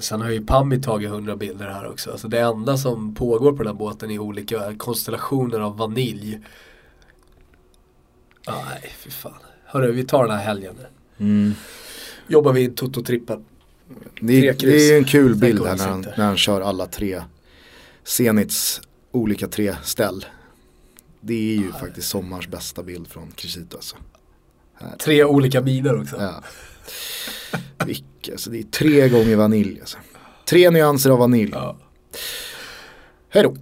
Sen 0.00 0.20
har 0.20 0.30
ju 0.30 0.46
Pammi 0.46 0.80
tagit 0.80 1.10
hundra 1.10 1.36
bilder 1.36 1.68
här 1.68 1.90
också. 1.90 2.10
Alltså 2.10 2.28
det 2.28 2.40
enda 2.40 2.76
som 2.76 3.14
pågår 3.14 3.52
på 3.52 3.58
den 3.58 3.66
här 3.66 3.74
båten 3.74 4.10
är 4.10 4.18
olika 4.18 4.76
konstellationer 4.76 5.60
av 5.60 5.76
vanilj. 5.76 6.38
Nej, 8.46 8.92
fy 8.98 9.10
fan. 9.10 9.32
Hörru, 9.64 9.92
vi 9.92 10.04
tar 10.04 10.26
den 10.26 10.36
här 10.36 10.44
helgen 10.44 10.74
nu. 10.78 10.86
Jobbar 12.26 12.52
vi 12.52 12.60
i 12.60 12.68
Toto-trippen. 12.68 13.44
Det, 14.20 14.58
det 14.58 14.62
är 14.62 14.92
ju 14.92 14.98
en 14.98 15.04
kul 15.04 15.34
bild 15.34 15.66
här 15.66 15.76
när 15.76 15.88
han, 15.88 16.00
när 16.00 16.26
han 16.26 16.36
kör 16.36 16.60
alla 16.60 16.86
tre 16.86 17.22
Zenits 18.04 18.80
olika 19.12 19.48
tre 19.48 19.76
ställ. 19.82 20.24
Det 21.24 21.34
är 21.34 21.56
ju 21.56 21.72
faktiskt 21.72 22.08
sommars 22.08 22.48
bästa 22.48 22.82
bild 22.82 23.08
från 23.08 23.30
Crescito 23.30 23.76
alltså. 23.76 23.96
Tre 24.98 25.24
olika 25.24 25.60
miner 25.60 26.00
också. 26.00 26.16
Ja. 26.16 26.42
Vilka, 27.86 28.32
alltså 28.32 28.50
det 28.50 28.58
är 28.58 28.62
tre 28.62 29.08
gånger 29.08 29.36
vanilj 29.36 29.80
alltså. 29.80 29.98
Tre 30.48 30.70
nyanser 30.70 31.10
av 31.10 31.18
vanilj. 31.18 31.50
Ja. 31.54 31.76
Hej 33.28 33.42
då. 33.42 33.56